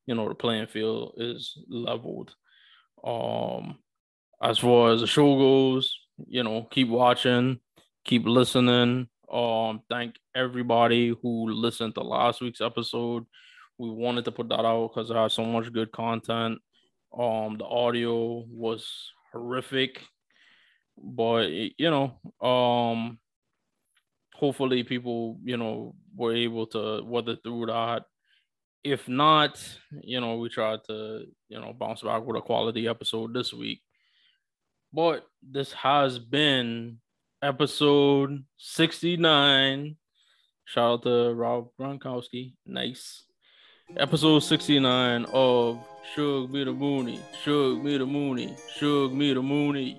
you 0.07 0.15
know 0.15 0.29
the 0.29 0.35
playing 0.35 0.67
field 0.67 1.15
is 1.19 1.57
leveled 1.69 2.35
um 3.05 3.79
as 4.43 4.59
far 4.59 4.91
as 4.91 5.01
the 5.01 5.07
show 5.07 5.37
goes 5.37 5.97
you 6.27 6.43
know 6.43 6.67
keep 6.71 6.89
watching 6.89 7.61
keep 8.05 8.27
listening 8.27 9.07
um, 9.33 9.81
thank 9.89 10.17
everybody 10.35 11.15
who 11.23 11.51
listened 11.51 11.95
to 11.95 12.03
last 12.03 12.41
week's 12.41 12.61
episode. 12.61 13.25
We 13.79 13.91
wanted 13.91 14.27
to 14.27 14.33
put 14.33 14.49
that 14.51 14.65
out 14.65 14.89
because 14.89 15.11
it 15.11 15.17
had 15.17 15.33
so 15.33 15.45
much 15.45 15.73
good 15.73 15.91
content. 15.91 16.59
Um, 17.19 17.57
the 17.59 17.65
audio 17.65 18.45
was 18.49 19.11
horrific, 19.33 20.03
but 20.97 21.51
you 21.51 21.73
know, 21.79 22.47
um, 22.47 23.19
hopefully 24.35 24.85
people, 24.85 25.39
you 25.43 25.57
know, 25.57 25.95
were 26.15 26.35
able 26.35 26.67
to 26.69 27.03
weather 27.03 27.37
through 27.37 27.67
that. 27.67 28.05
If 28.85 29.09
not, 29.09 29.63
you 30.03 30.21
know, 30.21 30.37
we 30.37 30.49
tried 30.49 30.81
to, 30.89 31.25
you 31.49 31.61
know, 31.61 31.73
bounce 31.73 32.03
back 32.03 32.25
with 32.25 32.37
a 32.37 32.43
quality 32.43 32.89
episode 32.89 33.33
this 33.33 33.53
week. 33.53 33.81
But 34.93 35.25
this 35.43 35.73
has 35.73 36.19
been 36.19 36.99
episode 37.43 38.45
69. 38.57 39.97
Shout 40.65 40.85
out 40.85 41.03
to 41.03 41.35
Rob 41.35 41.69
Gronkowski. 41.79 42.55
Nice. 42.65 43.25
Episode 43.97 44.39
69 44.41 45.27
of 45.33 45.85
Shug 46.15 46.51
Me 46.51 46.65
the 46.65 46.73
Mooney. 46.73 47.21
Shug 47.43 47.83
Me 47.83 47.99
the 47.99 48.07
Mooney. 48.07 48.57
Shug 48.77 49.13
Me 49.13 49.35
the 49.35 49.43
Mooney. 49.43 49.99